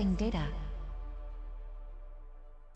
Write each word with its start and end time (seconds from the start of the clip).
Accessing 0.00 0.16
data. 0.16 0.46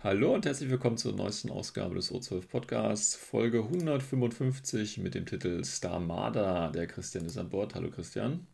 Hallo 0.00 0.34
und 0.34 0.44
herzlich 0.44 0.68
willkommen 0.68 0.98
zur 0.98 1.14
neuesten 1.14 1.50
Ausgabe 1.50 1.94
des 1.94 2.12
O12 2.12 2.48
Podcasts, 2.48 3.16
Folge 3.16 3.60
155 3.60 4.98
mit 4.98 5.14
dem 5.14 5.24
Titel 5.24 5.64
Star 5.64 6.00
Marder. 6.00 6.70
Der 6.74 6.86
Christian 6.86 7.24
ist 7.24 7.38
an 7.38 7.48
Bord. 7.48 7.74
Hallo 7.74 7.90
Christian. 7.90 8.46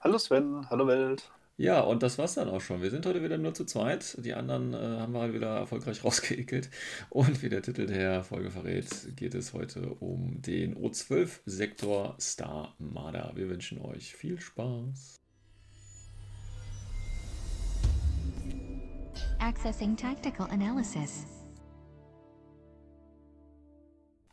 Hallo 0.00 0.16
Sven, 0.16 0.70
hallo 0.70 0.86
Welt. 0.86 1.30
Ja, 1.58 1.82
und 1.82 2.02
das 2.02 2.16
war's 2.16 2.32
dann 2.34 2.48
auch 2.48 2.62
schon. 2.62 2.80
Wir 2.80 2.90
sind 2.90 3.04
heute 3.04 3.22
wieder 3.22 3.36
nur 3.36 3.52
zu 3.52 3.66
zweit. 3.66 4.16
Die 4.24 4.32
anderen 4.32 4.72
äh, 4.72 5.00
haben 5.00 5.12
wir 5.12 5.20
halt 5.20 5.34
wieder 5.34 5.54
erfolgreich 5.58 6.02
rausgeekelt. 6.04 6.70
Und 7.10 7.42
wie 7.42 7.50
der 7.50 7.60
Titel 7.60 7.84
der 7.84 8.24
Folge 8.24 8.50
verrät, 8.50 9.14
geht 9.16 9.34
es 9.34 9.52
heute 9.52 9.96
um 10.00 10.40
den 10.40 10.78
O12-Sektor 10.78 12.16
Star 12.18 12.74
Marder. 12.78 13.32
Wir 13.34 13.50
wünschen 13.50 13.82
euch 13.82 14.14
viel 14.14 14.40
Spaß. 14.40 15.21
Accessing 19.42 19.96
tactical 19.96 20.46
analysis. 20.52 21.26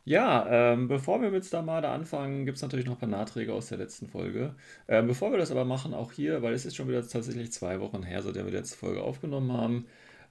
Ja, 0.04 0.46
ähm, 0.48 0.86
bevor 0.86 1.20
wir 1.20 1.32
mit 1.32 1.44
Star 1.44 1.62
Marder 1.62 1.90
anfangen, 1.90 2.46
gibt 2.46 2.56
es 2.56 2.62
natürlich 2.62 2.86
noch 2.86 2.92
ein 2.92 2.98
paar 3.00 3.08
Nachträge 3.08 3.52
aus 3.52 3.70
der 3.70 3.78
letzten 3.78 4.06
Folge. 4.06 4.54
Ähm, 4.86 5.08
bevor 5.08 5.32
wir 5.32 5.38
das 5.38 5.50
aber 5.50 5.64
machen, 5.64 5.94
auch 5.94 6.12
hier, 6.12 6.42
weil 6.42 6.54
es 6.54 6.64
ist 6.64 6.76
schon 6.76 6.86
wieder 6.86 7.06
tatsächlich 7.06 7.50
zwei 7.50 7.80
Wochen 7.80 8.04
her, 8.04 8.22
seitdem 8.22 8.44
wir 8.44 8.52
die 8.52 8.58
letzte 8.58 8.76
Folge 8.76 9.02
aufgenommen 9.02 9.52
haben. 9.52 9.86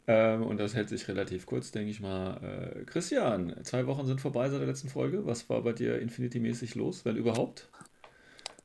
Ähm, 0.08 0.44
und 0.44 0.62
das 0.62 0.76
hält 0.76 0.88
sich 0.88 1.10
relativ 1.10 1.46
kurz, 1.46 1.72
denke 1.72 1.92
ich 1.92 2.00
mal. 2.00 2.38
Äh, 2.42 2.86
Christian, 2.86 3.56
zwei 3.64 3.86
Wochen 3.86 4.06
sind 4.06 4.22
vorbei 4.22 4.50
seit 4.50 4.62
der 4.62 4.68
letzten 4.68 4.88
Folge. 4.88 5.26
Was 5.26 5.50
war 5.50 5.62
bei 5.62 5.74
dir 5.74 6.00
Infinity-mäßig 6.00 6.76
los, 6.76 7.04
wenn 7.04 7.18
überhaupt? 7.18 7.70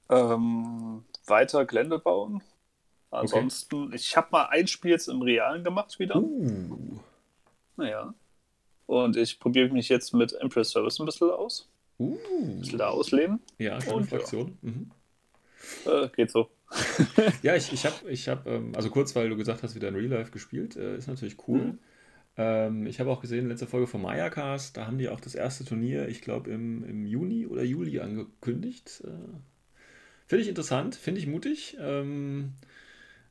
Ähm, 0.08 1.04
weiter 1.26 1.64
Gelände 1.64 1.98
bauen. 1.98 2.40
Ansonsten, 3.14 3.92
ich 3.92 4.16
habe 4.16 4.28
mal 4.32 4.46
ein 4.46 4.66
Spiel 4.66 4.90
jetzt 4.92 5.08
im 5.08 5.22
Realen 5.22 5.64
gemacht 5.64 5.98
wieder. 5.98 6.16
Uh, 6.16 6.98
Naja. 7.76 8.14
Und 8.86 9.16
ich 9.16 9.38
probiere 9.40 9.70
mich 9.70 9.88
jetzt 9.88 10.12
mit 10.12 10.32
Empress 10.34 10.70
Service 10.70 11.00
ein 11.00 11.06
bisschen 11.06 11.30
aus. 11.30 11.68
uh. 11.98 12.18
Ein 12.42 12.60
bisschen 12.60 12.78
da 12.78 12.88
ausleben. 12.88 13.40
Ja, 13.58 13.80
schöne 13.80 13.96
Und 13.96 14.10
ja. 14.10 14.18
Fraktion. 14.18 14.58
Mhm. 14.62 14.90
Äh, 15.86 16.08
geht 16.14 16.30
so. 16.30 16.50
Ja, 17.42 17.54
ich, 17.56 17.72
ich 17.72 17.86
habe, 17.86 18.10
ich 18.10 18.28
hab, 18.28 18.46
ähm, 18.46 18.72
also 18.74 18.90
kurz, 18.90 19.14
weil 19.14 19.28
du 19.28 19.36
gesagt 19.36 19.62
hast, 19.62 19.74
wieder 19.74 19.88
in 19.88 19.94
Real 19.94 20.10
Life 20.10 20.30
gespielt, 20.32 20.76
äh, 20.76 20.96
ist 20.96 21.06
natürlich 21.08 21.36
cool. 21.48 21.60
Mhm. 21.60 21.78
Ähm, 22.36 22.86
ich 22.86 22.98
habe 23.00 23.10
auch 23.10 23.20
gesehen, 23.20 23.48
letzte 23.48 23.66
Folge 23.66 23.86
von 23.86 24.03
Mayacast, 24.03 24.76
da 24.76 24.86
haben 24.86 24.98
die 24.98 25.08
auch 25.08 25.20
das 25.20 25.34
erste 25.34 25.64
Turnier, 25.64 26.08
ich 26.08 26.20
glaube 26.20 26.50
im, 26.50 26.84
im 26.84 27.06
Juni 27.06 27.47
oder 27.47 27.62
Juli 27.62 28.00
angekündigt. 28.00 29.03
Äh, 29.04 29.10
finde 30.26 30.42
ich 30.42 30.48
interessant, 30.48 30.97
finde 30.97 31.20
ich 31.20 31.26
mutig. 31.26 31.76
Ähm, 31.80 32.54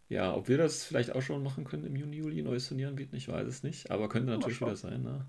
ja, 0.09 0.33
ob 0.35 0.47
wir 0.47 0.57
das 0.57 0.83
vielleicht 0.85 1.13
auch 1.15 1.21
schon 1.21 1.43
machen 1.43 1.63
können 1.65 1.85
im 1.85 1.95
Juni, 1.95 2.17
Juli, 2.17 2.41
neues 2.43 2.67
Turnier 2.67 2.89
anbieten, 2.89 3.15
ich 3.15 3.27
weiß 3.27 3.47
es 3.47 3.63
nicht, 3.63 3.91
aber 3.91 4.09
könnte 4.09 4.29
natürlich 4.31 4.61
wieder 4.61 4.75
sein. 4.75 5.03
Ne? 5.03 5.25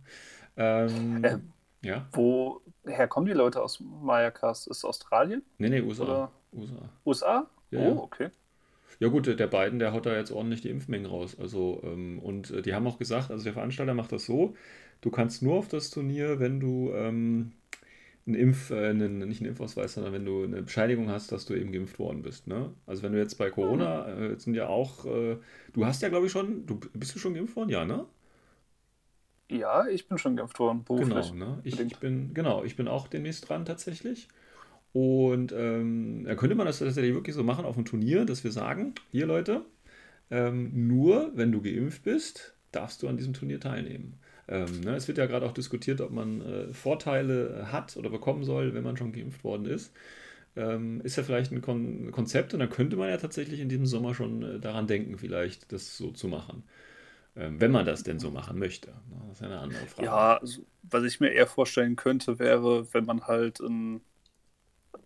Ähm, 0.56 1.24
Ähm. 1.24 1.52
ja, 1.82 2.08
Woher 2.12 3.08
kommen 3.08 3.26
die 3.26 3.32
Leute 3.32 3.62
aus 3.62 3.80
Mayacast? 3.80 4.68
Ist 4.68 4.78
es 4.78 4.84
Australien? 4.84 5.42
nee, 5.58 5.68
nee, 5.68 5.80
USA. 5.80 6.02
Oder- 6.04 6.32
USA. 6.52 6.88
USA? 7.04 7.50
Ja, 7.70 7.80
oh, 7.80 7.82
ja. 7.82 7.96
okay. 7.96 8.30
Ja 9.00 9.08
gut, 9.08 9.26
der 9.26 9.46
beiden, 9.48 9.78
der 9.80 9.92
haut 9.92 10.06
da 10.06 10.14
jetzt 10.16 10.30
ordentlich 10.30 10.60
die 10.62 10.70
Impfmengen 10.70 11.06
raus. 11.06 11.36
Also, 11.38 11.80
ähm, 11.84 12.18
und 12.20 12.50
äh, 12.50 12.62
die 12.62 12.74
haben 12.74 12.86
auch 12.86 12.98
gesagt, 12.98 13.30
also 13.30 13.42
der 13.44 13.52
Veranstalter 13.52 13.94
macht 13.94 14.12
das 14.12 14.24
so, 14.24 14.54
du 15.00 15.10
kannst 15.10 15.42
nur 15.42 15.56
auf 15.56 15.68
das 15.68 15.90
Turnier, 15.90 16.38
wenn 16.38 16.60
du 16.60 16.92
ähm, 16.94 17.52
einen 18.26 18.36
Impf, 18.36 18.70
äh, 18.70 18.88
einen, 18.88 19.18
nicht 19.18 19.40
einen 19.40 19.50
Impfausweis, 19.50 19.94
sondern 19.94 20.12
wenn 20.12 20.24
du 20.24 20.44
eine 20.44 20.62
Bescheinigung 20.62 21.10
hast, 21.10 21.32
dass 21.32 21.44
du 21.46 21.54
eben 21.54 21.72
geimpft 21.72 21.98
worden 21.98 22.22
bist. 22.22 22.46
Ne? 22.46 22.72
Also 22.86 23.02
wenn 23.02 23.12
du 23.12 23.18
jetzt 23.18 23.36
bei 23.36 23.50
Corona, 23.50 24.06
äh, 24.06 24.30
jetzt 24.30 24.44
sind 24.44 24.54
ja 24.54 24.68
auch, 24.68 25.04
äh, 25.04 25.36
du 25.72 25.86
hast 25.86 26.02
ja 26.02 26.08
glaube 26.08 26.26
ich 26.26 26.32
schon, 26.32 26.66
du 26.66 26.80
bist 26.94 27.14
du 27.14 27.18
schon 27.18 27.34
geimpft 27.34 27.56
worden, 27.56 27.70
ja, 27.70 27.84
ne? 27.84 28.06
Ja, 29.50 29.86
ich 29.86 30.08
bin 30.08 30.16
schon 30.16 30.36
geimpft 30.36 30.58
worden, 30.58 30.84
beruflich. 30.84 31.32
Genau, 31.32 31.34
ne? 31.34 31.60
Ich, 31.64 31.78
ich 31.78 31.98
bin, 31.98 32.32
genau, 32.32 32.64
ich 32.64 32.76
bin 32.76 32.88
auch 32.88 33.08
demnächst 33.08 33.48
dran 33.48 33.66
tatsächlich. 33.66 34.28
Und 34.94 35.52
ähm, 35.52 36.24
da 36.24 36.34
könnte 36.36 36.54
man 36.54 36.66
das 36.66 36.78
tatsächlich 36.78 37.14
wirklich 37.14 37.34
so 37.34 37.42
machen 37.42 37.64
auf 37.64 37.74
dem 37.74 37.84
Turnier, 37.84 38.24
dass 38.24 38.44
wir 38.44 38.52
sagen, 38.52 38.94
hier 39.10 39.26
Leute, 39.26 39.66
ähm, 40.30 40.88
nur 40.88 41.32
wenn 41.34 41.52
du 41.52 41.60
geimpft 41.60 42.04
bist, 42.04 42.54
darfst 42.72 43.02
du 43.02 43.08
an 43.08 43.16
diesem 43.16 43.34
Turnier 43.34 43.60
teilnehmen. 43.60 44.18
Ähm, 44.48 44.80
ne, 44.80 44.96
es 44.96 45.08
wird 45.08 45.18
ja 45.18 45.26
gerade 45.26 45.46
auch 45.46 45.52
diskutiert, 45.52 46.00
ob 46.00 46.10
man 46.12 46.40
äh, 46.42 46.72
Vorteile 46.72 47.62
äh, 47.62 47.66
hat 47.72 47.96
oder 47.96 48.10
bekommen 48.10 48.44
soll, 48.44 48.74
wenn 48.74 48.84
man 48.84 48.96
schon 48.96 49.12
geimpft 49.12 49.44
worden 49.44 49.66
ist. 49.66 49.92
Ähm, 50.56 51.00
ist 51.02 51.16
ja 51.16 51.22
vielleicht 51.24 51.52
ein 51.52 51.62
Kon 51.62 52.12
Konzept 52.12 52.54
und 52.54 52.60
dann 52.60 52.70
könnte 52.70 52.96
man 52.96 53.08
ja 53.10 53.16
tatsächlich 53.18 53.60
in 53.60 53.68
diesem 53.68 53.86
Sommer 53.86 54.14
schon 54.14 54.42
äh, 54.42 54.60
daran 54.60 54.86
denken, 54.86 55.18
vielleicht 55.18 55.72
das 55.72 55.96
so 55.96 56.10
zu 56.12 56.28
machen. 56.28 56.64
Ähm, 57.36 57.60
wenn 57.60 57.72
man 57.72 57.86
das 57.86 58.04
denn 58.04 58.18
so 58.20 58.30
machen 58.30 58.58
möchte. 58.58 58.90
Ne, 58.90 59.22
Das 59.28 59.38
ist 59.38 59.40
ja 59.42 59.48
eine 59.48 59.60
andere 59.60 59.86
Frage. 59.88 60.20
Ja, 60.20 60.38
also, 60.38 60.66
was 60.82 61.04
ich 61.04 61.20
mir 61.20 61.30
eher 61.30 61.46
vorstellen 61.46 61.96
könnte, 61.96 62.38
wäre, 62.38 62.92
wenn 62.94 63.04
man 63.04 63.26
halt 63.26 63.60
ein, 63.60 64.02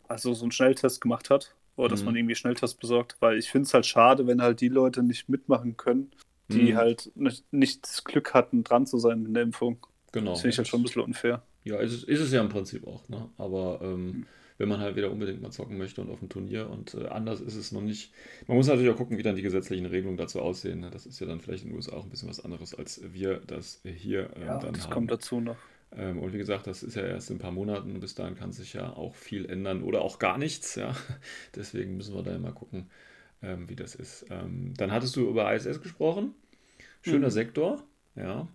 also 0.09 0.35
so 0.35 0.45
einen 0.45 0.53
Schnelltest 0.53 1.01
gemacht 1.01 1.31
hat. 1.31 1.55
Oder 1.77 1.91
dass 1.91 2.05
Mhm. 2.05 2.07
man 2.07 2.17
irgendwie 2.17 2.35
Schnelltest 2.35 2.81
besorgt, 2.81 3.17
weil 3.21 3.39
ich 3.39 3.51
finde 3.51 3.67
es 3.67 3.75
halt 3.75 3.87
schade, 3.87 4.27
wenn 4.27 4.43
halt 4.43 4.61
die 4.61 4.69
Leute 4.69 5.03
nicht 5.05 5.29
mitmachen 5.29 5.77
können, 5.77 6.11
die 6.53 6.73
Mhm. 6.73 6.77
halt 6.77 7.13
nicht, 7.17 7.53
nicht 7.53 7.85
das 7.85 8.05
Glück 8.05 8.35
hatten, 8.35 8.65
dran 8.65 8.87
zu 8.87 8.99
sein 8.99 9.25
in 9.27 9.35
der 9.35 9.43
Impfung. 9.45 9.87
Genau. 10.13 10.31
Das 10.33 10.41
finde 10.41 10.53
ich 10.53 10.59
halt 10.59 10.69
schon 10.69 10.81
ein 10.81 10.85
bisschen 10.85 11.03
unfair. 11.03 11.43
Ja, 11.65 11.79
ist, 11.81 11.93
es- 11.93 12.05
ist 12.05 12.21
es 12.21 12.33
ja 12.33 12.41
im 12.41 12.49
Prinzip 12.49 12.87
auch, 12.87 13.09
ne? 13.09 13.29
Aber 13.37 13.81
ähm, 13.83 14.27
wenn 14.57 14.69
man 14.69 14.81
halt 14.81 14.97
wieder 14.97 15.11
unbedingt 15.11 15.41
mal 15.43 15.51
zocken 15.51 15.79
möchte 15.79 16.01
und 16.01 16.11
auf 16.11 16.19
dem 16.21 16.29
Turnier 16.29 16.69
und 16.71 16.95
äh, 16.95 17.07
anders 17.09 17.41
ist 17.41 17.55
es 17.55 17.73
noch 17.73 17.81
nicht. 17.83 18.13
Man 18.47 18.57
muss 18.57 18.67
natürlich 18.67 18.91
auch 18.91 18.97
gucken, 18.97 19.19
wie 19.19 19.23
dann 19.23 19.37
die 19.37 19.43
gesetzlichen 19.43 19.87
Regelungen 19.87 20.17
dazu 20.17 20.41
aussehen. 20.41 20.81
Ne? 20.81 20.91
Das 20.91 21.07
ist 21.07 21.21
ja 21.21 21.27
dann 21.27 21.41
vielleicht 21.41 21.65
in 21.65 21.71
den 21.71 21.77
USA 21.77 21.93
auch 21.97 22.05
ein 22.05 22.11
bisschen 22.11 22.29
was 22.29 22.41
anderes, 22.45 22.75
als 22.75 23.01
wir 23.13 23.41
das 23.47 23.83
hier 23.85 24.31
ähm, 24.37 24.43
Ja, 24.47 24.59
dann 24.59 24.73
das 24.75 24.85
haben. 24.85 24.93
kommt 24.95 25.11
dazu 25.11 25.41
noch. 25.41 25.57
Ähm, 25.93 26.19
und 26.19 26.33
wie 26.33 26.39
gesagt, 26.39 26.67
das 26.67 26.83
ist 26.83 26.97
ja 26.97 27.03
erst 27.03 27.31
in 27.31 27.37
ein 27.37 27.41
paar 27.41 27.53
Monaten 27.53 27.93
und 27.93 28.01
bis 28.01 28.15
dahin 28.15 28.35
kann 28.35 28.53
sich 28.53 28.73
ja 28.75 28.93
auch 28.93 29.15
viel 29.15 29.47
ändern 29.49 29.83
oder 29.83 30.03
auch 30.03 30.19
gar 30.19 30.39
nichts, 30.39 30.75
ja. 30.75 30.95
Deswegen 31.57 31.97
müssen 31.97 32.15
wir 32.15 32.23
da 32.23 32.35
immer 32.35 32.53
gucken, 32.53 32.91
ähm, 33.43 33.69
wie 33.69 33.77
das 33.77 33.95
ist. 33.95 34.27
Ähm, 34.31 34.75
dann 34.77 34.93
hattest 34.93 35.17
du 35.17 35.29
über 35.29 35.55
ISS 35.55 35.81
gesprochen. 35.83 36.35
Schöner 37.03 37.29
Mhm. 37.29 37.33
Sektor, 37.33 37.85
ja. 38.17 38.49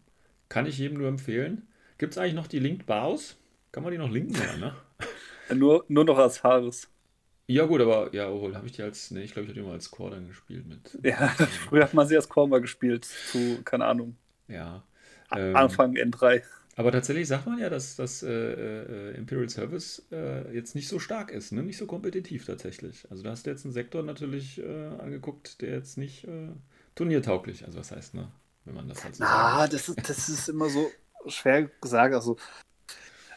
Kann 0.49 0.65
ich 0.67 0.77
jedem 0.79 0.99
nur 0.99 1.09
empfehlen. 1.09 1.67
Gibt 1.97 2.13
es 2.13 2.17
eigentlich 2.17 2.35
noch 2.35 2.47
die 2.47 2.59
Linked 2.59 2.85
Baus? 2.87 3.37
Kann 3.71 3.83
man 3.83 3.91
die 3.91 3.97
noch 3.99 4.11
linken? 4.11 4.35
Ja, 4.35 4.57
ne? 4.57 4.75
Nur, 5.53 5.85
nur 5.87 6.05
noch 6.05 6.17
als 6.17 6.43
Haares. 6.43 6.89
Ja, 7.47 7.65
gut, 7.65 7.81
aber 7.81 8.13
ja, 8.13 8.29
obwohl, 8.29 8.55
habe 8.55 8.67
ich 8.67 8.73
die 8.73 8.81
als. 8.83 9.11
Ne, 9.11 9.23
ich 9.23 9.33
glaube, 9.33 9.45
ich 9.45 9.49
habe 9.51 9.59
die 9.61 9.65
mal 9.65 9.73
als 9.73 9.91
Core 9.91 10.11
dann 10.11 10.27
gespielt 10.27 10.65
mit. 10.67 10.99
Ja, 11.03 11.27
früher 11.67 11.83
hat 11.83 11.93
man 11.93 12.07
sie 12.07 12.15
als 12.15 12.29
Korma 12.29 12.59
gespielt, 12.59 13.05
zu, 13.05 13.61
keine 13.63 13.85
Ahnung, 13.85 14.17
Ja. 14.47 14.83
Ähm, 15.31 15.55
Anfang 15.55 15.95
N3. 15.95 16.43
Aber 16.75 16.91
tatsächlich 16.91 17.27
sagt 17.27 17.45
man 17.45 17.59
ja, 17.59 17.69
dass 17.69 17.95
das 17.95 18.23
äh, 18.23 18.29
äh, 18.31 19.15
Imperial 19.17 19.47
Service 19.49 20.07
äh, 20.11 20.51
jetzt 20.55 20.73
nicht 20.73 20.87
so 20.87 20.97
stark 20.99 21.29
ist, 21.31 21.51
ne? 21.51 21.61
nicht 21.61 21.77
so 21.77 21.85
kompetitiv 21.85 22.45
tatsächlich. 22.45 23.05
Also 23.11 23.21
da 23.23 23.29
hast 23.31 23.45
du 23.45 23.51
jetzt 23.51 23.63
einen 23.65 23.73
Sektor 23.73 24.01
natürlich 24.01 24.59
äh, 24.59 24.87
angeguckt, 24.99 25.61
der 25.61 25.71
jetzt 25.71 25.97
nicht 25.97 26.23
äh, 26.23 26.49
turniertauglich, 26.95 27.65
also 27.65 27.77
was 27.79 27.91
heißt, 27.91 28.15
ne? 28.15 28.31
Wenn 28.65 28.75
man 28.75 28.87
das 28.87 29.03
halt 29.03 29.15
so 29.15 29.23
Ah, 29.23 29.59
sagt. 29.67 29.73
das 29.73 29.89
ist, 29.89 30.09
das 30.09 30.29
ist 30.29 30.49
immer 30.49 30.69
so 30.69 30.89
schwer 31.27 31.69
gesagt. 31.81 32.15
Also, 32.15 32.37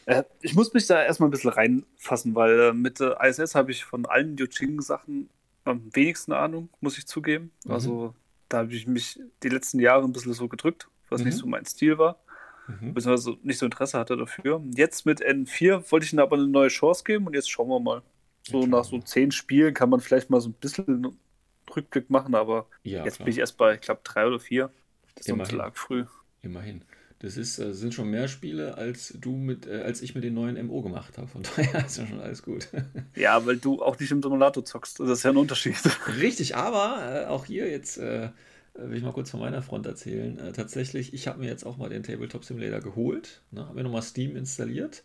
äh, 0.05 0.23
ich 0.41 0.55
muss 0.55 0.73
mich 0.73 0.87
da 0.87 1.03
erstmal 1.03 1.27
ein 1.27 1.31
bisschen 1.31 1.49
reinfassen, 1.51 2.33
weil 2.33 2.73
mit 2.73 2.99
ISS 2.99 3.55
habe 3.55 3.71
ich 3.71 3.83
von 3.83 4.05
allen 4.05 4.37
Yuching-Sachen 4.37 5.29
am 5.65 5.93
wenigsten 5.93 6.31
Ahnung, 6.31 6.69
muss 6.79 6.97
ich 6.97 7.07
zugeben. 7.07 7.51
Mhm. 7.65 7.71
Also, 7.71 8.15
da 8.49 8.59
habe 8.59 8.73
ich 8.73 8.87
mich 8.87 9.19
die 9.43 9.49
letzten 9.49 9.79
Jahre 9.79 10.05
ein 10.05 10.13
bisschen 10.13 10.33
so 10.33 10.47
gedrückt, 10.47 10.87
was 11.09 11.21
Mhm. 11.21 11.27
nicht 11.27 11.37
so 11.37 11.45
mein 11.45 11.65
Stil 11.65 11.97
war, 11.97 12.19
Mhm. 12.67 12.93
beziehungsweise 12.93 13.37
nicht 13.43 13.57
so 13.59 13.65
Interesse 13.65 13.97
hatte 13.97 14.17
dafür. 14.17 14.61
Jetzt 14.75 15.05
mit 15.05 15.21
N4 15.25 15.89
wollte 15.91 16.05
ich 16.05 16.13
ihnen 16.13 16.19
aber 16.19 16.35
eine 16.35 16.47
neue 16.47 16.67
Chance 16.69 17.03
geben 17.03 17.27
und 17.27 17.33
jetzt 17.33 17.49
schauen 17.49 17.69
wir 17.69 17.79
mal. 17.79 18.01
So 18.43 18.61
Jetzt 18.61 18.69
nach 18.69 18.83
so 18.85 18.99
zehn 18.99 19.31
Spielen 19.31 19.73
kann 19.73 19.89
man 19.89 19.99
vielleicht 19.99 20.29
mal 20.29 20.39
so 20.41 20.49
ein 20.49 20.53
bisschen 20.53 21.17
Rückblick 21.75 22.09
machen, 22.09 22.35
aber 22.35 22.67
Ja, 22.83 23.03
jetzt 23.03 23.15
klar. 23.15 23.25
bin 23.25 23.33
ich 23.33 23.39
erst 23.39 23.57
bei, 23.57 23.75
ich 23.75 23.81
glaube, 23.81 24.01
drei 24.03 24.25
oder 24.27 24.39
vier. 24.39 24.71
Das 25.15 25.27
ist 25.27 25.51
ein 25.51 25.61
arg 25.61 25.77
früh. 25.77 26.05
Immerhin. 26.41 26.83
Das 27.19 27.35
ist, 27.35 27.57
äh, 27.57 27.73
sind 27.73 27.95
schon 27.95 28.09
mehr 28.11 28.27
Spiele, 28.27 28.75
als 28.77 29.17
du 29.19 29.31
mit, 29.35 29.65
äh, 29.65 29.81
als 29.81 30.03
ich 30.03 30.13
mit 30.13 30.23
den 30.23 30.35
neuen 30.35 30.63
MO 30.67 30.83
gemacht 30.83 31.17
habe. 31.17 31.27
Von 31.27 31.41
daher 31.55 31.85
ist 31.85 31.97
ja 31.97 32.05
schon 32.05 32.19
alles 32.21 32.43
gut. 32.43 32.67
Ja, 33.15 33.43
weil 33.45 33.57
du 33.57 33.81
auch 33.81 33.97
nicht 33.99 34.11
im 34.11 34.21
Simulator 34.21 34.63
zockst. 34.63 34.99
Das 34.99 35.09
ist 35.09 35.23
ja 35.23 35.31
ein 35.31 35.37
Unterschied. 35.37 35.75
Richtig, 36.19 36.55
aber 36.55 37.23
äh, 37.23 37.25
auch 37.25 37.45
hier 37.45 37.67
jetzt 37.69 37.97
äh, 37.97 38.29
will 38.77 38.97
ich 38.97 39.03
mal 39.03 39.13
kurz 39.13 39.31
von 39.31 39.39
meiner 39.39 39.61
Front 39.61 39.85
erzählen. 39.85 40.37
Äh, 40.39 40.53
tatsächlich, 40.53 41.13
ich 41.13 41.27
habe 41.27 41.39
mir 41.39 41.47
jetzt 41.47 41.65
auch 41.65 41.77
mal 41.77 41.89
den 41.89 42.03
Tabletop 42.03 42.43
Simulator 42.45 42.79
geholt, 42.79 43.41
ne, 43.51 43.65
habe 43.65 43.75
mir 43.75 43.83
nochmal 43.83 44.01
Steam 44.01 44.35
installiert. 44.35 45.03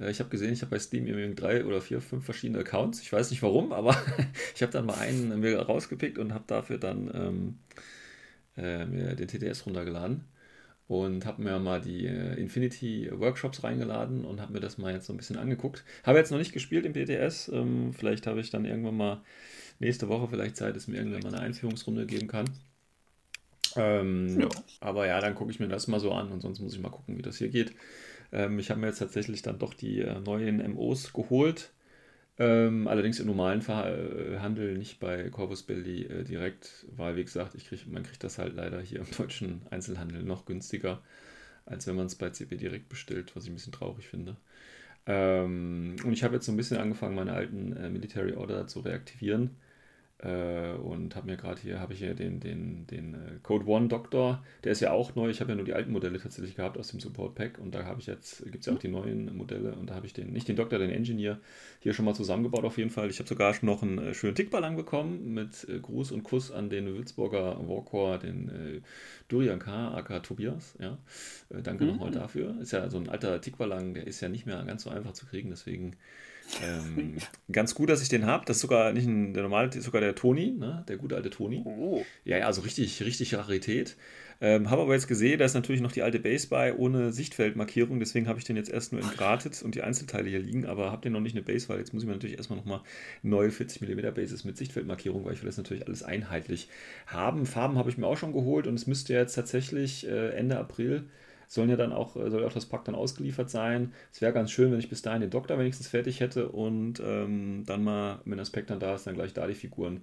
Äh, 0.00 0.10
ich 0.10 0.20
habe 0.20 0.30
gesehen, 0.30 0.52
ich 0.52 0.62
habe 0.62 0.70
bei 0.70 0.78
Steam 0.78 1.06
irgendwie 1.06 1.34
drei 1.34 1.64
oder 1.64 1.80
vier, 1.80 2.00
fünf 2.00 2.24
verschiedene 2.24 2.60
Accounts. 2.60 3.00
Ich 3.00 3.12
weiß 3.12 3.30
nicht 3.30 3.42
warum, 3.42 3.72
aber 3.72 3.96
ich 4.54 4.62
habe 4.62 4.72
dann 4.72 4.86
mal 4.86 4.98
einen 4.98 5.40
mir 5.40 5.58
rausgepickt 5.58 6.18
und 6.18 6.34
habe 6.34 6.44
dafür 6.46 6.78
dann 6.78 7.10
ähm, 7.14 7.58
äh, 8.56 8.86
mir 8.86 9.14
den 9.14 9.28
TTS 9.28 9.66
runtergeladen 9.66 10.24
und 10.88 11.26
habe 11.26 11.42
mir 11.42 11.58
mal 11.58 11.80
die 11.80 12.06
äh, 12.06 12.34
Infinity 12.40 13.10
Workshops 13.12 13.64
reingeladen 13.64 14.24
und 14.24 14.40
habe 14.40 14.52
mir 14.52 14.60
das 14.60 14.78
mal 14.78 14.92
jetzt 14.92 15.06
so 15.06 15.12
ein 15.12 15.16
bisschen 15.16 15.36
angeguckt. 15.36 15.84
Habe 16.04 16.18
jetzt 16.18 16.30
noch 16.30 16.38
nicht 16.38 16.52
gespielt 16.52 16.86
im 16.86 16.94
TTS. 16.94 17.48
Ähm, 17.48 17.92
vielleicht 17.92 18.26
habe 18.26 18.40
ich 18.40 18.50
dann 18.50 18.64
irgendwann 18.64 18.96
mal 18.96 19.22
nächste 19.78 20.08
Woche 20.08 20.28
vielleicht 20.28 20.56
Zeit, 20.56 20.76
dass 20.76 20.88
mir 20.88 20.96
irgendwann 20.98 21.22
mal 21.22 21.34
eine 21.34 21.40
Einführungsrunde 21.40 22.06
geben 22.06 22.28
kann. 22.28 22.46
Ähm, 23.76 24.40
Ja. 24.40 24.48
Aber 24.80 25.06
ja, 25.06 25.20
dann 25.20 25.34
gucke 25.34 25.50
ich 25.50 25.60
mir 25.60 25.68
das 25.68 25.88
mal 25.88 26.00
so 26.00 26.12
an 26.12 26.30
und 26.30 26.40
sonst 26.40 26.60
muss 26.60 26.74
ich 26.74 26.80
mal 26.80 26.90
gucken, 26.90 27.16
wie 27.18 27.22
das 27.22 27.38
hier 27.38 27.48
geht. 27.48 27.72
Ähm, 28.32 28.58
ich 28.58 28.70
habe 28.70 28.80
mir 28.80 28.88
jetzt 28.88 28.98
tatsächlich 28.98 29.42
dann 29.42 29.58
doch 29.58 29.74
die 29.74 30.00
äh, 30.00 30.20
neuen 30.20 30.60
MOs 30.60 31.12
geholt. 31.12 31.72
Ähm, 32.38 32.88
allerdings 32.88 33.20
im 33.20 33.26
normalen 33.26 33.62
Ver 33.62 33.86
äh, 33.88 34.38
Handel, 34.40 34.76
nicht 34.78 35.00
bei 35.00 35.30
Corvus 35.30 35.62
Belli 35.62 36.04
äh, 36.04 36.24
direkt, 36.24 36.86
weil 36.96 37.16
wie 37.16 37.24
gesagt, 37.24 37.54
ich 37.54 37.66
krieg, 37.68 37.86
man 37.86 38.02
kriegt 38.02 38.22
das 38.24 38.38
halt 38.38 38.54
leider 38.54 38.80
hier 38.80 39.00
im 39.00 39.10
deutschen 39.16 39.62
Einzelhandel 39.70 40.22
noch 40.22 40.44
günstiger, 40.46 41.02
als 41.66 41.86
wenn 41.86 41.96
man 41.96 42.06
es 42.06 42.16
bei 42.16 42.30
CP 42.30 42.56
direkt 42.56 42.88
bestellt, 42.90 43.34
was 43.36 43.44
ich 43.44 43.50
ein 43.50 43.54
bisschen 43.54 43.72
traurig 43.72 44.08
finde. 44.08 44.36
Ähm, 45.06 45.96
und 46.04 46.12
ich 46.12 46.24
habe 46.24 46.34
jetzt 46.34 46.46
so 46.46 46.52
ein 46.52 46.56
bisschen 46.56 46.78
angefangen, 46.78 47.14
meine 47.14 47.32
alten 47.32 47.76
äh, 47.76 47.90
Military 47.90 48.34
Order 48.34 48.66
zu 48.66 48.80
reaktivieren. 48.80 49.50
Äh, 50.18 50.72
und 50.72 51.14
habe 51.14 51.26
mir 51.26 51.36
gerade 51.36 51.60
hier, 51.60 51.78
habe 51.78 51.92
ich 51.92 51.98
hier 51.98 52.14
den, 52.14 52.40
den, 52.40 52.86
den 52.86 53.14
äh, 53.14 53.18
Code 53.42 53.66
One 53.66 53.88
Doktor, 53.88 54.42
der 54.64 54.72
ist 54.72 54.80
ja 54.80 54.90
auch 54.92 55.14
neu. 55.14 55.28
Ich 55.28 55.40
habe 55.40 55.50
ja 55.50 55.56
nur 55.56 55.66
die 55.66 55.74
alten 55.74 55.92
Modelle 55.92 56.18
tatsächlich 56.18 56.56
gehabt 56.56 56.78
aus 56.78 56.88
dem 56.88 57.00
Support 57.00 57.34
Pack 57.34 57.58
und 57.58 57.74
da 57.74 57.84
habe 57.84 58.00
ich 58.00 58.06
jetzt, 58.06 58.42
gibt 58.44 58.60
es 58.60 58.66
ja 58.66 58.72
auch 58.72 58.78
die 58.78 58.88
neuen 58.88 59.36
Modelle 59.36 59.74
und 59.74 59.90
da 59.90 59.94
habe 59.94 60.06
ich 60.06 60.14
den, 60.14 60.32
nicht 60.32 60.48
den 60.48 60.56
Doktor, 60.56 60.78
den 60.78 60.88
Engineer 60.90 61.38
hier 61.80 61.92
schon 61.92 62.06
mal 62.06 62.14
zusammengebaut 62.14 62.64
auf 62.64 62.78
jeden 62.78 62.88
Fall. 62.88 63.10
Ich 63.10 63.18
habe 63.18 63.28
sogar 63.28 63.52
schon 63.52 63.66
noch 63.66 63.82
einen 63.82 63.98
äh, 63.98 64.14
schönen 64.14 64.34
Tickballang 64.34 64.76
bekommen 64.76 65.34
mit 65.34 65.68
äh, 65.68 65.80
Gruß 65.80 66.12
und 66.12 66.22
Kuss 66.22 66.50
an 66.50 66.70
den 66.70 66.86
Würzburger 66.86 67.58
Warcore, 67.68 68.18
den 68.18 68.48
äh, 68.48 68.80
Durian 69.28 69.58
K., 69.58 69.94
aka 69.94 70.20
Tobias. 70.20 70.76
Ja. 70.80 70.96
Äh, 71.50 71.60
danke 71.62 71.84
Mhm. 71.84 71.90
nochmal 71.90 72.10
dafür. 72.10 72.58
Ist 72.60 72.72
ja 72.72 72.88
so 72.88 72.96
ein 72.96 73.10
alter 73.10 73.38
Tickballang, 73.40 73.92
der 73.92 74.06
ist 74.06 74.22
ja 74.22 74.30
nicht 74.30 74.46
mehr 74.46 74.62
ganz 74.64 74.84
so 74.84 74.90
einfach 74.90 75.12
zu 75.12 75.26
kriegen, 75.26 75.50
deswegen 75.50 75.96
ähm, 76.62 77.16
ganz 77.52 77.74
gut, 77.74 77.88
dass 77.88 78.02
ich 78.02 78.08
den 78.08 78.26
habe. 78.26 78.44
Das 78.46 78.56
ist 78.56 78.62
sogar 78.62 78.92
nicht 78.92 79.06
ein, 79.06 79.34
der 79.34 79.42
normale, 79.42 79.70
sogar 79.80 80.00
der 80.00 80.14
Toni, 80.14 80.52
ne? 80.52 80.84
der 80.88 80.96
gute 80.96 81.16
alte 81.16 81.30
Toni. 81.30 81.62
Oh. 81.64 82.04
Ja, 82.24 82.38
ja, 82.38 82.46
also 82.46 82.62
richtig, 82.62 83.02
richtig 83.02 83.34
Rarität. 83.34 83.96
Ähm, 84.40 84.68
habe 84.70 84.82
aber 84.82 84.92
jetzt 84.92 85.08
gesehen, 85.08 85.38
da 85.38 85.46
ist 85.46 85.54
natürlich 85.54 85.80
noch 85.80 85.92
die 85.92 86.02
alte 86.02 86.18
Base 86.18 86.48
bei 86.48 86.74
ohne 86.74 87.10
Sichtfeldmarkierung, 87.10 87.98
deswegen 88.00 88.28
habe 88.28 88.38
ich 88.38 88.44
den 88.44 88.56
jetzt 88.56 88.68
erst 88.68 88.92
nur 88.92 89.00
entgratet 89.00 89.62
und 89.62 89.74
die 89.74 89.82
Einzelteile 89.82 90.28
hier 90.28 90.40
liegen, 90.40 90.66
aber 90.66 90.92
habe 90.92 91.00
den 91.00 91.14
noch 91.14 91.20
nicht 91.20 91.34
eine 91.34 91.42
Base, 91.42 91.70
weil 91.70 91.78
jetzt 91.78 91.94
muss 91.94 92.02
ich 92.02 92.06
mir 92.06 92.12
natürlich 92.12 92.36
erstmal 92.36 92.58
nochmal 92.58 92.82
neue 93.22 93.48
40mm 93.48 94.10
Bases 94.10 94.44
mit 94.44 94.58
Sichtfeldmarkierung, 94.58 95.24
weil 95.24 95.32
ich 95.32 95.40
will 95.40 95.46
das 95.46 95.56
natürlich 95.56 95.86
alles 95.86 96.02
einheitlich 96.02 96.68
haben. 97.06 97.46
Farben 97.46 97.78
habe 97.78 97.88
ich 97.88 97.96
mir 97.96 98.06
auch 98.06 98.18
schon 98.18 98.34
geholt 98.34 98.66
und 98.66 98.74
es 98.74 98.86
müsste 98.86 99.14
jetzt 99.14 99.34
tatsächlich 99.34 100.06
äh, 100.06 100.30
Ende 100.32 100.58
April 100.58 101.04
sollen 101.48 101.70
ja 101.70 101.76
dann 101.76 101.92
auch, 101.92 102.16
äh, 102.16 102.30
soll 102.30 102.42
ja 102.42 102.46
auch 102.48 102.52
das 102.52 102.66
Pack 102.66 102.84
dann 102.84 102.94
ausgeliefert 102.94 103.50
sein. 103.50 103.92
Es 104.12 104.20
wäre 104.20 104.32
ganz 104.32 104.50
schön, 104.50 104.72
wenn 104.72 104.78
ich 104.78 104.88
bis 104.88 105.02
dahin 105.02 105.20
den 105.20 105.30
Doktor 105.30 105.58
wenigstens 105.58 105.88
fertig 105.88 106.20
hätte 106.20 106.48
und 106.48 107.00
ähm, 107.04 107.64
dann 107.66 107.84
mal, 107.84 108.20
wenn 108.24 108.38
das 108.38 108.50
Pack 108.50 108.66
dann 108.66 108.80
da 108.80 108.94
ist, 108.94 109.06
dann 109.06 109.14
gleich 109.14 109.32
da 109.32 109.46
die 109.46 109.54
Figuren 109.54 110.02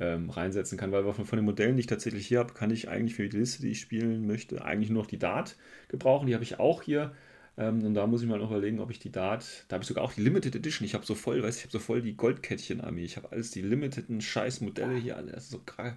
ähm, 0.00 0.30
reinsetzen 0.30 0.78
kann, 0.78 0.92
weil 0.92 1.04
von, 1.12 1.24
von 1.24 1.36
den 1.36 1.44
Modellen, 1.44 1.76
die 1.76 1.80
ich 1.80 1.86
tatsächlich 1.86 2.26
hier 2.26 2.40
habe, 2.40 2.54
kann 2.54 2.70
ich 2.70 2.88
eigentlich 2.88 3.14
für 3.14 3.28
die 3.28 3.36
Liste, 3.36 3.62
die 3.62 3.70
ich 3.70 3.80
spielen 3.80 4.26
möchte, 4.26 4.64
eigentlich 4.64 4.90
nur 4.90 5.02
noch 5.02 5.10
die 5.10 5.18
Dart 5.18 5.56
gebrauchen. 5.88 6.26
Die 6.26 6.34
habe 6.34 6.44
ich 6.44 6.58
auch 6.58 6.82
hier. 6.82 7.12
Ähm, 7.56 7.84
und 7.84 7.94
da 7.94 8.06
muss 8.06 8.22
ich 8.22 8.28
mal 8.28 8.38
noch 8.38 8.50
überlegen, 8.50 8.80
ob 8.80 8.90
ich 8.90 8.98
die 8.98 9.12
Dart, 9.12 9.64
da 9.68 9.74
habe 9.74 9.82
ich 9.82 9.88
sogar 9.88 10.04
auch 10.04 10.12
die 10.12 10.22
Limited 10.22 10.56
Edition. 10.56 10.84
Ich 10.84 10.94
habe 10.94 11.06
so 11.06 11.14
voll, 11.14 11.42
weißt 11.42 11.56
du, 11.56 11.60
ich 11.60 11.64
habe 11.64 11.72
so 11.72 11.78
voll 11.78 12.02
die 12.02 12.16
Goldkettchen-Armee. 12.16 13.04
Ich 13.04 13.16
habe 13.16 13.30
alles 13.32 13.50
die 13.50 13.62
limiteden 13.62 14.20
Scheiß-Modelle 14.20 14.96
hier, 14.96 15.16
alle, 15.16 15.32
das 15.32 15.44
ist 15.44 15.50
so 15.50 15.60
krass. 15.64 15.94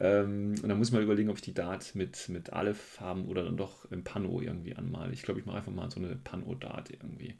Ähm, 0.00 0.54
und 0.62 0.68
dann 0.68 0.78
muss 0.78 0.88
ich 0.88 0.94
mal 0.94 1.02
überlegen, 1.02 1.30
ob 1.30 1.36
ich 1.36 1.42
die 1.42 1.54
Dart 1.54 1.94
mit, 1.94 2.28
mit 2.28 2.52
Aleph-Farben 2.52 3.26
oder 3.26 3.44
dann 3.44 3.56
doch 3.56 3.90
im 3.90 4.04
Pano 4.04 4.40
irgendwie 4.40 4.74
anmale. 4.74 5.12
Ich 5.12 5.22
glaube, 5.22 5.40
ich 5.40 5.46
mache 5.46 5.58
einfach 5.58 5.72
mal 5.72 5.90
so 5.90 6.00
eine 6.00 6.16
Pano-Dart 6.16 6.90
irgendwie. 6.90 7.34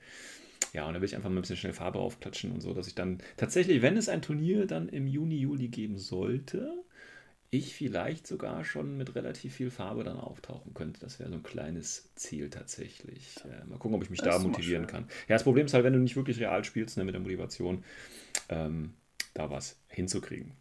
Ja, 0.72 0.86
und 0.86 0.92
dann 0.92 1.00
will 1.00 1.08
ich 1.08 1.16
einfach 1.16 1.30
mal 1.30 1.36
ein 1.36 1.42
bisschen 1.42 1.56
schnell 1.56 1.72
Farbe 1.72 1.98
aufklatschen 1.98 2.52
und 2.52 2.60
so, 2.60 2.74
dass 2.74 2.86
ich 2.86 2.94
dann 2.94 3.18
tatsächlich, 3.36 3.82
wenn 3.82 3.96
es 3.96 4.08
ein 4.08 4.22
Turnier 4.22 4.66
dann 4.66 4.88
im 4.88 5.06
Juni, 5.06 5.38
Juli 5.38 5.68
geben 5.68 5.98
sollte, 5.98 6.72
ich 7.50 7.74
vielleicht 7.74 8.26
sogar 8.26 8.64
schon 8.64 8.96
mit 8.98 9.14
relativ 9.14 9.54
viel 9.54 9.70
Farbe 9.70 10.04
dann 10.04 10.18
auftauchen 10.18 10.74
könnte. 10.74 11.00
Das 11.00 11.18
wäre 11.18 11.30
so 11.30 11.36
ein 11.36 11.42
kleines 11.42 12.14
Ziel 12.14 12.50
tatsächlich. 12.50 13.44
Äh, 13.46 13.64
mal 13.66 13.78
gucken, 13.78 13.96
ob 13.96 14.02
ich 14.02 14.10
mich 14.10 14.22
Das 14.22 14.22
da 14.22 14.38
motivieren 14.38 14.86
kann. 14.86 15.04
Ja, 15.28 15.36
das 15.36 15.44
Problem 15.44 15.66
ist 15.66 15.74
halt, 15.74 15.84
wenn 15.84 15.94
du 15.94 15.98
nicht 15.98 16.16
wirklich 16.16 16.40
real 16.40 16.64
spielst, 16.64 16.96
ne, 16.98 17.04
mit 17.04 17.14
der 17.14 17.22
Motivation, 17.22 17.84
ähm, 18.50 18.94
da 19.34 19.50
was 19.50 19.78
hinzukriegen. 19.88 20.52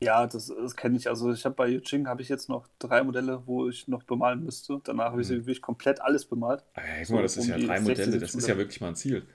Ja, 0.00 0.26
das, 0.26 0.46
das 0.48 0.76
kenne 0.76 0.96
ich. 0.98 1.08
Also 1.08 1.32
ich 1.32 1.44
habe 1.44 1.54
bei 1.54 1.68
Yuching 1.68 2.06
habe 2.08 2.20
ich 2.22 2.28
jetzt 2.28 2.48
noch 2.48 2.66
drei 2.78 3.02
Modelle, 3.02 3.46
wo 3.46 3.68
ich 3.68 3.88
noch 3.88 4.02
bemalen 4.02 4.44
müsste. 4.44 4.80
Danach 4.84 5.12
habe 5.12 5.22
ich 5.22 5.28
Mhm. 5.28 5.30
wirklich 5.30 5.62
komplett 5.62 6.00
alles 6.00 6.26
bemalt. 6.26 6.64
Aber 6.74 6.86
ja, 6.86 7.04
guck 7.04 7.10
So 7.10 7.16
mal, 7.16 7.22
das 7.22 7.36
ist 7.36 7.46
um 7.46 7.48
ja 7.48 7.58
die 7.58 7.58
drei 7.58 7.80
60, 7.80 7.80
Modelle, 7.80 8.18
70 8.18 8.20
das 8.20 8.36
ist 8.36 8.46
ja 8.46 8.56
wirklich 8.56 8.80
mal 8.80 8.88
ein 8.88 8.96
Ziel. 8.96 9.26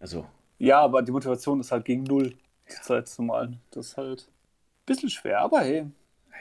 Also, 0.00 0.26
Ja, 0.58 0.80
aber 0.80 1.02
die 1.02 1.12
Motivation 1.12 1.60
ist 1.60 1.72
halt 1.72 1.84
gegen 1.84 2.04
null 2.04 2.36
zur 2.66 2.82
Zeit 2.82 3.08
zu 3.08 3.22
malen. 3.22 3.60
Das 3.70 3.88
ist 3.88 3.96
halt 3.96 4.28
ein 4.28 4.86
bisschen 4.86 5.10
schwer, 5.10 5.40
aber 5.40 5.60
hey, 5.62 5.90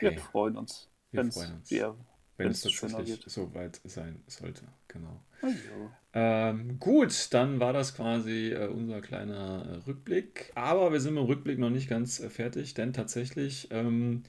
wir 0.02 0.12
hey, 0.12 0.18
freuen 0.20 0.58
uns. 0.58 0.90
wir 1.12 1.24
wenn's- 1.24 1.36
freuen 1.36 1.54
uns. 1.56 1.72
Wir, 1.72 1.96
wenn 2.38 2.48
wenn's 2.48 2.66
es 2.66 2.80
tatsächlich 2.80 3.22
so 3.26 3.54
weit 3.54 3.82
sein 3.84 4.24
sollte. 4.28 4.64
Genau. 4.88 5.22
Jo. 5.44 5.92
Ähm, 6.14 6.80
gut, 6.80 7.28
dann 7.34 7.60
war 7.60 7.74
das 7.74 7.96
quasi 7.96 8.52
äh, 8.52 8.68
unser 8.68 9.02
kleiner 9.02 9.66
äh, 9.70 9.90
Rückblick. 9.90 10.52
Aber 10.56 10.92
wir 10.92 11.00
sind 11.00 11.16
dem 11.16 11.26
Rückblick 11.26 11.60
noch 11.60 11.70
nicht 11.70 11.90
ganz 11.90 12.20
äh, 12.20 12.30
fertig, 12.30 12.74
denn 12.74 12.94
tatsächlich, 12.94 13.68
ähm, 13.72 14.24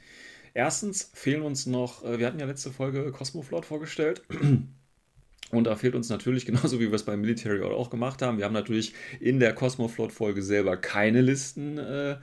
erstens 0.52 1.10
fehlen 1.14 1.42
uns 1.42 1.66
noch, 1.66 2.04
äh, 2.04 2.18
wir 2.18 2.26
hatten 2.26 2.38
ja 2.38 2.46
letzte 2.46 2.70
Folge 2.70 3.10
Cosmoflot 3.12 3.64
vorgestellt. 3.64 4.22
Und 5.52 5.64
da 5.64 5.74
fehlt 5.74 5.94
uns 5.94 6.08
natürlich, 6.08 6.46
genauso 6.46 6.78
wie 6.80 6.88
wir 6.88 6.94
es 6.94 7.04
beim 7.04 7.20
Military 7.20 7.60
Order 7.60 7.76
auch 7.76 7.90
gemacht 7.90 8.22
haben, 8.22 8.38
wir 8.38 8.44
haben 8.44 8.52
natürlich 8.52 8.94
in 9.18 9.40
der 9.40 9.54
Cosmoflot-Folge 9.54 10.42
selber 10.42 10.76
keine 10.76 11.22
Listen 11.22 11.78
äh, 11.78 12.18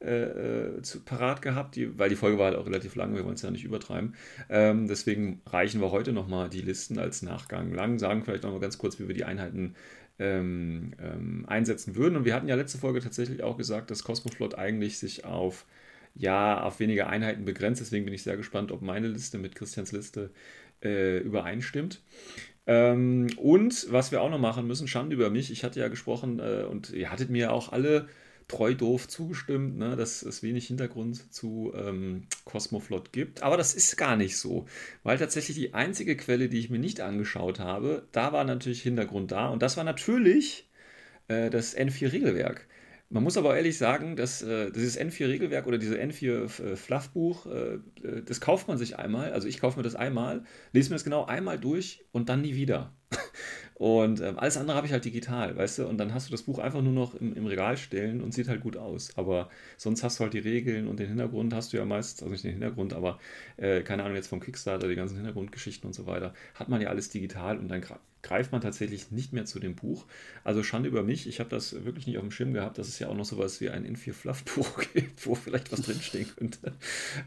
äh, 0.00 0.82
zu, 0.82 1.00
parat 1.04 1.42
gehabt, 1.42 1.76
die, 1.76 1.98
weil 1.98 2.08
die 2.08 2.16
Folge 2.16 2.38
war 2.38 2.46
halt 2.46 2.56
auch 2.56 2.66
relativ 2.66 2.94
lang, 2.94 3.14
wir 3.14 3.24
wollen 3.24 3.34
es 3.34 3.42
ja 3.42 3.50
nicht 3.50 3.64
übertreiben. 3.64 4.14
Ähm, 4.48 4.88
deswegen 4.88 5.42
reichen 5.46 5.80
wir 5.80 5.90
heute 5.90 6.12
nochmal 6.12 6.48
die 6.48 6.62
Listen 6.62 6.98
als 6.98 7.22
Nachgang 7.22 7.72
lang, 7.72 7.98
sagen 7.98 8.24
vielleicht 8.24 8.44
nochmal 8.44 8.60
ganz 8.60 8.78
kurz, 8.78 8.98
wie 8.98 9.08
wir 9.08 9.14
die 9.14 9.24
Einheiten 9.24 9.74
ähm, 10.18 10.92
ähm, 11.00 11.44
einsetzen 11.46 11.96
würden. 11.96 12.16
Und 12.16 12.24
wir 12.24 12.34
hatten 12.34 12.48
ja 12.48 12.54
letzte 12.54 12.78
Folge 12.78 13.00
tatsächlich 13.00 13.42
auch 13.42 13.56
gesagt, 13.56 13.90
dass 13.90 14.04
Cosmoflot 14.04 14.56
eigentlich 14.56 14.98
sich 14.98 15.24
auf 15.24 15.66
ja, 16.14 16.62
auf 16.62 16.80
weniger 16.80 17.08
Einheiten 17.08 17.44
begrenzt. 17.44 17.80
Deswegen 17.80 18.04
bin 18.04 18.14
ich 18.14 18.22
sehr 18.22 18.36
gespannt, 18.36 18.72
ob 18.72 18.82
meine 18.82 19.08
Liste 19.08 19.38
mit 19.38 19.54
Christians 19.54 19.92
Liste 19.92 20.30
äh, 20.82 21.18
übereinstimmt. 21.18 22.02
Ähm, 22.66 23.28
und 23.36 23.86
was 23.90 24.12
wir 24.12 24.20
auch 24.20 24.30
noch 24.30 24.38
machen 24.38 24.66
müssen, 24.66 24.88
Schande 24.88 25.14
über 25.14 25.30
mich. 25.30 25.50
Ich 25.50 25.64
hatte 25.64 25.80
ja 25.80 25.88
gesprochen 25.88 26.40
äh, 26.40 26.64
und 26.64 26.90
ihr 26.90 27.10
hattet 27.10 27.30
mir 27.30 27.52
auch 27.52 27.72
alle 27.72 28.08
treu 28.50 28.74
doof 28.74 29.06
zugestimmt, 29.06 29.78
ne, 29.78 29.94
dass 29.94 30.22
es 30.22 30.42
wenig 30.42 30.66
Hintergrund 30.66 31.32
zu 31.32 31.72
ähm, 31.74 32.24
Cosmoflot 32.44 33.12
gibt. 33.12 33.42
Aber 33.42 33.56
das 33.56 33.74
ist 33.74 33.96
gar 33.96 34.16
nicht 34.16 34.36
so, 34.36 34.66
weil 35.04 35.18
tatsächlich 35.18 35.56
die 35.56 35.72
einzige 35.72 36.16
Quelle, 36.16 36.48
die 36.48 36.58
ich 36.58 36.68
mir 36.68 36.80
nicht 36.80 37.00
angeschaut 37.00 37.60
habe, 37.60 38.08
da 38.10 38.32
war 38.32 38.44
natürlich 38.44 38.82
Hintergrund 38.82 39.30
da. 39.30 39.48
Und 39.48 39.62
das 39.62 39.76
war 39.76 39.84
natürlich 39.84 40.68
äh, 41.28 41.48
das 41.48 41.76
N4-Regelwerk. 41.76 42.66
Man 43.08 43.22
muss 43.22 43.36
aber 43.36 43.56
ehrlich 43.56 43.78
sagen, 43.78 44.16
dass 44.16 44.42
äh, 44.42 44.70
dieses 44.70 44.98
N4-Regelwerk 44.98 45.66
oder 45.66 45.78
diese 45.78 45.96
N4-Fluffbuch, 45.96 47.46
äh, 47.46 47.74
äh, 48.06 48.22
das 48.24 48.40
kauft 48.40 48.68
man 48.68 48.78
sich 48.78 48.98
einmal. 48.98 49.32
Also 49.32 49.46
ich 49.46 49.60
kaufe 49.60 49.78
mir 49.78 49.84
das 49.84 49.94
einmal, 49.94 50.44
lese 50.72 50.90
mir 50.90 50.96
das 50.96 51.04
genau 51.04 51.24
einmal 51.24 51.58
durch 51.58 52.04
und 52.12 52.28
dann 52.28 52.42
nie 52.42 52.54
wieder. 52.54 52.94
Und 53.80 54.20
ähm, 54.20 54.38
alles 54.38 54.58
andere 54.58 54.76
habe 54.76 54.86
ich 54.86 54.92
halt 54.92 55.06
digital, 55.06 55.56
weißt 55.56 55.78
du? 55.78 55.86
Und 55.86 55.96
dann 55.96 56.12
hast 56.12 56.28
du 56.28 56.32
das 56.32 56.42
Buch 56.42 56.58
einfach 56.58 56.82
nur 56.82 56.92
noch 56.92 57.14
im, 57.14 57.34
im, 57.34 57.46
Regal 57.46 57.78
stellen 57.78 58.20
und 58.20 58.34
sieht 58.34 58.46
halt 58.46 58.60
gut 58.60 58.76
aus. 58.76 59.16
Aber 59.16 59.48
sonst 59.78 60.02
hast 60.02 60.18
du 60.18 60.24
halt 60.24 60.34
die 60.34 60.38
Regeln 60.38 60.86
und 60.86 61.00
den 61.00 61.08
Hintergrund 61.08 61.54
hast 61.54 61.72
du 61.72 61.78
ja 61.78 61.86
meistens, 61.86 62.22
also 62.22 62.30
nicht 62.30 62.44
den 62.44 62.50
Hintergrund, 62.50 62.92
aber 62.92 63.18
äh, 63.56 63.80
keine 63.80 64.02
Ahnung, 64.02 64.16
jetzt 64.16 64.26
vom 64.26 64.40
Kickstarter, 64.40 64.86
die 64.86 64.96
ganzen 64.96 65.16
Hintergrundgeschichten 65.16 65.86
und 65.86 65.94
so 65.94 66.06
weiter, 66.06 66.34
hat 66.56 66.68
man 66.68 66.82
ja 66.82 66.90
alles 66.90 67.08
digital 67.08 67.56
und 67.56 67.68
dann 67.68 67.82
greift 68.22 68.52
man 68.52 68.60
tatsächlich 68.60 69.10
nicht 69.12 69.32
mehr 69.32 69.46
zu 69.46 69.58
dem 69.58 69.76
Buch. 69.76 70.04
Also 70.44 70.62
Schande 70.62 70.90
über 70.90 71.02
mich, 71.02 71.26
ich 71.26 71.40
habe 71.40 71.48
das 71.48 71.72
wirklich 71.86 72.06
nicht 72.06 72.18
auf 72.18 72.22
dem 72.22 72.32
Schirm 72.32 72.52
gehabt, 72.52 72.76
dass 72.76 72.86
es 72.86 72.98
ja 72.98 73.08
auch 73.08 73.16
noch 73.16 73.24
sowas 73.24 73.62
wie 73.62 73.70
ein 73.70 73.86
In4 73.86 74.12
Fluff 74.12 74.44
Buch 74.44 74.82
gibt, 74.92 75.26
wo 75.26 75.34
vielleicht 75.34 75.72
was 75.72 75.80
drinstehen 75.80 76.28
könnte. 76.36 76.74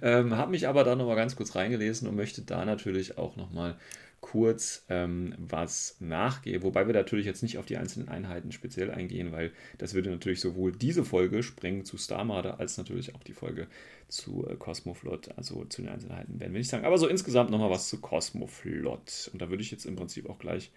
Ähm, 0.03 0.37
habe 0.37 0.51
mich 0.51 0.67
aber 0.67 0.83
da 0.83 0.95
nochmal 0.95 1.15
ganz 1.15 1.35
kurz 1.35 1.55
reingelesen 1.55 2.07
und 2.07 2.15
möchte 2.15 2.43
da 2.43 2.63
natürlich 2.63 3.17
auch 3.17 3.37
nochmal 3.37 3.75
kurz 4.23 4.85
ähm, 4.87 5.35
was 5.37 5.97
nachgehe, 5.99 6.63
wobei 6.63 6.87
wir 6.87 6.93
natürlich 6.93 7.25
jetzt 7.25 7.43
nicht 7.43 7.57
auf 7.57 7.65
die 7.65 7.75
einzelnen 7.75 8.07
Einheiten 8.07 8.53
speziell 8.53 8.89
eingehen, 8.89 9.33
weil 9.33 9.51
das 9.77 9.93
würde 9.93 10.09
natürlich 10.09 10.39
sowohl 10.39 10.71
diese 10.71 11.03
Folge 11.03 11.43
sprengen 11.43 11.83
zu 11.83 11.97
Star 11.97 12.23
Marder 12.23 12.57
als 12.57 12.77
natürlich 12.77 13.13
auch 13.15 13.23
die 13.23 13.33
Folge 13.33 13.67
zu 14.07 14.47
äh, 14.47 14.55
Cosmoflot, 14.55 15.37
also 15.37 15.65
zu 15.65 15.81
den 15.81 15.91
Einzelheiten 15.91 16.39
werden 16.39 16.53
wir 16.53 16.59
nicht 16.59 16.69
sagen. 16.69 16.85
Aber 16.85 16.97
so 16.97 17.07
insgesamt 17.07 17.51
nochmal 17.51 17.69
was 17.69 17.89
zu 17.89 17.99
Cosmoflot. 17.99 19.29
Und 19.33 19.41
da 19.41 19.49
würde 19.49 19.61
ich 19.61 19.71
jetzt 19.71 19.85
im 19.85 19.97
Prinzip 19.97 20.29
auch 20.29 20.39
gleich 20.39 20.71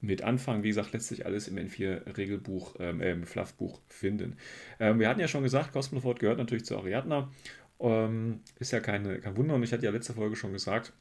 mit 0.00 0.22
anfangen. 0.22 0.64
Wie 0.64 0.68
gesagt, 0.68 0.92
letztlich 0.92 1.24
alles 1.24 1.46
im 1.46 1.56
N4-Regelbuch, 1.56 2.76
ähm, 2.80 3.00
äh, 3.00 3.24
Fluffbuch 3.24 3.80
finden. 3.86 4.36
Ähm, 4.80 4.98
wir 4.98 5.08
hatten 5.08 5.20
ja 5.20 5.28
schon 5.28 5.44
gesagt, 5.44 5.72
Cosmoflot 5.72 6.18
gehört 6.18 6.38
natürlich 6.38 6.64
zu 6.64 6.76
Ariadna. 6.76 7.30
Ähm, 7.78 8.40
ist 8.58 8.72
ja 8.72 8.80
keine, 8.80 9.20
kein 9.20 9.36
Wunder 9.36 9.54
und 9.54 9.62
ich 9.62 9.72
hatte 9.72 9.84
ja 9.84 9.92
letzte 9.92 10.14
Folge 10.14 10.34
schon 10.34 10.52
gesagt, 10.52 10.92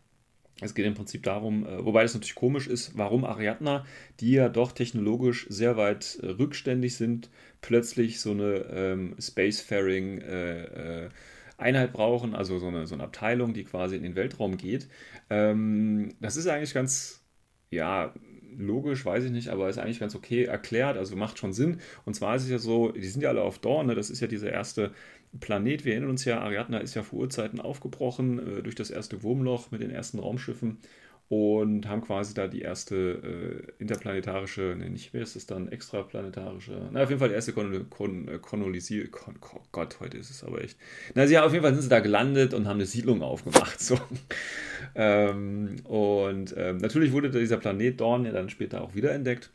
es 0.61 0.73
geht 0.73 0.85
im 0.85 0.95
Prinzip 0.95 1.23
darum, 1.23 1.65
äh, 1.65 1.85
wobei 1.85 2.03
das 2.03 2.13
natürlich 2.13 2.35
komisch 2.35 2.67
ist, 2.67 2.97
warum 2.97 3.25
Ariadna, 3.25 3.85
die 4.19 4.31
ja 4.31 4.49
doch 4.49 4.71
technologisch 4.71 5.45
sehr 5.49 5.77
weit 5.77 6.19
äh, 6.21 6.27
rückständig 6.27 6.95
sind, 6.95 7.29
plötzlich 7.61 8.19
so 8.19 8.31
eine 8.31 8.65
ähm, 8.71 9.15
Spacefaring 9.19 10.21
äh, 10.21 11.05
äh, 11.05 11.09
Einheit 11.57 11.93
brauchen, 11.93 12.35
also 12.35 12.59
so 12.59 12.67
eine, 12.67 12.87
so 12.87 12.95
eine 12.95 13.03
Abteilung, 13.03 13.53
die 13.53 13.63
quasi 13.63 13.95
in 13.95 14.03
den 14.03 14.15
Weltraum 14.15 14.57
geht. 14.57 14.87
Ähm, 15.29 16.15
das 16.19 16.37
ist 16.37 16.47
eigentlich 16.47 16.73
ganz, 16.73 17.23
ja, 17.69 18.13
logisch, 18.57 19.05
weiß 19.05 19.25
ich 19.25 19.31
nicht, 19.31 19.49
aber 19.49 19.69
ist 19.69 19.77
eigentlich 19.77 19.99
ganz 19.99 20.15
okay 20.15 20.45
erklärt, 20.45 20.97
also 20.97 21.15
macht 21.15 21.37
schon 21.37 21.53
Sinn. 21.53 21.79
Und 22.05 22.15
zwar 22.15 22.35
ist 22.35 22.43
es 22.43 22.49
ja 22.49 22.57
so, 22.57 22.91
die 22.91 23.07
sind 23.07 23.21
ja 23.21 23.29
alle 23.29 23.43
auf 23.43 23.59
Dorn, 23.59 23.87
ne? 23.87 23.95
das 23.95 24.09
ist 24.09 24.19
ja 24.19 24.27
diese 24.27 24.49
erste 24.49 24.91
Planet. 25.39 25.85
Wir 25.85 25.93
erinnern 25.93 26.09
uns 26.11 26.25
ja, 26.25 26.39
Ariadna 26.39 26.79
ist 26.79 26.95
ja 26.95 27.03
vor 27.03 27.19
Urzeiten 27.19 27.59
aufgebrochen 27.59 28.59
äh, 28.59 28.63
durch 28.63 28.75
das 28.75 28.89
erste 28.89 29.23
Wurmloch 29.23 29.71
mit 29.71 29.81
den 29.81 29.91
ersten 29.91 30.19
Raumschiffen 30.19 30.79
und 31.29 31.89
haben 31.89 32.01
quasi 32.01 32.33
da 32.33 32.47
die 32.47 32.61
erste 32.61 32.95
äh, 32.95 33.81
interplanetarische, 33.81 34.75
ne, 34.77 34.89
nicht 34.89 35.13
mehr 35.13 35.23
ist 35.23 35.35
es 35.35 35.45
dann 35.45 35.67
extraplanetarische, 35.67 36.89
na, 36.91 37.03
auf 37.03 37.09
jeden 37.09 37.19
Fall 37.19 37.27
die 37.29 37.35
erste 37.35 37.51
Kon 37.51 37.89
Kon 37.89 38.27
äh, 38.29 38.39
Kolonisier, 38.39 39.11
Kon 39.11 39.35
oh 39.53 39.59
Gott, 39.73 39.99
heute 39.99 40.17
ist 40.17 40.29
es 40.29 40.43
aber 40.43 40.63
echt. 40.63 40.77
Na, 41.15 41.27
sie, 41.27 41.37
auf 41.37 41.51
jeden 41.51 41.63
Fall 41.63 41.73
sind 41.73 41.83
sie 41.83 41.89
da 41.89 41.99
gelandet 41.99 42.53
und 42.53 42.65
haben 42.65 42.77
eine 42.77 42.85
Siedlung 42.85 43.21
aufgemacht, 43.21 43.79
so. 43.81 43.99
ähm, 44.95 45.75
und 45.83 46.55
ähm, 46.57 46.77
natürlich 46.77 47.11
wurde 47.11 47.29
dieser 47.29 47.57
Planet 47.57 47.99
Dorn 47.99 48.23
ja 48.23 48.31
dann 48.31 48.49
später 48.49 48.81
auch 48.81 48.95
wiederentdeckt. 48.95 49.51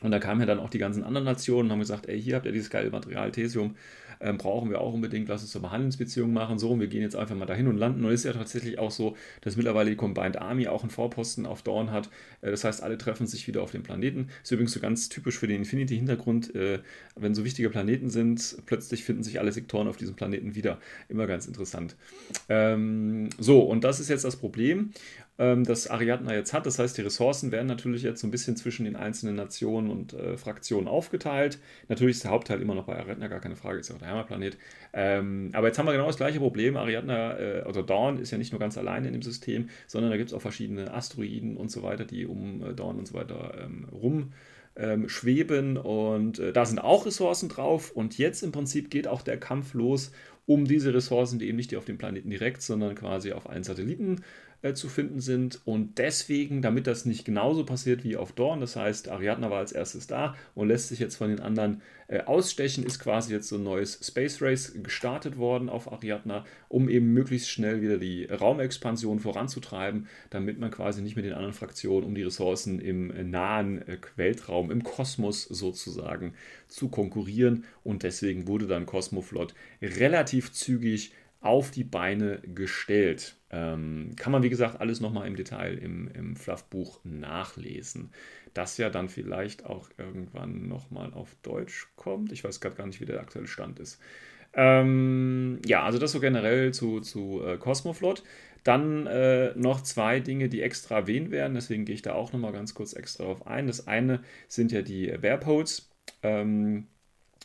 Und 0.00 0.12
da 0.12 0.20
kamen 0.20 0.40
ja 0.40 0.46
dann 0.46 0.60
auch 0.60 0.70
die 0.70 0.78
ganzen 0.78 1.02
anderen 1.02 1.24
Nationen 1.24 1.68
und 1.68 1.72
haben 1.72 1.80
gesagt, 1.80 2.06
ey, 2.06 2.20
hier 2.20 2.36
habt 2.36 2.46
ihr 2.46 2.52
dieses 2.52 2.70
geile 2.70 2.90
Material, 2.90 3.32
Thesium, 3.32 3.74
ähm, 4.20 4.38
brauchen 4.38 4.70
wir 4.70 4.80
auch 4.80 4.92
unbedingt, 4.92 5.28
lass 5.28 5.42
uns 5.42 5.54
eine 5.56 5.70
Handelsbeziehung 5.70 6.32
machen, 6.32 6.58
so, 6.58 6.70
und 6.70 6.80
wir 6.80 6.88
gehen 6.88 7.02
jetzt 7.02 7.16
einfach 7.16 7.36
mal 7.36 7.46
dahin 7.46 7.68
und 7.68 7.76
landen. 7.76 8.04
Und 8.04 8.12
es 8.12 8.20
ist 8.20 8.24
ja 8.24 8.32
tatsächlich 8.32 8.78
auch 8.78 8.90
so, 8.90 9.16
dass 9.40 9.56
mittlerweile 9.56 9.90
die 9.90 9.96
Combined 9.96 10.36
Army 10.36 10.68
auch 10.68 10.82
einen 10.82 10.90
Vorposten 10.90 11.46
auf 11.46 11.62
Dawn 11.62 11.90
hat. 11.90 12.08
Äh, 12.40 12.50
das 12.50 12.64
heißt, 12.64 12.82
alle 12.82 12.98
treffen 12.98 13.26
sich 13.26 13.46
wieder 13.46 13.62
auf 13.62 13.72
dem 13.72 13.82
Planeten. 13.82 14.28
Ist 14.42 14.52
übrigens 14.52 14.72
so 14.72 14.80
ganz 14.80 15.08
typisch 15.08 15.38
für 15.38 15.46
den 15.46 15.58
Infinity-Hintergrund, 15.58 16.54
äh, 16.54 16.80
wenn 17.16 17.34
so 17.34 17.44
wichtige 17.44 17.70
Planeten 17.70 18.10
sind, 18.10 18.58
plötzlich 18.66 19.04
finden 19.04 19.22
sich 19.22 19.40
alle 19.40 19.52
Sektoren 19.52 19.88
auf 19.88 19.96
diesem 19.96 20.14
Planeten 20.14 20.54
wieder. 20.54 20.78
Immer 21.08 21.26
ganz 21.26 21.46
interessant. 21.46 21.96
Ähm, 22.48 23.30
so, 23.38 23.60
und 23.62 23.84
das 23.84 24.00
ist 24.00 24.08
jetzt 24.08 24.24
das 24.24 24.36
Problem 24.36 24.92
ähm, 25.38 25.64
das 25.64 25.88
Ariadna 25.88 26.34
jetzt 26.34 26.52
hat. 26.52 26.66
Das 26.66 26.78
heißt, 26.78 26.98
die 26.98 27.02
Ressourcen 27.02 27.52
werden 27.52 27.66
natürlich 27.66 28.02
jetzt 28.02 28.20
so 28.20 28.26
ein 28.26 28.30
bisschen 28.30 28.56
zwischen 28.56 28.84
den 28.84 28.96
einzelnen 28.96 29.36
Nationen 29.36 29.90
und 29.90 30.12
äh, 30.12 30.36
Fraktionen 30.36 30.88
aufgeteilt. 30.88 31.58
Natürlich 31.88 32.16
ist 32.16 32.24
der 32.24 32.32
Hauptteil 32.32 32.60
immer 32.60 32.74
noch 32.74 32.84
bei 32.84 32.98
Ariadna, 32.98 33.28
gar 33.28 33.40
keine 33.40 33.56
Frage, 33.56 33.78
ist 33.78 33.88
ja 33.88 33.94
auch 33.94 34.00
der 34.00 34.08
Heimatplanet. 34.08 34.58
Ähm, 34.92 35.50
aber 35.52 35.68
jetzt 35.68 35.78
haben 35.78 35.86
wir 35.86 35.92
genau 35.92 36.06
das 36.06 36.16
gleiche 36.16 36.40
Problem. 36.40 36.76
Ariadna, 36.76 37.38
äh, 37.38 37.60
also 37.60 37.82
Dawn, 37.82 38.18
ist 38.18 38.30
ja 38.30 38.38
nicht 38.38 38.52
nur 38.52 38.60
ganz 38.60 38.76
alleine 38.76 39.06
in 39.06 39.12
dem 39.12 39.22
System, 39.22 39.68
sondern 39.86 40.10
da 40.10 40.16
gibt 40.16 40.30
es 40.30 40.34
auch 40.34 40.42
verschiedene 40.42 40.92
Asteroiden 40.92 41.56
und 41.56 41.70
so 41.70 41.82
weiter, 41.82 42.04
die 42.04 42.26
um 42.26 42.62
äh, 42.62 42.74
Dawn 42.74 42.98
und 42.98 43.06
so 43.06 43.14
weiter 43.14 43.54
ähm, 43.62 43.86
rum 43.92 44.32
ähm, 44.76 45.08
schweben 45.08 45.76
und 45.76 46.38
äh, 46.38 46.52
da 46.52 46.64
sind 46.64 46.78
auch 46.78 47.04
Ressourcen 47.04 47.48
drauf 47.48 47.90
und 47.90 48.16
jetzt 48.16 48.42
im 48.42 48.52
Prinzip 48.52 48.90
geht 48.90 49.08
auch 49.08 49.22
der 49.22 49.38
Kampf 49.38 49.74
los 49.74 50.12
um 50.46 50.64
diese 50.64 50.94
Ressourcen, 50.94 51.38
die 51.38 51.48
eben 51.48 51.56
nicht 51.56 51.76
auf 51.76 51.84
dem 51.84 51.98
Planeten 51.98 52.30
direkt, 52.30 52.62
sondern 52.62 52.94
quasi 52.94 53.32
auf 53.32 53.50
allen 53.50 53.64
Satelliten 53.64 54.22
äh, 54.62 54.74
zu 54.74 54.88
finden 54.88 55.20
sind. 55.20 55.60
Und 55.64 55.98
deswegen, 55.98 56.62
damit 56.62 56.86
das 56.86 57.04
nicht 57.04 57.24
genauso 57.24 57.64
passiert 57.64 58.04
wie 58.04 58.16
auf 58.16 58.32
Dorn, 58.32 58.60
das 58.60 58.76
heißt, 58.76 59.08
Ariadna 59.08 59.50
war 59.50 59.58
als 59.58 59.72
erstes 59.72 60.06
da 60.06 60.34
und 60.54 60.68
lässt 60.68 60.88
sich 60.88 60.98
jetzt 60.98 61.16
von 61.16 61.28
den 61.28 61.40
anderen 61.40 61.80
äh, 62.08 62.22
ausstechen, 62.22 62.84
ist 62.84 62.98
quasi 62.98 63.32
jetzt 63.32 63.48
so 63.48 63.56
ein 63.56 63.62
neues 63.62 64.00
Space 64.02 64.40
Race 64.42 64.72
gestartet 64.82 65.36
worden 65.36 65.68
auf 65.68 65.92
Ariadna, 65.92 66.44
um 66.68 66.88
eben 66.88 67.12
möglichst 67.12 67.50
schnell 67.50 67.82
wieder 67.82 67.98
die 67.98 68.24
Raumexpansion 68.24 69.20
voranzutreiben, 69.20 70.08
damit 70.30 70.58
man 70.58 70.70
quasi 70.70 71.02
nicht 71.02 71.16
mit 71.16 71.24
den 71.24 71.34
anderen 71.34 71.52
Fraktionen 71.54 72.06
um 72.06 72.14
die 72.14 72.22
Ressourcen 72.22 72.80
im 72.80 73.10
äh, 73.10 73.22
nahen 73.22 73.86
äh, 73.86 73.98
Weltraum, 74.16 74.70
im 74.70 74.82
Kosmos 74.82 75.42
sozusagen 75.44 76.34
zu 76.66 76.88
konkurrieren. 76.88 77.64
Und 77.84 78.02
deswegen 78.02 78.48
wurde 78.48 78.66
dann 78.66 78.86
Cosmoflot 78.86 79.54
relativ 79.82 80.52
zügig 80.52 81.12
auf 81.40 81.70
die 81.70 81.84
Beine 81.84 82.40
gestellt. 82.40 83.36
Ähm, 83.50 84.12
kann 84.16 84.32
man, 84.32 84.42
wie 84.42 84.50
gesagt, 84.50 84.80
alles 84.80 85.00
nochmal 85.00 85.26
im 85.26 85.36
Detail 85.36 85.78
im, 85.78 86.08
im 86.08 86.36
Fluff-Buch 86.36 87.00
nachlesen. 87.04 88.10
Das 88.54 88.76
ja 88.76 88.90
dann 88.90 89.08
vielleicht 89.08 89.64
auch 89.64 89.88
irgendwann 89.96 90.66
nochmal 90.66 91.12
auf 91.14 91.36
Deutsch 91.42 91.88
kommt. 91.96 92.32
Ich 92.32 92.42
weiß 92.42 92.60
gerade 92.60 92.76
gar 92.76 92.86
nicht, 92.86 93.00
wie 93.00 93.06
der 93.06 93.20
aktuelle 93.20 93.46
Stand 93.46 93.78
ist. 93.78 94.00
Ähm, 94.54 95.60
ja, 95.66 95.84
also 95.84 95.98
das 95.98 96.12
so 96.12 96.20
generell 96.20 96.72
zu, 96.72 97.00
zu 97.00 97.42
äh, 97.44 97.56
Cosmoflot. 97.58 98.24
Dann 98.64 99.06
äh, 99.06 99.54
noch 99.54 99.82
zwei 99.82 100.20
Dinge, 100.20 100.48
die 100.48 100.62
extra 100.62 100.96
erwähnt 100.96 101.30
werden, 101.30 101.54
deswegen 101.54 101.84
gehe 101.84 101.94
ich 101.94 102.02
da 102.02 102.14
auch 102.14 102.32
nochmal 102.32 102.52
ganz 102.52 102.74
kurz 102.74 102.92
extra 102.92 103.24
drauf 103.24 103.46
ein. 103.46 103.66
Das 103.66 103.86
eine 103.86 104.20
sind 104.48 104.72
ja 104.72 104.82
die 104.82 105.06
Bearpods, 105.06 105.90
ähm, 106.22 106.88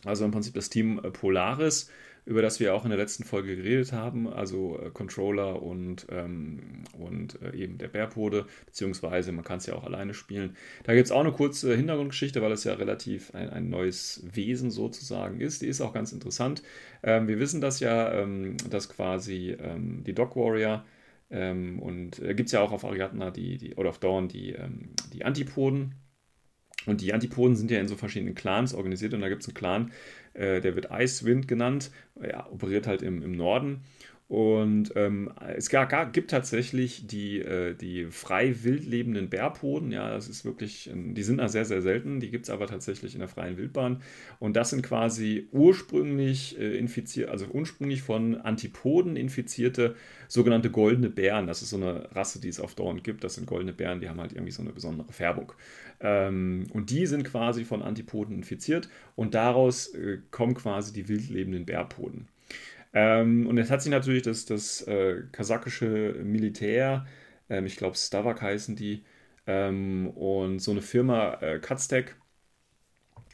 also 0.03 0.25
im 0.25 0.31
Prinzip 0.31 0.55
das 0.55 0.69
Team 0.69 0.99
äh, 1.03 1.11
Polaris 1.11 1.89
über 2.25 2.41
das 2.41 2.59
wir 2.59 2.73
auch 2.73 2.83
in 2.83 2.89
der 2.89 2.99
letzten 2.99 3.23
Folge 3.23 3.55
geredet 3.55 3.91
haben, 3.91 4.27
also 4.27 4.79
äh, 4.79 4.89
Controller 4.91 5.61
und, 5.61 6.07
ähm, 6.09 6.83
und 6.97 7.41
äh, 7.41 7.55
eben 7.55 7.77
der 7.77 7.89
Bärpode, 7.89 8.45
beziehungsweise 8.65 9.31
man 9.31 9.43
kann 9.43 9.57
es 9.57 9.65
ja 9.65 9.75
auch 9.75 9.83
alleine 9.83 10.13
spielen. 10.13 10.55
Da 10.83 10.93
gibt 10.93 11.05
es 11.05 11.11
auch 11.11 11.19
eine 11.19 11.31
kurze 11.31 11.75
Hintergrundgeschichte, 11.75 12.41
weil 12.41 12.51
es 12.51 12.63
ja 12.63 12.73
relativ 12.73 13.33
ein, 13.35 13.49
ein 13.49 13.69
neues 13.69 14.23
Wesen 14.31 14.71
sozusagen 14.71 15.41
ist. 15.41 15.61
Die 15.61 15.67
ist 15.67 15.81
auch 15.81 15.93
ganz 15.93 16.13
interessant. 16.13 16.63
Ähm, 17.03 17.27
wir 17.27 17.39
wissen 17.39 17.61
das 17.61 17.79
ja, 17.79 18.13
ähm, 18.13 18.57
dass 18.69 18.89
quasi 18.89 19.55
ähm, 19.59 20.03
die 20.05 20.13
Dog 20.13 20.35
Warrior 20.35 20.85
ähm, 21.33 21.79
und 21.79 22.19
da 22.19 22.25
äh, 22.25 22.35
gibt 22.35 22.47
es 22.47 22.53
ja 22.53 22.61
auch 22.61 22.71
auf 22.71 22.85
Ariadna 22.85 23.31
die, 23.31 23.57
die, 23.57 23.75
oder 23.75 23.89
auf 23.89 23.99
Dawn 23.99 24.27
die, 24.27 24.51
ähm, 24.51 24.91
die 25.11 25.25
Antipoden, 25.25 25.95
und 26.85 27.01
die 27.01 27.13
Antipoden 27.13 27.55
sind 27.55 27.71
ja 27.71 27.79
in 27.79 27.87
so 27.87 27.95
verschiedenen 27.95 28.35
Clans 28.35 28.73
organisiert 28.73 29.13
und 29.13 29.21
da 29.21 29.29
gibt 29.29 29.41
es 29.41 29.47
einen 29.47 29.55
Clan, 29.55 29.91
äh, 30.33 30.61
der 30.61 30.75
wird 30.75 30.89
Icewind 30.91 31.47
genannt, 31.47 31.91
ja, 32.21 32.47
operiert 32.51 32.87
halt 32.87 33.01
im, 33.01 33.21
im 33.21 33.33
Norden. 33.33 33.81
Und 34.33 34.93
ähm, 34.95 35.31
es 35.55 35.69
gibt 35.69 36.31
tatsächlich 36.31 37.05
die, 37.05 37.39
äh, 37.39 37.75
die 37.75 38.07
frei 38.07 38.63
wild 38.63 38.83
lebenden 38.83 39.29
Bärpoden. 39.29 39.91
Ja, 39.91 40.09
das 40.09 40.27
ist 40.27 40.43
wirklich, 40.43 40.89
die 40.91 41.21
sind 41.21 41.37
da 41.37 41.49
sehr, 41.49 41.65
sehr 41.65 41.83
selten. 41.83 42.19
Die 42.19 42.31
gibt 42.31 42.45
es 42.45 42.49
aber 42.49 42.65
tatsächlich 42.65 43.13
in 43.13 43.19
der 43.19 43.27
freien 43.27 43.57
Wildbahn. 43.57 44.01
Und 44.39 44.55
das 44.55 44.71
sind 44.71 44.81
quasi 44.81 45.49
ursprünglich 45.51 46.57
äh, 46.57 46.77
infiziert, 46.77 47.29
also 47.29 47.45
ursprünglich 47.51 48.01
von 48.01 48.41
Antipoden 48.41 49.17
infizierte 49.17 49.95
sogenannte 50.27 50.71
goldene 50.71 51.11
Bären. 51.11 51.45
Das 51.45 51.61
ist 51.61 51.69
so 51.69 51.77
eine 51.77 52.09
Rasse, 52.15 52.41
die 52.41 52.49
es 52.49 52.59
auf 52.59 52.73
Dorn 52.73 53.03
gibt. 53.03 53.23
Das 53.23 53.35
sind 53.35 53.45
goldene 53.45 53.73
Bären, 53.73 53.99
die 53.99 54.09
haben 54.09 54.19
halt 54.19 54.31
irgendwie 54.31 54.51
so 54.51 54.63
eine 54.63 54.71
besondere 54.71 55.11
Färbung. 55.11 55.51
Ähm, 56.03 56.67
und 56.73 56.91
die 56.91 57.07
sind 57.07 57.23
quasi 57.25 57.65
von 57.65 57.81
Antipoden 57.83 58.35
infiziert 58.37 58.89
und 59.15 59.35
daraus 59.35 59.87
äh, 59.95 60.19
kommen 60.31 60.55
quasi 60.55 60.93
die 60.93 61.07
wild 61.09 61.29
lebenden 61.29 61.65
Bärpoden. 61.65 62.29
Ähm, 62.93 63.47
und 63.47 63.57
jetzt 63.57 63.71
hat 63.71 63.81
sich 63.81 63.91
natürlich 63.91 64.23
das, 64.23 64.45
das 64.45 64.81
äh, 64.87 65.23
kasachische 65.31 66.15
Militär, 66.23 67.07
ähm, 67.49 67.65
ich 67.65 67.77
glaube 67.77 67.97
Stavak 67.97 68.41
heißen 68.41 68.75
die, 68.75 69.03
und 69.45 70.59
so 70.59 70.71
eine 70.71 70.81
Firma 70.81 71.33
äh, 71.41 71.59
Katztek, 71.59 72.15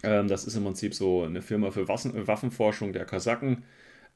das 0.01 0.45
ist 0.45 0.55
im 0.55 0.63
Prinzip 0.63 0.93
so 0.95 1.23
eine 1.23 1.41
Firma 1.41 1.71
für 1.71 1.87
Waffen, 1.87 2.25
Waffenforschung 2.27 2.93
der 2.93 3.05
Kasaken. 3.05 3.63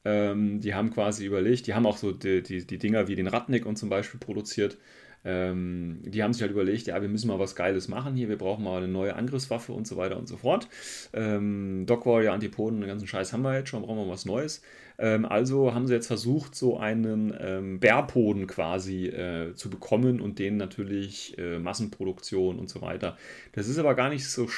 Die 0.04 0.74
haben 0.74 0.90
quasi 0.90 1.26
überlegt, 1.26 1.66
die 1.66 1.74
haben 1.74 1.86
auch 1.86 1.96
so 1.98 2.12
die, 2.12 2.42
die, 2.42 2.66
die 2.66 2.78
Dinger 2.78 3.08
wie 3.08 3.16
den 3.16 3.26
Ratnik 3.26 3.66
und 3.66 3.76
zum 3.76 3.88
Beispiel 3.90 4.20
produziert. 4.20 4.78
Ähm, 5.24 6.00
die 6.04 6.22
haben 6.22 6.32
sich 6.32 6.42
halt 6.42 6.52
überlegt, 6.52 6.86
ja, 6.86 7.00
wir 7.00 7.08
müssen 7.08 7.28
mal 7.28 7.38
was 7.38 7.54
Geiles 7.56 7.88
machen 7.88 8.14
hier, 8.14 8.28
wir 8.28 8.38
brauchen 8.38 8.64
mal 8.64 8.78
eine 8.78 8.88
neue 8.88 9.16
Angriffswaffe 9.16 9.72
und 9.72 9.86
so 9.86 9.96
weiter 9.96 10.18
und 10.18 10.28
so 10.28 10.36
fort. 10.36 10.68
Ähm, 11.12 11.84
Dog 11.86 12.06
Warrior, 12.06 12.34
Antipoden, 12.34 12.80
den 12.80 12.88
ganzen 12.88 13.06
Scheiß 13.06 13.32
haben 13.32 13.42
wir 13.42 13.56
jetzt 13.56 13.70
schon, 13.70 13.82
brauchen 13.82 13.98
wir 13.98 14.08
was 14.08 14.24
Neues. 14.26 14.62
Ähm, 14.98 15.24
also 15.24 15.74
haben 15.74 15.86
sie 15.86 15.94
jetzt 15.94 16.06
versucht, 16.06 16.54
so 16.54 16.78
einen 16.78 17.34
ähm, 17.40 17.80
Bärpoden 17.80 18.46
quasi 18.46 19.06
äh, 19.06 19.54
zu 19.54 19.70
bekommen 19.70 20.20
und 20.20 20.38
den 20.38 20.56
natürlich 20.56 21.36
äh, 21.38 21.58
Massenproduktion 21.58 22.58
und 22.58 22.68
so 22.68 22.80
weiter. 22.80 23.16
Das 23.52 23.68
ist 23.68 23.78
aber 23.78 23.94
gar 23.94 24.10
nicht 24.10 24.28
so 24.28 24.48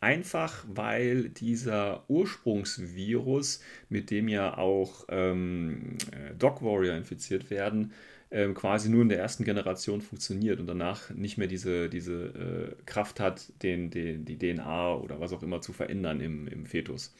einfach, 0.00 0.64
weil 0.68 1.30
dieser 1.30 2.04
Ursprungsvirus, 2.08 3.60
mit 3.88 4.10
dem 4.10 4.28
ja 4.28 4.58
auch 4.58 5.06
ähm, 5.08 5.96
äh, 6.12 6.34
Dog 6.34 6.62
Warrior 6.62 6.96
infiziert 6.96 7.50
werden, 7.50 7.92
ähm, 8.30 8.54
quasi 8.54 8.90
nur 8.90 9.02
in 9.02 9.08
der 9.08 9.18
ersten 9.18 9.44
Generation 9.44 10.02
funktioniert 10.02 10.60
und 10.60 10.66
danach 10.66 11.10
nicht 11.10 11.38
mehr 11.38 11.46
diese, 11.46 11.88
diese 11.88 12.74
äh, 12.78 12.82
Kraft 12.84 13.20
hat, 13.20 13.52
den, 13.62 13.90
den, 13.90 14.24
die 14.24 14.38
DNA 14.38 14.94
oder 14.96 15.18
was 15.18 15.32
auch 15.32 15.42
immer 15.42 15.60
zu 15.60 15.72
verändern 15.72 16.20
im, 16.20 16.46
im 16.46 16.66
Fetus. 16.66 17.14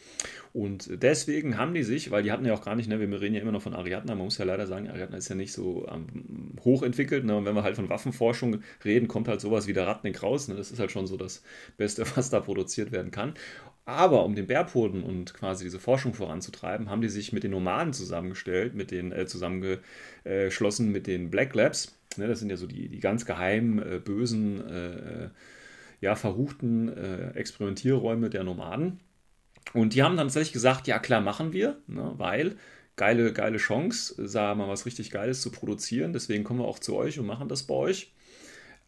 Und 0.53 1.03
deswegen 1.03 1.57
haben 1.57 1.73
die 1.73 1.83
sich, 1.83 2.11
weil 2.11 2.23
die 2.23 2.33
hatten 2.33 2.45
ja 2.45 2.53
auch 2.53 2.65
gar 2.65 2.77
nicht, 2.77 2.89
ne, 2.89 3.01
wir 3.01 3.21
reden 3.21 3.35
ja 3.35 3.41
immer 3.41 3.53
noch 3.53 3.63
von 3.63 3.75
Ariadna, 3.75 4.15
man 4.15 4.25
muss 4.25 4.39
ja 4.39 4.45
leider 4.45 4.67
sagen, 4.67 4.89
Ariadna 4.89 5.17
ist 5.17 5.29
ja 5.29 5.35
nicht 5.35 5.53
so 5.53 5.87
ähm, 5.89 6.57
hochentwickelt. 6.65 7.25
Ne, 7.25 7.37
und 7.37 7.45
wenn 7.47 7.55
wir 7.55 7.63
halt 7.63 7.77
von 7.77 7.89
Waffenforschung 7.89 8.63
reden, 8.85 9.09
kommt 9.09 9.29
halt 9.29 9.41
sowas 9.41 9.67
wie 9.67 9.73
der 9.73 9.87
Ratnik 9.87 10.23
raus. 10.23 10.49
Ne, 10.49 10.57
das 10.57 10.71
ist 10.71 10.79
halt 10.79 10.91
schon 10.91 11.07
so 11.07 11.17
das 11.17 11.43
Beste, 11.79 12.05
was 12.17 12.29
da 12.29 12.41
produziert 12.41 12.93
werden 12.93 13.11
kann. 13.11 13.35
Aber 13.89 14.27
um 14.27 14.35
den 14.35 14.47
Bärpoden 14.47 15.03
und 15.03 15.33
quasi 15.33 15.65
diese 15.65 15.79
Forschung 15.79 16.13
voranzutreiben, 16.13 16.91
haben 16.91 17.01
die 17.01 17.09
sich 17.09 17.33
mit 17.33 17.43
den 17.43 17.53
Nomaden 17.53 17.95
zusammengestellt, 17.95 18.75
mit 18.75 18.91
den 18.91 19.13
äh, 19.13 19.25
zusammengeschlossen 19.25 20.93
mit 20.93 21.07
den 21.07 21.31
Black 21.31 21.55
Labs. 21.55 21.99
Ne, 22.19 22.27
das 22.27 22.41
sind 22.41 22.51
ja 22.51 22.59
so 22.59 22.67
die, 22.67 22.91
die 22.91 23.01
ganz 23.01 23.25
geheimen, 23.25 23.79
äh, 23.79 23.99
bösen, 23.99 24.61
äh, 24.69 25.31
ja, 26.03 26.17
verruchten 26.17 26.95
äh, 26.95 27.31
Experimentierräume 27.31 28.29
der 28.29 28.45
Nomaden. 28.45 29.01
Und 29.73 29.95
die 29.95 30.03
haben 30.03 30.19
dann 30.19 30.27
tatsächlich 30.27 30.53
gesagt, 30.53 30.87
ja 30.87 30.99
klar, 30.99 31.23
machen 31.23 31.55
wir, 31.55 31.79
ne, 31.87 32.13
weil 32.19 32.57
geile, 32.97 33.33
geile 33.33 33.57
Chance, 33.57 34.17
wir 34.19 34.55
mal 34.55 34.69
was 34.69 34.85
richtig 34.85 35.11
Geiles 35.11 35.41
zu 35.41 35.51
produzieren. 35.51 36.13
Deswegen 36.13 36.45
kommen 36.45 36.61
wir 36.61 36.69
auch 36.69 36.79
zu 36.79 36.95
euch 36.95 37.19
und 37.19 37.25
machen 37.25 37.49
das 37.49 37.63
bei 37.63 37.73
euch. 37.73 38.13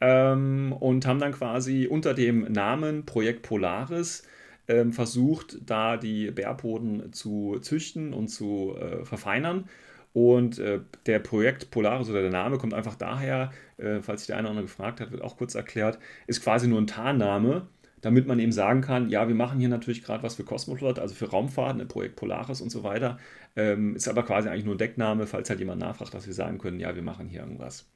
Ähm, 0.03 0.75
und 0.79 1.07
haben 1.07 1.21
dann 1.21 1.33
quasi 1.33 1.87
unter 1.87 2.13
dem 2.13 2.53
Namen 2.53 3.07
Projekt 3.07 3.41
Polaris 3.41 4.25
ähm, 4.69 4.93
versucht, 4.93 5.59
da 5.65 5.97
die 5.97 6.31
Bärpoden 6.31 7.13
zu 7.13 7.59
züchten 7.61 8.13
und 8.13 8.29
zu 8.29 8.77
äh, 8.79 9.05
verfeinern. 9.05 9.69
Und 10.13 10.59
äh, 10.59 10.81
der 11.07 11.21
Projekt 11.21 11.71
Polaris 11.71 12.09
oder 12.11 12.21
der 12.23 12.31
Name 12.31 12.59
kommt 12.59 12.75
einfach 12.75 12.97
daher, 12.97 13.53
äh, 13.77 14.01
falls 14.01 14.23
sich 14.23 14.27
der 14.29 14.37
eine 14.37 14.49
oder 14.49 14.51
andere 14.51 14.67
gefragt 14.67 15.01
hat, 15.01 15.13
wird 15.13 15.23
auch 15.23 15.37
kurz 15.37 15.55
erklärt, 15.55 15.99
ist 16.27 16.43
quasi 16.43 16.67
nur 16.67 16.81
ein 16.81 16.89
Tarnname, 16.89 17.69
damit 18.01 18.27
man 18.27 18.41
eben 18.41 18.53
sagen 18.53 18.81
kann, 18.81 19.09
ja, 19.09 19.29
wir 19.29 19.35
machen 19.35 19.61
hier 19.61 19.69
natürlich 19.69 20.03
gerade 20.03 20.23
was 20.23 20.35
für 20.35 20.45
Cosmoflot, 20.45 20.99
also 20.99 21.15
für 21.15 21.31
Raumfahrten, 21.31 21.87
Projekt 21.87 22.17
Polaris 22.17 22.61
und 22.61 22.71
so 22.71 22.83
weiter. 22.83 23.19
Ähm, 23.57 23.95
ist 23.95 24.09
aber 24.09 24.25
quasi 24.25 24.49
eigentlich 24.49 24.65
nur 24.65 24.75
ein 24.75 24.79
Deckname, 24.79 25.27
falls 25.27 25.51
halt 25.51 25.61
jemand 25.61 25.81
nachfragt, 25.81 26.15
dass 26.15 26.27
wir 26.27 26.35
sagen 26.35 26.59
können, 26.59 26.81
ja, 26.81 26.95
wir 26.95 27.03
machen 27.03 27.29
hier 27.29 27.41
irgendwas. 27.41 27.87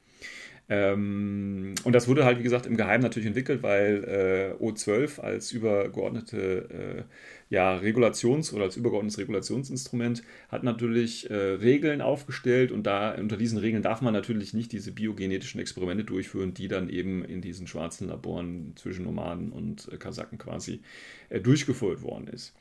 Ähm, 0.67 1.75
und 1.83 1.93
das 1.93 2.07
wurde 2.07 2.25
halt, 2.25 2.39
wie 2.39 2.43
gesagt, 2.43 2.65
im 2.65 2.75
Geheimen 2.77 3.03
natürlich 3.03 3.27
entwickelt, 3.27 3.61
weil 3.61 4.55
äh, 4.59 4.63
O12 4.63 5.19
als 5.19 5.51
übergeordnete 5.51 7.05
äh, 7.07 7.44
ja, 7.49 7.75
Regulations- 7.75 8.53
oder 8.53 8.63
als 8.63 8.75
übergeordnetes 8.75 9.19
Regulationsinstrument 9.19 10.23
hat 10.49 10.63
natürlich 10.63 11.29
äh, 11.29 11.33
Regeln 11.33 12.01
aufgestellt 12.01 12.71
und 12.71 12.83
da 12.87 13.13
unter 13.13 13.37
diesen 13.37 13.59
Regeln 13.59 13.83
darf 13.83 14.01
man 14.01 14.13
natürlich 14.13 14.53
nicht 14.53 14.71
diese 14.71 14.91
biogenetischen 14.91 15.61
Experimente 15.61 16.03
durchführen, 16.03 16.55
die 16.55 16.67
dann 16.67 16.89
eben 16.89 17.23
in 17.23 17.41
diesen 17.41 17.67
schwarzen 17.67 18.07
Laboren 18.07 18.73
zwischen 18.75 19.05
Nomaden 19.05 19.51
und 19.51 19.87
äh, 19.91 19.97
Kasaken 19.97 20.39
quasi 20.39 20.81
äh, 21.29 21.39
durchgeführt 21.39 22.01
worden 22.01 22.27
ist. 22.27 22.53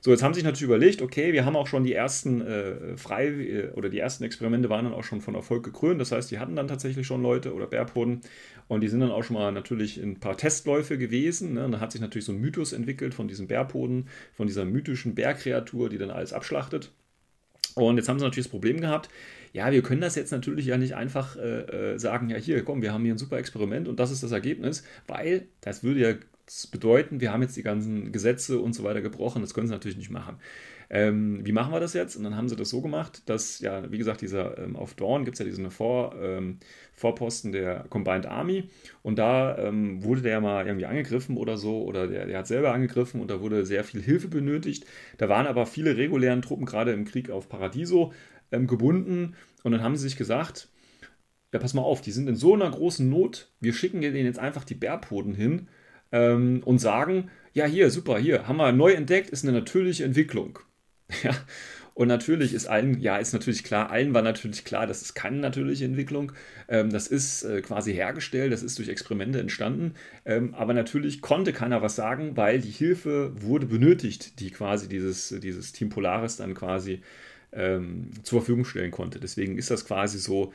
So, 0.00 0.10
jetzt 0.10 0.22
haben 0.22 0.32
sich 0.32 0.44
natürlich 0.44 0.68
überlegt, 0.68 1.02
okay, 1.02 1.34
wir 1.34 1.44
haben 1.44 1.56
auch 1.56 1.66
schon 1.66 1.84
die 1.84 1.92
ersten 1.92 2.40
äh, 2.40 2.96
frei 2.96 3.26
äh, 3.28 3.70
oder 3.74 3.90
die 3.90 3.98
ersten 3.98 4.24
Experimente 4.24 4.70
waren 4.70 4.86
dann 4.86 4.94
auch 4.94 5.04
schon 5.04 5.20
von 5.20 5.34
Erfolg 5.34 5.64
gekrönt. 5.64 6.00
Das 6.00 6.12
heißt, 6.12 6.30
die 6.30 6.38
hatten 6.38 6.56
dann 6.56 6.68
tatsächlich 6.68 7.06
schon 7.06 7.22
Leute 7.22 7.52
oder 7.52 7.66
Bärpoden 7.66 8.22
und 8.70 8.82
die 8.82 8.88
sind 8.88 9.00
dann 9.00 9.10
auch 9.10 9.24
schon 9.24 9.34
mal 9.34 9.50
natürlich 9.50 10.00
in 10.00 10.12
ein 10.12 10.20
paar 10.20 10.36
Testläufe 10.36 10.96
gewesen. 10.96 11.54
Ne? 11.54 11.64
Und 11.64 11.72
da 11.72 11.80
hat 11.80 11.90
sich 11.90 12.00
natürlich 12.00 12.24
so 12.24 12.30
ein 12.30 12.40
Mythos 12.40 12.72
entwickelt 12.72 13.14
von 13.14 13.26
diesem 13.26 13.48
Bärpoden, 13.48 14.06
von 14.32 14.46
dieser 14.46 14.64
mythischen 14.64 15.16
Bärkreatur, 15.16 15.88
die 15.88 15.98
dann 15.98 16.12
alles 16.12 16.32
abschlachtet. 16.32 16.92
Und 17.74 17.96
jetzt 17.96 18.08
haben 18.08 18.20
sie 18.20 18.24
natürlich 18.24 18.46
das 18.46 18.50
Problem 18.52 18.80
gehabt, 18.80 19.10
ja, 19.52 19.72
wir 19.72 19.82
können 19.82 20.00
das 20.00 20.14
jetzt 20.14 20.30
natürlich 20.30 20.66
ja 20.66 20.78
nicht 20.78 20.94
einfach 20.94 21.34
äh, 21.36 21.94
äh 21.94 21.98
sagen, 21.98 22.30
ja, 22.30 22.36
hier, 22.36 22.62
komm, 22.62 22.80
wir 22.80 22.92
haben 22.92 23.02
hier 23.02 23.12
ein 23.12 23.18
super 23.18 23.38
Experiment 23.38 23.88
und 23.88 23.98
das 23.98 24.12
ist 24.12 24.22
das 24.22 24.30
Ergebnis, 24.30 24.84
weil 25.08 25.48
das 25.62 25.82
würde 25.82 26.00
ja 26.00 26.14
bedeuten, 26.70 27.20
wir 27.20 27.32
haben 27.32 27.42
jetzt 27.42 27.56
die 27.56 27.64
ganzen 27.64 28.12
Gesetze 28.12 28.60
und 28.60 28.74
so 28.74 28.84
weiter 28.84 29.00
gebrochen. 29.00 29.42
Das 29.42 29.52
können 29.52 29.66
sie 29.66 29.72
natürlich 29.72 29.98
nicht 29.98 30.10
machen. 30.10 30.36
Ähm, 30.92 31.46
wie 31.46 31.52
machen 31.52 31.72
wir 31.72 31.78
das 31.78 31.94
jetzt? 31.94 32.16
Und 32.16 32.24
dann 32.24 32.36
haben 32.36 32.48
sie 32.48 32.56
das 32.56 32.70
so 32.70 32.80
gemacht, 32.80 33.22
dass, 33.26 33.60
ja, 33.60 33.90
wie 33.92 33.98
gesagt, 33.98 34.22
dieser 34.22 34.58
ähm, 34.58 34.74
auf 34.74 34.94
Dawn 34.94 35.24
gibt 35.24 35.36
es 35.36 35.38
ja 35.38 35.44
diesen 35.44 35.70
Vor, 35.70 36.16
ähm, 36.20 36.58
Vorposten 37.00 37.50
der 37.50 37.86
Combined 37.88 38.26
Army 38.26 38.68
und 39.02 39.18
da 39.18 39.56
ähm, 39.56 40.04
wurde 40.04 40.20
der 40.20 40.42
mal 40.42 40.66
irgendwie 40.66 40.84
angegriffen 40.84 41.38
oder 41.38 41.56
so 41.56 41.82
oder 41.82 42.06
der, 42.06 42.26
der 42.26 42.38
hat 42.40 42.46
selber 42.46 42.74
angegriffen 42.74 43.22
und 43.22 43.30
da 43.30 43.40
wurde 43.40 43.64
sehr 43.64 43.84
viel 43.84 44.02
Hilfe 44.02 44.28
benötigt. 44.28 44.84
Da 45.16 45.30
waren 45.30 45.46
aber 45.46 45.64
viele 45.64 45.96
regulären 45.96 46.42
Truppen 46.42 46.66
gerade 46.66 46.92
im 46.92 47.06
Krieg 47.06 47.30
auf 47.30 47.48
Paradiso 47.48 48.12
ähm, 48.52 48.66
gebunden 48.66 49.34
und 49.62 49.72
dann 49.72 49.82
haben 49.82 49.96
sie 49.96 50.08
sich 50.08 50.18
gesagt, 50.18 50.68
ja, 51.54 51.58
pass 51.58 51.72
mal 51.72 51.82
auf, 51.82 52.02
die 52.02 52.12
sind 52.12 52.28
in 52.28 52.36
so 52.36 52.52
einer 52.52 52.70
großen 52.70 53.08
Not, 53.08 53.50
wir 53.60 53.72
schicken 53.72 54.02
denen 54.02 54.16
jetzt 54.16 54.38
einfach 54.38 54.64
die 54.64 54.74
Bärpoden 54.74 55.34
hin 55.34 55.68
ähm, 56.12 56.60
und 56.66 56.80
sagen, 56.80 57.30
ja, 57.54 57.64
hier, 57.64 57.90
super, 57.90 58.18
hier, 58.18 58.46
haben 58.46 58.58
wir 58.58 58.72
neu 58.72 58.92
entdeckt, 58.92 59.30
ist 59.30 59.44
eine 59.44 59.52
natürliche 59.52 60.04
Entwicklung. 60.04 60.58
Ja, 61.24 61.34
und 62.00 62.08
natürlich 62.08 62.54
ist 62.54 62.66
allen, 62.66 62.98
ja, 62.98 63.18
ist 63.18 63.34
natürlich 63.34 63.62
klar, 63.62 63.90
allen 63.90 64.14
war 64.14 64.22
natürlich 64.22 64.64
klar, 64.64 64.86
das 64.86 65.02
ist 65.02 65.12
keine 65.12 65.36
natürliche 65.36 65.84
Entwicklung. 65.84 66.32
Ähm, 66.66 66.88
das 66.88 67.06
ist 67.08 67.42
äh, 67.42 67.60
quasi 67.60 67.92
hergestellt, 67.92 68.54
das 68.54 68.62
ist 68.62 68.78
durch 68.78 68.88
Experimente 68.88 69.38
entstanden. 69.38 69.92
Ähm, 70.24 70.54
aber 70.54 70.72
natürlich 70.72 71.20
konnte 71.20 71.52
keiner 71.52 71.82
was 71.82 71.96
sagen, 71.96 72.38
weil 72.38 72.58
die 72.62 72.70
Hilfe 72.70 73.32
wurde 73.42 73.66
benötigt, 73.66 74.40
die 74.40 74.50
quasi 74.50 74.88
dieses, 74.88 75.28
dieses 75.42 75.72
Team 75.74 75.90
Polaris 75.90 76.36
dann 76.38 76.54
quasi 76.54 77.02
ähm, 77.52 78.12
zur 78.22 78.40
Verfügung 78.40 78.64
stellen 78.64 78.92
konnte. 78.92 79.20
Deswegen 79.20 79.58
ist 79.58 79.70
das 79.70 79.84
quasi 79.84 80.18
so, 80.18 80.54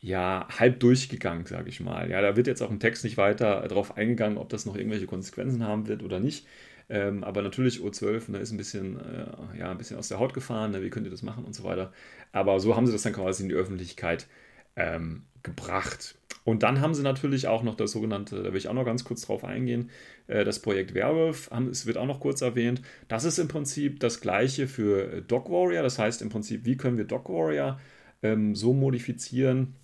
ja, 0.00 0.48
halb 0.58 0.80
durchgegangen, 0.80 1.46
sage 1.46 1.68
ich 1.68 1.78
mal. 1.78 2.10
Ja, 2.10 2.20
da 2.20 2.34
wird 2.34 2.48
jetzt 2.48 2.62
auch 2.62 2.70
im 2.70 2.80
Text 2.80 3.04
nicht 3.04 3.16
weiter 3.16 3.64
darauf 3.68 3.96
eingegangen, 3.96 4.38
ob 4.38 4.48
das 4.48 4.66
noch 4.66 4.74
irgendwelche 4.74 5.06
Konsequenzen 5.06 5.62
haben 5.64 5.86
wird 5.86 6.02
oder 6.02 6.18
nicht. 6.18 6.46
Ähm, 6.90 7.22
aber 7.22 7.40
natürlich 7.40 7.78
O12 7.78 8.32
ne, 8.32 8.38
ist 8.38 8.50
ein 8.50 8.56
bisschen, 8.56 8.98
äh, 8.98 9.58
ja, 9.58 9.70
ein 9.70 9.78
bisschen 9.78 9.96
aus 9.96 10.08
der 10.08 10.18
Haut 10.18 10.34
gefahren, 10.34 10.72
ne, 10.72 10.82
wie 10.82 10.90
könnt 10.90 11.06
ihr 11.06 11.10
das 11.10 11.22
machen 11.22 11.44
und 11.44 11.54
so 11.54 11.62
weiter. 11.62 11.92
Aber 12.32 12.58
so 12.58 12.74
haben 12.74 12.86
sie 12.86 12.92
das 12.92 13.02
dann 13.02 13.12
quasi 13.12 13.44
in 13.44 13.48
die 13.48 13.54
Öffentlichkeit 13.54 14.26
ähm, 14.74 15.22
gebracht. 15.44 16.16
Und 16.42 16.64
dann 16.64 16.80
haben 16.80 16.94
sie 16.94 17.02
natürlich 17.02 17.46
auch 17.46 17.62
noch 17.62 17.76
das 17.76 17.92
sogenannte, 17.92 18.42
da 18.42 18.50
will 18.50 18.56
ich 18.56 18.66
auch 18.66 18.74
noch 18.74 18.84
ganz 18.84 19.04
kurz 19.04 19.22
drauf 19.22 19.44
eingehen, 19.44 19.90
äh, 20.26 20.44
das 20.44 20.60
Projekt 20.60 20.92
Werewolf, 20.94 21.48
haben, 21.52 21.68
es 21.68 21.86
wird 21.86 21.96
auch 21.96 22.06
noch 22.06 22.18
kurz 22.18 22.40
erwähnt. 22.40 22.82
Das 23.06 23.24
ist 23.24 23.38
im 23.38 23.46
Prinzip 23.46 24.00
das 24.00 24.20
gleiche 24.20 24.66
für 24.66 25.20
Dog 25.22 25.48
Warrior. 25.48 25.84
Das 25.84 25.98
heißt 25.98 26.22
im 26.22 26.28
Prinzip, 26.28 26.64
wie 26.64 26.76
können 26.76 26.98
wir 26.98 27.04
Dog 27.04 27.28
Warrior 27.28 27.78
ähm, 28.22 28.56
so 28.56 28.72
modifizieren, 28.72 29.76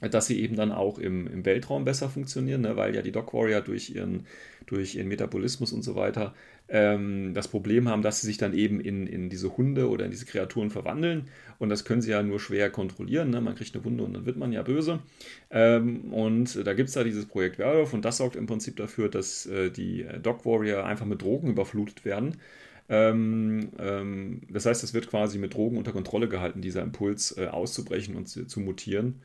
dass 0.00 0.26
sie 0.26 0.40
eben 0.40 0.56
dann 0.56 0.72
auch 0.72 0.98
im, 0.98 1.26
im 1.26 1.44
Weltraum 1.44 1.84
besser 1.84 2.08
funktionieren, 2.08 2.62
ne? 2.62 2.76
weil 2.76 2.94
ja 2.94 3.02
die 3.02 3.12
Dog 3.12 3.32
Warrior 3.32 3.60
durch 3.60 3.90
ihren, 3.90 4.26
durch 4.66 4.96
ihren 4.96 5.08
Metabolismus 5.08 5.72
und 5.72 5.82
so 5.82 5.94
weiter 5.94 6.34
ähm, 6.68 7.32
das 7.34 7.48
Problem 7.48 7.88
haben, 7.88 8.02
dass 8.02 8.20
sie 8.20 8.26
sich 8.26 8.38
dann 8.38 8.54
eben 8.54 8.80
in, 8.80 9.06
in 9.06 9.30
diese 9.30 9.56
Hunde 9.56 9.88
oder 9.88 10.04
in 10.04 10.10
diese 10.10 10.26
Kreaturen 10.26 10.70
verwandeln 10.70 11.28
und 11.58 11.68
das 11.68 11.84
können 11.84 12.02
sie 12.02 12.10
ja 12.10 12.22
nur 12.22 12.40
schwer 12.40 12.70
kontrollieren. 12.70 13.30
Ne? 13.30 13.40
Man 13.40 13.54
kriegt 13.54 13.74
eine 13.74 13.84
Wunde 13.84 14.04
und 14.04 14.14
dann 14.14 14.26
wird 14.26 14.36
man 14.36 14.52
ja 14.52 14.62
böse. 14.62 15.00
Ähm, 15.50 16.12
und 16.12 16.66
da 16.66 16.74
gibt 16.74 16.88
es 16.88 16.94
da 16.94 17.04
dieses 17.04 17.26
Projekt 17.26 17.58
Werwolf 17.58 17.92
und 17.92 18.04
das 18.04 18.16
sorgt 18.16 18.36
im 18.36 18.46
Prinzip 18.46 18.76
dafür, 18.76 19.08
dass 19.08 19.46
äh, 19.46 19.70
die 19.70 20.06
Dog 20.22 20.44
Warrior 20.44 20.84
einfach 20.84 21.06
mit 21.06 21.22
Drogen 21.22 21.50
überflutet 21.50 22.04
werden. 22.04 22.36
Ähm, 22.88 23.70
ähm, 23.78 24.42
das 24.50 24.66
heißt, 24.66 24.84
es 24.84 24.92
wird 24.92 25.08
quasi 25.08 25.38
mit 25.38 25.54
Drogen 25.54 25.78
unter 25.78 25.92
Kontrolle 25.92 26.28
gehalten, 26.28 26.60
dieser 26.60 26.82
Impuls 26.82 27.36
äh, 27.38 27.46
auszubrechen 27.46 28.16
und 28.16 28.28
zu, 28.28 28.46
zu 28.46 28.60
mutieren. 28.60 29.20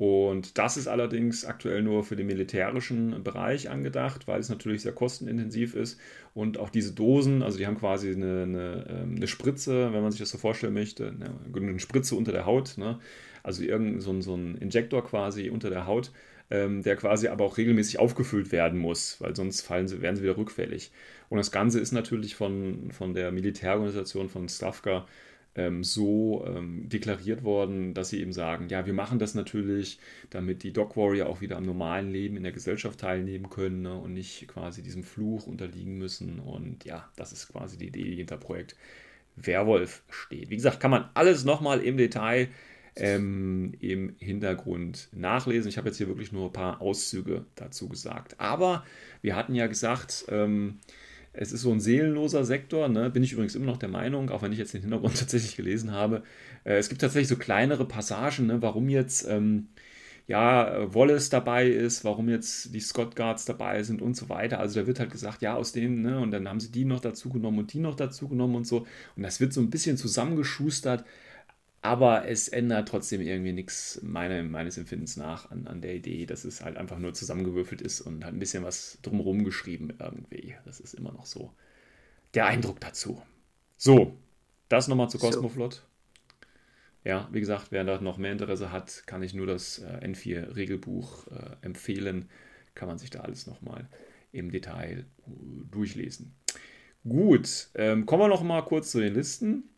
Und 0.00 0.56
das 0.56 0.78
ist 0.78 0.88
allerdings 0.88 1.44
aktuell 1.44 1.82
nur 1.82 2.04
für 2.04 2.16
den 2.16 2.26
militärischen 2.26 3.22
Bereich 3.22 3.68
angedacht, 3.68 4.26
weil 4.26 4.40
es 4.40 4.48
natürlich 4.48 4.80
sehr 4.80 4.92
kostenintensiv 4.92 5.74
ist. 5.74 6.00
Und 6.32 6.56
auch 6.56 6.70
diese 6.70 6.94
Dosen, 6.94 7.42
also 7.42 7.58
die 7.58 7.66
haben 7.66 7.76
quasi 7.76 8.10
eine, 8.10 8.44
eine, 8.44 8.86
ähm, 8.88 9.16
eine 9.16 9.28
Spritze, 9.28 9.92
wenn 9.92 10.00
man 10.00 10.10
sich 10.10 10.20
das 10.20 10.30
so 10.30 10.38
vorstellen 10.38 10.72
möchte, 10.72 11.12
eine, 11.54 11.78
Spritze 11.78 12.14
unter 12.14 12.32
der 12.32 12.46
Haut, 12.46 12.78
ne? 12.78 12.98
also 13.42 13.62
irgend 13.62 14.00
so 14.00 14.10
ein, 14.10 14.22
so 14.22 14.34
ein 14.34 14.56
Injektor 14.56 15.04
quasi 15.04 15.50
unter 15.50 15.68
der 15.68 15.86
Haut, 15.86 16.12
ähm, 16.48 16.82
der 16.82 16.96
quasi 16.96 17.28
aber 17.28 17.44
auch 17.44 17.58
regelmäßig 17.58 17.98
aufgefüllt 17.98 18.52
werden 18.52 18.78
muss, 18.78 19.20
weil 19.20 19.36
sonst 19.36 19.60
fallen 19.60 19.86
sie, 19.86 20.00
werden 20.00 20.16
sie 20.16 20.22
wieder 20.22 20.38
rückfällig. 20.38 20.92
Und 21.28 21.36
das 21.36 21.52
Ganze 21.52 21.78
ist 21.78 21.92
natürlich 21.92 22.36
von, 22.36 22.90
von 22.90 23.12
der 23.12 23.32
Militärorganisation 23.32 24.30
von 24.30 24.48
Stavka 24.48 25.06
ähm, 25.54 25.82
so 25.82 26.44
ähm, 26.46 26.88
deklariert 26.88 27.42
worden, 27.42 27.94
dass 27.94 28.10
sie 28.10 28.20
eben 28.20 28.32
sagen, 28.32 28.68
ja, 28.68 28.86
wir 28.86 28.92
machen 28.92 29.18
das 29.18 29.34
natürlich, 29.34 29.98
damit 30.30 30.62
die 30.62 30.72
Dog 30.72 30.96
Warrior 30.96 31.28
auch 31.28 31.40
wieder 31.40 31.56
am 31.56 31.64
normalen 31.64 32.10
Leben 32.10 32.36
in 32.36 32.42
der 32.44 32.52
Gesellschaft 32.52 33.00
teilnehmen 33.00 33.50
können 33.50 33.82
ne, 33.82 33.94
und 33.94 34.14
nicht 34.14 34.46
quasi 34.48 34.82
diesem 34.82 35.02
Fluch 35.02 35.46
unterliegen 35.46 35.98
müssen. 35.98 36.38
Und 36.38 36.84
ja, 36.84 37.10
das 37.16 37.32
ist 37.32 37.48
quasi 37.48 37.78
die 37.78 37.88
Idee, 37.88 38.04
die 38.04 38.16
hinter 38.16 38.36
Projekt 38.36 38.76
Werwolf 39.36 40.02
steht. 40.10 40.50
Wie 40.50 40.56
gesagt, 40.56 40.80
kann 40.80 40.90
man 40.90 41.08
alles 41.14 41.44
nochmal 41.44 41.80
im 41.80 41.96
Detail 41.96 42.48
ähm, 42.96 43.72
im 43.80 44.14
Hintergrund 44.18 45.08
nachlesen. 45.12 45.68
Ich 45.68 45.78
habe 45.78 45.88
jetzt 45.88 45.98
hier 45.98 46.08
wirklich 46.08 46.32
nur 46.32 46.46
ein 46.46 46.52
paar 46.52 46.80
Auszüge 46.80 47.44
dazu 47.54 47.88
gesagt. 47.88 48.38
Aber 48.38 48.84
wir 49.22 49.36
hatten 49.36 49.54
ja 49.54 49.66
gesagt, 49.66 50.26
ähm, 50.28 50.80
es 51.32 51.52
ist 51.52 51.62
so 51.62 51.72
ein 51.72 51.80
seelenloser 51.80 52.44
Sektor, 52.44 52.88
ne? 52.88 53.10
bin 53.10 53.22
ich 53.22 53.32
übrigens 53.32 53.54
immer 53.54 53.66
noch 53.66 53.76
der 53.76 53.88
Meinung, 53.88 54.30
auch 54.30 54.42
wenn 54.42 54.52
ich 54.52 54.58
jetzt 54.58 54.74
den 54.74 54.82
Hintergrund 54.82 55.16
tatsächlich 55.18 55.56
gelesen 55.56 55.92
habe. 55.92 56.22
Äh, 56.64 56.76
es 56.78 56.88
gibt 56.88 57.00
tatsächlich 57.00 57.28
so 57.28 57.36
kleinere 57.36 57.86
Passagen, 57.86 58.46
ne? 58.46 58.62
warum 58.62 58.88
jetzt 58.88 59.26
ähm, 59.28 59.68
ja, 60.30 60.94
Wallace 60.94 61.28
dabei 61.28 61.68
ist, 61.68 62.04
warum 62.04 62.28
jetzt 62.28 62.72
die 62.72 62.78
Scott 62.78 63.16
Guards 63.16 63.46
dabei 63.46 63.82
sind 63.82 64.00
und 64.00 64.16
so 64.16 64.28
weiter. 64.28 64.60
Also 64.60 64.80
da 64.80 64.86
wird 64.86 65.00
halt 65.00 65.10
gesagt, 65.10 65.42
ja, 65.42 65.56
aus 65.56 65.72
denen, 65.72 66.02
ne, 66.02 66.20
und 66.20 66.30
dann 66.30 66.48
haben 66.48 66.60
sie 66.60 66.70
die 66.70 66.84
noch 66.84 67.00
dazu 67.00 67.30
genommen 67.30 67.58
und 67.58 67.72
die 67.72 67.80
noch 67.80 67.96
dazu 67.96 68.28
genommen 68.28 68.54
und 68.54 68.64
so. 68.64 68.86
Und 69.16 69.24
das 69.24 69.40
wird 69.40 69.52
so 69.52 69.60
ein 69.60 69.70
bisschen 69.70 69.96
zusammengeschustert, 69.96 71.04
aber 71.82 72.28
es 72.28 72.48
ändert 72.48 72.88
trotzdem 72.88 73.22
irgendwie 73.22 73.52
nichts 73.52 74.00
meine, 74.02 74.42
meines 74.42 74.76
Empfindens 74.76 75.16
nach 75.16 75.50
an, 75.50 75.66
an 75.66 75.80
der 75.80 75.94
Idee, 75.94 76.26
dass 76.26 76.44
es 76.44 76.62
halt 76.62 76.76
einfach 76.76 76.98
nur 76.98 77.14
zusammengewürfelt 77.14 77.80
ist 77.80 78.02
und 78.02 78.24
hat 78.24 78.34
ein 78.34 78.38
bisschen 78.38 78.64
was 78.64 78.98
drumherum 79.02 79.44
geschrieben 79.44 79.94
irgendwie. 79.98 80.56
Das 80.66 80.78
ist 80.80 80.94
immer 80.94 81.12
noch 81.12 81.24
so 81.24 81.54
der 82.34 82.46
Eindruck 82.46 82.80
dazu. 82.80 83.22
So, 83.78 84.18
das 84.68 84.88
nochmal 84.88 85.08
zu 85.08 85.18
Cosmoflot. 85.18 85.82
Ja, 87.02 87.28
wie 87.32 87.40
gesagt, 87.40 87.68
wer 87.70 87.82
da 87.84 87.98
noch 87.98 88.18
mehr 88.18 88.32
Interesse 88.32 88.70
hat, 88.70 89.04
kann 89.06 89.22
ich 89.22 89.32
nur 89.32 89.46
das 89.46 89.78
äh, 89.78 90.06
N4-Regelbuch 90.06 91.28
äh, 91.28 91.56
empfehlen. 91.62 92.28
Kann 92.74 92.88
man 92.88 92.98
sich 92.98 93.08
da 93.08 93.20
alles 93.20 93.46
nochmal 93.46 93.88
im 94.32 94.50
Detail 94.50 95.06
äh, 95.26 95.30
durchlesen. 95.70 96.34
Gut, 97.08 97.70
ähm, 97.74 98.04
kommen 98.04 98.24
wir 98.24 98.28
noch 98.28 98.42
mal 98.42 98.60
kurz 98.60 98.90
zu 98.90 99.00
den 99.00 99.14
Listen 99.14 99.70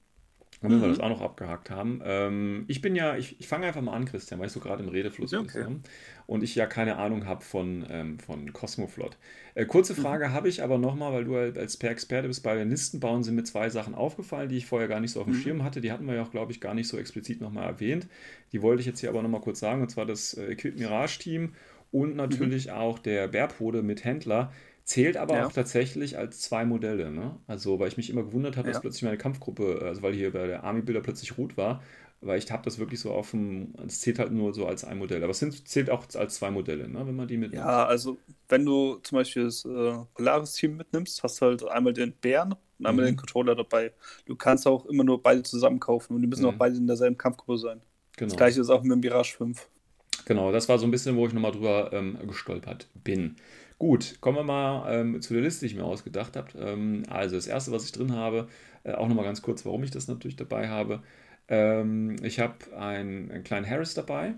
damit 0.62 0.79
mhm. 0.79 0.83
wir 0.83 0.88
das 0.88 1.01
auch 1.01 1.09
noch 1.09 1.20
abgehakt 1.20 1.70
haben. 1.70 2.01
Ähm, 2.05 2.64
ich 2.68 2.81
bin 2.81 2.94
ja, 2.94 3.16
ich, 3.16 3.38
ich 3.40 3.48
fange 3.48 3.66
einfach 3.66 3.83
mal 3.83 3.94
an, 3.94 4.05
Christian, 4.05 4.38
weil 4.38 4.46
ich 4.46 4.53
so 4.53 4.61
gerade 4.61 4.83
im 4.83 4.88
Redefluss 4.88 5.35
okay. 5.35 5.64
bin. 5.64 5.83
Und 6.27 6.44
ich 6.44 6.55
ja 6.55 6.66
keine 6.66 6.96
Ahnung 6.96 7.27
habe 7.27 7.42
von, 7.42 7.85
ähm, 7.90 8.18
von 8.20 8.53
Cosmoflot. 8.53 9.18
Äh, 9.55 9.66
kurze 9.66 9.92
mhm. 9.94 9.98
Frage 9.98 10.29
mhm. 10.29 10.33
habe 10.33 10.48
ich 10.48 10.62
aber 10.62 10.79
nochmal, 10.79 11.12
weil 11.12 11.25
du 11.25 11.37
als 11.37 11.77
per 11.77 11.90
Experte 11.90 12.29
bist, 12.29 12.42
bei 12.42 12.55
den 12.55 12.70
Listenbauen 12.70 13.25
sind 13.25 13.35
mir 13.35 13.44
zwei 13.44 13.68
Sachen 13.70 13.94
aufgefallen, 13.94 14.48
die 14.48 14.57
ich 14.57 14.66
vorher 14.66 14.88
gar 14.88 15.01
nicht 15.01 15.11
so 15.11 15.20
auf 15.20 15.27
dem 15.27 15.35
mhm. 15.35 15.40
Schirm 15.40 15.64
hatte. 15.64 15.81
Die 15.81 15.90
hatten 15.90 16.07
wir 16.07 16.14
ja 16.14 16.22
auch, 16.22 16.31
glaube 16.31 16.53
ich, 16.53 16.61
gar 16.61 16.75
nicht 16.75 16.88
so 16.88 16.96
explizit 16.96 17.40
nochmal 17.40 17.64
erwähnt. 17.64 18.07
Die 18.53 18.62
wollte 18.62 18.81
ich 18.81 18.87
jetzt 18.87 19.01
hier 19.01 19.11
aber 19.11 19.22
nochmal 19.22 19.40
kurz 19.40 19.59
sagen, 19.59 19.83
und 19.83 19.90
zwar 19.90 20.07
das 20.07 20.35
äh, 20.35 20.53
Equip 20.53 20.79
Mirage 20.79 21.18
Team 21.18 21.55
und 21.90 22.11
mhm. 22.11 22.16
natürlich 22.16 22.68
mhm. 22.68 22.75
auch 22.75 22.98
der 23.01 23.29
Bärpode 23.29 23.83
mit 23.83 24.05
Händler 24.05 24.53
Zählt 24.84 25.16
aber 25.16 25.36
ja. 25.36 25.46
auch 25.46 25.52
tatsächlich 25.52 26.18
als 26.18 26.40
zwei 26.40 26.64
Modelle. 26.64 27.10
Ne? 27.10 27.36
Also, 27.46 27.78
weil 27.78 27.88
ich 27.88 27.96
mich 27.96 28.10
immer 28.10 28.24
gewundert 28.24 28.56
habe, 28.56 28.68
ja. 28.68 28.72
dass 28.72 28.82
plötzlich 28.82 29.02
meine 29.02 29.18
Kampfgruppe, 29.18 29.80
also 29.82 30.02
weil 30.02 30.12
hier 30.12 30.32
bei 30.32 30.46
der 30.46 30.64
Army-Bilder 30.64 31.00
plötzlich 31.00 31.38
rot 31.38 31.56
war, 31.56 31.82
weil 32.20 32.38
ich 32.38 32.50
habe 32.50 32.64
das 32.64 32.78
wirklich 32.78 33.00
so 33.00 33.12
auf 33.12 33.32
dem, 33.32 33.74
es 33.86 34.00
zählt 34.00 34.18
halt 34.18 34.32
nur 34.32 34.54
so 34.54 34.66
als 34.66 34.84
ein 34.84 34.98
Modell. 34.98 35.22
Aber 35.22 35.32
es 35.32 35.38
sind, 35.40 35.68
zählt 35.68 35.90
auch 35.90 36.06
als 36.14 36.36
zwei 36.36 36.50
Modelle, 36.50 36.88
ne? 36.88 37.06
wenn 37.06 37.16
man 37.16 37.28
die 37.28 37.36
mitnimmt. 37.36 37.64
Ja, 37.64 37.84
also 37.84 38.16
wenn 38.48 38.64
du 38.64 38.96
zum 39.02 39.16
Beispiel 39.16 39.44
das 39.44 39.64
äh, 39.64 39.94
Polaris-Team 40.14 40.76
mitnimmst, 40.76 41.22
hast 41.22 41.40
du 41.40 41.46
halt 41.46 41.64
einmal 41.68 41.92
den 41.92 42.12
Bären 42.12 42.54
und 42.78 42.86
einmal 42.86 43.04
mhm. 43.04 43.10
den 43.10 43.16
Controller 43.16 43.54
dabei. 43.54 43.92
Du 44.26 44.36
kannst 44.36 44.66
auch 44.66 44.86
immer 44.86 45.04
nur 45.04 45.22
beide 45.22 45.42
zusammen 45.42 45.80
kaufen 45.80 46.14
und 46.14 46.22
die 46.22 46.28
müssen 46.28 46.42
mhm. 46.42 46.50
auch 46.50 46.58
beide 46.58 46.76
in 46.76 46.86
derselben 46.86 47.18
Kampfgruppe 47.18 47.58
sein. 47.58 47.80
Genau. 48.16 48.28
Das 48.28 48.36
gleiche 48.36 48.60
ist 48.60 48.70
auch 48.70 48.82
mit 48.82 48.92
dem 48.92 49.00
Mirage 49.00 49.36
5. 49.36 49.68
Genau, 50.24 50.52
das 50.52 50.68
war 50.68 50.78
so 50.78 50.84
ein 50.84 50.90
bisschen, 50.90 51.16
wo 51.16 51.26
ich 51.26 51.32
nochmal 51.32 51.52
drüber 51.52 51.92
ähm, 51.92 52.18
gestolpert 52.26 52.88
bin. 53.02 53.36
Gut, 53.82 54.20
kommen 54.20 54.36
wir 54.36 54.44
mal 54.44 54.94
ähm, 54.94 55.20
zu 55.20 55.34
der 55.34 55.42
Liste, 55.42 55.66
die 55.66 55.72
ich 55.72 55.76
mir 55.76 55.84
ausgedacht 55.84 56.36
habe. 56.36 56.56
Ähm, 56.56 57.02
also 57.08 57.34
das 57.34 57.48
erste, 57.48 57.72
was 57.72 57.84
ich 57.84 57.90
drin 57.90 58.12
habe, 58.12 58.46
äh, 58.84 58.92
auch 58.92 59.08
nochmal 59.08 59.24
ganz 59.24 59.42
kurz, 59.42 59.66
warum 59.66 59.82
ich 59.82 59.90
das 59.90 60.06
natürlich 60.06 60.36
dabei 60.36 60.68
habe. 60.68 61.02
Ähm, 61.48 62.14
ich 62.22 62.38
habe 62.38 62.54
einen, 62.78 63.32
einen, 63.32 63.42
kleinen 63.42 63.68
Harris 63.68 63.94
dabei. 63.94 64.34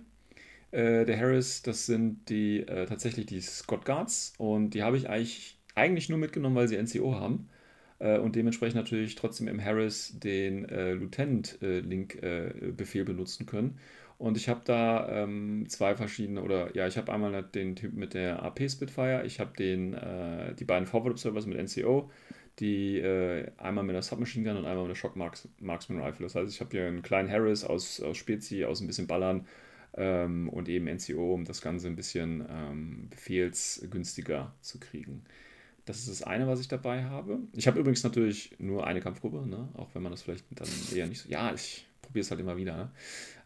Äh, 0.71 1.05
der 1.05 1.21
Harris, 1.21 1.61
das 1.61 1.85
sind 1.85 2.31
die 2.31 2.61
äh, 2.61 2.87
tatsächlich 2.87 3.27
die 3.27 3.43
Scott 3.43 3.85
Guards 3.85 4.33
und 4.39 4.71
die 4.71 4.83
habe 4.83 4.97
ich 4.97 5.11
eigentlich, 5.11 5.59
eigentlich 5.75 6.09
nur 6.09 6.17
mitgenommen, 6.17 6.57
weil 6.57 6.69
sie 6.69 6.83
NCO 6.83 7.15
haben 7.15 7.51
äh, 7.99 8.17
und 8.17 8.37
dementsprechend 8.37 8.77
natürlich 8.77 9.15
trotzdem 9.15 9.47
im 9.49 9.63
Harris 9.63 10.19
den 10.19 10.67
äh, 10.71 10.95
Lieutenant-Link-Befehl 10.95 13.03
äh, 13.03 13.05
benutzen 13.05 13.45
können. 13.45 13.79
Und 14.25 14.39
ich 14.39 14.49
habe 14.49 14.63
da 14.65 15.07
ähm, 15.23 15.67
zwei 15.69 15.95
verschiedene, 15.95 16.43
oder 16.43 16.75
ja, 16.75 16.87
ich 16.87 16.97
habe 16.97 17.13
einmal 17.13 17.43
den 17.43 17.77
Typ 17.77 17.93
mit 17.93 18.15
der 18.15 18.43
AP 18.43 18.71
Spitfire, 18.71 19.23
ich 19.27 19.39
habe 19.39 19.55
den, 19.55 19.93
äh, 19.93 20.55
die 20.55 20.65
beiden 20.65 20.87
Forward 20.87 21.13
Observers 21.13 21.45
mit 21.45 21.63
NCO, 21.63 22.11
die 22.59 23.01
äh, 23.01 23.51
einmal 23.59 23.85
mit 23.85 23.95
der 23.95 24.01
Submachine 24.01 24.49
Gun 24.49 24.57
und 24.57 24.65
einmal 24.65 24.85
mit 24.85 24.93
der 24.93 24.95
Shock 24.95 25.15
Marks 25.15 25.47
Marksman 25.61 26.01
Rifle. 26.03 26.25
Das 26.25 26.37
heißt, 26.37 26.51
ich 26.51 26.59
habe 26.63 26.71
hier 26.71 26.87
einen 26.87 27.03
kleinen 27.03 27.31
Harris 27.31 27.65
aus, 27.65 28.01
aus 28.01 28.17
Spezi, 28.17 28.65
aus 28.65 28.81
ein 28.81 28.87
bisschen 28.87 29.07
Ballern 29.07 29.47
ähm, 29.95 30.49
und 30.49 30.71
eben 30.71 30.87
NCO, 30.87 31.35
um 31.35 31.45
das 31.45 31.61
Ganze 31.61 31.89
ein 31.89 31.95
bisschen 31.95 32.47
ähm, 32.49 33.09
befehlsgünstiger 33.11 34.55
zu 34.63 34.81
kriegen. 34.81 35.23
Das 35.85 35.99
ist 35.99 36.09
das 36.09 36.23
eine, 36.23 36.47
was 36.47 36.61
ich 36.61 36.69
dabei 36.69 37.05
habe. 37.05 37.41
Ich 37.53 37.67
habe 37.67 37.79
übrigens 37.79 38.03
natürlich 38.03 38.59
nur 38.59 38.87
eine 38.87 39.03
Kampfgruppe, 39.03 39.47
ne? 39.47 39.69
auch 39.75 39.95
wenn 39.95 40.03
man 40.03 40.13
das 40.13 40.23
vielleicht 40.23 40.47
dann 40.59 40.69
eher 40.95 41.07
nicht 41.09 41.21
so. 41.21 41.29
Ja, 41.29 41.53
ich 41.53 41.87
probiere 42.01 42.23
es 42.23 42.31
halt 42.31 42.41
immer 42.41 42.57
wieder. 42.57 42.77
Ne? 42.77 42.91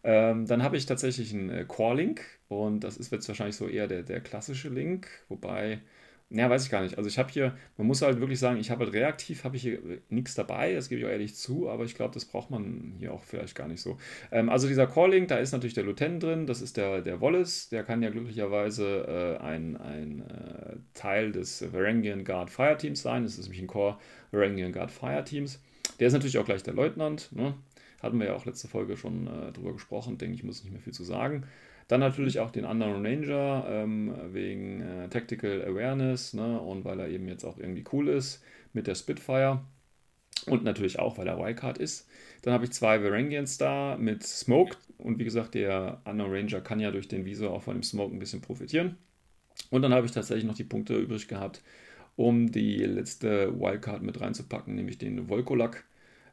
Ähm, 0.03 0.45
dann 0.45 0.63
habe 0.63 0.77
ich 0.77 0.85
tatsächlich 0.85 1.33
einen 1.33 1.49
äh, 1.49 1.65
Core-Link 1.65 2.21
und 2.47 2.83
das 2.83 2.97
ist 2.97 3.11
jetzt 3.11 3.27
wahrscheinlich 3.27 3.55
so 3.55 3.67
eher 3.67 3.87
der, 3.87 4.03
der 4.03 4.21
klassische 4.21 4.69
Link, 4.69 5.07
wobei, 5.27 5.81
naja, 6.29 6.49
weiß 6.49 6.63
ich 6.63 6.71
gar 6.71 6.81
nicht. 6.81 6.97
Also 6.97 7.09
ich 7.09 7.17
habe 7.19 7.29
hier, 7.29 7.57
man 7.77 7.87
muss 7.87 8.01
halt 8.01 8.19
wirklich 8.21 8.39
sagen, 8.39 8.59
ich 8.59 8.71
habe 8.71 8.85
halt 8.85 8.93
reaktiv, 8.93 9.43
habe 9.43 9.57
ich 9.57 9.63
hier 9.63 9.73
äh, 9.73 9.99
nichts 10.09 10.35
dabei, 10.35 10.73
das 10.73 10.87
gebe 10.87 11.01
ich 11.01 11.05
auch 11.05 11.11
ehrlich 11.11 11.35
zu, 11.35 11.69
aber 11.69 11.83
ich 11.83 11.95
glaube, 11.95 12.13
das 12.13 12.23
braucht 12.25 12.49
man 12.49 12.93
hier 12.97 13.13
auch 13.13 13.23
vielleicht 13.23 13.55
gar 13.55 13.67
nicht 13.67 13.81
so. 13.81 13.97
Ähm, 14.31 14.49
also 14.49 14.67
dieser 14.67 14.87
Core-Link, 14.87 15.27
da 15.27 15.37
ist 15.37 15.51
natürlich 15.51 15.73
der 15.73 15.83
Lieutenant 15.83 16.23
drin, 16.23 16.47
das 16.47 16.61
ist 16.61 16.77
der, 16.77 17.01
der 17.01 17.19
Wallace, 17.19 17.67
der 17.69 17.83
kann 17.83 18.01
ja 18.01 18.09
glücklicherweise 18.09 19.37
äh, 19.41 19.43
ein, 19.43 19.75
ein 19.75 20.21
äh, 20.29 20.75
Teil 20.93 21.33
des 21.33 21.73
Varangian 21.73 22.23
Guard 22.23 22.49
Fireteams 22.49 23.01
sein, 23.01 23.23
das 23.23 23.33
ist 23.33 23.45
nämlich 23.45 23.61
ein 23.61 23.67
Core 23.67 23.97
Varangian 24.31 24.71
Guard 24.71 24.91
Fireteams. 24.91 25.59
Der 25.99 26.07
ist 26.07 26.13
natürlich 26.13 26.37
auch 26.37 26.45
gleich 26.45 26.63
der 26.63 26.73
Leutnant, 26.73 27.29
ne? 27.33 27.55
Hatten 28.01 28.19
wir 28.19 28.27
ja 28.27 28.35
auch 28.35 28.45
letzte 28.45 28.67
Folge 28.67 28.97
schon 28.97 29.27
äh, 29.27 29.51
drüber 29.51 29.73
gesprochen, 29.73 30.17
denke 30.17 30.35
ich, 30.35 30.43
muss 30.43 30.63
nicht 30.63 30.71
mehr 30.71 30.81
viel 30.81 30.93
zu 30.93 31.03
sagen. 31.03 31.45
Dann 31.87 31.99
natürlich 31.99 32.39
auch 32.39 32.51
den 32.51 32.65
anderen 32.65 33.05
Ranger 33.05 33.65
ähm, 33.67 34.13
wegen 34.31 34.81
äh, 34.81 35.09
Tactical 35.09 35.65
Awareness 35.65 36.33
ne, 36.33 36.59
und 36.61 36.85
weil 36.85 36.99
er 36.99 37.09
eben 37.09 37.27
jetzt 37.27 37.43
auch 37.43 37.57
irgendwie 37.57 37.83
cool 37.91 38.09
ist 38.09 38.43
mit 38.73 38.87
der 38.87 38.95
Spitfire. 38.95 39.61
Und 40.45 40.63
natürlich 40.63 40.99
auch, 40.99 41.17
weil 41.17 41.27
er 41.27 41.37
Wildcard 41.37 41.77
ist. 41.77 42.07
Dann 42.43 42.53
habe 42.53 42.63
ich 42.63 42.71
zwei 42.71 43.03
Varangians 43.03 43.57
da 43.57 43.97
mit 43.97 44.23
Smoke. 44.23 44.77
Und 44.97 45.19
wie 45.19 45.23
gesagt, 45.23 45.53
der 45.55 46.01
Unknown 46.05 46.31
Ranger 46.31 46.61
kann 46.61 46.79
ja 46.79 46.91
durch 46.91 47.07
den 47.07 47.25
Visor 47.25 47.51
auch 47.51 47.63
von 47.63 47.75
dem 47.75 47.83
Smoke 47.83 48.15
ein 48.15 48.19
bisschen 48.19 48.41
profitieren. 48.41 48.97
Und 49.69 49.81
dann 49.81 49.93
habe 49.93 50.05
ich 50.05 50.11
tatsächlich 50.11 50.45
noch 50.45 50.55
die 50.55 50.63
Punkte 50.63 50.97
übrig 50.97 51.27
gehabt, 51.27 51.61
um 52.15 52.51
die 52.51 52.77
letzte 52.77 53.59
Wildcard 53.59 54.01
mit 54.01 54.21
reinzupacken, 54.21 54.75
nämlich 54.75 54.97
den 54.97 55.27
Volkolak. 55.27 55.85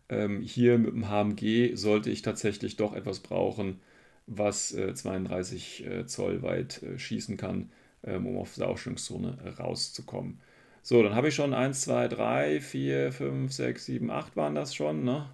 Ähm, 0.09 0.41
hier 0.43 0.79
mit 0.79 0.93
dem 0.93 1.09
HMG 1.09 1.75
sollte 1.77 2.11
ich 2.11 2.23
tatsächlich 2.23 2.77
doch 2.77 2.95
etwas 2.95 3.21
brauchen, 3.21 3.81
was 4.27 4.73
äh, 4.75 4.95
32 4.95 5.87
äh, 5.87 6.07
Zoll 6.07 6.43
weit 6.43 6.83
äh, 6.83 6.99
schießen 6.99 7.37
kann, 7.37 7.71
ähm, 8.05 8.27
um 8.27 8.39
auf 8.39 8.55
der 8.55 8.69
Ausstellungszone 8.69 9.39
rauszukommen. 9.59 10.41
So, 10.83 11.03
dann 11.03 11.15
habe 11.15 11.29
ich 11.29 11.35
schon 11.35 11.55
1, 11.55 11.81
2, 11.83 12.09
3, 12.09 12.61
4, 12.61 13.13
5, 13.13 13.53
6, 13.53 13.85
7, 13.87 14.11
8 14.11 14.37
waren 14.37 14.55
das 14.55 14.75
schon, 14.75 15.05
ne? 15.05 15.29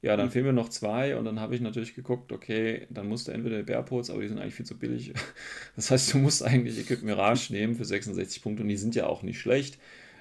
Ja, 0.00 0.16
dann 0.16 0.30
fehlen 0.30 0.46
mir 0.46 0.52
noch 0.52 0.68
zwei 0.68 1.16
und 1.16 1.24
dann 1.24 1.40
habe 1.40 1.56
ich 1.56 1.60
natürlich 1.60 1.94
geguckt, 1.96 2.30
okay, 2.30 2.86
dann 2.88 3.08
musst 3.08 3.26
du 3.26 3.32
entweder 3.32 3.62
Bearpots, 3.64 4.10
aber 4.10 4.22
die 4.22 4.28
sind 4.28 4.38
eigentlich 4.38 4.54
viel 4.54 4.66
zu 4.66 4.78
billig. 4.78 5.12
Das 5.76 5.90
heißt, 5.90 6.14
du 6.14 6.18
musst 6.18 6.42
eigentlich 6.44 6.78
Equip 6.78 7.02
Mirage 7.02 7.52
nehmen 7.52 7.74
für 7.74 7.84
66 7.84 8.42
Punkte 8.42 8.62
und 8.62 8.68
die 8.68 8.76
sind 8.76 8.94
ja 8.94 9.06
auch 9.06 9.22
nicht 9.22 9.40
schlecht. 9.40 9.78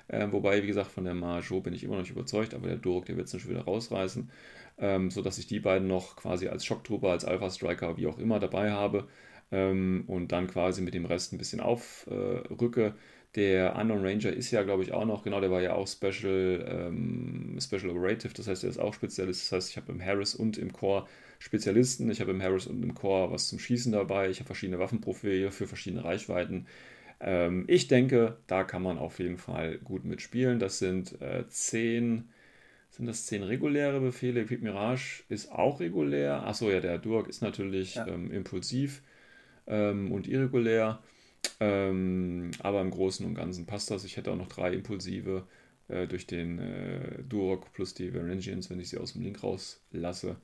Ähm, 0.10 0.32
wobei, 0.32 0.64
wie 0.64 0.68
gesagt, 0.68 0.92
von 0.92 1.04
der 1.06 1.14
Marjo 1.14 1.60
bin 1.62 1.74
ich 1.74 1.84
immer 1.84 1.96
noch 1.96 2.02
nicht 2.02 2.12
überzeugt, 2.12 2.54
aber 2.54 2.68
der 2.68 2.78
Durok, 2.78 3.06
der 3.06 3.18
wird 3.18 3.26
es 3.26 3.32
dann 3.32 3.42
schon 3.42 3.52
wieder 3.52 3.64
rausreißen. 3.66 4.30
Ähm, 4.80 5.10
sodass 5.12 5.38
ich 5.40 5.48
die 5.48 5.60
beiden 5.60 5.88
noch 5.88 6.16
quasi 6.18 6.48
als 6.48 6.66
Schocktrooper, 6.66 7.10
als 7.10 7.26
Alpha 7.26 7.50
Striker, 7.50 7.98
wie 7.98 8.08
auch 8.08 8.20
immer 8.20 8.40
dabei 8.40 8.72
habe. 8.72 9.08
Ähm, 9.52 10.04
und 10.08 10.32
dann 10.32 10.48
quasi 10.48 10.82
mit 10.82 10.94
dem 10.94 11.06
Rest 11.06 11.34
ein 11.34 11.38
bisschen 11.38 11.60
aufrücke. 11.62 12.86
Äh, 12.88 12.92
der 13.36 13.76
Unknown 13.76 14.04
Ranger 14.06 14.34
ist 14.34 14.52
ja, 14.52 14.64
glaube 14.64 14.84
ich, 14.84 14.94
auch 14.94 15.06
noch, 15.06 15.24
genau, 15.24 15.40
der 15.42 15.52
war 15.52 15.62
ja 15.62 15.74
auch 15.74 15.88
Special, 15.88 16.66
ähm, 16.68 17.58
Special 17.62 17.90
Operative, 17.92 18.34
das 18.34 18.48
heißt, 18.48 18.64
er 18.64 18.70
ist 18.70 18.80
auch 18.80 18.94
Spezialist. 18.94 19.44
Das 19.44 19.52
heißt, 19.52 19.70
ich 19.70 19.78
habe 19.78 19.92
im 19.92 20.04
Harris 20.04 20.34
und 20.36 20.58
im 20.58 20.74
Core 20.74 21.08
Spezialisten, 21.40 22.10
ich 22.10 22.20
habe 22.20 22.32
im 22.32 22.42
Harris 22.42 22.66
und 22.68 22.82
im 22.84 22.96
Core 22.96 23.32
was 23.32 23.48
zum 23.50 23.60
Schießen 23.60 23.92
dabei, 23.92 24.30
ich 24.30 24.40
habe 24.40 24.48
verschiedene 24.48 24.80
Waffenprofile 24.80 25.52
für 25.52 25.68
verschiedene 25.68 26.04
Reichweiten. 26.04 26.66
Ähm, 27.20 27.66
ich 27.68 27.88
denke, 27.88 28.38
da 28.48 28.64
kann 28.64 28.82
man 28.84 28.98
auf 28.98 29.20
jeden 29.20 29.38
Fall 29.38 29.78
gut 29.80 30.06
mitspielen. 30.06 30.60
Das 30.60 30.80
sind 30.80 31.20
äh, 31.22 31.48
10, 31.48 32.30
sind 32.92 33.06
das 33.08 33.26
zehn 33.26 33.44
reguläre 33.44 34.00
Befehle. 34.02 34.42
Equip 34.42 34.62
Mirage 34.62 35.24
ist 35.30 35.52
auch 35.52 35.80
regulär. 35.80 36.44
Achso, 36.46 36.70
ja, 36.72 36.80
der 36.80 36.98
Durk 37.00 37.28
ist 37.28 37.42
natürlich 37.42 37.96
Ja. 37.96 38.08
ähm, 38.08 38.32
impulsiv 38.32 39.02
ähm, 39.68 40.12
und 40.12 40.28
irregulär. 40.28 41.00
Ähm, 41.60 42.52
aber 42.60 42.82
im 42.82 42.92
Großen 42.92 43.26
und 43.26 43.36
Ganzen 43.36 43.66
passt 43.66 43.92
das. 43.92 44.04
Ich 44.06 44.18
hätte 44.18 44.32
auch 44.32 44.36
noch 44.38 44.48
drei 44.50 44.74
impulsive 44.74 45.48
äh, 45.88 46.08
durch 46.08 46.28
den 46.28 46.60
äh, 46.60 47.24
Durok 47.24 47.72
plus 47.74 47.94
die 47.94 48.14
Varangians, 48.14 48.70
wenn 48.70 48.80
ich 48.80 48.90
sie 48.90 48.98
aus 48.98 49.14
dem 49.14 49.24
Link 49.24 49.44
rauslasse. 49.44 50.38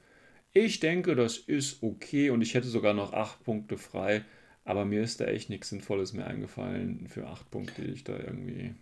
Ich 0.53 0.79
denke, 0.79 1.15
das 1.15 1.37
ist 1.37 1.83
okay 1.83 2.29
und 2.29 2.41
ich 2.41 2.53
hätte 2.53 2.67
sogar 2.67 2.93
noch 2.93 3.13
acht 3.13 3.43
Punkte 3.43 3.77
frei. 3.77 4.23
Aber 4.65 4.85
mir 4.85 5.01
ist 5.03 5.19
da 5.19 5.25
echt 5.25 5.49
nichts 5.49 5.69
Sinnvolles 5.69 6.13
mehr 6.13 6.27
eingefallen 6.27 7.07
für 7.07 7.27
acht 7.27 7.49
Punkte, 7.51 7.81
die 7.81 7.91
ich 7.91 8.03
da 8.03 8.17
irgendwie. 8.17 8.75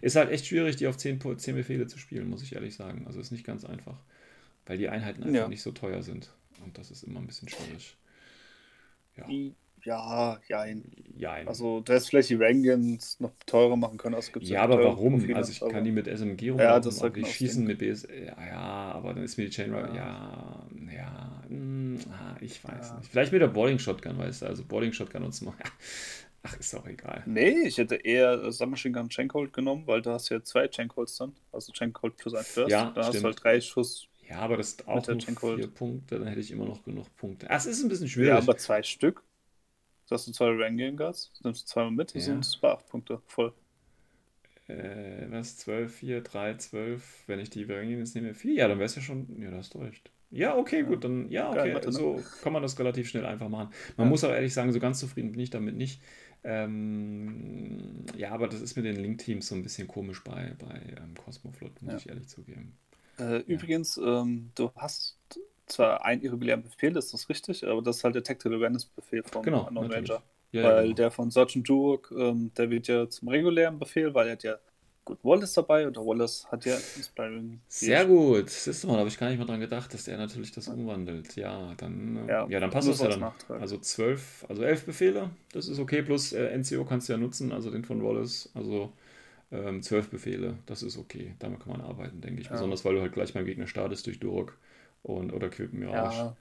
Ist 0.00 0.16
halt 0.16 0.30
echt 0.30 0.46
schwierig, 0.46 0.76
die 0.76 0.86
auf 0.88 0.96
zehn, 0.96 1.20
zehn 1.38 1.54
Befehle 1.54 1.86
zu 1.86 1.98
spielen, 1.98 2.28
muss 2.28 2.42
ich 2.42 2.54
ehrlich 2.54 2.74
sagen. 2.74 3.06
Also 3.06 3.20
ist 3.20 3.30
nicht 3.30 3.44
ganz 3.46 3.64
einfach. 3.64 4.02
Weil 4.66 4.78
die 4.78 4.88
Einheiten 4.88 5.22
einfach 5.22 5.34
Ja. 5.34 5.48
nicht 5.48 5.62
so 5.62 5.70
teuer 5.72 6.02
sind. 6.02 6.32
Und 6.64 6.76
das 6.76 6.90
ist 6.90 7.04
immer 7.04 7.20
ein 7.20 7.26
bisschen 7.26 7.48
schwierig. 7.48 7.96
Ja. 9.16 9.26
Ja, 9.84 10.40
ja. 10.48 10.64
Ja, 11.16 11.32
Also, 11.46 11.80
du 11.80 11.92
hättest 11.92 12.08
vielleicht 12.10 12.30
die 12.30 12.34
Rangians 12.34 13.20
noch 13.20 13.32
teurer 13.46 13.76
machen 13.76 13.96
können. 13.96 14.16
Also 14.16 14.32
gibt's 14.32 14.48
ja, 14.48 14.62
aber 14.62 14.82
warum? 14.82 15.14
Profile, 15.18 15.36
Also 15.36 15.52
ich 15.52 15.62
aber- 15.62 15.70
kann 15.70 15.84
die 15.84 15.92
mit 15.92 16.08
SMG 16.08 16.46
Ja, 16.46 16.52
rumlaufen, 16.52 16.82
das 16.82 16.94
ist 16.96 17.02
und 17.02 17.16
die 17.16 17.24
schießen 17.24 17.64
mit 17.64 17.78
BS. 17.78 18.02
Ja, 18.10 18.44
ja, 18.46 18.58
aber 18.92 19.14
dann 19.14 19.22
ist 19.22 19.36
mir 19.38 19.44
die 19.44 19.50
Chain 19.50 19.70
ja, 19.72 19.94
Ja. 19.94 19.94
ja, 19.94 20.92
ja 20.92 21.27
ah, 22.06 22.36
ich 22.40 22.62
weiß 22.64 22.90
Ja. 22.90 22.96
nicht. 22.98 23.10
Vielleicht 23.10 23.32
mit 23.32 23.40
der 23.42 23.48
Boarding 23.48 23.78
Shotgun, 23.78 24.18
weißt 24.18 24.42
du, 24.42 24.46
also 24.46 24.64
Boarding 24.64 24.92
Shotgun 24.92 25.22
und 25.24 25.34
so. 25.34 25.52
Ach, 26.42 26.56
ist 26.58 26.72
doch 26.72 26.86
egal. 26.86 27.24
Nee, 27.26 27.66
ich 27.66 27.78
hätte 27.78 27.96
eher 27.96 28.52
Submachine 28.52 28.96
Gun 28.96 29.08
Chaincold 29.08 29.52
genommen, 29.52 29.86
weil 29.86 30.00
da 30.02 30.12
hast 30.12 30.30
du 30.30 30.34
ja 30.34 30.42
zwei 30.42 30.68
Chaincolds 30.68 31.16
dann. 31.16 31.34
Also 31.52 31.72
Chaincold 31.72 32.16
plus 32.16 32.34
ein 32.34 32.44
First. 32.44 32.70
Ja, 32.70 32.92
dann 32.94 33.04
hast 33.06 33.20
du 33.20 33.24
halt 33.24 33.42
drei 33.42 33.60
Schuss. 33.60 34.06
Ja, 34.28 34.38
aber 34.40 34.56
das 34.56 34.68
ist 34.70 34.86
auch 34.86 35.04
der 35.04 35.14
nur 35.14 35.22
vier 35.22 35.66
Punkte, 35.66 36.18
dann 36.18 36.28
hätte 36.28 36.40
ich 36.40 36.50
immer 36.50 36.66
noch 36.66 36.84
genug 36.84 37.14
Punkte. 37.16 37.50
Ah, 37.50 37.56
es 37.56 37.66
ist 37.66 37.82
ein 37.82 37.88
bisschen 37.88 38.08
schwierig. 38.08 38.30
Ja, 38.30 38.38
aber 38.38 38.56
zwei 38.56 38.82
Stück. 38.82 39.22
Da 40.08 40.14
hast 40.14 40.26
du 40.28 40.32
zwei 40.32 40.50
Rangian 40.50 40.96
Guards, 40.96 41.32
nimmst 41.42 41.62
du 41.64 41.66
zweimal 41.66 41.92
mit, 41.92 42.14
das 42.14 42.26
Ja. 42.26 42.32
sind 42.32 42.44
zwei 42.44 42.70
acht 42.70 42.88
Punkte 42.88 43.20
voll. 43.26 43.52
Äh, 44.68 45.30
was? 45.30 45.56
12, 45.58 45.94
4, 45.96 46.20
3, 46.20 46.54
12. 46.54 47.24
Wenn 47.26 47.40
ich 47.40 47.50
die 47.50 47.68
Varangian 47.68 48.00
jetzt 48.00 48.14
nehme, 48.14 48.34
4. 48.34 48.52
Ja, 48.54 48.68
dann 48.68 48.78
wäre 48.78 48.86
es 48.86 48.94
ja 48.96 49.02
schon. 49.02 49.40
Ja, 49.40 49.50
da 49.50 49.56
hast 49.58 49.74
du 49.74 49.78
recht. 49.78 50.10
Ja, 50.30 50.56
okay, 50.56 50.82
gut, 50.82 51.04
dann. 51.04 51.30
Ja, 51.30 51.50
okay. 51.50 51.72
Ne? 51.72 51.92
so 51.92 52.22
kann 52.42 52.52
man 52.52 52.62
das 52.62 52.78
relativ 52.78 53.08
schnell 53.08 53.24
einfach 53.24 53.48
machen. 53.48 53.70
Man 53.96 54.06
Ja. 54.06 54.10
muss 54.10 54.24
auch 54.24 54.30
ehrlich 54.30 54.52
sagen, 54.52 54.72
so 54.72 54.78
ganz 54.80 54.98
zufrieden 54.98 55.32
bin 55.32 55.40
ich 55.40 55.50
damit 55.50 55.74
nicht. 55.76 56.02
Ähm, 56.44 58.04
ja, 58.16 58.30
aber 58.30 58.48
das 58.48 58.60
ist 58.60 58.76
mit 58.76 58.84
den 58.84 58.96
Link-Teams 58.96 59.48
so 59.48 59.54
ein 59.54 59.62
bisschen 59.62 59.88
komisch 59.88 60.22
bei, 60.24 60.54
bei 60.58 60.80
ähm, 60.96 61.14
Cosmoflot, 61.24 61.82
muss 61.82 61.92
Ja. 61.92 61.98
ich 61.98 62.08
ehrlich 62.08 62.28
zugeben. 62.28 62.76
Äh, 63.18 63.38
Übrigens, 63.46 63.96
ähm, 63.96 64.50
du 64.54 64.70
hast 64.76 65.16
zwar 65.66 66.04
einen 66.04 66.22
irregulären 66.22 66.62
Befehl, 66.62 66.96
ist 66.96 67.12
das 67.12 67.28
richtig, 67.28 67.66
aber 67.66 67.82
das 67.82 67.98
ist 67.98 68.04
halt 68.04 68.14
der 68.14 68.22
Tactical 68.22 68.54
Awareness 68.56 68.84
Befehl 68.86 69.22
vom 69.24 69.42
Genau, 69.42 69.66
Unknown 69.66 69.88
natürlich. 69.88 70.10
Ranger. 70.10 70.22
Ja, 70.52 70.62
weil 70.62 70.82
genau. 70.84 70.94
der 70.96 71.10
von 71.10 71.30
Sergeant 71.30 71.68
Durok, 71.68 72.14
ähm, 72.16 72.52
der 72.56 72.70
wird 72.70 72.86
ja 72.88 73.08
zum 73.10 73.28
regulären 73.28 73.78
Befehl, 73.78 74.14
weil 74.14 74.28
er 74.28 74.32
hat 74.32 74.42
ja 74.44 74.56
gut 75.08 75.24
Wallace 75.24 75.54
dabei 75.54 75.86
und 75.86 75.96
der 75.96 76.04
Wallace 76.04 76.46
hat 76.50 76.64
ja 76.64 76.74
Inspiring. 76.96 77.60
Sehr 77.68 78.06
gut. 78.06 78.50
Siehst 78.50 78.82
du 78.82 78.88
mal, 78.88 78.94
da 78.94 78.98
habe 79.00 79.08
ich 79.08 79.18
gar 79.18 79.28
nicht 79.28 79.38
mal 79.38 79.44
dran 79.44 79.60
gedacht, 79.60 79.92
dass 79.92 80.04
der 80.04 80.16
natürlich 80.16 80.52
das 80.52 80.68
umwandelt. 80.68 81.36
Ja, 81.36 81.74
dann, 81.76 82.16
äh, 82.28 82.30
Ja, 82.30 82.46
ja, 82.48 82.60
dann 82.60 82.70
passt 82.70 82.88
das 82.88 83.00
ja 83.00 83.08
dann. 83.08 83.20
nachtragen. 83.20 83.62
Also 83.62 83.78
zwölf, 83.78 84.44
also 84.48 84.62
elf 84.62 84.84
Befehle, 84.84 85.30
das 85.52 85.68
ist 85.68 85.78
okay, 85.78 86.02
plus 86.02 86.32
äh, 86.32 86.46
NCO 86.56 86.84
kannst 86.84 87.08
du 87.08 87.12
ja 87.14 87.18
nutzen, 87.18 87.52
also 87.52 87.70
den 87.70 87.84
von 87.84 88.02
Wallace, 88.02 88.50
also 88.54 88.92
ähm, 89.52 89.82
zwölf 89.82 90.10
Befehle, 90.10 90.58
das 90.66 90.82
ist 90.82 90.98
okay. 90.98 91.34
Damit 91.38 91.60
kann 91.60 91.72
man 91.72 91.80
arbeiten, 91.80 92.20
denke 92.20 92.40
ich. 92.40 92.46
Ja. 92.48 92.52
Besonders, 92.52 92.84
weil 92.84 92.94
du 92.94 93.00
halt 93.02 93.12
gleich 93.12 93.34
beim 93.34 93.46
Gegner 93.46 93.66
startest 93.66 94.06
durch 94.06 94.20
Durok 94.20 94.58
und, 95.02 95.32
oder 95.32 95.48
Quip 95.50 95.72
Mirage. 95.72 96.16
Ja, 96.16 96.36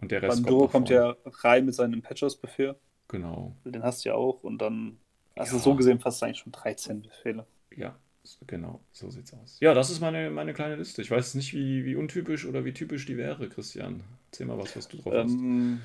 Und 0.00 0.10
der 0.12 0.22
Rest 0.22 0.36
beim 0.36 0.46
Durok 0.46 0.72
kommt 0.72 0.88
vorne. 0.88 1.16
ja 1.24 1.32
rein 1.44 1.66
mit 1.66 1.74
seinem 1.74 2.02
Patchers-Befehl. 2.02 2.76
Genau, 3.08 3.54
Den 3.64 3.82
hast 3.82 4.04
du 4.04 4.10
ja 4.10 4.14
auch 4.14 4.42
und 4.44 4.58
dann 4.58 4.98
hast 5.36 5.52
du 5.52 5.56
Ja. 5.56 5.62
so 5.62 5.74
gesehen 5.74 6.00
fast 6.00 6.22
eigentlich 6.22 6.38
schon 6.38 6.52
13 6.52 7.02
Befehle. 7.02 7.46
ja, 7.76 7.96
genau, 8.46 8.80
so 8.92 9.10
sieht's 9.10 9.32
aus. 9.32 9.58
Ja, 9.60 9.74
das 9.74 9.90
ist 9.90 10.00
meine, 10.00 10.30
meine 10.30 10.54
kleine 10.54 10.76
Liste. 10.76 11.02
Ich 11.02 11.10
weiß 11.10 11.34
nicht, 11.34 11.54
wie, 11.54 11.84
wie 11.84 11.96
untypisch 11.96 12.46
oder 12.46 12.64
wie 12.64 12.72
typisch 12.72 13.06
die 13.06 13.16
wäre, 13.16 13.48
Christian. 13.48 14.02
Erzähl 14.30 14.46
mal 14.46 14.58
was, 14.58 14.76
was 14.76 14.88
du 14.88 14.98
drauf 14.98 15.12
hast. 15.14 15.32
Ähm, 15.32 15.80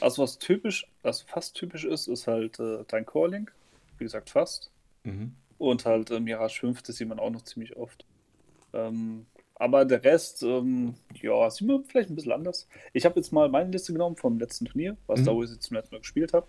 also 0.00 0.22
was 0.22 0.38
typisch, 0.38 0.86
also 1.02 1.24
fast 1.26 1.54
typisch 1.54 1.84
ist, 1.84 2.06
ist 2.08 2.26
halt 2.26 2.58
äh, 2.60 2.84
dein 2.88 3.06
Calling. 3.06 3.50
Wie 3.98 4.04
gesagt, 4.04 4.30
fast. 4.30 4.70
Mhm. 5.04 5.34
Und 5.58 5.84
halt 5.86 6.10
äh, 6.10 6.20
Mirage 6.20 6.60
5, 6.60 6.82
das 6.82 6.96
sieht 6.96 7.08
man 7.08 7.18
auch 7.18 7.30
noch 7.30 7.42
ziemlich 7.42 7.76
oft. 7.76 8.04
Ähm, 8.72 9.26
aber 9.54 9.84
der 9.86 10.04
Rest, 10.04 10.42
ähm, 10.42 10.94
ja, 11.14 11.48
sieht 11.50 11.66
man 11.66 11.84
vielleicht 11.84 12.10
ein 12.10 12.14
bisschen 12.16 12.32
anders. 12.32 12.68
Ich 12.92 13.04
habe 13.06 13.18
jetzt 13.18 13.32
mal 13.32 13.48
meine 13.48 13.70
Liste 13.70 13.92
genommen 13.92 14.16
vom 14.16 14.38
letzten 14.38 14.66
Turnier, 14.66 14.96
was 15.06 15.20
Mhm. 15.20 15.24
da, 15.24 15.34
wo 15.34 15.42
ich 15.42 15.50
jetzt 15.50 15.62
zum 15.62 15.76
letzten 15.76 15.94
Mal 15.94 16.00
gespielt 16.00 16.32
habe. 16.34 16.46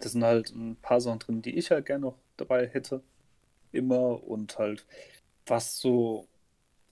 Da 0.00 0.08
sind 0.08 0.22
halt 0.22 0.50
ein 0.50 0.76
paar 0.76 1.00
Sachen 1.00 1.18
drin, 1.18 1.42
die 1.42 1.56
ich 1.56 1.70
halt 1.70 1.86
gerne 1.86 2.02
noch 2.02 2.18
dabei 2.36 2.68
hätte. 2.68 3.02
Immer 3.72 4.22
und 4.24 4.58
halt, 4.58 4.86
was 5.46 5.78
so, 5.78 6.26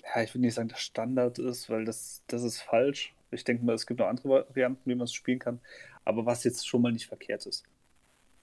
ja, 0.04 0.22
ich 0.22 0.34
will 0.34 0.40
nicht 0.40 0.54
sagen, 0.54 0.68
der 0.68 0.76
Standard 0.76 1.38
ist, 1.38 1.70
weil 1.70 1.84
das, 1.84 2.22
das 2.26 2.42
ist 2.42 2.60
falsch. 2.60 3.14
Ich 3.30 3.44
denke 3.44 3.64
mal, 3.64 3.74
es 3.74 3.86
gibt 3.86 4.00
noch 4.00 4.06
andere 4.06 4.46
Varianten, 4.48 4.88
wie 4.88 4.94
man 4.94 5.04
es 5.04 5.12
spielen 5.12 5.38
kann. 5.38 5.60
Aber 6.04 6.24
was 6.24 6.44
jetzt 6.44 6.66
schon 6.66 6.82
mal 6.82 6.92
nicht 6.92 7.06
verkehrt 7.06 7.44
ist. 7.46 7.64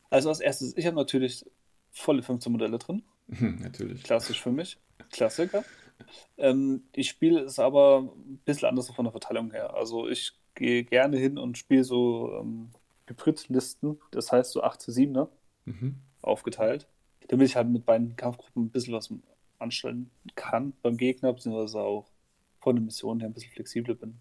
Also 0.09 0.29
als 0.29 0.39
erstes, 0.39 0.77
ich 0.77 0.85
habe 0.85 0.95
natürlich 0.95 1.45
volle 1.91 2.21
15 2.21 2.51
Modelle 2.51 2.77
drin. 2.77 3.03
Natürlich. 3.27 4.03
Klassisch 4.03 4.41
für 4.41 4.51
mich. 4.51 4.77
Klassiker. 5.11 5.63
Ähm, 6.37 6.83
ich 6.93 7.09
spiele 7.09 7.41
es 7.41 7.57
aber 7.59 8.13
ein 8.15 8.37
bisschen 8.45 8.67
anders 8.67 8.89
von 8.89 9.05
der 9.05 9.11
Verteilung 9.11 9.51
her. 9.51 9.73
Also 9.73 10.07
ich 10.07 10.33
gehe 10.53 10.83
gerne 10.83 11.17
hin 11.17 11.37
und 11.37 11.57
spiele 11.57 11.83
so 11.83 12.33
ähm, 12.39 12.69
Hybrid-Listen, 13.07 13.99
das 14.11 14.31
heißt 14.31 14.51
so 14.51 14.63
8 14.63 14.81
zu 14.81 14.91
7 14.91 15.11
ne? 15.11 15.27
Mhm. 15.65 15.95
aufgeteilt, 16.21 16.87
damit 17.27 17.47
ich 17.47 17.55
halt 17.55 17.67
mit 17.69 17.85
beiden 17.85 18.15
Kampfgruppen 18.15 18.65
ein 18.65 18.69
bisschen 18.69 18.93
was 18.93 19.09
anstellen 19.59 20.09
kann 20.35 20.73
beim 20.81 20.97
Gegner, 20.97 21.33
beziehungsweise 21.33 21.79
auch 21.79 22.05
von 22.59 22.75
den 22.75 22.85
Missionen 22.85 23.19
her 23.19 23.29
ein 23.29 23.33
bisschen 23.33 23.51
flexibler 23.51 23.95
bin. 23.95 24.17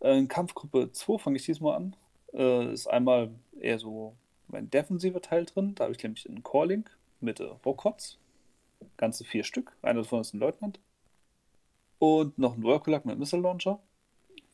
Äh, 0.00 0.18
in 0.18 0.28
Kampfgruppe 0.28 0.92
2 0.92 1.18
fange 1.18 1.36
ich 1.36 1.44
diesmal 1.46 1.76
an. 1.76 1.96
Äh, 2.32 2.72
ist 2.72 2.86
einmal 2.86 3.30
eher 3.60 3.78
so 3.78 4.14
mein 4.48 4.70
defensiver 4.70 5.20
Teil 5.20 5.44
drin. 5.46 5.74
Da 5.74 5.84
habe 5.84 5.94
ich 5.94 6.02
nämlich 6.02 6.28
einen 6.28 6.42
Calling 6.42 6.84
mit 7.20 7.40
äh, 7.40 7.44
Rockhots. 7.64 8.18
Ganze 8.96 9.24
vier 9.24 9.42
Stück. 9.44 9.72
Einer 9.82 10.02
davon 10.02 10.20
ist 10.20 10.34
ein 10.34 10.40
Leutnant. 10.40 10.78
Und 11.98 12.38
noch 12.38 12.56
ein 12.56 12.62
Workulag 12.62 13.06
mit 13.06 13.18
Missile 13.18 13.42
Launcher. 13.42 13.80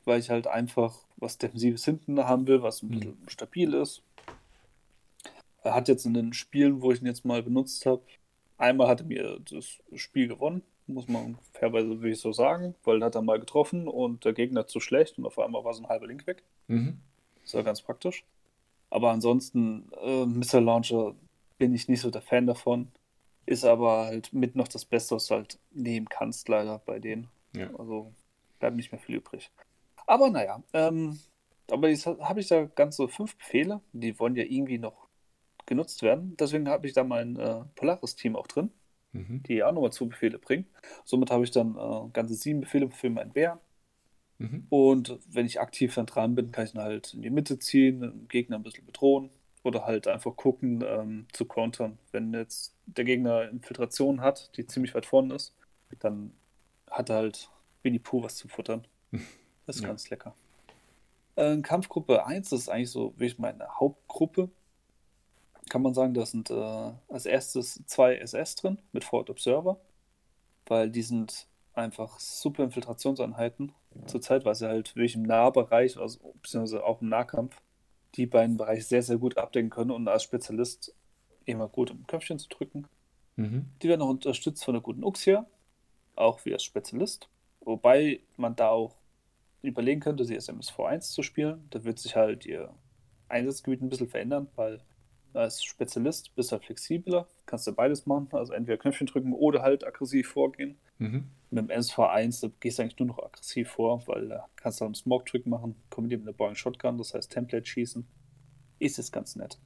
Weil 0.05 0.21
ich 0.21 0.31
halt 0.31 0.47
einfach 0.47 0.99
was 1.17 1.39
Defensives 1.39 1.85
hinten 1.85 2.19
haben 2.25 2.47
will, 2.47 2.63
was 2.63 2.83
ein 2.83 2.89
Mhm. 2.89 2.91
bisschen 2.93 3.17
stabil 3.29 3.75
ist. 3.75 4.03
Er 5.63 5.75
hat 5.75 5.89
jetzt 5.89 6.07
in 6.07 6.15
den 6.15 6.33
Spielen, 6.33 6.83
wo 6.83 6.93
ich 6.93 7.01
ihn 7.01 7.07
jetzt 7.07 7.25
mal 7.25 7.43
benutzt 7.43 7.87
habe, 7.87 8.03
einmal 8.59 8.89
hat 8.89 9.01
er 9.01 9.07
mir 9.07 9.41
das 9.51 9.79
Spiel 9.95 10.29
gewonnen, 10.29 10.63
muss 10.87 11.09
man 11.09 11.39
fairweise 11.53 11.89
wirklich 11.89 12.21
so 12.21 12.33
sagen, 12.33 12.75
weil 12.85 13.03
er 13.03 13.07
hat 13.07 13.15
er 13.15 13.23
mal 13.23 13.41
getroffen 13.41 13.89
und 13.89 14.25
der 14.25 14.33
Gegner 14.33 14.67
zu 14.67 14.81
schlecht 14.81 15.19
und 15.19 15.27
auf 15.27 15.39
einmal 15.39 15.65
war 15.65 15.75
so 15.75 15.83
ein 15.83 15.89
halber 15.89 16.07
Link 16.07 16.27
weg. 16.27 16.43
Mhm. 16.69 16.99
Das 17.43 17.55
war 17.55 17.63
ganz 17.63 17.83
praktisch. 17.83 18.25
Aber 18.91 19.11
ansonsten, 19.11 19.91
äh, 20.03 20.27
Missile 20.27 20.63
Launcher 20.63 21.15
bin 21.59 21.75
ich 21.75 21.89
nicht 21.89 22.01
so 22.01 22.11
der 22.11 22.23
Fan 22.23 22.47
davon. 22.47 22.93
Ist 23.47 23.65
aber 23.65 24.05
halt 24.05 24.33
mit 24.33 24.55
noch 24.55 24.69
das 24.69 24.85
Beste, 24.85 25.17
was 25.17 25.27
du 25.27 25.35
halt 25.35 25.59
nehmen 25.73 26.09
kannst, 26.09 26.49
leider 26.49 26.79
bei 26.79 26.99
denen. 26.99 27.29
Ja. 27.57 27.71
Also 27.77 28.13
bleibt 28.61 28.77
nicht 28.77 28.93
mehr 28.93 29.01
viel 29.01 29.17
übrig. 29.17 29.51
Aber 30.07 30.31
naja, 30.31 30.63
ähm, 30.73 31.19
aber 31.71 31.89
jetzt 31.89 32.07
habe 32.07 32.41
ich 32.41 32.49
da 32.49 32.65
ganz 32.65 32.97
so 32.97 33.09
fünf 33.09 33.37
Befehle, 33.37 33.81
die 33.93 34.19
wollen 34.19 34.37
ja 34.37 34.45
irgendwie 34.45 34.79
noch 34.79 35.02
genutzt 35.73 36.03
werden. 36.03 36.37
Deswegen 36.39 36.69
habe 36.69 36.87
ich 36.87 36.93
da 36.93 37.03
mein 37.05 37.37
äh, 37.37 37.61
Polaris-Team 37.77 38.37
auch 38.37 38.47
drin, 38.47 38.71
Mhm. 39.15 39.43
die 39.43 39.63
auch 39.63 39.73
nochmal 39.73 39.93
zwei 39.93 40.07
Befehle 40.07 40.39
bringen. 40.39 40.67
Somit 41.05 41.31
habe 41.31 41.45
ich 41.45 41.51
dann 41.51 41.77
äh, 41.77 42.09
ganze 42.13 42.35
sieben 42.35 42.61
Befehle 42.61 42.91
für 42.91 43.11
meinen 43.11 43.33
Bär. 43.33 43.61
Mhm. 44.39 44.67
Und 44.71 45.19
wenn 45.29 45.45
ich 45.47 45.61
aktiv 45.61 45.95
dann 45.95 46.07
dran 46.07 46.35
bin, 46.35 46.51
kann 46.51 46.65
ich 46.67 46.75
ihn 46.75 46.81
halt 46.81 47.13
in 47.15 47.21
die 47.23 47.31
Mitte 47.31 47.59
ziehen, 47.59 48.01
den 48.01 48.29
Gegner 48.29 48.57
ein 48.57 48.63
bisschen 48.63 48.87
bedrohen 48.87 49.29
oder 49.65 49.85
halt 49.85 50.09
einfach 50.09 50.35
gucken 50.37 50.83
ähm, 50.87 51.27
zu 51.33 51.45
countern. 51.45 51.99
Wenn 52.11 52.33
jetzt 52.33 52.75
der 52.87 53.05
Gegner 53.05 53.49
Infiltration 53.51 54.21
hat, 54.23 54.51
die 54.57 54.67
ziemlich 54.67 54.95
weit 54.95 55.07
vorne 55.07 55.35
ist, 55.35 55.55
dann 56.01 56.33
hat 56.91 57.11
er 57.11 57.17
halt 57.17 57.51
Winnie 57.83 57.99
Pooh 58.01 58.23
was 58.23 58.37
zu 58.37 58.49
futtern. 58.49 58.87
Das 59.67 59.77
ist 59.77 59.83
Ja. 59.83 59.89
ganz 59.89 60.11
lecker. 60.11 60.35
Äh, 61.37 61.59
Kampfgruppe 61.59 62.27
1 62.27 62.51
das 62.51 62.61
ist 62.61 62.69
eigentlich 62.69 62.91
so 62.91 63.13
wirklich 63.17 63.39
meine 63.39 63.69
Hauptgruppe. 63.79 64.51
Kann 65.69 65.83
man 65.83 65.95
sagen, 65.95 66.15
da 66.15 66.27
sind 66.27 66.51
äh, 66.51 66.93
als 67.09 67.27
erstes 67.27 67.83
zwei 67.87 68.17
SS 68.17 68.57
drin 68.57 68.79
mit 68.93 69.05
Fort 69.05 69.31
Observer, 69.31 69.79
weil 70.67 70.91
die 70.91 71.03
sind 71.03 71.47
einfach 71.75 72.21
super 72.21 72.65
Infiltrationseinheiten 72.65 73.73
zurzeit, 74.07 74.45
weil 74.45 74.55
sie 74.55 74.69
halt 74.69 74.95
wirklich 74.95 75.15
im 75.15 75.23
Nahbereich, 75.23 75.99
also, 75.99 76.35
beziehungsweise 76.43 76.85
auch 76.85 77.01
im 77.01 77.09
Nahkampf, 77.09 77.61
die 78.15 78.27
beiden 78.27 78.57
Bereiche 78.57 78.83
sehr, 78.83 79.03
sehr 79.03 79.19
gut 79.19 79.39
abdecken 79.39 79.71
können 79.71 79.91
und 79.91 80.09
als 80.09 80.23
Spezialist 80.23 80.95
immer 81.45 81.69
gut 81.69 81.91
im 81.91 82.07
Köpfchen 82.07 82.39
zu 82.39 82.49
drücken. 82.49 82.87
Mhm. 83.37 83.67
Die 83.83 83.89
werden 83.89 84.03
auch 84.03 84.11
unterstützt 84.11 84.65
von 84.65 84.75
der 84.75 84.83
guten 84.83 85.05
Uxia, 85.05 85.47
auch 86.15 86.45
wie 86.45 86.53
als 86.53 86.63
Spezialist. 86.63 87.29
Wobei 87.61 88.21
man 88.37 88.57
da 88.57 88.69
auch 88.69 88.97
überlegen 89.63 90.01
könnte, 90.01 90.25
sie 90.25 90.37
SMSV1 90.37 91.13
zu 91.13 91.23
spielen. 91.23 91.67
Da 91.71 91.85
wird 91.85 91.99
sich 91.99 92.17
halt 92.17 92.45
ihr 92.45 92.75
Einsatzgebiet 93.29 93.81
ein 93.81 93.89
bisschen 93.89 94.09
verändern, 94.09 94.49
weil 94.57 94.81
als 95.35 95.63
Spezialist 95.63 96.35
bist 96.35 96.51
du 96.51 96.55
halt 96.55 96.65
flexibler, 96.65 97.27
kannst 97.47 97.67
du 97.67 97.73
beides 97.73 98.07
machen, 98.07 98.29
also 98.33 98.53
entweder 98.53 98.79
Knöpfchen 98.79 99.07
drücken 99.07 99.33
oder 99.33 99.63
halt 99.63 99.87
aggressiv 99.87 100.29
vorgehen. 100.29 100.79
Mhm. 100.99 101.29
Mit 101.51 101.71
dem 101.71 101.77
SV1 101.77 102.43
da 102.43 102.51
gehst 102.61 102.79
du 102.79 102.83
eigentlich 102.83 102.99
nur 102.99 103.09
noch 103.09 103.19
aggressiv 103.19 103.71
vor, 103.71 104.07
weil 104.07 104.29
da 104.29 104.49
kannst 104.57 104.81
du 104.81 104.85
einen 104.85 104.95
Smoke-Trick 104.95 105.47
machen, 105.47 105.77
kombiniert 105.91 106.21
mit 106.21 106.29
einer 106.29 106.37
Boeing 106.37 106.55
Shotgun, 106.55 106.99
das 106.99 107.15
heißt 107.15 107.31
Template 107.31 107.67
schießen. 107.67 108.07
Ist 108.79 108.99
jetzt 108.99 109.13
ganz 109.13 109.37
nett. 109.37 109.59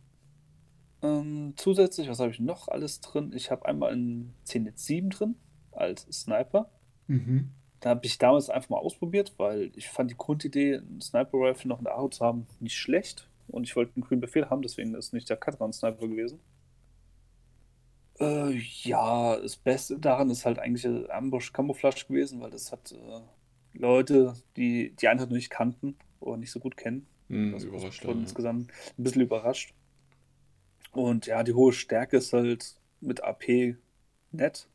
Ähm, 1.03 1.55
zusätzlich, 1.57 2.09
was 2.09 2.21
habe 2.21 2.31
ich 2.31 2.41
noch 2.41 2.69
alles 2.69 3.01
drin? 3.01 3.33
Ich 3.35 3.51
habe 3.51 3.67
einmal 3.67 3.93
einen 3.93 4.35
CNET 4.45 4.79
7 4.79 5.11
drin 5.11 5.37
als 5.73 6.07
Sniper. 6.11 6.71
Mhm. 7.07 7.51
Da 7.81 7.91
habe 7.91 8.07
ich 8.07 8.19
damals 8.19 8.51
einfach 8.51 8.71
mal 8.71 8.79
ausprobiert, 8.79 9.35
weil 9.37 9.71
ich 9.77 9.89
fand 9.89 10.11
die 10.11 10.17
Grundidee, 10.17 10.79
einen 10.79 11.01
Sniper-Rifle 11.01 11.69
noch 11.69 11.79
in 11.79 11.85
der 11.85 11.95
Aro 11.95 12.09
zu 12.09 12.25
haben, 12.25 12.47
nicht 12.59 12.77
schlecht. 12.77 13.29
Und 13.49 13.65
ich 13.65 13.77
wollte 13.77 13.95
einen 13.97 14.05
grünen 14.05 14.21
Befehl 14.21 14.51
haben, 14.51 14.63
deswegen 14.63 14.95
ist 14.95 15.13
nicht 15.13 15.29
der 15.31 15.37
Katran-Sniper 15.37 16.09
gewesen. 16.09 16.41
Äh, 18.19 18.59
ja, 18.83 19.37
das 19.37 19.57
Beste 19.57 19.99
daran 19.99 20.31
ist 20.31 20.47
halt 20.47 20.59
eigentlich 20.59 20.87
Ambush 21.11 21.53
Camouflage 21.53 22.07
gewesen, 22.09 22.41
weil 22.41 22.51
das 22.51 22.73
hat 22.73 22.93
äh, 22.93 23.21
Leute, 23.79 24.35
die 24.57 24.95
die 24.97 25.09
Einheit 25.09 25.29
noch 25.29 25.37
nicht 25.37 25.51
kannten 25.51 25.97
oder 26.21 26.39
nicht 26.39 26.51
so 26.51 26.61
gut 26.61 26.77
kennen. 26.77 27.07
Das 27.29 27.65
überrascht. 27.65 28.05
wurde 28.05 28.19
Ja. 28.19 28.23
insgesamt 28.23 28.73
ein 28.99 29.03
bisschen 29.05 29.23
überrascht. 29.23 29.75
Und 30.93 31.27
ja, 31.27 31.43
die 31.43 31.53
hohe 31.53 31.73
Stärke 31.73 32.17
ist 32.19 32.33
halt 32.33 32.77
mit 33.01 33.23
AP 33.23 33.77
nett, 34.33 34.69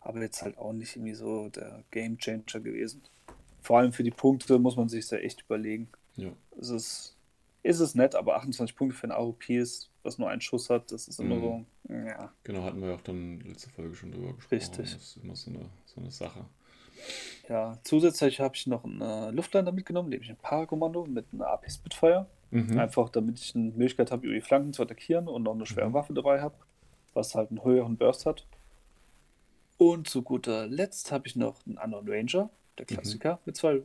aber 0.00 0.22
jetzt 0.22 0.42
halt 0.42 0.56
auch 0.56 0.72
nicht 0.72 0.96
irgendwie 0.96 1.14
so 1.14 1.48
der 1.50 1.82
Game 1.90 2.16
Changer 2.18 2.60
gewesen. 2.60 3.02
Vor 3.60 3.78
allem 3.78 3.92
für 3.92 4.04
die 4.04 4.12
Punkte 4.12 4.58
muss 4.58 4.76
man 4.76 4.88
sich 4.88 5.08
da 5.08 5.16
echt 5.16 5.42
überlegen. 5.42 5.88
Ja. 6.14 6.30
Es 6.58 6.70
ist, 6.70 7.15
ist 7.66 7.80
es 7.80 7.94
nett, 7.94 8.14
aber 8.14 8.36
28 8.36 8.76
Punkte 8.76 8.96
für 8.96 9.06
ein 9.08 9.12
AOP 9.12 9.50
ist, 9.50 9.90
was 10.02 10.18
nur 10.18 10.28
einen 10.28 10.40
Schuss 10.40 10.70
hat, 10.70 10.92
das 10.92 11.08
ist 11.08 11.18
immer 11.20 11.36
Mhm. 11.36 11.40
so, 11.88 11.94
ja. 11.94 12.32
Genau, 12.44 12.62
hatten 12.64 12.80
wir 12.80 12.90
ja 12.90 12.94
auch 12.94 13.00
dann 13.00 13.40
letzte 13.40 13.70
Folge 13.70 13.94
schon 13.94 14.12
drüber 14.12 14.32
gesprochen. 14.32 14.54
Richtig. 14.58 14.92
Das 14.92 15.02
ist 15.02 15.16
immer 15.22 15.36
so 15.36 15.50
eine, 15.50 15.68
so 15.86 16.00
eine 16.00 16.10
Sache. 16.10 16.44
Ja, 17.48 17.78
zusätzlich 17.84 18.40
habe 18.40 18.54
ich 18.56 18.66
noch 18.66 18.84
einen 18.84 19.34
Luftliner 19.34 19.70
mitgenommen, 19.72 20.08
nämlich 20.08 20.30
ein 20.30 20.36
Parakommando 20.36 21.04
mit 21.06 21.26
einer 21.32 21.46
AP 21.48 21.70
Spitfire. 21.70 22.26
Mhm. 22.50 22.78
Einfach 22.78 23.08
damit 23.10 23.38
ich 23.38 23.54
eine 23.54 23.70
Möglichkeit 23.72 24.10
habe, 24.10 24.24
über 24.26 24.34
die 24.34 24.40
Flanken 24.40 24.72
zu 24.72 24.82
attackieren 24.82 25.28
und 25.28 25.42
noch 25.42 25.54
eine 25.54 25.66
schwere 25.66 25.88
Mhm. 25.88 25.94
Waffe 25.94 26.14
dabei 26.14 26.40
habe, 26.40 26.54
was 27.12 27.34
halt 27.34 27.50
einen 27.50 27.62
höheren 27.64 27.96
Burst 27.96 28.24
hat. 28.26 28.46
Und 29.78 30.08
zu 30.08 30.22
guter 30.22 30.66
Letzt 30.66 31.12
habe 31.12 31.26
ich 31.26 31.36
noch 31.36 31.66
einen 31.66 31.76
Unknown 31.78 32.08
Ranger, 32.08 32.48
der 32.78 32.86
Klassiker, 32.86 33.40
mit 33.44 33.56
zwei 33.56 33.82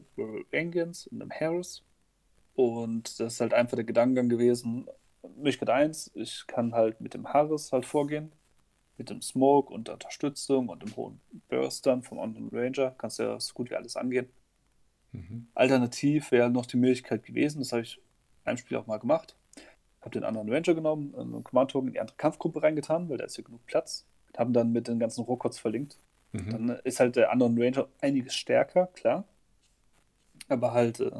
Engines 0.51 1.07
und 1.07 1.21
einem 1.21 1.31
Harris. 1.31 1.83
Und 2.55 3.19
das 3.19 3.33
ist 3.33 3.41
halt 3.41 3.53
einfach 3.53 3.75
der 3.75 3.85
Gedankengang 3.85 4.29
gewesen. 4.29 4.87
Möglichkeit 5.35 5.69
1, 5.69 6.11
ich 6.15 6.45
kann 6.47 6.73
halt 6.73 7.01
mit 7.01 7.13
dem 7.13 7.27
Harris 7.27 7.71
halt 7.71 7.85
vorgehen, 7.85 8.31
mit 8.97 9.09
dem 9.09 9.21
Smoke 9.21 9.73
und 9.73 9.87
der 9.87 9.95
Unterstützung 9.95 10.69
und 10.69 10.81
dem 10.83 10.95
hohen 10.95 11.21
Burst 11.47 11.85
dann 11.85 12.03
vom 12.03 12.17
Unknown 12.17 12.49
Ranger, 12.51 12.91
kannst 12.97 13.19
ja 13.19 13.39
so 13.39 13.53
gut 13.53 13.69
wie 13.69 13.75
alles 13.75 13.95
angehen. 13.95 14.29
Mhm. 15.11 15.47
Alternativ 15.53 16.31
wäre 16.31 16.49
noch 16.49 16.65
die 16.65 16.77
Möglichkeit 16.77 17.23
gewesen, 17.23 17.59
das 17.59 17.71
habe 17.71 17.83
ich 17.83 17.97
in 17.97 18.49
einem 18.49 18.57
Spiel 18.57 18.77
auch 18.77 18.87
mal 18.87 18.97
gemacht. 18.97 19.35
Habe 20.01 20.11
den 20.11 20.23
anderen 20.23 20.51
Ranger 20.51 20.73
genommen, 20.73 21.13
einen 21.15 21.43
Command-Token 21.43 21.89
in 21.89 21.93
die 21.93 21.99
andere 21.99 22.17
Kampfgruppe 22.17 22.63
reingetan, 22.63 23.07
weil 23.09 23.17
da 23.17 23.25
ist 23.25 23.37
ja 23.37 23.43
genug 23.43 23.65
Platz. 23.67 24.05
Haben 24.35 24.53
dann 24.53 24.71
mit 24.71 24.87
den 24.87 24.97
ganzen 24.97 25.23
Rohkots 25.23 25.59
verlinkt. 25.59 25.99
Mhm. 26.31 26.49
Dann 26.49 26.69
ist 26.83 26.99
halt 26.99 27.15
der 27.15 27.31
anderen 27.31 27.61
Ranger 27.61 27.87
einiges 27.99 28.33
stärker, 28.33 28.87
klar. 28.87 29.25
Aber 30.47 30.73
halt 30.73 30.99
äh, 31.01 31.11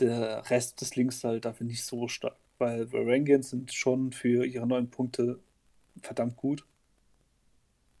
der 0.00 0.48
Rest 0.50 0.80
des 0.80 0.96
Links 0.96 1.22
halt 1.24 1.44
dafür 1.44 1.66
nicht 1.66 1.84
so 1.84 2.08
stark. 2.08 2.36
Weil 2.58 2.92
Varangians 2.92 3.50
sind 3.50 3.72
schon 3.72 4.12
für 4.12 4.44
ihre 4.46 4.66
neun 4.66 4.90
Punkte 4.90 5.40
verdammt 6.02 6.36
gut. 6.36 6.64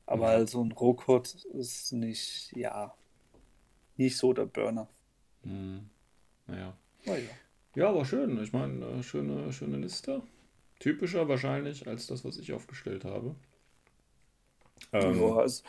Aber 0.06 0.38
Ja. 0.38 0.46
so 0.46 0.62
ein 0.62 0.72
Rohkot 0.72 1.34
ist 1.54 1.92
nicht, 1.92 2.52
ja, 2.54 2.94
nicht 3.96 4.16
so 4.16 4.32
der 4.32 4.46
Burner. 4.46 4.88
Mhm. 5.42 5.88
Naja. 6.46 6.76
Naja. 7.06 7.28
Ja, 7.74 7.88
aber 7.88 8.04
schön. 8.04 8.40
Ich 8.42 8.52
meine, 8.52 8.84
äh, 8.86 9.02
schöne, 9.02 9.52
schöne 9.52 9.78
Liste. 9.78 10.22
Typischer 10.78 11.28
wahrscheinlich 11.28 11.86
als 11.88 12.06
das, 12.06 12.24
was 12.24 12.36
ich 12.36 12.52
aufgestellt 12.52 13.04
habe. 13.04 13.34
Ähm, 14.92 15.18
Ja, 15.20 15.42
es 15.44 15.64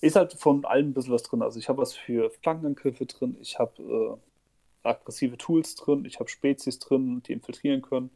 ist 0.00 0.16
halt 0.16 0.32
von 0.34 0.64
allem 0.64 0.90
ein 0.90 0.94
bisschen 0.94 1.12
was 1.12 1.22
drin. 1.24 1.42
Also 1.42 1.58
ich 1.58 1.68
habe 1.68 1.82
was 1.82 1.94
für 1.94 2.30
Flankenangriffe 2.30 3.06
drin, 3.06 3.36
ich 3.40 3.58
habe 3.58 3.82
äh, 3.82 4.16
aggressive 4.82 5.36
Tools 5.38 5.74
drin, 5.76 6.04
ich 6.04 6.18
habe 6.20 6.28
Spezies 6.28 6.78
drin, 6.78 7.22
die 7.26 7.32
infiltrieren 7.32 7.82
können. 7.82 8.10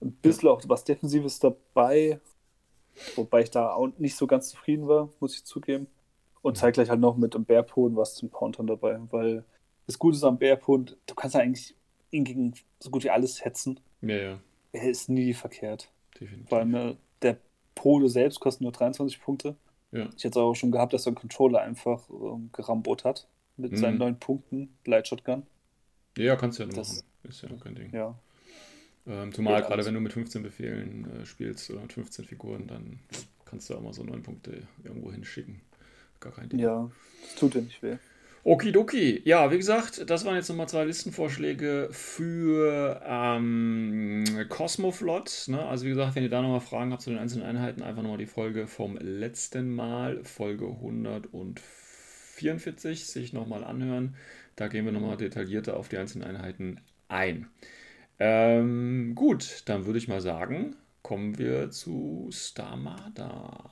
Ein 0.00 0.12
bisschen 0.12 0.48
auch 0.48 0.62
was 0.66 0.84
Defensives 0.84 1.38
dabei, 1.38 2.20
wobei 3.16 3.42
ich 3.42 3.50
da 3.50 3.72
auch 3.72 3.88
nicht 3.98 4.16
so 4.16 4.26
ganz 4.26 4.48
zufrieden 4.50 4.86
war, 4.88 5.08
muss 5.20 5.34
ich 5.34 5.44
zugeben. 5.44 5.86
Und 6.42 6.58
zeitgleich 6.58 6.90
halt 6.90 7.00
noch 7.00 7.16
mit 7.16 7.34
dem 7.34 7.44
Bärpoden 7.44 7.96
was 7.96 8.14
zum 8.16 8.30
Countern 8.30 8.66
dabei, 8.66 8.98
weil 9.10 9.44
das 9.86 9.98
Gute 9.98 10.16
ist 10.16 10.24
am 10.24 10.38
Bärpoden, 10.38 10.94
du 11.06 11.14
kannst 11.14 11.34
ja 11.34 11.40
eigentlich 11.40 11.74
ihn 12.10 12.24
gegen 12.24 12.54
so 12.80 12.90
gut 12.90 13.04
wie 13.04 13.10
alles 13.10 13.44
hetzen. 13.44 13.80
ja, 14.02 14.16
ja, 14.16 14.38
Er 14.72 14.88
ist 14.90 15.08
nie 15.08 15.32
verkehrt. 15.32 15.90
definitiv. 16.20 16.52
Allem 16.52 16.74
äh, 16.74 16.96
der 17.22 17.38
Pole 17.74 18.08
selbst 18.08 18.40
kostet 18.40 18.62
nur 18.62 18.72
23 18.72 19.20
Punkte. 19.20 19.56
Ja. 19.90 20.08
Ich 20.16 20.24
hätte 20.24 20.40
auch 20.40 20.54
schon 20.54 20.70
gehabt, 20.70 20.92
dass 20.92 21.06
er 21.06 21.08
einen 21.08 21.16
Controller 21.16 21.60
einfach 21.60 22.08
ähm, 22.10 22.50
gerambot 22.52 23.04
hat. 23.04 23.26
Mit 23.56 23.72
Mhm. 23.72 23.76
seinen 23.76 23.98
neun 23.98 24.18
Punkten, 24.18 24.76
Light 24.84 25.06
Shotgun. 25.08 25.44
Ja, 26.16 26.36
kannst 26.36 26.58
du 26.58 26.62
ja 26.64 26.68
machen. 26.68 27.02
Ist 27.24 27.42
ja 27.42 27.48
noch 27.48 27.60
kein 27.60 27.74
Ding. 27.74 27.92
Ja. 27.92 28.14
Ähm, 29.06 29.32
zumal 29.32 29.54
Ja, 29.54 29.60
gerade 29.60 29.74
alles. 29.74 29.86
wenn 29.86 29.94
du 29.94 30.00
mit 30.00 30.12
15 30.12 30.42
Befehlen 30.42 31.06
äh, 31.20 31.26
spielst 31.26 31.70
oder 31.70 31.82
mit 31.82 31.92
15 31.92 32.24
Figuren, 32.24 32.66
dann 32.66 33.00
kannst 33.44 33.68
du 33.68 33.74
auch 33.74 33.82
mal 33.82 33.92
so 33.92 34.02
9 34.02 34.22
Punkte 34.22 34.62
irgendwo 34.82 35.12
hinschicken. 35.12 35.60
Gar 36.20 36.32
kein 36.32 36.48
Ding. 36.48 36.60
Ja, 36.60 36.90
das 37.22 37.34
tut 37.36 37.54
dir 37.54 37.62
nicht 37.62 37.82
weh. 37.82 37.96
Okidoki. 38.44 39.22
Ja, 39.24 39.50
wie 39.50 39.56
gesagt, 39.56 40.08
das 40.10 40.24
waren 40.26 40.36
jetzt 40.36 40.48
nochmal 40.50 40.68
zwei 40.68 40.84
Listenvorschläge 40.84 41.88
für 41.92 43.00
ähm, 43.06 44.24
Cosmoflot. 44.50 45.44
Ne? 45.48 45.64
Also 45.64 45.86
wie 45.86 45.90
gesagt, 45.90 46.14
wenn 46.14 46.22
ihr 46.24 46.28
da 46.28 46.42
nochmal 46.42 46.60
Fragen 46.60 46.92
habt 46.92 47.00
zu 47.02 47.08
den 47.10 47.18
einzelnen 47.18 47.46
Einheiten, 47.46 47.82
einfach 47.82 48.02
nochmal 48.02 48.18
die 48.18 48.26
Folge 48.26 48.66
vom 48.66 48.98
letzten 48.98 49.74
Mal, 49.74 50.22
Folge 50.24 50.66
144, 50.66 53.06
sich 53.06 53.32
nochmal 53.32 53.64
anhören. 53.64 54.14
Da 54.56 54.68
gehen 54.68 54.84
wir 54.84 54.92
nochmal 54.92 55.16
detaillierter 55.16 55.76
auf 55.76 55.88
die 55.88 55.98
einzelnen 55.98 56.28
Einheiten 56.28 56.80
ein. 57.08 57.48
Ähm, 58.18 59.14
gut, 59.14 59.62
dann 59.66 59.86
würde 59.86 59.98
ich 59.98 60.08
mal 60.08 60.20
sagen, 60.20 60.76
kommen 61.02 61.38
wir 61.38 61.70
zu 61.70 62.28
Starmada. 62.32 63.70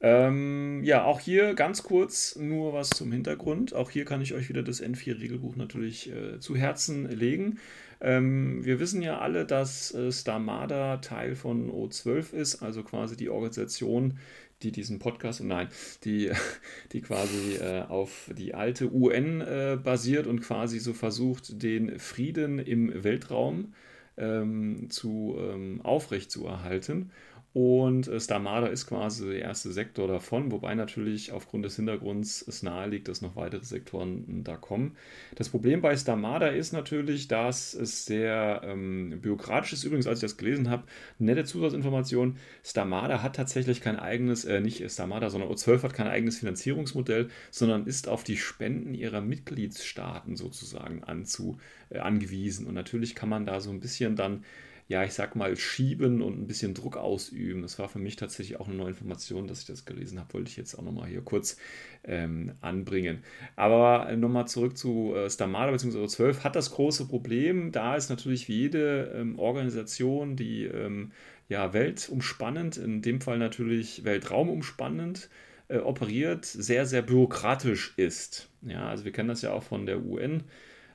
Ähm, 0.00 0.82
ja, 0.84 1.04
auch 1.04 1.18
hier 1.18 1.54
ganz 1.54 1.82
kurz 1.82 2.36
nur 2.36 2.72
was 2.72 2.90
zum 2.90 3.10
Hintergrund. 3.10 3.74
Auch 3.74 3.90
hier 3.90 4.04
kann 4.04 4.22
ich 4.22 4.32
euch 4.32 4.48
wieder 4.48 4.62
das 4.62 4.82
N4-Regelbuch 4.82 5.56
natürlich 5.56 6.10
äh, 6.10 6.38
zu 6.38 6.54
Herzen 6.54 7.08
legen. 7.10 7.58
Ähm, 8.00 8.64
wir 8.64 8.78
wissen 8.78 9.02
ja 9.02 9.18
alle, 9.18 9.44
dass 9.44 9.92
äh, 9.92 10.12
Starmada 10.12 10.98
Teil 10.98 11.34
von 11.34 11.68
O12 11.68 12.32
ist, 12.32 12.62
also 12.62 12.84
quasi 12.84 13.16
die 13.16 13.28
Organisation, 13.28 14.18
die 14.62 14.72
diesen 14.72 14.98
Podcast, 14.98 15.42
nein, 15.42 15.68
die, 16.04 16.30
die 16.92 17.00
quasi 17.00 17.56
äh, 17.56 17.82
auf 17.82 18.30
die 18.36 18.54
alte 18.54 18.92
UN 18.92 19.40
äh, 19.40 19.78
basiert 19.82 20.26
und 20.26 20.40
quasi 20.40 20.78
so 20.78 20.92
versucht, 20.92 21.62
den 21.62 21.98
Frieden 21.98 22.58
im 22.58 23.04
Weltraum 23.04 23.74
ähm, 24.16 24.90
zu 24.90 25.36
ähm, 25.38 25.80
aufrechtzuerhalten. 25.82 27.10
Und 27.54 28.08
äh, 28.08 28.20
Starmada 28.20 28.66
ist 28.66 28.86
quasi 28.86 29.26
der 29.26 29.40
erste 29.40 29.72
Sektor 29.72 30.06
davon, 30.06 30.52
wobei 30.52 30.74
natürlich 30.74 31.32
aufgrund 31.32 31.64
des 31.64 31.76
Hintergrunds 31.76 32.44
es 32.46 32.62
naheliegt, 32.62 33.08
dass 33.08 33.22
noch 33.22 33.36
weitere 33.36 33.64
Sektoren 33.64 34.44
da 34.44 34.56
kommen. 34.56 34.96
Das 35.34 35.48
Problem 35.48 35.80
bei 35.80 35.96
Starmada 35.96 36.48
ist 36.48 36.72
natürlich, 36.72 37.26
dass 37.26 37.72
es 37.72 38.04
sehr 38.04 38.60
ähm, 38.64 39.18
bürokratisch 39.22 39.72
ist. 39.72 39.84
Übrigens, 39.84 40.06
als 40.06 40.18
ich 40.18 40.28
das 40.28 40.36
gelesen 40.36 40.68
habe, 40.68 40.84
nette 41.18 41.44
Zusatzinformation: 41.44 42.36
Starmada 42.62 43.22
hat 43.22 43.36
tatsächlich 43.36 43.80
kein 43.80 43.98
eigenes, 43.98 44.44
äh, 44.44 44.60
nicht 44.60 44.88
Starmada, 44.90 45.30
sondern 45.30 45.50
O12 45.50 45.84
hat 45.84 45.94
kein 45.94 46.06
eigenes 46.06 46.38
Finanzierungsmodell, 46.38 47.28
sondern 47.50 47.86
ist 47.86 48.08
auf 48.08 48.24
die 48.24 48.36
Spenden 48.36 48.92
ihrer 48.92 49.22
Mitgliedstaaten 49.22 50.36
sozusagen 50.36 51.02
anzu, 51.02 51.58
äh, 51.88 51.98
angewiesen. 51.98 52.66
Und 52.66 52.74
natürlich 52.74 53.14
kann 53.14 53.30
man 53.30 53.46
da 53.46 53.60
so 53.60 53.70
ein 53.70 53.80
bisschen 53.80 54.16
dann 54.16 54.44
ja, 54.88 55.04
ich 55.04 55.12
sag 55.12 55.36
mal, 55.36 55.54
schieben 55.56 56.22
und 56.22 56.40
ein 56.40 56.46
bisschen 56.46 56.72
Druck 56.72 56.96
ausüben. 56.96 57.60
Das 57.60 57.78
war 57.78 57.88
für 57.90 57.98
mich 57.98 58.16
tatsächlich 58.16 58.58
auch 58.58 58.68
eine 58.68 58.76
neue 58.76 58.88
Information, 58.90 59.46
dass 59.46 59.60
ich 59.60 59.66
das 59.66 59.84
gelesen 59.84 60.18
habe, 60.18 60.32
wollte 60.32 60.50
ich 60.50 60.56
jetzt 60.56 60.74
auch 60.76 60.82
nochmal 60.82 61.08
hier 61.08 61.20
kurz 61.20 61.58
ähm, 62.04 62.52
anbringen. 62.62 63.22
Aber 63.54 64.10
nochmal 64.16 64.48
zurück 64.48 64.78
zu 64.78 65.14
äh, 65.14 65.28
Starmada 65.28 65.72
bzw. 65.72 66.06
12 66.06 66.42
hat 66.42 66.56
das 66.56 66.70
große 66.70 67.06
Problem, 67.06 67.70
da 67.70 67.96
ist 67.96 68.08
natürlich 68.08 68.48
wie 68.48 68.60
jede 68.62 69.12
ähm, 69.14 69.38
Organisation, 69.38 70.36
die 70.36 70.64
ähm, 70.64 71.12
ja 71.50 71.74
weltumspannend, 71.74 72.78
in 72.78 73.02
dem 73.02 73.20
Fall 73.20 73.38
natürlich 73.38 74.04
weltraumumspannend 74.04 75.28
äh, 75.68 75.78
operiert, 75.78 76.46
sehr, 76.46 76.86
sehr 76.86 77.02
bürokratisch 77.02 77.92
ist. 77.98 78.48
Ja, 78.62 78.88
also 78.88 79.04
wir 79.04 79.12
kennen 79.12 79.28
das 79.28 79.42
ja 79.42 79.52
auch 79.52 79.62
von 79.62 79.84
der 79.86 80.02
UN, 80.02 80.44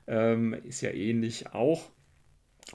ähm, 0.08 0.54
ist 0.66 0.82
ja 0.82 0.90
ähnlich 0.92 1.54
auch. 1.54 1.92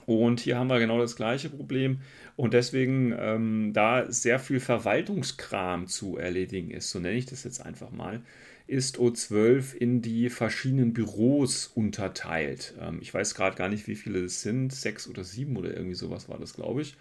Und 0.05 0.39
hier 0.39 0.57
haben 0.57 0.69
wir 0.69 0.79
genau 0.79 0.99
das 0.99 1.15
gleiche 1.15 1.49
Problem. 1.49 2.01
Und 2.35 2.53
deswegen, 2.53 3.13
ähm, 3.17 3.71
da 3.73 4.11
sehr 4.11 4.39
viel 4.39 4.59
Verwaltungskram 4.59 5.87
zu 5.87 6.17
erledigen 6.17 6.71
ist, 6.71 6.89
so 6.91 6.99
nenne 6.99 7.17
ich 7.17 7.25
das 7.25 7.43
jetzt 7.43 7.65
einfach 7.65 7.91
mal, 7.91 8.21
ist 8.65 8.99
O12 8.99 9.75
in 9.75 10.01
die 10.01 10.29
verschiedenen 10.29 10.93
Büros 10.93 11.67
unterteilt. 11.67 12.75
Ähm, 12.79 12.99
ich 13.01 13.13
weiß 13.13 13.33
gerade 13.33 13.55
gar 13.55 13.67
nicht, 13.67 13.87
wie 13.87 13.95
viele 13.95 14.19
es 14.19 14.41
sind, 14.41 14.71
sechs 14.71 15.07
oder 15.07 15.23
sieben 15.23 15.57
oder 15.57 15.75
irgendwie 15.75 15.95
sowas 15.95 16.29
war 16.29 16.37
das, 16.37 16.53
glaube 16.53 16.83
ich. 16.83 16.95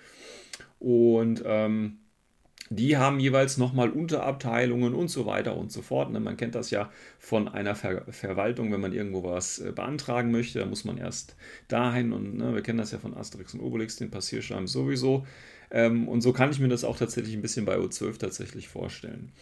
Und 0.79 1.43
ähm, 1.45 1.99
die 2.71 2.97
haben 2.97 3.21
jeweils 3.21 3.57
nochmal 3.57 3.91
Unterabteilungen 3.91 4.95
und 4.95 5.09
so 5.09 5.27
weiter 5.27 5.57
und 5.57 5.73
so 5.73 5.83
fort. 5.83 6.11
Ne? 6.11 6.21
Man 6.21 6.37
kennt 6.37 6.55
das 6.55 6.71
ja 6.71 6.91
von 7.19 7.49
einer 7.49 7.75
Ver 7.75 8.05
Verwaltung, 8.11 8.73
wenn 8.73 8.81
man 8.81 8.93
irgendwo 8.93 9.25
was 9.25 9.59
äh, 9.59 9.73
beantragen 9.73 10.31
möchte, 10.31 10.59
da 10.59 10.67
muss 10.67 10.85
man 10.85 10.99
erst 10.99 11.37
dahin 11.69 12.13
und 12.13 12.37
ne, 12.37 12.55
wir 12.55 12.63
kennen 12.63 12.79
das 12.79 12.93
ja 12.93 12.99
von 12.99 13.17
Asterix 13.17 13.55
und 13.55 13.61
Obelix, 13.61 13.97
den 13.97 14.11
Passierschein 14.11 14.67
sowieso. 14.67 15.27
Ähm, 15.71 16.09
und 16.09 16.21
so 16.21 16.33
kann 16.33 16.51
ich 16.51 16.61
mir 16.61 16.69
das 16.69 16.85
auch 16.85 16.97
tatsächlich 16.97 17.35
ein 17.35 17.43
bisschen 17.43 17.65
bei 17.65 17.77
O12 17.77 18.19
tatsächlich 18.19 18.69
vorstellen. 18.69 19.33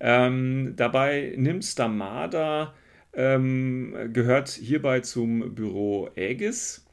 Ähm, 0.00 0.74
dabei 0.76 1.34
nimmt 1.36 1.64
Stamada, 1.64 2.74
ähm, 3.12 3.94
gehört 4.12 4.48
hierbei 4.48 5.00
zum 5.00 5.54
Büro 5.54 6.10
Aegis. 6.16 6.84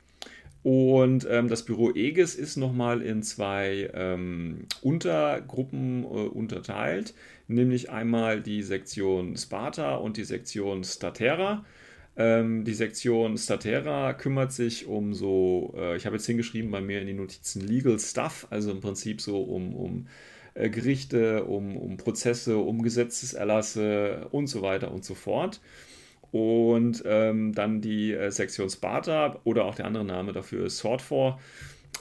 Und 0.65 1.27
ähm, 1.29 1.47
das 1.47 1.63
Büro 1.63 1.91
Aegis 1.91 2.33
ist 2.33 2.57
nochmal 2.57 3.03
in 3.03 3.21
zwei 3.21 3.87
ähm, 3.93 4.65
Untergruppen 4.81 6.03
äh, 6.03 6.07
unterteilt, 6.07 7.13
nämlich 7.47 7.91
einmal 7.91 8.41
die 8.41 8.63
Sektion 8.63 9.37
Sparta 9.37 9.97
und 9.97 10.17
die 10.17 10.23
Sektion 10.23 10.83
Statera. 10.83 11.63
Ähm, 12.17 12.63
die 12.63 12.73
Sektion 12.73 13.37
Statera 13.37 14.13
kümmert 14.13 14.53
sich 14.53 14.87
um 14.87 15.13
so, 15.13 15.75
äh, 15.77 15.97
ich 15.97 16.07
habe 16.07 16.15
jetzt 16.15 16.25
hingeschrieben 16.25 16.71
bei 16.71 16.81
mir 16.81 16.99
in 16.99 17.05
die 17.05 17.13
Notizen 17.13 17.61
Legal 17.61 17.99
Stuff, 17.99 18.47
also 18.49 18.71
im 18.71 18.81
Prinzip 18.81 19.21
so 19.21 19.43
um, 19.43 19.75
um 19.75 20.07
äh, 20.55 20.71
Gerichte, 20.71 21.45
um, 21.45 21.77
um 21.77 21.97
Prozesse, 21.97 22.57
um 22.57 22.81
Gesetzeserlasse 22.81 24.29
und 24.31 24.47
so 24.47 24.63
weiter 24.63 24.91
und 24.91 25.05
so 25.05 25.13
fort. 25.13 25.61
Und 26.35 27.01
ähm, 27.05 27.53
dann 27.53 27.79
die 27.79 28.11
äh, 28.11 28.29
Sektion 28.29 28.69
Sparta 28.69 29.39
oder 29.45 29.63
auch 29.63 29.75
der 29.75 29.85
andere 29.85 30.03
Name 30.03 30.33
dafür 30.33 30.65
ist 30.65 30.79
Sword 30.79 31.01
4 31.01 31.39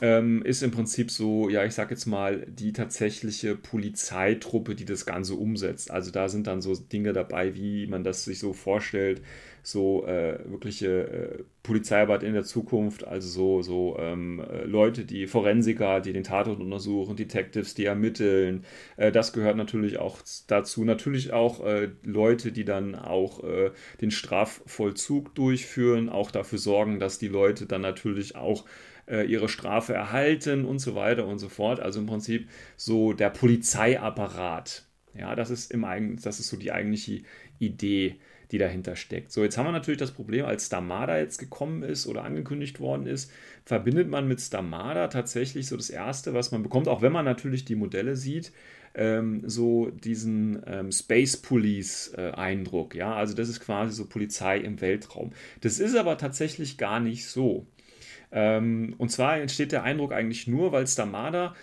ähm, 0.01 0.43
ist 0.43 0.63
im 0.63 0.73
Prinzip 0.73 1.11
so, 1.11 1.49
ja, 1.49 1.65
ich 1.65 1.75
sag 1.75 1.91
jetzt 1.91 2.07
mal, 2.07 2.45
die 2.49 2.73
tatsächliche 2.73 3.55
Polizeitruppe, 3.55 4.75
die 4.75 4.85
das 4.85 5.07
Ganze 5.07 5.35
umsetzt. 5.35 5.91
Also 5.91 6.11
da 6.11 6.29
sind 6.29 6.47
dann 6.47 6.61
so 6.61 6.75
Dinge 6.75 7.13
dabei, 7.13 7.55
wie 7.55 7.87
man 7.87 8.03
das 8.03 8.25
sich 8.25 8.41
so 8.41 8.53
vorstellt, 8.53 9.23
so 9.63 10.05
äh, 10.07 10.39
wirkliche 10.47 10.89
äh, 10.89 11.43
Polizeiarbeit 11.63 12.23
in 12.23 12.35
der 12.35 12.45
Zukunft, 12.45 13.07
also 13.07 13.29
so, 13.29 13.63
so 13.63 13.97
ähm, 13.99 14.41
äh, 14.41 14.65
Leute, 14.65 15.07
die 15.07 15.27
Forensiker, 15.27 16.01
die 16.01 16.13
den 16.13 16.25
Tatort 16.25 16.61
untersuchen, 16.61 17.17
Detectives, 17.17 17.75
die 17.75 17.87
ermitteln. 17.87 18.65
Äh, 18.97 19.11
das 19.11 19.33
gehört 19.33 19.57
natürlich 19.57 19.99
auch 19.99 20.19
dazu. 20.49 20.85
Natürlich 20.85 21.33
auch 21.33 21.65
äh, 21.65 21.89
Leute, 22.03 22.53
die 22.53 22.67
dann 22.67 22.95
auch 22.95 23.43
äh, 23.43 23.71
den 24.03 24.11
Strafvollzug 24.11 25.35
durchführen, 25.35 26.11
auch 26.11 26.31
dafür 26.31 26.59
sorgen, 26.59 26.99
dass 26.99 27.19
die 27.19 27.29
Leute 27.29 27.65
dann 27.65 27.81
natürlich 27.81 28.37
auch 28.37 28.65
ihre 29.07 29.49
Strafe 29.49 29.95
erhalten 29.95 30.65
und 30.65 30.79
so 30.79 30.95
weiter 30.95 31.27
und 31.27 31.39
so 31.39 31.49
fort. 31.49 31.81
Also 31.81 32.01
im 32.01 32.07
Prinzip 32.07 32.49
so 32.77 33.13
der 33.13 33.31
Polizeiapparat. 33.31 34.87
Ja, 35.15 35.35
das 35.35 35.51
ist 35.51 35.73
im 35.73 35.85
Eigen, 35.85 36.19
das 36.23 36.41
ist 36.41 36.49
so 36.49 36.57
die 36.57 36.73
eigentliche 36.73 37.23
Idee 37.59 38.17
die 38.55 38.59
dahinter 38.59 38.95
steckt. 38.95 39.33
So, 39.33 39.43
jetzt 39.43 39.59
haben 39.59 39.67
wir 39.67 39.73
natürlich 39.73 39.99
das 39.99 40.13
Problem, 40.13 40.45
als 40.45 40.67
Stamada 40.67 41.19
jetzt 41.19 41.39
gekommen 41.39 41.83
ist 41.83 42.07
oder 42.07 42.23
angekündigt 42.23 42.79
worden 42.79 43.07
ist, 43.07 43.33
verbindet 43.65 44.09
man 44.09 44.29
mit 44.29 44.41
Stamada 44.41 45.09
tatsächlich 45.09 45.67
so 45.67 45.77
das 45.77 45.91
Erste, 45.91 46.35
was 46.35 46.53
man 46.53 46.63
bekommt, 46.63 46.87
auch 46.87 47.03
wenn 47.03 47.13
man 47.13 47.25
natürlich 47.25 47.65
die 47.65 47.75
Modelle 47.75 48.15
sieht, 48.15 48.53
ähm, 48.95 49.43
so 49.45 49.91
diesen 49.91 50.63
ähm, 50.67 50.93
Space 50.93 51.37
Police 51.37 52.15
äh. 52.17 52.33
Ja, 52.95 53.15
also 53.15 53.35
das 53.35 53.49
ist 53.49 53.59
quasi 53.59 53.93
so 53.93 54.07
Polizei 54.07 54.59
im 54.59 54.81
Weltraum. 54.81 55.33
Das 55.61 55.81
ist 55.81 55.97
aber 55.97 56.17
tatsächlich 56.17 56.79
gar 56.79 57.01
nicht 57.01 57.27
so. 57.27 57.67
Ähm, 58.35 58.95
und 58.99 59.11
zwar 59.11 59.39
entsteht 59.39 59.73
der 59.73 59.85
Eindruck 59.85 60.13
eigentlich 60.13 60.47
nur, 60.47 60.73
weil 60.73 60.87
Stamada 60.87 61.55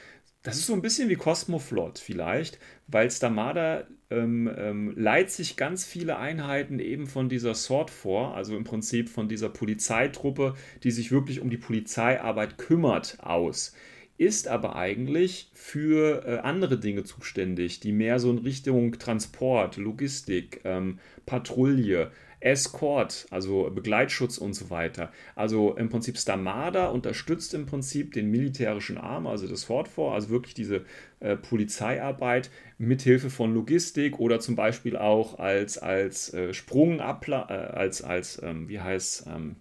das 0.43 0.57
ist 0.57 0.67
so 0.67 0.73
ein 0.73 0.81
bisschen 0.81 1.09
wie 1.09 1.15
Cosmoflot 1.15 1.99
vielleicht, 1.99 2.57
weil 2.87 3.11
Stamada 3.11 3.87
ähm, 4.09 4.49
ähm, 4.57 4.93
leiht 4.95 5.29
sich 5.29 5.55
ganz 5.55 5.85
viele 5.85 6.17
Einheiten 6.17 6.79
eben 6.79 7.05
von 7.05 7.29
dieser 7.29 7.53
Sword 7.53 7.91
vor, 7.91 8.35
also 8.35 8.57
im 8.57 8.63
Prinzip 8.63 9.09
von 9.09 9.29
dieser 9.29 9.49
Polizeitruppe, 9.49 10.55
die 10.83 10.91
sich 10.91 11.11
wirklich 11.11 11.41
um 11.41 11.49
die 11.49 11.57
Polizeiarbeit 11.57 12.57
kümmert, 12.57 13.17
aus. 13.21 13.75
Ist 14.17 14.47
aber 14.47 14.75
eigentlich 14.75 15.51
für 15.53 16.25
äh, 16.25 16.37
andere 16.39 16.79
Dinge 16.79 17.03
zuständig, 17.03 17.79
die 17.79 17.91
mehr 17.91 18.19
so 18.19 18.31
in 18.31 18.39
Richtung 18.39 18.97
Transport, 18.97 19.77
Logistik, 19.77 20.61
ähm, 20.63 20.99
Patrouille, 21.25 22.11
Escort, 22.41 23.27
also 23.29 23.69
Begleitschutz 23.73 24.37
und 24.37 24.53
so 24.53 24.69
weiter. 24.69 25.11
Also 25.35 25.75
im 25.75 25.89
Prinzip 25.89 26.17
Stamada 26.17 26.87
unterstützt 26.87 27.53
im 27.53 27.65
Prinzip 27.65 28.13
den 28.13 28.29
militärischen 28.29 28.97
Arm, 28.97 29.27
also 29.27 29.47
das 29.47 29.63
Fortfor, 29.63 30.13
also 30.13 30.29
wirklich 30.29 30.53
diese 30.53 30.83
äh, 31.19 31.37
Polizeiarbeit 31.37 32.49
mithilfe 32.77 33.29
von 33.29 33.53
Logistik 33.53 34.19
oder 34.19 34.39
zum 34.39 34.55
Beispiel 34.55 34.97
auch 34.97 35.39
als, 35.39 35.77
als 35.77 36.33
äh, 36.33 36.53
Sprungabla, 36.53 37.47
äh, 37.49 37.77
als, 37.77 38.01
als 38.01 38.41
ähm, 38.41 38.67
wie 38.67 38.79
heißt 38.79 39.27
ähm, 39.27 39.55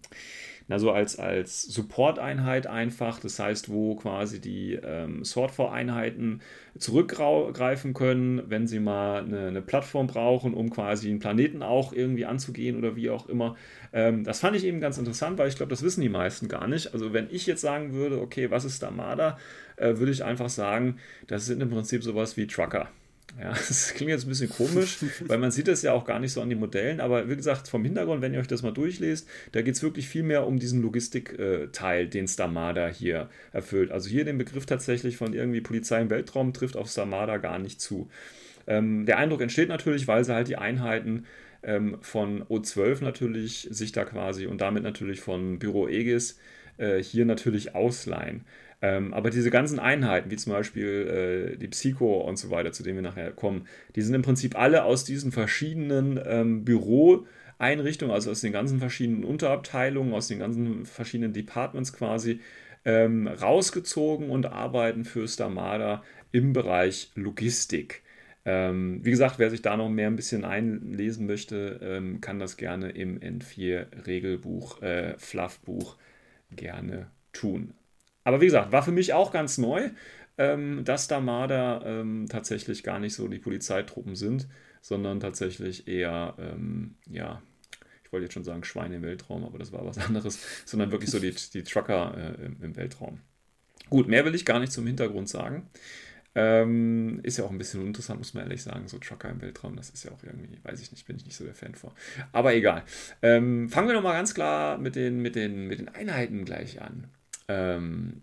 also 0.70 0.92
als, 0.92 1.18
als 1.18 1.62
Support-Einheit 1.62 2.66
einfach, 2.66 3.18
das 3.18 3.38
heißt, 3.38 3.70
wo 3.70 3.96
quasi 3.96 4.40
die 4.40 4.74
ähm, 4.74 5.24
Sort-for-Einheiten 5.24 6.40
zurückgreifen 6.78 7.94
können, 7.94 8.42
wenn 8.48 8.66
sie 8.66 8.78
mal 8.78 9.24
eine, 9.24 9.48
eine, 9.48 9.62
Plattform 9.62 10.06
brauchen, 10.06 10.54
um 10.54 10.70
quasi 10.70 11.08
einen 11.08 11.18
Planeten 11.18 11.62
auch 11.62 11.92
irgendwie 11.92 12.26
anzugehen 12.26 12.76
oder 12.76 12.96
wie 12.96 13.10
auch 13.10 13.28
immer. 13.28 13.56
Ähm, 13.92 14.24
das 14.24 14.40
fand 14.40 14.56
ich 14.56 14.64
eben 14.64 14.80
ganz 14.80 14.98
interessant, 14.98 15.38
weil 15.38 15.48
ich 15.48 15.56
glaube, 15.56 15.70
das 15.70 15.82
wissen 15.82 16.02
die 16.02 16.08
meisten 16.08 16.48
gar 16.48 16.68
nicht. 16.68 16.92
Also 16.92 17.12
wenn 17.12 17.28
ich 17.30 17.46
jetzt 17.46 17.60
sagen 17.60 17.92
würde, 17.92 18.20
okay, 18.20 18.50
was 18.50 18.64
ist 18.64 18.82
Damada, 18.82 19.38
äh, 19.76 19.96
würde 19.96 20.12
ich 20.12 20.24
einfach 20.24 20.48
sagen, 20.48 20.96
das 21.26 21.46
sind 21.46 21.60
im 21.62 21.70
Prinzip 21.70 22.02
sowas 22.02 22.36
wie 22.36 22.46
Trucker. 22.46 22.88
Ja, 23.38 23.50
das 23.68 23.94
klingt 23.94 24.10
jetzt 24.10 24.26
ein 24.26 24.28
bisschen 24.28 24.50
komisch, 24.50 24.98
weil 25.26 25.38
man 25.38 25.50
sieht 25.50 25.68
das 25.68 25.82
ja 25.82 25.92
auch 25.92 26.04
gar 26.04 26.18
nicht 26.18 26.32
so 26.32 26.40
an 26.40 26.50
den 26.50 26.58
Modellen, 26.58 27.00
aber 27.00 27.28
wie 27.28 27.36
gesagt, 27.36 27.68
vom 27.68 27.84
Hintergrund, 27.84 28.22
wenn 28.22 28.34
ihr 28.34 28.40
euch 28.40 28.48
das 28.48 28.62
mal 28.62 28.72
durchlest, 28.72 29.28
da 29.52 29.62
geht 29.62 29.76
es 29.76 29.82
wirklich 29.82 30.08
viel 30.08 30.22
mehr 30.22 30.46
um 30.46 30.58
diesen 30.58 30.82
Logistikteil, 30.82 32.08
den 32.08 32.26
Stamada 32.26 32.88
hier 32.88 33.28
erfüllt. 33.52 33.90
Also 33.90 34.08
hier 34.08 34.24
den 34.24 34.38
Begriff 34.38 34.66
tatsächlich 34.66 35.16
von 35.16 35.32
irgendwie 35.32 35.60
Polizei 35.60 36.00
im 36.00 36.10
Weltraum 36.10 36.52
trifft 36.52 36.76
auf 36.76 36.90
Stamada 36.90 37.36
gar 37.36 37.58
nicht 37.58 37.80
zu. 37.80 38.08
Ähm, 38.66 39.06
der 39.06 39.18
Eindruck 39.18 39.40
entsteht 39.40 39.68
natürlich, 39.68 40.06
weil 40.08 40.24
sie 40.24 40.34
halt 40.34 40.48
die 40.48 40.56
Einheiten 40.56 41.24
ähm, 41.62 41.98
von 42.00 42.44
O12 42.44 43.02
natürlich 43.02 43.68
sich 43.70 43.92
da 43.92 44.04
quasi 44.04 44.46
und 44.46 44.60
damit 44.60 44.82
natürlich 44.82 45.20
von 45.20 45.58
Büro 45.58 45.86
Aegis 45.86 46.38
äh, 46.78 47.02
hier 47.02 47.24
natürlich 47.26 47.74
ausleihen. 47.74 48.44
Ähm, 48.82 49.12
aber 49.12 49.30
diese 49.30 49.50
ganzen 49.50 49.78
Einheiten, 49.78 50.30
wie 50.30 50.36
zum 50.36 50.52
Beispiel 50.52 51.52
äh, 51.54 51.56
die 51.58 51.68
Psycho 51.68 52.20
und 52.20 52.38
so 52.38 52.50
weiter, 52.50 52.72
zu 52.72 52.82
denen 52.82 52.96
wir 52.96 53.02
nachher 53.02 53.30
kommen, 53.32 53.66
die 53.94 54.02
sind 54.02 54.14
im 54.14 54.22
Prinzip 54.22 54.58
alle 54.58 54.84
aus 54.84 55.04
diesen 55.04 55.32
verschiedenen 55.32 56.18
ähm, 56.24 56.64
Büroeinrichtungen, 56.64 58.14
also 58.14 58.30
aus 58.30 58.40
den 58.40 58.52
ganzen 58.52 58.78
verschiedenen 58.78 59.24
Unterabteilungen, 59.24 60.14
aus 60.14 60.28
den 60.28 60.38
ganzen 60.38 60.86
verschiedenen 60.86 61.32
Departments 61.34 61.92
quasi, 61.92 62.40
ähm, 62.84 63.26
rausgezogen 63.28 64.30
und 64.30 64.46
arbeiten 64.46 65.04
für 65.04 65.28
Stamada 65.28 66.02
im 66.32 66.52
Bereich 66.54 67.10
Logistik. 67.14 68.02
Ähm, 68.46 69.04
wie 69.04 69.10
gesagt, 69.10 69.38
wer 69.38 69.50
sich 69.50 69.60
da 69.60 69.76
noch 69.76 69.90
mehr 69.90 70.06
ein 70.06 70.16
bisschen 70.16 70.44
einlesen 70.46 71.26
möchte, 71.26 71.78
ähm, 71.82 72.20
kann 72.22 72.38
das 72.38 72.56
gerne 72.56 72.90
im 72.90 73.20
N4-Regelbuch, 73.20 74.80
äh, 74.82 75.18
Fluffbuch 75.18 75.96
gerne 76.56 77.10
tun. 77.32 77.74
Aber 78.30 78.40
wie 78.40 78.46
gesagt, 78.46 78.70
war 78.70 78.84
für 78.84 78.92
mich 78.92 79.12
auch 79.12 79.32
ganz 79.32 79.58
neu, 79.58 79.90
ähm, 80.38 80.84
dass 80.84 81.08
da 81.08 81.18
Marder 81.18 81.82
ähm, 81.84 82.26
tatsächlich 82.28 82.84
gar 82.84 83.00
nicht 83.00 83.12
so 83.12 83.26
die 83.26 83.40
Polizeitruppen 83.40 84.14
sind, 84.14 84.46
sondern 84.80 85.18
tatsächlich 85.18 85.88
eher, 85.88 86.36
ähm, 86.38 86.94
ja, 87.10 87.42
ich 88.04 88.12
wollte 88.12 88.26
jetzt 88.26 88.34
schon 88.34 88.44
sagen 88.44 88.62
Schweine 88.62 88.94
im 88.94 89.02
Weltraum, 89.02 89.44
aber 89.44 89.58
das 89.58 89.72
war 89.72 89.84
was 89.84 89.98
anderes, 90.06 90.38
sondern 90.64 90.92
wirklich 90.92 91.10
so 91.10 91.18
die, 91.18 91.34
die 91.34 91.64
Trucker 91.64 92.16
äh, 92.16 92.46
im, 92.46 92.62
im, 92.62 92.76
Weltraum. 92.76 93.18
Gut, 93.88 94.06
mehr 94.06 94.24
will 94.24 94.36
ich 94.36 94.44
gar 94.44 94.60
nicht 94.60 94.70
zum 94.70 94.86
Hintergrund 94.86 95.28
sagen. 95.28 95.68
Ähm, 96.36 97.18
ist 97.24 97.38
ja 97.38 97.44
auch 97.44 97.50
ein 97.50 97.58
bisschen 97.58 97.80
uninteressant, 97.80 98.20
muss 98.20 98.32
man 98.32 98.44
ehrlich 98.44 98.62
sagen. 98.62 98.86
So 98.86 99.00
Trucker 99.00 99.28
im 99.28 99.42
Weltraum, 99.42 99.74
das 99.74 99.90
ist 99.90 100.04
ja 100.04 100.12
auch 100.12 100.22
irgendwie, 100.22 100.56
weiß 100.62 100.80
ich 100.80 100.92
nicht, 100.92 101.04
bin 101.04 101.16
ich 101.16 101.24
nicht 101.24 101.36
so 101.36 101.42
der 101.42 101.56
Fan 101.56 101.74
vor. 101.74 101.96
Aber 102.30 102.54
egal. 102.54 102.84
Ähm, 103.22 103.68
fangen 103.68 103.88
wir 103.88 103.94
nochmal 103.94 104.14
ganz 104.14 104.34
klar 104.34 104.78
mit 104.78 104.94
den, 104.94 105.20
mit, 105.20 105.34
den, 105.34 105.66
mit 105.66 105.80
den 105.80 105.88
Einheiten 105.88 106.44
gleich 106.44 106.80
an. 106.80 107.08
Ähm, 107.50 108.20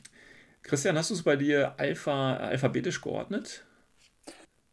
Christian, 0.64 0.98
hast 0.98 1.10
du 1.12 1.16
es 1.16 1.24
bei 1.24 1.36
dir 1.38 1.80
Alpha, 1.80 2.38
alphabetisch 2.38 3.02
geordnet? 3.02 3.66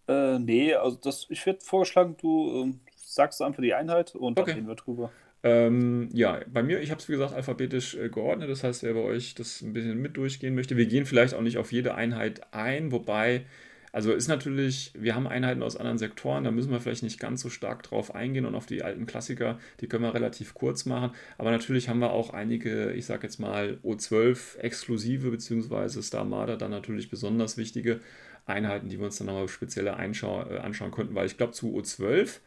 Äh, 0.09 0.39
nee, 0.39 0.75
also 0.75 0.97
das, 0.97 1.27
ich 1.31 1.45
würde 1.47 1.61
vorgeschlagen, 1.61 2.17
du 2.21 2.63
ähm, 2.63 2.81
sagst 2.97 3.41
einfach 3.43 3.63
die 3.63 3.75
Einheit 3.75 4.15
und 4.15 4.37
Okay. 4.37 4.53
dann 4.53 4.55
reden 4.55 4.69
wir 4.69 4.75
drüber. 4.77 5.15
Ähm, 5.45 6.09
ja, 6.13 6.41
bei 6.49 6.63
mir, 6.63 6.81
ich 6.81 6.91
habe 6.91 7.01
es 7.01 7.09
wie 7.09 7.15
gesagt 7.15 7.35
alphabetisch 7.35 7.97
äh, 7.97 8.11
geordnet. 8.11 8.51
Das 8.51 8.65
heißt, 8.65 8.83
wer 8.85 8.95
bei 8.95 9.01
euch 9.01 9.35
das 9.35 9.63
ein 9.63 9.75
bisschen 9.75 9.99
mit 10.01 10.17
durchgehen 10.17 10.55
möchte, 10.55 10.77
wir 10.77 10.87
gehen 10.87 11.07
vielleicht 11.07 11.35
auch 11.35 11.43
nicht 11.43 11.59
auf 11.59 11.73
jede 11.73 11.95
Einheit 11.97 12.55
ein, 12.55 12.93
wobei, 12.93 13.47
also 13.95 14.13
ist 14.13 14.27
natürlich, 14.27 14.91
wir 14.99 15.15
haben 15.15 15.29
Einheiten 15.29 15.63
aus 15.63 15.77
anderen 15.77 15.99
Sektoren, 15.99 16.43
da 16.43 16.51
müssen 16.51 16.73
wir 16.73 16.81
vielleicht 16.81 17.05
nicht 17.05 17.21
ganz 17.21 17.43
so 17.43 17.49
stark 17.49 17.85
drauf 17.85 18.13
eingehen 18.13 18.45
und 18.45 18.57
auf 18.57 18.67
die 18.67 18.83
alten 18.83 19.07
Klassiker, 19.07 19.61
die 19.81 19.87
können 19.87 20.03
wir 20.03 20.13
relativ 20.13 20.53
kurz 20.53 20.85
machen. 20.85 21.13
Aber 21.39 21.53
natürlich 21.53 21.89
haben 21.89 22.01
wir 22.01 22.11
auch 22.11 22.31
einige, 22.31 22.91
ich 22.91 23.07
sag 23.07 23.23
jetzt 23.23 23.39
mal, 23.39 23.79
O12 23.85 24.59
exklusive, 24.59 25.31
beziehungsweise 25.31 26.03
Star 26.03 26.23
Armada 26.23 26.57
dann 26.57 26.73
natürlich 26.73 27.09
besonders 27.09 27.57
wichtige 27.57 28.01
Einheiten, 28.47 28.89
die 28.89 28.99
wir 28.99 29.07
uns 29.07 29.19
dann 29.19 29.29
nochmal 29.29 29.47
speziell 29.47 29.87
äh, 29.87 29.91
anschauen 29.91 30.91
könnten, 30.91 31.15
weil 31.15 31.27
ich 31.27 31.37
glaube, 31.37 31.53
zu 31.53 31.79
O12 31.79 32.41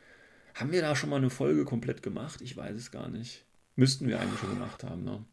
haben 0.53 0.73
wir 0.73 0.81
da 0.81 0.97
schon 0.97 1.09
mal 1.09 1.15
eine 1.15 1.29
Folge 1.29 1.63
komplett 1.63 2.03
gemacht? 2.03 2.41
Ich 2.41 2.57
weiß 2.57 2.75
es 2.75 2.91
gar 2.91 3.07
nicht. 3.07 3.45
Müssten 3.77 4.09
wir 4.09 4.19
eigentlich 4.19 4.41
schon 4.41 4.49
gemacht 4.49 4.83
haben. 4.83 5.05
Ne? 5.05 5.23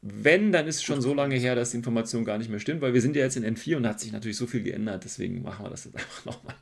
Wenn, 0.00 0.52
dann 0.52 0.68
ist 0.68 0.76
es 0.76 0.82
schon 0.84 1.00
so 1.00 1.12
lange 1.12 1.34
her, 1.34 1.56
dass 1.56 1.72
die 1.72 1.76
Information 1.76 2.24
gar 2.24 2.38
nicht 2.38 2.50
mehr 2.50 2.60
stimmt, 2.60 2.82
weil 2.82 2.94
wir 2.94 3.00
sind 3.00 3.16
ja 3.16 3.22
jetzt 3.22 3.36
in 3.36 3.44
N4 3.44 3.76
und 3.76 3.86
hat 3.86 3.98
sich 3.98 4.12
natürlich 4.12 4.36
so 4.36 4.46
viel 4.46 4.62
geändert, 4.62 5.02
deswegen 5.04 5.42
machen 5.42 5.64
wir 5.64 5.70
das 5.70 5.86
jetzt 5.86 5.96
einfach 5.96 6.24
nochmal. 6.24 6.54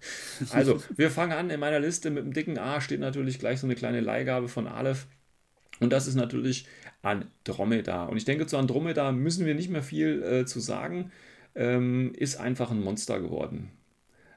Also, 0.51 0.83
wir 0.97 1.11
fangen 1.11 1.33
an 1.33 1.51
in 1.51 1.61
meiner 1.61 1.79
Liste 1.79 2.09
mit 2.11 2.25
dem 2.25 2.33
dicken 2.33 2.59
A 2.59 2.81
steht 2.81 3.01
natürlich 3.01 3.39
gleich 3.39 3.61
so 3.61 3.67
eine 3.67 3.75
kleine 3.75 4.01
Leihgabe 4.01 4.49
von 4.49 4.67
Aleph. 4.67 5.07
Und 5.81 5.93
das 5.93 6.07
ist 6.07 6.15
natürlich 6.15 6.67
Andromeda. 7.03 8.05
Und 8.07 8.17
ich 8.17 8.25
denke, 8.25 8.47
zu 8.47 8.57
Andromeda 8.57 9.13
müssen 9.13 9.45
wir 9.45 9.55
nicht 9.55 9.69
mehr 9.69 9.83
viel 9.83 10.23
äh, 10.23 10.47
zu 10.47 10.61
sagen. 10.61 11.13
Ähm, 11.55 12.13
ist 12.17 12.37
einfach 12.37 12.71
ein 12.71 12.81
Monster 12.81 13.21
geworden. 13.21 13.71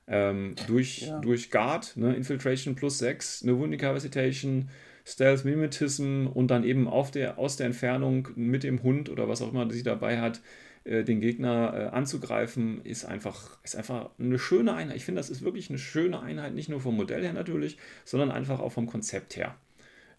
Ähm, 0.08 0.56
durch, 0.68 1.04
Ja. 1.04 1.20
durch 1.20 1.52
Guard, 1.52 1.95
ne, 1.95 2.16
Infiltration 2.16 2.76
plus 2.76 2.97
6, 2.97 3.43
eine 3.43 3.58
Wound 3.58 3.74
Incapacitation, 3.74 4.70
Stealth 5.10 5.43
Mimetism 5.43 6.28
und 6.28 6.49
dann 6.49 6.64
eben 6.64 6.88
auf 6.88 7.10
der, 7.10 7.39
aus 7.39 7.57
der 7.57 7.66
Entfernung 7.66 8.28
mit 8.36 8.64
dem 8.64 8.84
Hund 8.84 9.10
oder 9.10 9.28
was 9.28 9.41
auch 9.41 9.51
immer 9.51 9.70
sie 9.72 9.82
dabei 9.82 10.22
hat, 10.22 10.41
äh, 10.84 11.03
den 11.03 11.20
Gegner 11.20 11.74
äh, 11.74 11.95
anzugreifen, 11.95 12.86
ist 12.86 13.05
einfach, 13.05 13.57
ist 13.64 13.76
einfach 13.76 14.12
eine 14.20 14.38
schöne 14.38 14.74
Einheit. 14.74 14.97
Ich 14.97 15.05
finde, 15.05 15.20
das 15.20 15.32
ist 15.32 15.41
wirklich 15.41 15.70
eine 15.70 15.80
schöne 15.80 16.20
Einheit, 16.22 16.53
nicht 16.53 16.70
nur 16.70 16.80
vom 16.80 16.95
Modell 16.95 17.24
her 17.24 17.34
natürlich, 17.34 17.78
sondern 18.05 18.30
einfach 18.30 18.60
auch 18.60 18.72
vom 18.72 18.86
Konzept 18.86 19.36
her. 19.36 19.55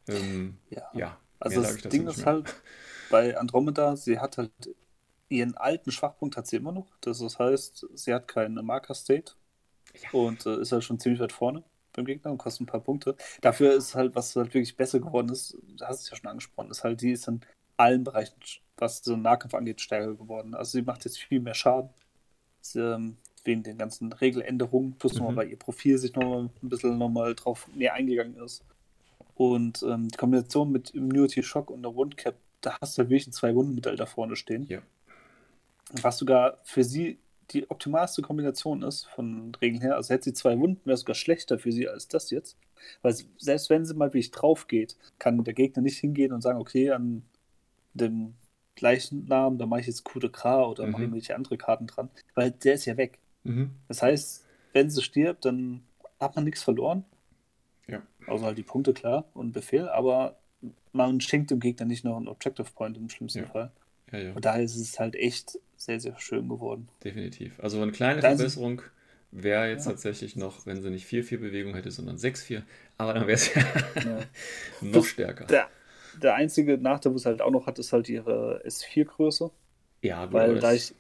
Ähm, 0.09 0.57
Ja. 0.71 0.91
ja, 0.93 1.17
Also 1.39 1.63
das 1.63 1.77
Ding 1.79 2.09
ist 2.09 2.27
halt, 2.27 2.53
bei 3.11 3.37
Andromeda, 3.37 3.97
sie 3.97 4.19
hat 4.19 4.39
halt 4.39 4.51
ihren 5.29 5.57
alten 5.57 5.93
Schwachpunkt 5.93 6.37
hat 6.37 6.49
sie 6.49 6.57
immer 6.57 6.73
noch. 6.73 6.89
Das 7.01 7.21
heißt, 7.39 7.87
sie 7.95 8.13
hat 8.13 8.27
keinen 8.27 8.65
Marker 8.67 8.95
State 8.95 9.33
Ja. 10.03 10.09
und 10.13 10.45
äh, 10.47 10.61
ist 10.61 10.73
halt 10.73 10.85
schon 10.85 10.99
ziemlich 10.99 11.21
weit 11.21 11.33
vorne 11.33 11.63
beim 11.93 12.05
Gegner 12.05 12.31
und 12.31 12.39
kostet 12.39 12.63
ein 12.63 12.67
paar 12.67 12.81
Punkte. 12.81 13.17
Dafür 13.41 13.75
ist 13.75 13.95
halt, 13.95 14.15
was 14.15 14.35
halt 14.37 14.49
wirklich 14.55 14.77
besser 14.77 15.01
geworden 15.01 15.29
ist, 15.31 15.57
du 15.77 15.85
hast 15.85 16.03
es 16.03 16.11
ja 16.11 16.17
schon 16.17 16.31
angesprochen, 16.31 16.71
ist 16.71 16.85
halt, 16.85 17.01
die 17.01 17.13
ist 17.13 17.29
in 17.29 17.41
allen 17.77 18.05
Bereichen, 18.05 18.35
was 18.77 19.03
so 19.03 19.17
Nahkampf 19.17 19.55
angeht, 19.55 19.81
stärker 19.81 20.15
geworden. 20.15 20.55
Also 20.55 20.73
sie 20.73 20.83
macht 20.83 21.05
jetzt 21.05 21.19
viel 21.19 21.41
mehr 21.41 21.55
Schaden. 21.55 21.91
Sie, 22.61 22.81
ähm, 22.81 23.17
wegen 23.45 23.63
den 23.63 23.79
ganzen 23.79 24.13
Regeländerungen, 24.13 24.93
plus 24.99 25.15
nochmal 25.15 25.33
Mhm. 25.33 25.37
bei 25.37 25.45
ihr 25.47 25.59
Profil 25.59 25.97
sich 25.97 26.15
nochmal 26.15 26.51
ein 26.63 26.69
bisschen 26.69 26.99
nochmal 26.99 27.35
drauf 27.35 27.69
näher 27.75 27.95
eingegangen 27.95 28.37
ist. 28.37 28.63
Und 29.35 29.83
ähm, 29.83 30.09
die 30.09 30.17
Kombination 30.19 30.71
mit 30.71 30.91
Immunity 30.91 31.43
Shock 31.43 31.71
und 31.71 31.83
der 31.83 31.95
Wundcap, 31.95 32.35
da 32.61 32.77
hast 32.83 32.99
du 32.99 33.01
halt 33.01 33.09
wirklich 33.09 33.29
ein 33.29 33.33
zwei 33.33 33.55
Wundenmittel 33.55 33.97
da 33.97 34.05
vorne 34.05 34.37
stehen. 34.37 34.67
Ja. 34.69 34.83
Was 36.03 36.19
sogar 36.19 36.59
für 36.65 36.85
sie 36.85 37.19
die 37.51 37.69
optimalste 37.71 38.23
Kombination 38.23 38.83
ist 38.83 39.07
von 39.07 39.53
Regeln 39.61 39.81
her. 39.83 39.97
Also 39.97 40.15
hätte 40.15 40.25
sie 40.25 40.33
zwei 40.35 40.59
Wunden, 40.59 40.81
wäre 40.85 40.97
sogar 40.97 41.15
schlechter 41.15 41.59
für 41.59 41.73
sie 41.73 41.89
als 41.89 42.09
das 42.09 42.31
jetzt. 42.31 42.57
Weil 43.03 43.15
selbst 43.39 43.71
wenn 43.71 43.85
sie 43.85 43.95
mal 43.95 44.09
wirklich 44.09 44.31
drauf 44.31 44.67
geht, 44.69 44.97
kann 45.19 45.43
der 45.45 45.55
Gegner 45.55 45.83
nicht 45.83 45.99
hingehen 45.99 46.33
und 46.33 46.41
sagen, 46.43 46.59
okay, 46.61 46.91
an 46.91 47.23
dem 47.95 48.35
gleichen 48.77 49.27
Namen, 49.27 49.59
da 49.59 49.67
mache 49.67 49.81
ich 49.81 49.87
jetzt 49.89 50.05
Coup 50.05 50.21
de 50.21 50.31
Gras 50.31 50.67
oder 50.69 50.87
Mhm. 50.87 50.93
mache 50.93 51.03
irgendwelche 51.03 51.35
andere 51.35 51.59
Karten 51.59 51.87
dran. 51.87 52.09
Weil 52.35 52.53
der 52.53 52.75
ist 52.75 52.87
ja 52.87 52.97
weg. 52.97 53.19
Mhm. 53.45 53.71
Das 53.89 54.03
heißt, 54.03 54.47
wenn 54.73 54.89
sie 54.91 55.03
stirbt, 55.03 55.45
dann 55.45 55.83
hat 56.19 56.37
man 56.37 56.45
nichts 56.45 56.63
verloren. 56.63 57.05
Ja. 57.89 58.03
Außer 58.27 58.45
halt 58.47 58.59
die 58.59 58.63
Punkte, 58.63 58.93
klar, 58.95 59.25
und 59.35 59.53
Befehl, 59.53 59.89
aber 59.89 60.37
man 60.93 61.21
schenkt 61.21 61.51
dem 61.51 61.61
Gegner 61.61 61.87
nicht 61.87 62.05
noch 62.05 62.17
einen 62.17 62.29
Objective 62.29 62.69
Point 62.75 62.97
im 62.97 63.09
schlimmsten 63.09 63.41
Ja. 63.41 63.47
Fall. 63.47 63.73
Ja, 64.13 64.19
ja. 64.19 64.33
Und 64.35 64.45
daher 64.45 64.63
ist 64.63 64.77
es 64.77 64.99
halt 65.01 65.17
echt 65.17 65.59
sehr, 65.81 65.99
sehr 65.99 66.19
schön 66.21 66.47
geworden. 66.49 66.89
Definitiv. 67.03 67.59
Also 67.59 67.81
eine 67.81 67.91
kleine 67.93 68.21
Dann- 68.21 68.37
Verbesserung 68.37 68.83
wäre 69.31 69.69
jetzt 69.71 69.87
Ja. 69.87 69.93
tatsächlich 69.93 70.37
noch, 70.37 70.67
wenn 70.67 70.83
sie 70.83 70.91
nicht 70.91 71.07
4-4 71.07 71.39
Bewegung 71.39 71.75
hätte, 71.75 71.91
sondern 71.91 72.17
6-4. 72.19 72.63
Aber 72.99 73.15
dann 73.15 73.23
wäre 73.23 73.33
es 73.37 73.55
ja 73.55 73.63
noch 74.83 75.05
stärker. 75.05 75.47
Der, 75.47 75.69
der 76.23 76.35
einzige 76.35 76.77
Nachteil, 76.77 77.15
was 77.15 77.23
sie 77.23 77.29
halt 77.29 77.41
auch 77.41 77.51
noch 77.51 77.67
hat, 77.67 77.79
ist 77.79 77.93
halt 77.95 78.09
ihre 78.11 78.63
S4-Größe. 78.67 79.51
Ja, 80.03 80.25
gut, 80.27 80.35
Weil 80.35 80.59
da 80.59 80.73
ich, 80.75 80.95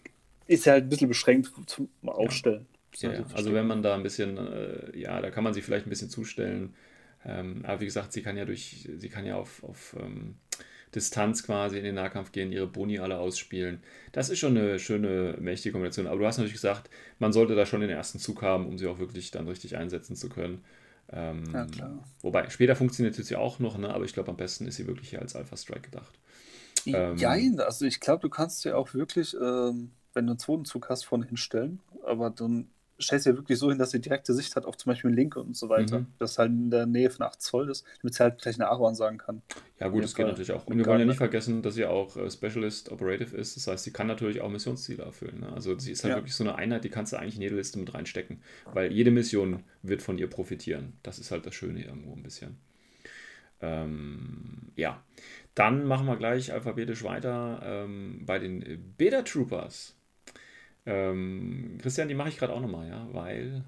ist 0.47 0.65
ja 0.65 0.73
halt 0.73 0.85
ein 0.85 0.89
bisschen 0.89 1.09
beschränkt 1.09 1.51
zum 1.67 1.89
Aufstellen. 2.07 2.67
Ja, 2.97 3.13
ja. 3.13 3.25
Also 3.35 3.53
wenn 3.53 3.67
man 3.67 3.83
da 3.83 3.95
ein 3.95 4.03
bisschen, 4.03 4.37
äh, 4.39 4.99
ja, 4.99 5.21
da 5.21 5.31
kann 5.31 5.45
man 5.45 5.53
sie 5.55 5.61
vielleicht 5.63 5.87
ein 5.87 5.91
bisschen 5.91 6.11
zustellen. 6.11 6.75
Ähm, 7.25 7.65
aber 7.67 7.81
wie 7.83 7.85
gesagt, 7.85 8.13
sie 8.15 8.23
kann 8.23 8.37
ja 8.39 8.45
durch, 8.47 8.89
sie 8.97 9.09
kann 9.11 9.27
ja 9.27 9.37
auf, 9.37 9.63
auf 9.63 9.95
ähm, 10.01 10.37
Distanz 10.95 11.43
quasi 11.43 11.79
in 11.79 11.85
den 11.85 11.95
Nahkampf 11.95 12.33
gehen, 12.33 12.53
ihre 12.53 12.67
Boni 12.67 12.99
alle 12.99 13.19
ausspielen. 13.19 13.81
Das 14.13 14.29
ist 14.29 14.39
schon 14.39 14.57
eine 14.57 14.79
schöne, 14.79 15.37
mächtige 15.41 15.73
Kombination. 15.73 16.07
Aber 16.07 16.19
du 16.19 16.27
hast 16.27 16.39
natürlich 16.39 16.55
gesagt, 16.55 16.91
man 17.19 17.33
sollte 17.33 17.55
da 17.55 17.67
schon 17.67 17.81
den 17.81 17.91
ersten 17.91 18.19
Zug 18.19 18.43
haben, 18.43 18.67
um 18.67 18.79
sie 18.79 18.87
auch 18.87 18.99
wirklich 18.99 19.31
dann 19.31 19.47
richtig 19.49 19.77
einsetzen 19.77 20.17
zu 20.17 20.29
können. 20.29 20.65
Ähm, 21.13 21.45
Ja, 21.53 21.65
klar. 21.67 22.05
Wobei, 22.23 22.49
später 22.51 22.77
funktioniert 22.77 23.15
sie 23.15 23.37
auch 23.37 23.59
noch, 23.59 23.79
ne? 23.79 23.93
aber 23.93 24.05
ich 24.05 24.13
glaube, 24.13 24.31
am 24.31 24.37
besten 24.37 24.67
ist 24.67 24.77
sie 24.77 24.87
wirklich 24.87 25.11
hier 25.11 25.21
als 25.21 25.37
Alpha 25.37 25.57
Strike 25.57 25.91
gedacht. 25.91 26.19
Ähm, 26.87 27.17
Jein, 27.17 27.61
also 27.61 27.85
ich 27.85 28.01
glaube, 28.01 28.23
du 28.23 28.31
kannst 28.31 28.65
ja 28.65 28.75
auch 28.75 28.95
wirklich, 28.95 29.35
ähm, 29.35 29.91
wenn 30.15 30.27
du 30.27 30.33
einen 30.33 30.39
zweiten 30.39 30.65
Zug 30.65 30.89
hast, 30.89 31.05
vorne 31.05 31.27
hinstellen, 31.27 31.81
aber 32.05 32.31
dann 32.31 32.69
stellst 33.01 33.27
du 33.27 33.31
ja 33.31 33.37
wirklich 33.37 33.59
so 33.59 33.71
hin, 33.71 33.79
dass 33.79 33.91
sie 33.91 34.01
direkte 34.01 34.35
Sicht 34.35 34.57
hat 34.57 34.65
auf 34.67 34.77
zum 34.77 34.91
Beispiel 34.91 35.11
Linke 35.11 35.41
und 35.41 35.57
so 35.57 35.69
weiter. 35.69 36.01
Mhm. 36.01 36.07
Das 36.19 36.39
halt 36.39 36.51
in 36.51 36.71
der 36.71 36.87
Nähe 36.87 37.11
von 37.11 37.27
8 37.27 37.41
Zoll 37.41 37.71
ist, 37.71 37.85
damit 38.03 38.15
sie 38.15 38.23
halt 38.23 38.41
gleich 38.41 38.57
eine 38.57 38.69
Aaron 38.69 38.95
sagen 38.95 39.19
kann. 39.19 39.43
Ja, 39.79 39.89
gut, 39.89 40.05
das 40.05 40.15
geht 40.15 40.25
Fall. 40.25 40.33
natürlich 40.33 40.53
auch. 40.53 40.67
Und 40.67 40.77
wir 40.79 40.87
wollen 40.87 41.01
ja 41.01 41.07
nicht 41.07 41.17
vergessen, 41.17 41.63
dass 41.63 41.75
sie 41.75 41.85
auch 41.87 42.17
äh, 42.17 42.31
Specialist 42.31 42.91
Operative 42.93 43.37
ist. 43.37 43.57
Das 43.57 43.67
heißt, 43.67 43.85
sie 43.85 43.93
kann 43.93 44.07
natürlich 44.07 44.41
auch 44.41 44.51
Missionsziele 44.51 45.03
erfüllen. 45.03 45.41
Ne? 45.41 45.53
Also 45.53 45.79
sie 45.79 45.93
ist 45.93 46.05
halt 46.05 46.11
Ja. 46.13 46.17
wirklich 46.19 46.35
so 46.35 46.45
eine 46.45 46.55
Einheit, 46.57 46.85
die 46.85 46.91
kannst 46.91 47.13
du 47.13 47.17
eigentlich 47.19 47.37
in 47.37 47.43
jede 47.43 47.57
Liste 47.57 47.79
mit 47.79 47.93
reinstecken. 47.95 48.43
Weil 48.73 48.93
jede 48.93 49.11
Mission 49.11 49.63
wird 49.83 50.03
von 50.03 50.19
ihr 50.19 50.29
profitieren. 50.29 50.95
Das 51.03 51.19
ist 51.19 51.31
halt 51.31 51.47
das 51.47 51.55
Schöne 51.55 51.85
irgendwo 51.85 52.13
ein 52.15 52.23
bisschen. 52.23 52.59
Ähm, 53.63 54.73
ja, 54.77 55.03
dann 55.55 55.85
machen 55.85 56.07
wir 56.07 56.17
gleich 56.17 56.53
alphabetisch 56.53 57.03
weiter 57.05 57.61
ähm, 57.63 58.23
bei 58.25 58.39
den 58.39 58.95
Beta 58.97 59.23
Troopers. 59.23 59.97
Ähm, 60.91 61.79
Christian, 61.81 62.09
die 62.09 62.15
mache 62.15 62.29
ich 62.31 62.39
gerade 62.39 62.53
auch 62.53 62.61
nochmal, 62.61 62.89
ja, 62.89 63.09
weil 63.13 63.65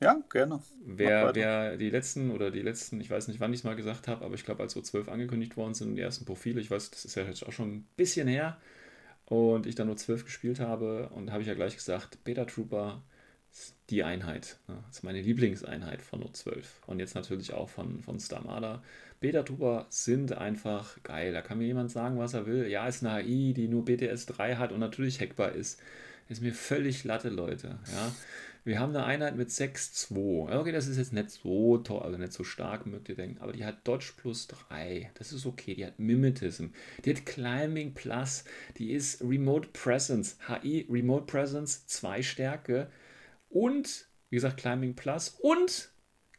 Ja, 0.00 0.22
gerne. 0.30 0.60
Wer, 0.84 1.34
wer 1.34 1.76
die 1.76 1.90
letzten 1.90 2.30
oder 2.30 2.50
die 2.50 2.60
letzten, 2.60 3.00
ich 3.00 3.10
weiß 3.10 3.28
nicht, 3.28 3.40
wann 3.40 3.52
ich 3.52 3.60
es 3.60 3.64
mal 3.64 3.76
gesagt 3.76 4.06
habe, 4.08 4.24
aber 4.24 4.34
ich 4.34 4.44
glaube, 4.44 4.62
als 4.62 4.74
so 4.74 4.82
12 4.82 5.08
angekündigt 5.08 5.56
worden 5.56 5.74
sind, 5.74 5.96
die 5.96 6.02
ersten 6.02 6.24
Profile, 6.26 6.60
ich 6.60 6.70
weiß, 6.70 6.90
das 6.90 7.04
ist 7.04 7.14
ja 7.14 7.24
jetzt 7.24 7.46
auch 7.46 7.52
schon 7.52 7.76
ein 7.76 7.88
bisschen 7.96 8.28
her, 8.28 8.58
und 9.26 9.66
ich 9.66 9.74
dann 9.74 9.86
nur 9.86 9.96
12 9.96 10.24
gespielt 10.24 10.60
habe, 10.60 11.08
und 11.10 11.32
habe 11.32 11.42
ich 11.42 11.48
ja 11.48 11.54
gleich 11.54 11.76
gesagt, 11.76 12.22
Beta 12.24 12.44
Trooper 12.44 13.02
ist 13.52 13.76
die 13.90 14.04
Einheit. 14.04 14.58
Ne? 14.68 14.76
Das 14.88 14.98
ist 14.98 15.04
meine 15.04 15.22
Lieblingseinheit 15.22 16.02
von 16.02 16.20
Not 16.20 16.36
12. 16.36 16.82
Und 16.86 16.98
jetzt 16.98 17.14
natürlich 17.14 17.54
auch 17.54 17.68
von, 17.68 18.02
von 18.02 18.18
Star 18.20 18.42
Marder. 18.44 18.82
Beta 19.20 19.42
Trooper 19.42 19.86
sind 19.90 20.32
einfach 20.32 21.02
geil. 21.04 21.32
Da 21.32 21.40
kann 21.40 21.58
mir 21.58 21.66
jemand 21.66 21.90
sagen, 21.90 22.18
was 22.18 22.34
er 22.34 22.46
will. 22.46 22.66
Ja, 22.68 22.86
ist 22.88 23.04
eine 23.04 23.14
AI, 23.14 23.52
die 23.54 23.68
nur 23.68 23.84
BTS 23.84 24.26
3 24.26 24.56
hat 24.56 24.72
und 24.72 24.80
natürlich 24.80 25.20
hackbar 25.20 25.52
ist. 25.52 25.80
Ist 26.28 26.42
mir 26.42 26.54
völlig 26.54 27.04
Latte, 27.04 27.28
Leute. 27.28 27.78
Ja. 27.92 28.12
Wir 28.66 28.80
haben 28.80 28.96
eine 28.96 29.04
Einheit 29.04 29.36
mit 29.36 29.50
6-2. 29.50 30.58
Okay, 30.58 30.72
das 30.72 30.86
ist 30.86 30.96
jetzt 30.96 31.12
nicht 31.12 31.30
so 31.30 31.76
toll, 31.78 32.00
also 32.00 32.16
nicht 32.16 32.32
so 32.32 32.44
stark, 32.44 32.86
mögt 32.86 33.10
ihr 33.10 33.14
denken, 33.14 33.42
aber 33.42 33.52
die 33.52 33.66
hat 33.66 33.86
Dodge 33.86 34.14
plus 34.16 34.46
3. 34.46 35.10
Das 35.16 35.32
ist 35.32 35.44
okay. 35.44 35.74
Die 35.74 35.84
hat 35.84 35.98
Mimetism. 35.98 36.68
Die 37.04 37.10
hat 37.14 37.26
Climbing 37.26 37.92
Plus. 37.92 38.44
Die 38.78 38.92
ist 38.92 39.20
Remote 39.22 39.68
Presence. 39.74 40.38
HI 40.48 40.86
Remote 40.88 41.26
Presence, 41.26 41.86
2 41.88 42.22
Stärke. 42.22 42.90
Und, 43.50 44.06
wie 44.30 44.36
gesagt, 44.36 44.56
Climbing 44.56 44.96
Plus. 44.96 45.36
Und 45.42 45.90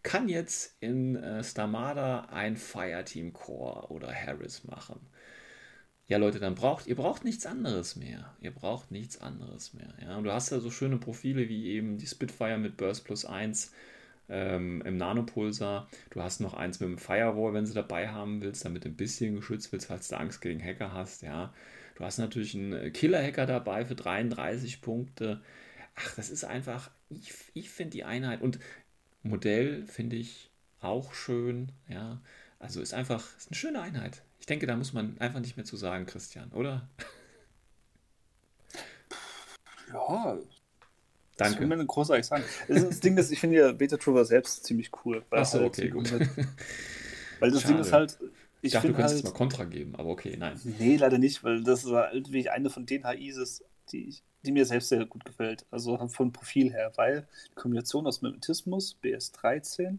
kann 0.01 0.27
jetzt 0.27 0.77
in 0.79 1.15
äh, 1.17 1.43
Stamada 1.43 2.21
ein 2.31 2.57
Fireteam 2.57 3.33
Core 3.33 3.91
oder 3.91 4.13
Harris 4.13 4.63
machen. 4.63 4.99
Ja, 6.07 6.17
Leute, 6.17 6.39
dann 6.39 6.55
braucht 6.55 6.87
ihr 6.87 6.95
braucht 6.95 7.23
nichts 7.23 7.45
anderes 7.45 7.95
mehr. 7.95 8.33
Ihr 8.39 8.51
braucht 8.51 8.91
nichts 8.91 9.19
anderes 9.21 9.73
mehr. 9.73 9.93
Ja, 10.01 10.17
und 10.17 10.23
du 10.23 10.31
hast 10.31 10.51
ja 10.51 10.59
so 10.59 10.69
schöne 10.69 10.97
Profile 10.97 11.49
wie 11.49 11.67
eben 11.67 11.97
die 11.97 12.07
Spitfire 12.07 12.57
mit 12.57 12.77
Burst 12.77 13.05
plus 13.05 13.25
1 13.25 13.71
ähm, 14.29 14.81
im 14.85 14.97
Nanopulsar. 14.97 15.87
Du 16.11 16.21
hast 16.21 16.41
noch 16.41 16.53
eins 16.53 16.79
mit 16.79 16.89
dem 16.89 16.97
Firewall, 16.97 17.53
wenn 17.53 17.65
du 17.65 17.73
dabei 17.73 18.09
haben 18.09 18.41
willst, 18.41 18.65
damit 18.65 18.85
du 18.85 18.89
ein 18.89 18.95
bisschen 18.95 19.35
geschützt 19.35 19.71
willst, 19.71 19.87
falls 19.87 20.07
du 20.07 20.17
Angst 20.17 20.41
gegen 20.41 20.63
Hacker 20.63 20.93
hast. 20.93 21.23
Ja, 21.23 21.53
du 21.95 22.03
hast 22.03 22.19
natürlich 22.19 22.55
einen 22.55 22.93
Killer-Hacker 22.93 23.45
dabei 23.47 23.85
für 23.85 23.95
33 23.95 24.81
Punkte. 24.81 25.41
Ach, 25.95 26.15
das 26.15 26.29
ist 26.29 26.43
einfach 26.43 26.91
ich, 27.09 27.33
ich 27.53 27.69
finde 27.69 27.91
die 27.91 28.03
Einheit 28.03 28.41
und 28.41 28.59
Modell 29.23 29.85
finde 29.87 30.15
ich 30.15 30.49
auch 30.81 31.13
schön, 31.13 31.71
ja. 31.87 32.21
Also 32.59 32.81
ist 32.81 32.93
einfach, 32.93 33.23
ist 33.37 33.49
eine 33.49 33.57
schöne 33.57 33.81
Einheit. 33.81 34.23
Ich 34.45 34.47
denke, 34.47 34.67
da 34.67 34.75
muss 34.75 34.93
man 34.93 35.17
einfach 35.17 35.39
nicht 35.39 35.57
mehr 35.57 35.65
zu 35.65 35.75
sagen, 35.75 36.05
Christian, 36.05 36.51
oder? 36.51 36.87
Ja, 39.91 40.37
Danke. 41.35 41.53
Das 41.53 41.59
will 41.59 41.65
man 41.65 41.87
großartig 41.87 42.27
sagen. 42.27 42.43
Das, 42.67 42.87
das 42.87 42.99
Ding 42.99 43.17
ist, 43.17 43.31
ich 43.31 43.39
finde 43.39 43.57
ja 43.57 43.71
Beta 43.71 43.97
Trover 43.97 44.23
selbst 44.23 44.63
ziemlich 44.63 44.91
cool. 45.03 45.25
Weil 45.31 45.41
Ach 45.41 45.47
so, 45.47 45.57
halt 45.57 45.69
okay, 45.69 45.89
gut. 45.89 46.11
Weil 47.39 47.49
das 47.49 47.63
Schade. 47.63 47.73
Ding 47.73 47.81
ist 47.81 47.91
halt, 47.91 48.19
Ich 48.21 48.67
ich 48.67 48.73
dachte, 48.73 48.89
du 48.89 48.93
könntest 48.93 49.15
halt, 49.15 49.25
mal 49.25 49.33
Kontra 49.33 49.63
geben, 49.63 49.95
aber 49.95 50.09
okay, 50.09 50.37
nein. 50.37 50.61
nee, 50.77 50.95
leider 50.97 51.17
nicht, 51.17 51.43
weil 51.43 51.63
das 51.63 51.83
ist 51.83 51.91
halt 51.91 52.31
wie 52.31 52.47
eine 52.47 52.69
von 52.69 52.85
den 52.85 53.03
HIs 53.03 53.37
ist, 53.37 53.65
die, 53.91 54.09
ich- 54.09 54.23
die 54.45 54.51
mir 54.51 54.67
selbst 54.67 54.89
sehr 54.89 55.07
gut 55.07 55.25
gefällt. 55.25 55.65
Also 55.71 55.97
vom 56.07 56.31
Profil 56.31 56.71
her, 56.71 56.91
weil 56.97 57.27
die 57.49 57.55
Kombination 57.55 58.05
aus 58.05 58.21
Magnetismus, 58.21 58.95
BS13, 59.01 59.97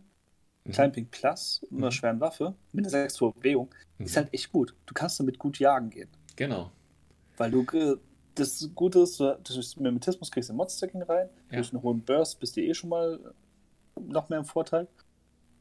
Mhm. 0.67 0.73
Climbing 0.73 1.07
Plus 1.11 1.61
und 1.71 1.79
einer 1.79 1.87
Mhm. 1.87 1.91
schweren 1.93 2.21
Waffe 2.21 2.55
mit 2.73 2.85
einer 2.87 2.91
6 2.91 3.19
Bewegung 3.19 3.69
ist 3.99 4.13
Mhm. 4.13 4.17
halt 4.17 4.35
echt 4.35 4.53
gut. 4.53 4.75
Du 4.87 4.95
kannst 4.95 5.19
damit 5.21 5.39
gut 5.39 5.59
jagen 5.59 5.91
gehen. 5.91 6.09
Genau. 6.37 6.71
Weil 7.37 7.51
du 7.51 7.65
das 8.35 8.69
Gute 8.75 9.01
ist, 9.01 9.19
du- 9.21 9.39
durch 9.43 9.77
Mimetismus 9.79 10.31
kriegst 10.31 10.51
du 10.51 10.55
Mod-Stacking 10.55 11.03
rein, 11.03 11.29
Ja. 11.51 11.57
durch 11.57 11.73
einen 11.73 11.83
hohen 11.83 12.03
Burst 12.03 12.39
bist 12.41 12.57
du 12.57 12.61
eh 12.61 12.75
schon 12.75 12.91
mal 12.91 13.19
noch 14.01 14.29
mehr 14.29 14.39
im 14.39 14.45
Vorteil. 14.45 14.87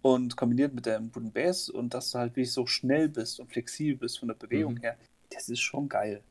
Und 0.01 0.35
kombiniert 0.37 0.73
mit 0.73 0.85
der 0.85 0.99
guten 0.99 1.31
Base 1.31 1.71
und 1.71 1.93
dass 1.93 2.11
du 2.11 2.19
halt 2.19 2.33
wirklich 2.35 2.51
so 2.51 2.67
schnell 2.67 3.09
bist 3.09 3.39
und 3.39 3.51
flexibel 3.51 3.97
bist 3.97 4.19
von 4.19 4.27
der 4.27 4.35
Bewegung 4.35 4.73
Mhm. 4.75 4.81
her, 4.81 4.97
das 5.31 5.49
ist 5.49 5.61
schon 5.61 5.89
geil. 5.89 6.21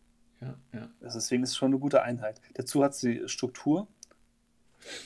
Ja, 0.40 0.54
ja. 0.72 0.88
Also 1.00 1.18
deswegen 1.18 1.42
ist 1.42 1.50
es 1.50 1.56
schon 1.56 1.72
eine 1.72 1.78
gute 1.80 2.02
Einheit. 2.02 2.40
Dazu 2.54 2.84
hat 2.84 2.94
sie 2.94 3.22
Struktur. 3.28 3.88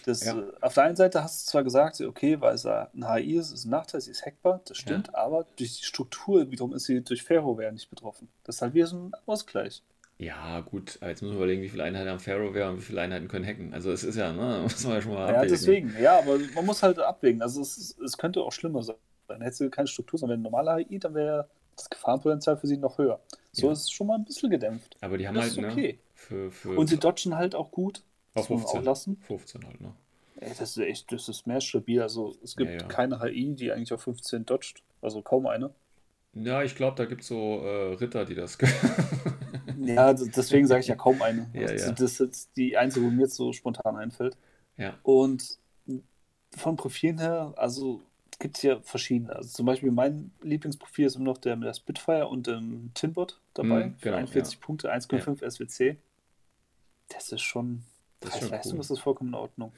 Das, 0.05 0.25
Ja. 0.25 0.39
äh, 0.39 0.53
Auf 0.61 0.75
der 0.75 0.85
einen 0.85 0.97
Seite 0.97 1.23
hast 1.23 1.47
du 1.47 1.51
zwar 1.51 1.65
gesagt, 1.65 2.01
okay, 2.01 2.41
weil 2.41 2.55
es 2.55 2.67
ein 2.67 2.89
HI 3.15 3.37
ist, 3.37 3.53
ist 3.53 3.65
ein 3.65 3.71
Nachteil, 3.71 4.01
sie 4.01 4.11
ist 4.11 4.25
hackbar, 4.27 4.61
das 4.65 4.77
stimmt, 4.79 5.15
aber 5.15 5.47
durch 5.57 5.79
die 5.79 5.85
Struktur 5.85 6.51
wiederum 6.51 6.73
ist 6.75 6.85
sie 6.85 7.01
durch 7.03 7.23
Ferroware 7.23 7.73
nicht 7.73 7.89
betroffen. 7.91 8.29
Das 8.45 8.57
ist 8.57 8.63
halt 8.63 8.75
wieder 8.75 8.87
so 8.87 8.97
ein 8.97 9.13
Ausgleich. 9.27 9.83
Ja, 10.21 10.61
gut, 10.61 10.99
jetzt 11.01 11.23
müssen 11.23 11.35
wir 11.35 11.37
überlegen, 11.39 11.63
wie 11.63 11.69
viele 11.69 11.85
Einheiten 11.85 12.09
haben 12.11 12.19
Ferroware 12.19 12.71
und 12.71 12.79
wie 12.79 12.83
viele 12.83 13.01
Einheiten 13.01 13.29
können 13.29 13.47
hacken. 13.47 13.73
Also 13.73 13.93
es 13.93 14.03
ist 14.03 14.17
ja, 14.17 14.33
ne, 14.33 14.61
muss 14.65 14.83
man 14.85 14.95
ja 14.95 15.03
schon 15.03 15.13
mal 15.15 15.21
Ja, 15.29 15.37
abwägen. 15.37 15.49
deswegen, 15.49 15.95
ja, 16.01 16.19
aber 16.19 16.39
man 16.55 16.67
muss 16.67 16.83
halt 16.83 16.99
abwägen. 16.99 17.41
Also 17.41 17.61
es, 17.63 17.79
ist- 17.79 18.01
es 18.01 18.19
könnte 18.19 18.41
auch 18.43 18.51
schlimmer 18.53 18.83
sein. 18.83 18.97
Dann 19.29 19.43
hätte 19.43 19.57
sie 19.57 19.71
keine 19.71 19.87
Struktur, 19.87 20.19
sondern 20.19 20.39
wenn 20.39 20.41
ein 20.41 20.51
normaler 20.51 20.77
HI, 20.79 20.99
dann 20.99 21.15
wäre 21.15 21.49
das 21.77 21.89
Gefahrenpotenzial 21.89 22.57
für 22.57 22.67
sie 22.67 22.79
noch 22.79 22.99
höher. 22.99 23.21
So 23.53 23.67
Ja. 23.67 23.73
ist 23.73 23.83
es 23.83 23.91
schon 23.93 24.09
mal 24.09 24.17
ein 24.17 24.25
bisschen 24.25 24.51
gedämpft. 24.51 24.97
Aber 25.01 25.19
die 25.19 25.29
haben 25.29 25.37
Das 25.37 25.45
halt, 25.57 25.59
ne, 25.59 25.71
okay. 25.73 25.99
für, 26.15 26.51
für 26.51 26.71
Und 26.77 26.89
sie 26.89 26.97
dodgen 26.99 27.37
halt 27.37 27.55
auch 27.55 27.71
gut. 27.71 28.03
Auf 28.39 28.49
Das 28.49 28.51
muss 28.51 28.61
man 28.63 28.67
auch 28.67 28.73
15. 28.73 28.85
lassen. 28.85 29.17
15 29.27 29.67
halt, 29.67 29.81
ne? 29.81 29.93
Ey, 30.41 30.51
das 30.51 30.77
ist 30.77 30.79
echt, 30.79 31.11
das 31.13 31.29
ist 31.29 31.47
mehr 31.47 31.61
stabil. 31.61 32.01
Also 32.01 32.37
es 32.45 32.57
gibt 32.57 32.71
Ja, 32.71 32.79
ja. 32.79 32.87
keine 32.87 33.21
HI, 33.21 33.55
die 33.55 33.73
eigentlich 33.73 33.93
auf 33.93 34.03
15 34.03 34.47
dodgt. 34.47 34.83
Also 35.03 35.21
kaum 35.23 35.47
eine. 35.47 35.71
Ja, 36.35 36.63
ich 36.63 36.77
glaube, 36.77 36.97
da 36.97 37.07
gibt 37.07 37.23
es 37.23 37.29
so 37.29 37.61
äh, 37.65 37.95
Ritter, 37.95 38.25
die 38.25 38.35
das 38.35 38.57
Ja, 39.81 40.13
d- 40.13 40.31
deswegen 40.35 40.67
sage 40.67 40.81
ich 40.83 40.87
ja 40.89 40.95
kaum 40.97 41.23
eine. 41.23 41.49
Ja, 41.55 41.63
das, 41.69 41.83
ja. 41.87 41.93
das 41.93 42.01
ist 42.13 42.19
jetzt 42.21 42.57
die 42.57 42.77
einzige, 42.77 43.07
wo 43.07 43.11
mir 43.11 43.23
jetzt 43.23 43.35
so 43.37 43.53
spontan 43.53 43.97
einfällt. 43.97 44.37
Ja. 44.77 44.97
Und 45.03 45.59
von 46.57 46.77
Profilen 46.77 47.19
her, 47.19 47.53
also 47.57 48.03
gibt 48.39 48.57
es 48.57 48.61
hier 48.61 48.81
verschiedene. 48.83 49.35
Also 49.35 49.49
zum 49.51 49.67
Beispiel 49.67 49.91
mein 49.91 50.31
Lieblingsprofil 50.43 51.07
ist 51.07 51.17
immer 51.17 51.25
noch 51.27 51.39
der 51.39 51.57
mit 51.57 51.67
der 51.67 51.75
Spitfire 51.75 52.29
und 52.29 52.47
dem 52.47 52.91
Tinbot 52.95 53.41
dabei. 53.55 53.91
Für 53.99 54.11
genau, 54.11 54.17
41 54.19 54.55
ja. 54.55 54.61
Punkte, 54.65 54.93
1,5 54.95 55.49
SWC. 55.51 55.97
Das 57.09 57.33
ist 57.33 57.41
schon, 57.43 57.83
Das 58.21 58.35
ist 58.35 58.39
schon 58.39 58.51
Preis-Leistung 58.51 58.79
cool. 58.79 58.81
ist 58.81 58.91
das 58.91 58.99
vollkommen 59.01 59.31
in 59.31 59.35
Ordnung. 59.35 59.73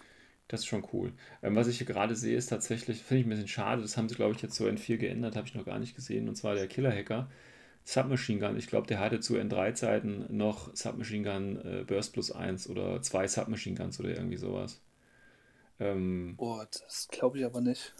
Das 0.49 0.61
ist 0.61 0.67
schon 0.67 0.87
cool. 0.93 1.13
Ähm, 1.43 1.55
was 1.57 1.69
ich 1.69 1.79
hier 1.79 1.87
gerade 1.87 2.17
sehe, 2.17 2.37
ist 2.37 2.47
tatsächlich, 2.49 3.03
finde 3.03 3.21
ich 3.21 3.27
ein 3.27 3.31
bisschen 3.31 3.49
schade, 3.49 3.83
das 3.83 3.97
haben 3.97 4.09
sie, 4.09 4.17
glaube 4.17 4.35
ich, 4.35 4.43
jetzt 4.43 4.57
so 4.57 4.67
N4 4.67 4.97
geändert, 4.99 5.37
habe 5.37 5.47
ich 5.47 5.55
noch 5.55 5.65
gar 5.65 5.79
nicht 5.79 5.95
gesehen, 5.95 6.29
und 6.29 6.35
zwar 6.37 6.55
der 6.55 6.67
Killer-Hacker 6.69 7.31
Submachine 7.85 8.41
Gun. 8.41 8.57
Ich 8.59 8.67
glaube, 8.67 8.87
der 8.87 9.01
hatte 9.01 9.21
zu 9.21 9.37
N3-Zeiten 9.37 10.27
noch 10.37 10.75
Submachine 10.77 11.25
Gun 11.31 11.57
äh, 11.65 11.85
Burst 11.85 12.13
plus 12.13 12.31
1 12.33 12.69
oder 12.69 13.01
zwei 13.03 13.27
Submachine 13.29 13.77
Guns 13.77 13.99
oder 14.01 14.11
irgendwie 14.11 14.37
sowas. 14.37 14.83
Ähm, 15.81 16.39
Oh, 16.39 16.61
das 16.71 17.07
glaube 17.09 17.39
ich 17.39 17.45
aber 17.45 17.61
nicht. 17.61 17.95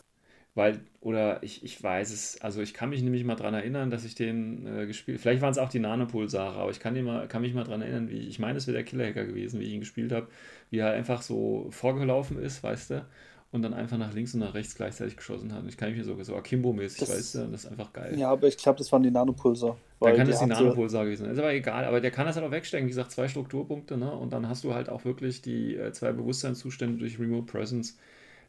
Weil, 0.55 0.81
oder 1.01 1.43
ich, 1.43 1.65
ich 1.65 1.83
weiß 1.83 2.13
es, 2.13 2.41
also 2.41 2.61
ich 2.61 2.75
kann 2.75 2.91
mich 2.91 3.03
nämlich 3.03 3.25
mal 3.25 3.37
dran 3.37 3.55
erinnern, 3.55 3.91
dass 3.91 4.05
ich 4.05 4.15
den 4.15 4.67
äh, 4.67 4.87
gespielt 4.87 5.21
vielleicht 5.21 5.43
waren 5.43 5.53
es 5.53 5.59
auch 5.59 5.69
die 5.69 5.79
Nanopulsare, 5.79 6.59
aber 6.59 6.71
ich 6.71 6.81
kann, 6.81 6.95
den 6.95 7.05
mal, 7.05 7.29
kann 7.29 7.43
mich 7.43 7.55
mal 7.55 7.65
dran 7.65 7.83
erinnern, 7.83 8.11
wie 8.11 8.19
ich 8.19 8.39
meine, 8.39 8.59
es 8.59 8.67
wäre 8.67 8.77
der 8.77 8.85
Killer-Hacker 8.85 9.27
gewesen, 9.27 9.61
wie 9.61 9.65
ich 9.65 9.73
ihn 9.73 9.81
gespielt 9.81 10.13
habe, 10.13 10.29
wie 10.71 10.79
er 10.79 10.91
einfach 10.93 11.23
so 11.23 11.69
vorgelaufen 11.71 12.39
ist, 12.39 12.63
weißt 12.63 12.91
du, 12.91 13.07
und 13.53 13.63
dann 13.63 13.75
einfach 13.75 13.99
nach 13.99 14.13
links 14.13 14.35
und 14.35 14.41
nach 14.41 14.55
rechts 14.55 14.75
gleichzeitig 14.75 15.17
geschossen 15.17 15.53
hat. 15.53 15.63
Und 15.63 15.69
ich 15.69 15.77
kann 15.77 15.93
mich 15.93 16.05
so, 16.05 16.21
so 16.23 16.37
Akimbo-mäßig, 16.37 17.09
weißt 17.09 17.35
du, 17.37 17.45
und 17.45 17.53
das 17.53 17.65
ist 17.65 17.71
einfach 17.71 17.93
geil. 17.93 18.17
Ja, 18.17 18.31
aber 18.31 18.47
ich 18.47 18.57
glaube, 18.57 18.79
das 18.79 18.91
waren 18.93 19.03
die 19.03 19.11
Nanopulser. 19.11 19.77
Dann 20.01 20.17
kann 20.17 20.29
das 20.29 20.41
die 20.41 20.47
Nanopulsar 20.47 21.05
gewesen 21.05 21.25
sein. 21.25 21.33
Ist 21.33 21.39
aber 21.39 21.53
egal, 21.53 21.85
aber 21.85 22.01
der 22.01 22.11
kann 22.11 22.27
das 22.27 22.37
halt 22.37 22.47
auch 22.47 22.53
wegstecken. 22.53 22.87
Wie 22.87 22.91
gesagt, 22.91 23.11
zwei 23.11 23.29
Strukturpunkte, 23.29 23.97
ne? 23.97 24.11
Und 24.13 24.33
dann 24.33 24.49
hast 24.49 24.65
du 24.65 24.73
halt 24.73 24.89
auch 24.89 25.05
wirklich 25.05 25.43
die 25.43 25.77
äh, 25.77 25.93
zwei 25.93 26.13
Bewusstseinszustände 26.13 26.99
durch 26.99 27.19
Remote 27.19 27.47
Presence. 27.51 27.99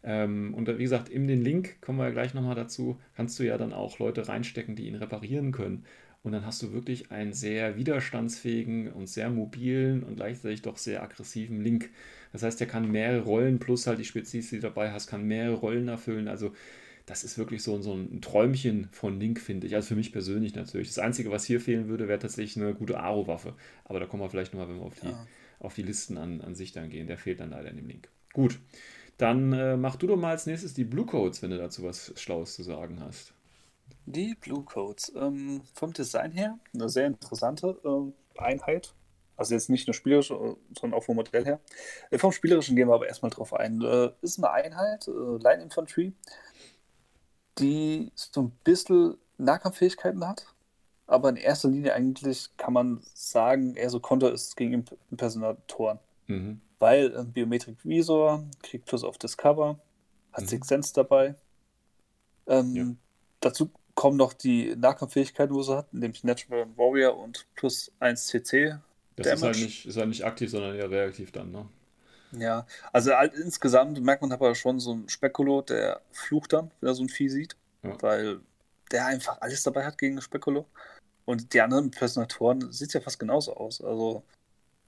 Ähm, 0.04 0.54
und 0.54 0.68
wie 0.68 0.84
gesagt, 0.84 1.10
in 1.10 1.28
den 1.28 1.42
Link 1.42 1.82
kommen 1.82 2.00
wir 2.00 2.06
ja 2.06 2.12
gleich 2.12 2.34
nochmal 2.34 2.56
dazu, 2.56 3.00
kannst 3.16 3.38
du 3.40 3.44
ja 3.44 3.58
dann 3.58 3.74
auch 3.74 4.00
Leute 4.00 4.28
reinstecken, 4.28 4.76
die 4.76 4.88
ihn 4.88 4.96
reparieren 4.96 5.52
können. 5.52 5.86
Und 6.24 6.34
dann 6.34 6.46
hast 6.46 6.62
du 6.62 6.72
wirklich 6.72 7.12
einen 7.12 7.34
sehr 7.34 7.78
widerstandsfähigen 7.78 8.92
und 8.92 9.08
sehr 9.08 9.30
mobilen 9.30 10.04
und 10.04 10.18
gleichzeitig 10.18 10.62
doch 10.62 10.78
sehr 10.78 11.02
aggressiven 11.02 11.62
Link. 11.64 11.90
Das 12.32 12.44
heißt, 12.44 12.60
der 12.60 12.68
kann 12.68 12.92
mehrere 12.92 13.22
Rollen 13.24 13.60
plus 13.60 13.88
halt 13.88 14.00
die 14.00 14.06
Spezies, 14.06 14.50
die 14.50 14.58
du 14.58 14.62
dabei 14.62 14.92
hast, 14.92 15.08
kann 15.08 15.24
mehrere 15.26 15.56
Rollen 15.56 15.88
erfüllen. 15.88 16.28
Also 16.28 16.54
das 17.08 17.24
ist 17.24 17.40
wirklich 17.40 17.64
so, 17.64 17.82
so 17.82 17.96
ein 17.96 18.22
Träumchen 18.22 18.88
von 18.92 19.20
Link, 19.20 19.40
finde 19.40 19.66
ich. 19.66 19.76
Also 19.76 19.90
für 19.90 19.96
mich 19.96 20.12
persönlich 20.12 20.54
natürlich. 20.54 20.90
Das 20.90 21.00
Einzige, 21.00 21.32
was 21.32 21.46
hier 21.46 21.60
fehlen 21.60 21.88
würde, 21.88 22.08
wäre 22.08 22.20
tatsächlich 22.20 22.62
eine 22.64 22.76
gute 22.76 23.00
Aro-Waffe. 23.00 23.56
Aber 23.86 24.00
da 24.00 24.06
kommen 24.06 24.22
wir 24.22 24.30
vielleicht 24.30 24.54
nochmal, 24.54 24.70
wenn 24.70 24.78
wir 24.78 24.86
auf 24.86 25.00
die, 25.00 25.08
Ja. 25.08 25.28
auf 25.60 25.74
die 25.74 25.82
Listen 25.84 26.18
an, 26.18 26.42
an 26.42 26.54
sich 26.54 26.72
dann 26.72 26.90
gehen. 26.90 27.08
Der 27.08 27.18
fehlt 27.18 27.40
dann 27.40 27.50
leider 27.50 27.70
in 27.72 27.78
dem 27.78 27.88
Link. 27.88 28.08
Gut, 28.32 28.60
dann 29.22 29.54
äh, 29.54 29.78
mach 29.78 29.98
du 29.98 30.08
doch 30.08 30.18
mal 30.18 30.32
als 30.32 30.48
nächstes 30.48 30.74
die 30.74 30.84
Blue 30.84 31.06
Codes, 31.06 31.44
wenn 31.44 31.52
du 31.52 31.58
dazu 31.58 31.84
was 31.84 32.12
Schlaues 32.16 32.56
zu 32.56 32.64
sagen 32.64 33.00
hast. 33.02 33.34
Die 34.08 34.34
Blue 34.34 34.64
Codes. 34.64 35.12
Ähm, 35.16 35.62
vom 35.74 35.94
Design 35.94 36.32
her 36.32 36.58
eine 36.74 36.90
sehr 36.90 37.06
interessante 37.08 37.80
ähm, 37.86 38.14
Einheit. 38.38 38.94
Also 39.38 39.54
jetzt 39.54 39.70
nicht 39.70 39.88
nur 39.88 39.94
spielerisch, 39.94 40.32
äh, 40.32 40.56
sondern 40.80 40.94
auch 40.98 41.04
vom 41.04 41.18
Modell 41.18 41.46
her. 41.46 41.60
Äh, 42.10 42.18
vom 42.18 42.32
Spielerischen 42.32 42.76
gehen 42.76 42.88
wir 42.88 42.96
aber 42.96 43.08
erstmal 43.08 43.30
drauf 43.30 43.54
ein. 43.54 43.82
Äh, 43.82 44.10
ist 44.22 44.40
eine 44.40 44.50
Einheit, 44.50 45.08
äh, 45.08 45.12
Line 45.12 45.64
Infantry, 45.64 46.14
die 47.60 48.12
so 48.16 48.42
ein 48.42 48.52
bisschen 48.64 49.18
Nahkampffähigkeiten 49.38 50.28
hat. 50.28 50.48
Aber 51.06 51.30
in 51.30 51.36
erster 51.36 51.70
Linie 51.70 51.94
eigentlich 51.94 52.50
kann 52.58 52.74
man 52.74 53.02
sagen, 53.14 53.76
eher 53.76 53.90
so 53.92 54.00
Konter 54.00 54.32
ist 54.32 54.56
gegen 54.56 54.74
Imp 54.74 54.98
Impersonatoren. 55.12 56.00
Mhm. 56.28 56.62
Weil 56.82 57.16
äh, 57.16 57.24
Biometric 57.24 57.78
Visor, 57.86 58.44
kriegt 58.64 58.86
Plus 58.86 59.04
auf 59.04 59.20
Discover, 59.20 59.80
hat 60.34 60.42
Mhm. 60.44 60.48
Six 60.48 60.68
Sense 60.68 60.94
dabei. 60.94 61.36
Ähm, 62.48 62.76
Ja. 62.76 62.86
Dazu 63.40 63.70
kommen 63.96 64.18
noch 64.18 64.34
die 64.34 64.76
Nahkampffähigkeiten, 64.76 65.56
wo 65.56 65.62
sie 65.62 65.76
hat, 65.78 65.94
nämlich 65.94 66.24
Natural 66.24 66.66
Warrior 66.76 67.18
und 67.18 67.46
plus 67.56 67.92
1 68.00 68.26
CC. 68.28 68.78
Das 69.16 69.28
ist 69.28 69.44
halt, 69.44 69.58
nicht, 69.58 69.86
ist 69.86 69.98
halt 69.98 70.08
nicht 70.10 70.26
aktiv, 70.26 70.50
sondern 70.50 70.76
eher 70.76 70.90
reaktiv 70.90 71.32
dann, 71.32 71.52
ne? 71.52 71.68
Ja, 72.32 72.66
also 72.94 73.14
halt 73.14 73.34
insgesamt 73.36 74.02
merkt 74.02 74.22
man 74.24 74.32
aber 74.32 74.56
schon 74.56 74.80
so 74.80 74.94
ein 74.94 75.10
Spekulo, 75.10 75.62
der 75.62 76.02
flucht 76.12 76.54
dann, 76.54 76.72
wenn 76.80 76.90
er 76.90 76.96
so 76.96 77.04
ein 77.04 77.10
Vieh 77.10 77.30
sieht, 77.30 77.56
Ja. 77.84 78.02
weil 78.02 78.40
der 78.92 79.06
einfach 79.06 79.40
alles 79.42 79.62
dabei 79.64 79.86
hat 79.86 79.98
gegen 80.00 80.20
Spekulo. 80.22 80.66
Und 81.26 81.54
die 81.54 81.62
anderen 81.62 81.86
Impersonatoren 81.86 82.72
sieht 82.72 82.94
ja 82.94 83.02
fast 83.02 83.20
genauso 83.20 83.56
aus. 83.56 83.82
Also, 83.82 84.24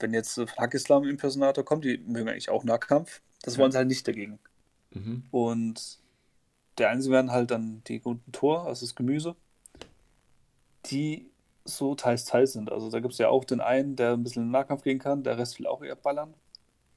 wenn 0.03 0.13
jetzt 0.13 0.37
äh, 0.37 0.45
von 0.45 0.57
Hackislam 0.57 1.03
Impersonator 1.05 1.65
kommt, 1.65 1.85
die 1.85 1.97
mögen 1.97 2.29
eigentlich 2.29 2.49
auch 2.49 2.63
Nahkampf. 2.63 3.21
Das 3.41 3.55
Ja. 3.55 3.61
wollen 3.61 3.71
sie 3.71 3.77
halt 3.79 3.87
nicht 3.87 4.07
dagegen. 4.07 4.37
Mhm. 4.91 5.23
Und 5.31 5.99
der 6.77 6.89
einzige 6.89 7.13
werden 7.13 7.31
halt 7.31 7.49
dann 7.51 7.83
die 7.87 7.99
guten 7.99 8.31
Tor, 8.31 8.67
also 8.67 8.85
das 8.85 8.93
Gemüse, 8.95 9.35
die 10.87 11.29
so 11.65 11.95
teils 11.95 12.25
teils 12.25 12.53
sind. 12.53 12.71
Also 12.71 12.89
da 12.89 12.99
gibt 12.99 13.13
es 13.13 13.17
ja 13.19 13.29
auch 13.29 13.45
den 13.45 13.61
einen, 13.61 13.95
der 13.95 14.13
ein 14.13 14.23
bisschen 14.23 14.43
in 14.43 14.47
den 14.49 14.51
Nahkampf 14.51 14.83
gehen 14.83 14.99
kann, 14.99 15.23
der 15.23 15.37
Rest 15.37 15.57
will 15.59 15.67
auch 15.67 15.81
eher 15.83 15.95
ballern. 15.95 16.33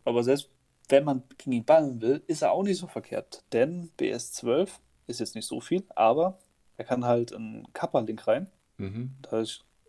Aber 0.05 0.23
selbst 0.25 0.51
wenn 0.89 1.05
man 1.05 1.23
gegen 1.39 1.53
ihn 1.53 1.65
ballern 1.65 2.01
will, 2.01 2.23
ist 2.27 2.43
er 2.43 2.53
auch 2.53 2.63
nicht 2.63 2.79
so 2.79 2.87
verkehrt. 2.87 3.45
Denn 3.53 3.91
BS12 3.99 4.71
ist 5.07 5.21
jetzt 5.21 5.35
nicht 5.35 5.47
so 5.47 5.61
viel, 5.61 5.85
aber 5.95 6.39
er 6.77 6.85
kann 6.85 7.05
halt 7.05 7.33
einen 7.33 7.73
Kappa-Link 7.73 8.27
rein. 8.27 8.51
Mhm. 8.79 9.15
Da 9.23 9.41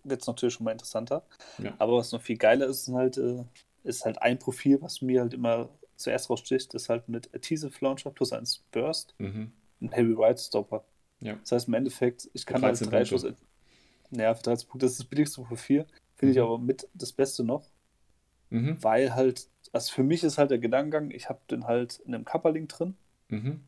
wird 0.10 0.22
es 0.22 0.28
natürlich 0.28 0.54
schon 0.56 0.64
mal 0.66 0.72
interessanter. 0.72 1.24
Ja. 1.58 1.74
Aber 1.78 1.98
was 1.98 2.12
noch 2.12 2.22
viel 2.22 2.38
geiler 2.38 2.68
ist, 2.68 2.86
sind 2.86 2.96
halt, 2.96 3.18
äh, 3.18 3.44
ist 3.84 4.06
halt 4.06 4.22
ein 4.22 4.40
Profil, 4.40 4.82
was 4.82 5.02
mir 5.02 5.22
halt 5.22 5.34
immer 5.34 5.70
zuerst 5.96 6.30
raussticht, 6.30 6.74
ist 6.74 6.90
halt 6.90 7.08
mit 7.10 7.34
Adhesive 7.34 7.74
Launcher 7.82 8.12
plus 8.12 8.32
1 8.34 8.64
Burst 8.72 9.16
Mhm. 9.18 9.52
ein 9.82 9.92
Heavy 9.92 10.14
Ride 10.14 10.38
Stopper. 10.38 10.84
Ja. 11.22 11.36
Das 11.42 11.52
heißt 11.52 11.68
im 11.68 11.74
Endeffekt, 11.74 12.30
ich 12.34 12.46
kann 12.46 12.62
halt 12.62 12.76
13 12.80 12.90
drei. 12.90 13.06
Schuss. 13.06 13.26
Naja, 14.12 14.36
für 14.36 14.44
13 14.44 14.68
Punkte, 14.70 14.86
das 14.86 14.94
ist 14.94 15.00
das 15.02 15.08
billigste 15.08 15.42
Profil. 15.42 15.86
Finde 16.16 16.32
ich 16.34 16.38
Mhm. 16.38 16.44
aber 16.44 16.58
mit 16.60 16.88
das 16.94 17.12
Beste 17.12 17.44
noch, 17.44 17.66
Mhm. 18.50 18.82
weil 18.84 19.14
halt 19.16 19.48
also 19.74 19.92
für 19.94 20.04
mich 20.04 20.24
ist 20.24 20.38
halt 20.38 20.50
der 20.50 20.60
Gedankengang, 20.60 21.12
ich 21.12 21.28
habe 21.28 21.40
den 21.52 21.66
halt 21.68 22.00
in 22.06 22.16
einem 22.16 22.24
Kapperling 22.24 22.68
drin 22.70 22.96
Mhm. 23.28 23.62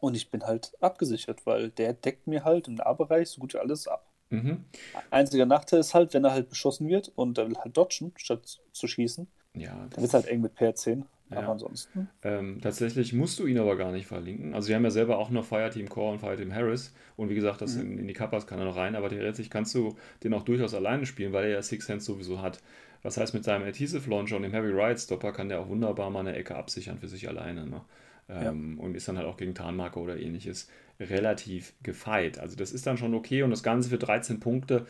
und 0.00 0.14
ich 0.16 0.30
bin 0.30 0.44
halt 0.44 0.72
abgesichert, 0.80 1.44
weil 1.44 1.70
der 1.70 1.92
deckt 1.92 2.26
mir 2.28 2.44
halt 2.44 2.68
im 2.68 2.74
Nahbereich 2.74 3.30
so 3.30 3.40
gut 3.40 3.54
wie 3.54 3.58
alles 3.58 3.88
ab. 3.88 4.03
Mhm. 4.30 4.64
Einziger 5.10 5.46
Nachteil 5.46 5.80
ist 5.80 5.94
halt, 5.94 6.14
wenn 6.14 6.24
er 6.24 6.32
halt 6.32 6.48
beschossen 6.48 6.88
wird 6.88 7.12
und 7.16 7.38
er 7.38 7.48
will 7.48 7.56
halt 7.56 7.76
dodgen, 7.76 8.12
statt 8.16 8.60
zu 8.72 8.86
schießen, 8.86 9.26
Ja, 9.54 9.70
dann 9.74 9.90
das 9.90 9.98
wird 9.98 10.08
es 10.08 10.14
halt 10.14 10.26
eng 10.26 10.40
mit 10.40 10.54
PR10. 10.54 11.04
Ja. 11.30 11.38
Aber 11.38 11.52
ansonsten. 11.52 12.08
Ähm, 12.22 12.60
tatsächlich 12.62 13.12
musst 13.12 13.38
du 13.38 13.46
ihn 13.46 13.58
aber 13.58 13.76
gar 13.76 13.92
nicht 13.92 14.06
verlinken. 14.06 14.54
Also, 14.54 14.66
sie 14.66 14.74
haben 14.74 14.84
ja 14.84 14.90
selber 14.90 15.18
auch 15.18 15.30
noch 15.30 15.44
Fireteam 15.44 15.88
Core 15.88 16.12
und 16.12 16.18
Fireteam 16.20 16.52
Harris. 16.54 16.94
Und 17.16 17.28
wie 17.30 17.34
gesagt, 17.34 17.60
das 17.60 17.76
Mhm. 17.76 17.80
in, 17.80 17.98
in 18.00 18.08
die 18.08 18.14
Kappas 18.14 18.46
kann 18.46 18.58
er 18.58 18.66
noch 18.66 18.76
rein. 18.76 18.94
Aber 18.94 19.08
theoretisch 19.08 19.48
kannst 19.50 19.74
du 19.74 19.96
den 20.22 20.34
auch 20.34 20.42
durchaus 20.42 20.74
alleine 20.74 21.06
spielen, 21.06 21.32
weil 21.32 21.44
er 21.46 21.50
ja 21.50 21.62
Six 21.62 21.88
Hands 21.88 22.04
sowieso 22.04 22.40
hat. 22.42 22.60
Was 23.02 23.16
heißt, 23.16 23.34
mit 23.34 23.44
seinem 23.44 23.66
Adhesive 23.66 24.08
Launcher 24.08 24.36
und 24.36 24.42
dem 24.42 24.52
Heavy 24.52 24.68
Ride 24.70 24.98
Stopper 24.98 25.32
kann 25.32 25.48
der 25.48 25.60
auch 25.60 25.68
wunderbar 25.68 26.10
mal 26.10 26.20
eine 26.20 26.34
Ecke 26.36 26.54
absichern 26.56 26.98
für 26.98 27.08
sich 27.08 27.28
alleine. 27.28 27.66
Ne? 27.66 27.82
Ähm, 28.28 28.78
Und 28.78 28.94
ist 28.96 29.06
dann 29.08 29.18
halt 29.18 29.26
auch 29.26 29.36
gegen 29.36 29.54
Tarnmarker 29.54 30.00
oder 30.00 30.16
ähnliches 30.16 30.68
relativ 31.00 31.74
gefeit. 31.82 32.38
Also 32.38 32.56
das 32.56 32.70
ist 32.72 32.86
dann 32.86 32.96
schon 32.96 33.14
okay 33.14 33.42
und 33.42 33.50
das 33.50 33.62
Ganze 33.62 33.90
für 33.90 33.98
13 33.98 34.38
Punkte, 34.40 34.86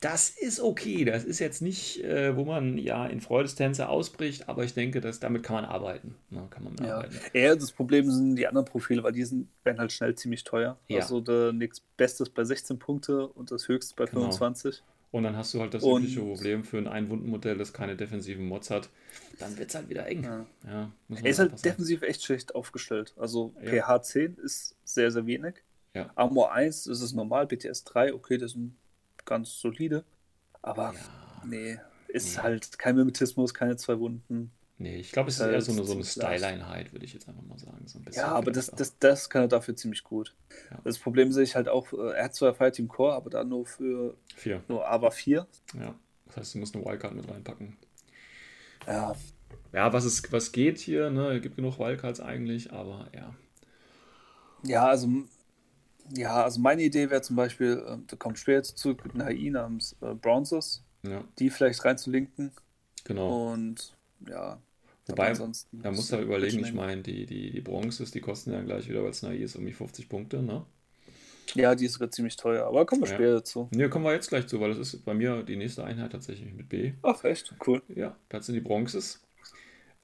das 0.00 0.28
ist 0.30 0.60
okay. 0.60 1.04
Das 1.04 1.24
ist 1.24 1.38
jetzt 1.38 1.62
nicht, 1.62 2.02
äh, 2.02 2.36
wo 2.36 2.44
man 2.44 2.76
ja 2.76 3.06
in 3.06 3.20
Freudestänze 3.20 3.88
ausbricht, 3.88 4.48
aber 4.48 4.64
ich 4.64 4.74
denke, 4.74 5.00
dass 5.00 5.20
damit 5.20 5.42
kann 5.44 5.54
man 5.54 5.64
arbeiten. 5.64 6.16
Ne? 6.30 6.46
Kann 6.50 6.64
man 6.64 6.76
Ja. 6.84 6.96
arbeiten. 6.96 7.14
Eher 7.32 7.54
das 7.56 7.70
Problem 7.72 8.10
sind 8.10 8.36
die 8.36 8.46
anderen 8.48 8.64
Profile, 8.66 9.02
weil 9.02 9.12
die 9.12 9.24
sind, 9.24 9.48
werden 9.62 9.78
halt 9.78 9.92
schnell 9.92 10.14
ziemlich 10.16 10.44
teuer. 10.44 10.76
Ja. 10.88 11.00
Also 11.00 11.20
der 11.20 11.52
nächst 11.52 11.84
Bestes 11.96 12.28
bei 12.28 12.44
16 12.44 12.78
Punkte 12.78 13.28
und 13.28 13.50
das 13.50 13.68
Höchste 13.68 13.94
bei 13.96 14.06
Genau. 14.06 14.22
25. 14.22 14.82
Und 15.14 15.22
dann 15.22 15.36
hast 15.36 15.54
du 15.54 15.60
halt 15.60 15.72
das 15.74 15.84
Und- 15.84 16.02
übliche 16.02 16.22
Problem 16.22 16.64
für 16.64 16.76
ein 16.76 16.88
Einwundenmodell, 16.88 17.56
das 17.56 17.72
keine 17.72 17.94
defensiven 17.94 18.46
Mods 18.48 18.70
hat. 18.70 18.88
Dann 19.38 19.56
wird 19.56 19.68
es 19.68 19.76
halt 19.76 19.88
wieder 19.88 20.08
eng. 20.08 20.24
Ja. 20.24 20.44
Ja, 20.66 20.90
muss 21.06 21.18
man 21.20 21.24
Er 21.24 21.30
ist 21.30 21.38
halt 21.38 21.64
defensiv 21.64 22.02
echt 22.02 22.24
schlecht 22.24 22.52
aufgestellt. 22.56 23.14
Also 23.16 23.54
Ja. 23.62 23.70
pH 23.70 24.02
10 24.02 24.34
ist 24.38 24.74
sehr, 24.82 25.12
sehr 25.12 25.24
wenig. 25.24 25.54
Ja. 25.94 26.10
Armor 26.16 26.50
1 26.52 26.88
ist 26.88 27.00
es 27.00 27.12
normal, 27.12 27.46
BTS 27.46 27.84
3, 27.84 28.12
okay, 28.12 28.38
das 28.38 28.52
sind 28.52 28.74
ganz 29.24 29.50
solide. 29.60 30.02
Aber 30.62 30.94
Ja. 30.94 31.00
nee, 31.46 31.78
ist 32.08 32.36
Nee. 32.36 32.42
halt 32.42 32.76
kein 32.80 32.96
Mimetismus, 32.96 33.54
keine 33.54 33.76
zwei 33.76 34.00
Wunden. 34.00 34.50
Nee, 34.76 34.96
ich 34.96 35.12
glaube, 35.12 35.28
es 35.28 35.36
ist 35.36 35.42
Halt 35.42 35.52
eher 35.52 35.60
so 35.60 35.72
eine, 35.72 35.84
so 35.84 35.92
eine. 35.92 36.04
Style-Einheit, 36.04 36.92
würde 36.92 37.04
ich 37.04 37.12
jetzt 37.14 37.28
einfach 37.28 37.42
mal 37.42 37.58
sagen. 37.58 37.86
So 37.86 37.98
ein 37.98 38.04
bisschen 38.04 38.22
Ja, 38.22 38.32
aber 38.32 38.50
das, 38.50 38.66
das, 38.70 38.98
das 38.98 39.30
kann 39.30 39.42
er 39.42 39.48
dafür 39.48 39.76
ziemlich 39.76 40.02
gut. 40.02 40.34
Ja. 40.70 40.78
Das 40.82 40.98
Problem 40.98 41.30
sehe 41.32 41.44
ich 41.44 41.54
halt 41.54 41.68
auch, 41.68 41.92
äh, 41.92 42.12
er 42.16 42.24
hat 42.24 42.34
zwar 42.34 42.54
Fireteam 42.54 42.88
Core, 42.88 43.14
aber 43.14 43.30
dann 43.30 43.48
nur 43.48 43.66
für. 43.66 44.16
Vier. 44.34 44.62
nur 44.68 44.88
AVA 44.88 45.10
4. 45.10 45.46
Ja. 45.78 45.94
Das 46.26 46.36
heißt, 46.38 46.54
du 46.54 46.58
musst 46.58 46.74
eine 46.74 46.84
Wildcard 46.84 47.14
mit 47.14 47.28
reinpacken. 47.30 47.76
Ja, 48.86 49.14
Ja, 49.72 49.92
was, 49.92 50.04
ist, 50.04 50.32
was 50.32 50.52
geht 50.52 50.78
hier, 50.78 51.10
ne? 51.10 51.36
Es 51.36 51.42
gibt 51.42 51.56
genug 51.56 51.78
Wildcards 51.78 52.20
eigentlich, 52.20 52.72
aber 52.72 53.08
ja. 53.14 53.34
Ja, 54.64 54.86
also, 54.88 55.08
ja, 56.14 56.42
also 56.44 56.60
meine 56.60 56.82
Idee 56.82 57.10
wäre 57.10 57.22
zum 57.22 57.36
Beispiel, 57.36 57.82
äh, 57.86 57.98
da 58.06 58.16
kommt 58.16 58.38
später 58.38 58.62
zu, 58.62 58.90
mit 58.90 59.14
einer 59.14 59.26
HI 59.28 59.50
namens 59.50 59.96
äh, 60.00 60.14
Bronzes, 60.14 60.82
Ja, 61.02 61.24
die 61.38 61.50
vielleicht 61.50 61.84
reinzulinken 61.84 62.52
genau. 63.04 63.52
und 63.52 63.93
ja. 64.28 64.60
Wobei, 65.06 65.28
ansonsten 65.28 65.82
Da 65.82 65.90
musst 65.90 66.10
du 66.10 66.16
halt 66.16 66.24
überlegen, 66.26 66.60
ich 66.60 66.72
meine, 66.72 67.02
die, 67.02 67.26
die, 67.26 67.50
die 67.50 67.60
Bronzes, 67.60 68.10
die 68.10 68.20
kosten 68.20 68.52
ja 68.52 68.62
gleich 68.62 68.88
wieder, 68.88 69.02
weil 69.02 69.10
es 69.10 69.22
neu 69.22 69.36
ist, 69.36 69.56
um 69.56 69.66
die 69.66 69.72
50 69.72 70.08
Punkte, 70.08 70.42
ne? 70.42 70.64
Ja, 71.54 71.74
die 71.74 71.84
ist 71.86 71.94
sogar 71.94 72.10
ziemlich 72.10 72.36
teuer, 72.36 72.66
aber 72.66 72.84
kommen 72.86 73.02
wir 73.02 73.08
Ja. 73.08 73.14
später 73.14 73.34
dazu. 73.34 73.68
Ne, 73.70 73.88
kommen 73.88 74.04
wir 74.04 74.12
jetzt 74.12 74.28
gleich 74.28 74.46
zu, 74.46 74.60
weil 74.60 74.70
das 74.70 74.78
ist 74.78 75.04
bei 75.04 75.14
mir 75.14 75.42
die 75.42 75.56
nächste 75.56 75.84
Einheit 75.84 76.12
tatsächlich 76.12 76.52
mit 76.54 76.68
B. 76.68 76.92
Ach, 77.02 77.22
echt? 77.24 77.54
Cool. 77.66 77.82
Ja, 77.94 78.16
das 78.28 78.46
sind 78.46 78.54
die 78.54 78.60
Bronzes. 78.60 79.20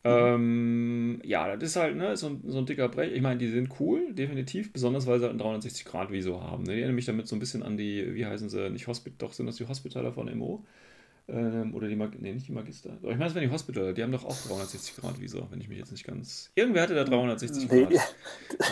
Ähm, 0.03 1.21
ja, 1.25 1.57
das 1.57 1.71
ist 1.71 1.77
halt 1.77 1.97
ne, 1.97 2.16
so, 2.16 2.29
ein, 2.29 2.43
so 2.47 2.59
ein 2.59 2.66
dicker 2.66 2.89
Brech. 2.89 3.12
Ich 3.12 3.23
meine, 3.23 3.39
die 3.39 3.49
sind 3.49 3.68
cool, 3.81 4.14
definitiv, 4.14 4.73
besonders 4.73 5.07
weil 5.07 5.18
sie 5.18 5.25
halt 5.25 5.33
einen 5.33 5.41
360-Grad-Visor 5.41 6.43
haben. 6.43 6.64
Ne? 6.64 6.75
Die 6.75 6.79
erinnern 6.81 6.95
mich 6.95 7.07
damit 7.07 7.29
so 7.29 7.37
ein 7.37 7.39
bisschen 7.41 7.62
an 7.62 7.77
die, 7.77 8.14
wie 8.14 8.27
heißen 8.27 8.49
sie, 8.49 8.71
nicht 8.71 8.87
Hospital, 8.87 9.16
doch 9.18 9.33
sind 9.35 9.47
das 9.47 9.57
die 9.57 9.68
Hospitaler 9.68 10.12
von 10.12 10.29
MO? 10.29 10.64
Ähm, 11.31 11.74
oder 11.74 11.89
die 11.89 11.97
Mag 11.97 12.20
nee, 12.20 12.33
nicht 12.33 12.49
die 12.49 12.53
Magister. 12.53 12.91
Doch, 13.03 13.11
ich 13.11 13.16
meine, 13.16 13.26
es 13.26 13.35
wären 13.35 13.47
die 13.47 13.53
Hospitaler, 13.53 13.93
die 13.93 14.03
haben 14.03 14.12
doch 14.12 14.24
auch 14.24 14.35
360-Grad-Visor, 14.35 15.49
wenn 15.51 15.61
ich 15.61 15.68
mich 15.68 15.78
jetzt 15.78 15.93
nicht 15.93 16.05
ganz. 16.05 16.51
Irgendwer 16.55 16.83
hatte 16.83 16.95
da 16.95 17.05
360 17.05 17.70
Nee, 17.70 17.87
Grad. 17.87 18.16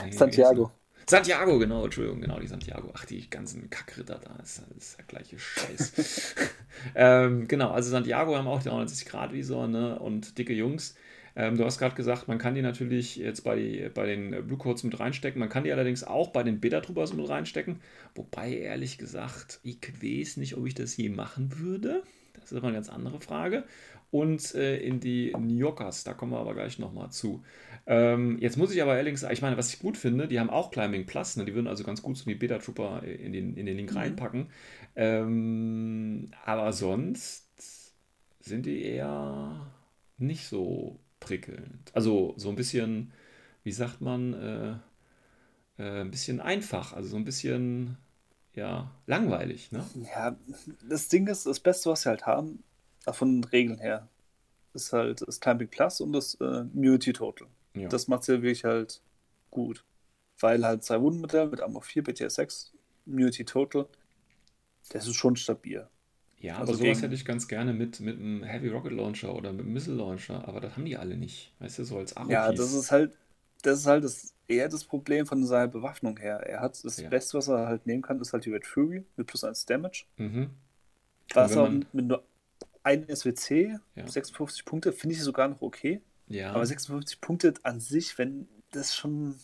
Nee, 0.04 0.10
Santiago. 0.12 0.72
Santiago, 1.08 1.58
genau, 1.58 1.84
Entschuldigung, 1.84 2.20
genau, 2.20 2.38
die 2.38 2.48
Santiago. 2.48 2.90
Ach, 2.94 3.04
die 3.04 3.30
ganzen 3.30 3.70
Kackritter 3.70 4.20
da, 4.22 4.36
das 4.38 4.62
ist 4.76 4.98
der 4.98 5.04
gleiche 5.06 5.38
Scheiß. 5.38 6.34
ähm, 6.94 7.48
genau, 7.48 7.70
also 7.70 7.90
Santiago 7.90 8.36
haben 8.36 8.48
auch 8.48 8.62
die 8.62 8.68
360-Grad-Visor 8.68 9.68
ne, 9.68 9.98
und 9.98 10.36
dicke 10.36 10.52
Jungs. 10.52 10.96
Ähm, 11.36 11.56
du 11.56 11.64
hast 11.64 11.78
gerade 11.78 11.94
gesagt, 11.94 12.26
man 12.26 12.38
kann 12.38 12.56
die 12.56 12.62
natürlich 12.62 13.16
jetzt 13.16 13.44
bei, 13.44 13.90
bei 13.94 14.06
den 14.06 14.46
Blue 14.46 14.58
Codes 14.58 14.82
mit 14.82 14.98
reinstecken, 14.98 15.38
man 15.38 15.48
kann 15.48 15.62
die 15.62 15.72
allerdings 15.72 16.02
auch 16.02 16.28
bei 16.28 16.42
den 16.42 16.58
Beta 16.58 16.80
Troopers 16.80 17.12
mit 17.14 17.28
reinstecken. 17.28 17.80
Wobei, 18.16 18.54
ehrlich 18.54 18.98
gesagt, 18.98 19.60
ich 19.62 19.78
weiß 20.02 20.38
nicht, 20.38 20.56
ob 20.56 20.66
ich 20.66 20.74
das 20.74 20.96
je 20.96 21.08
machen 21.08 21.58
würde. 21.58 22.02
Das 22.48 22.52
ist 22.52 22.58
aber 22.58 22.68
eine 22.68 22.76
ganz 22.76 22.88
andere 22.88 23.20
Frage. 23.20 23.64
Und 24.10 24.54
äh, 24.54 24.78
in 24.78 25.00
die 25.00 25.34
New 25.38 25.58
Yorkers, 25.58 26.02
da 26.04 26.14
kommen 26.14 26.32
wir 26.32 26.38
aber 26.38 26.54
gleich 26.54 26.78
nochmal 26.78 27.10
zu. 27.10 27.44
Ähm, 27.86 28.38
jetzt 28.40 28.56
muss 28.56 28.72
ich 28.72 28.80
aber 28.80 28.96
sagen, 29.16 29.32
ich 29.34 29.42
meine, 29.42 29.58
was 29.58 29.72
ich 29.72 29.80
gut 29.80 29.98
finde, 29.98 30.28
die 30.28 30.40
haben 30.40 30.48
auch 30.48 30.70
Climbing 30.70 31.04
Plus, 31.04 31.36
ne? 31.36 31.44
die 31.44 31.54
würden 31.54 31.66
also 31.66 31.84
ganz 31.84 32.00
gut 32.00 32.16
so 32.16 32.24
die 32.24 32.34
Beta 32.34 32.58
Trooper 32.58 33.02
in 33.02 33.34
den, 33.34 33.54
in 33.54 33.66
den 33.66 33.76
Link 33.76 33.94
reinpacken. 33.94 34.46
Ähm, 34.96 36.30
aber 36.44 36.72
sonst 36.72 37.94
sind 38.40 38.64
die 38.64 38.82
eher 38.82 39.66
nicht 40.16 40.46
so 40.46 40.98
prickelnd. 41.20 41.90
Also 41.92 42.32
so 42.38 42.48
ein 42.48 42.56
bisschen, 42.56 43.12
wie 43.62 43.72
sagt 43.72 44.00
man, 44.00 44.32
äh, 44.32 45.82
äh, 45.82 46.00
ein 46.00 46.10
bisschen 46.10 46.40
einfach, 46.40 46.94
also 46.94 47.10
so 47.10 47.16
ein 47.16 47.24
bisschen, 47.24 47.98
ja, 48.58 48.90
langweilig, 49.06 49.72
ne? 49.72 49.84
Ja, 50.14 50.36
das 50.88 51.08
Ding 51.08 51.26
ist, 51.28 51.46
das 51.46 51.60
Beste, 51.60 51.90
was 51.90 52.02
sie 52.02 52.08
halt 52.08 52.26
haben, 52.26 52.62
äh, 53.06 53.12
von 53.12 53.40
den 53.40 53.44
Regeln 53.44 53.78
her, 53.78 54.08
ist 54.74 54.92
halt 54.92 55.22
das 55.26 55.40
Climbing 55.40 55.68
Plus 55.68 56.00
und 56.00 56.12
das 56.12 56.34
äh, 56.40 56.44
Immunity 56.74 57.12
Total. 57.12 57.48
Ja. 57.74 57.88
Das 57.88 58.08
macht 58.08 58.24
sie 58.24 58.32
wirklich 58.42 58.64
halt 58.64 59.00
gut. 59.50 59.84
Weil 60.40 60.64
halt 60.64 60.84
zwei 60.84 61.00
Wundenmodell 61.00 61.48
mit 61.48 61.60
Armor 61.60 61.82
4, 61.82 62.04
BTS 62.04 62.36
6, 62.36 62.72
Immunity 63.06 63.44
Total, 63.44 63.86
das 64.90 65.06
ist 65.06 65.16
schon 65.16 65.36
stabil. 65.36 65.86
Ja, 66.40 66.58
Also 66.58 66.72
aber 66.72 66.78
sowas 66.78 66.84
gegen- 66.84 67.00
hätte 67.00 67.14
ich 67.14 67.24
ganz 67.24 67.48
gerne 67.48 67.72
mit, 67.72 68.00
mit 68.00 68.18
einem 68.18 68.44
Heavy 68.44 68.68
Rocket 68.68 68.92
Launcher 68.92 69.34
oder 69.34 69.52
mit 69.52 69.62
einem 69.64 69.72
Missile 69.72 69.96
Launcher, 69.96 70.46
aber 70.46 70.60
das 70.60 70.76
haben 70.76 70.84
die 70.84 70.96
alle 70.96 71.16
nicht. 71.16 71.52
Weißt 71.58 71.78
du, 71.80 71.84
so 71.84 71.98
als 71.98 72.16
aro 72.16 72.30
Ja, 72.30 72.52
das 72.52 72.72
ist 72.72 72.90
halt, 72.92 73.16
das 73.62 73.80
ist 73.80 73.86
halt 73.86 74.04
das, 74.04 74.34
eher 74.48 74.68
das 74.68 74.84
Problem 74.84 75.26
von 75.26 75.44
seiner 75.44 75.68
Bewaffnung 75.68 76.16
her. 76.18 76.38
Er 76.40 76.60
hat 76.60 76.82
das 76.84 76.96
Ja. 76.98 77.08
Beste, 77.08 77.36
was 77.38 77.48
er 77.48 77.66
halt 77.66 77.86
nehmen 77.86 78.02
kann, 78.02 78.20
ist 78.20 78.32
halt 78.32 78.44
die 78.46 78.50
Red 78.52 78.66
Fury 78.66 79.04
mit 79.16 79.26
plus 79.26 79.44
1 79.44 79.66
Damage. 79.66 80.04
Mhm. 80.16 80.50
Was 81.34 81.52
er 81.54 81.62
man- 81.62 81.86
mit 81.92 82.06
nur 82.06 82.24
einem 82.82 83.04
SWC, 83.08 83.78
Ja. 83.94 84.06
56 84.08 84.64
Punkte, 84.64 84.92
finde 84.92 85.14
ich 85.14 85.22
sogar 85.22 85.48
noch 85.48 85.60
okay. 85.62 86.00
Ja, 86.28 86.52
Aber 86.52 86.64
56 86.66 87.20
Punkte 87.20 87.54
an 87.62 87.80
sich, 87.80 88.16
wenn 88.18 88.48
das 88.72 88.94
schon, 88.94 89.34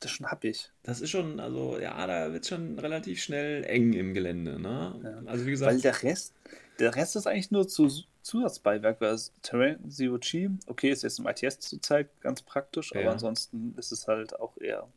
das 0.00 0.10
schon 0.12 0.26
happig. 0.30 0.70
das 0.84 1.00
ist 1.00 1.10
schon, 1.10 1.38
also 1.40 1.78
ja, 1.78 2.04
da 2.06 2.32
wird 2.32 2.46
schon 2.46 2.78
relativ 2.78 3.20
schnell 3.22 3.64
eng 3.64 3.92
im 3.92 4.14
Gelände, 4.14 4.58
ne? 4.60 5.00
Ja. 5.02 5.30
Also 5.30 5.44
wie 5.46 5.58
Weil 5.60 5.76
gesagt, 5.76 5.84
der 5.84 6.02
Rest, 6.02 6.34
der 6.78 6.94
Rest 6.94 7.16
ist 7.16 7.26
eigentlich 7.26 7.50
nur 7.50 7.68
zu, 7.68 7.88
Zusatzbeiwerk, 8.22 9.00
weil 9.00 9.10
das 9.10 9.32
Terrain 9.42 9.90
Zero 9.90 10.18
G, 10.18 10.48
okay, 10.66 10.90
ist 10.90 11.02
jetzt 11.02 11.18
im 11.18 11.26
ITS 11.26 11.60
zurzeit 11.60 12.08
ganz 12.20 12.42
praktisch, 12.42 12.92
Ja. 12.92 13.00
aber 13.00 13.12
ansonsten 13.12 13.74
ist 13.76 13.92
es 13.92 14.06
halt 14.08 14.38
auch 14.38 14.56
eher 14.58 14.88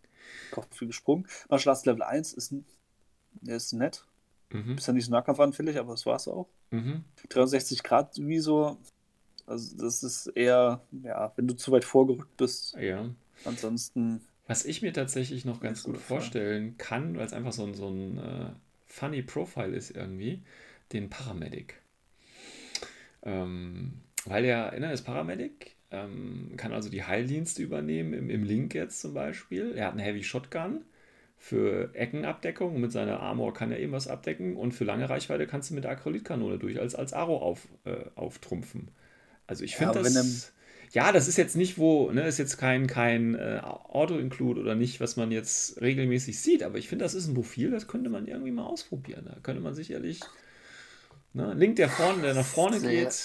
Kopf 0.51 0.67
für 0.75 0.87
gesprungen. 0.87 1.27
Martial 1.49 1.73
Arts 1.73 1.85
Level 1.85 2.03
1 2.03 2.33
ist, 2.33 2.53
ist 3.45 3.73
nett, 3.73 4.05
mhm, 4.51 4.77
ist 4.77 4.87
ja 4.87 4.93
nicht 4.93 5.05
so 5.05 5.11
nahkampfanfällig, 5.11 5.77
aber 5.77 5.93
das 5.93 6.05
war's 6.05 6.27
auch. 6.27 6.47
mhm. 6.71 7.03
63 7.29 7.83
Grad 7.83 8.17
Visor, 8.17 8.77
also 9.47 9.77
das 9.77 10.03
ist 10.03 10.27
eher, 10.27 10.81
ja, 11.03 11.31
wenn 11.35 11.47
du 11.47 11.55
zu 11.55 11.71
weit 11.71 11.85
vorgerückt 11.85 12.35
bist, 12.37 12.75
ja. 12.79 13.09
ansonsten, 13.43 14.21
Was 14.47 14.65
ich 14.65 14.81
mir 14.81 14.93
tatsächlich 14.93 15.45
noch 15.45 15.59
ganz 15.61 15.83
gut 15.83 15.97
vorstellen 15.97 16.77
kann, 16.77 17.17
weil 17.17 17.25
es 17.25 17.33
einfach 17.33 17.53
so 17.53 17.63
ein, 17.65 17.73
so 17.73 17.89
ein 17.89 18.17
äh, 18.17 18.49
funny 18.87 19.21
Profile 19.23 19.75
ist 19.75 19.91
irgendwie, 19.91 20.43
den 20.95 21.09
Paramedic. 21.09 21.81
Ähm, 23.23 23.93
weil 24.25 24.43
der, 24.43 24.77
ne, 24.79 24.91
ist 24.93 25.03
Paramedic, 25.03 25.75
ähm, 25.91 26.53
kann 26.57 26.73
also 26.73 26.89
die 26.89 27.03
Heildienste 27.03 27.61
übernehmen, 27.63 28.13
im, 28.13 28.29
im 28.29 28.43
Link 28.43 28.73
jetzt 28.73 29.01
zum 29.01 29.13
Beispiel. 29.13 29.73
Er 29.75 29.85
hat 29.87 29.91
einen 29.93 30.01
Heavy 30.01 30.23
Shotgun 30.23 30.81
für 31.37 31.93
Eckenabdeckung 31.93 32.79
mit 32.79 32.91
seiner 32.91 33.19
Armor 33.19 33.53
kann 33.53 33.71
er 33.71 33.79
eben 33.79 33.91
was 33.91 34.07
abdecken 34.07 34.55
und 34.55 34.71
für 34.73 34.85
lange 34.85 35.09
Reichweite 35.09 35.47
kannst 35.47 35.69
du 35.69 35.75
mit 35.75 35.83
der 35.83 35.91
Acrylitkanone 35.91 36.57
durch 36.57 36.79
als, 36.79 36.95
als 36.95 37.13
Aro 37.13 37.37
auf, 37.37 37.67
äh, 37.83 38.05
auftrumpfen. 38.15 38.89
Also 39.47 39.63
ich 39.65 39.75
Ja, 39.75 39.77
finde 39.77 39.95
aber 39.99 40.01
das... 40.01 40.53
er- 40.53 40.53
Ja, 40.91 41.11
das 41.11 41.27
ist 41.27 41.37
jetzt 41.37 41.55
nicht, 41.57 41.77
wo, 41.77 42.11
ne, 42.11 42.27
ist 42.27 42.37
jetzt 42.39 42.57
kein, 42.57 42.87
kein 42.87 43.35
äh, 43.35 43.59
Auto-Include 43.63 44.61
oder 44.61 44.75
nicht, 44.75 44.99
was 45.01 45.17
man 45.17 45.31
jetzt 45.31 45.81
regelmäßig 45.81 46.39
sieht, 46.39 46.63
aber 46.63 46.77
ich 46.77 46.87
finde, 46.89 47.03
das 47.05 47.15
ist 47.15 47.27
ein 47.27 47.33
Profil, 47.33 47.71
das 47.71 47.87
könnte 47.87 48.09
man 48.09 48.27
irgendwie 48.27 48.51
mal 48.51 48.65
ausprobieren. 48.65 49.25
Da 49.27 49.37
könnte 49.43 49.61
man 49.61 49.73
sicherlich, 49.75 50.31
ne, 51.35 51.53
Link, 51.53 51.75
der 51.75 51.89
vorne, 51.89 52.21
der 52.23 52.33
nach 52.33 52.45
vorne 52.45 52.79
Sehr- 52.79 52.89
geht, 52.91 53.15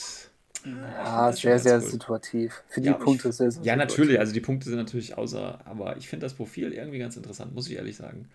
Ah, 1.02 1.32
sehr, 1.32 1.58
sehr 1.58 1.76
cool. 1.80 1.88
situativ. 1.88 2.62
Für 2.68 2.82
die 2.82 2.88
ja, 2.88 2.92
Punkte 2.92 3.30
ich, 3.30 3.34
sehr, 3.34 3.50
sehr 3.50 3.62
Ja, 3.62 3.72
situativ. 3.72 3.96
natürlich. 3.96 4.20
Also 4.20 4.34
die 4.34 4.40
Punkte 4.40 4.68
sind 4.68 4.76
natürlich 4.78 5.16
außer, 5.16 5.58
aber 5.64 5.96
ich 5.96 6.06
finde 6.06 6.26
das 6.26 6.34
Profil 6.34 6.74
irgendwie 6.74 6.98
ganz 6.98 7.16
interessant, 7.16 7.54
muss 7.54 7.66
ich 7.68 7.76
ehrlich 7.76 7.96
sagen. 7.96 8.28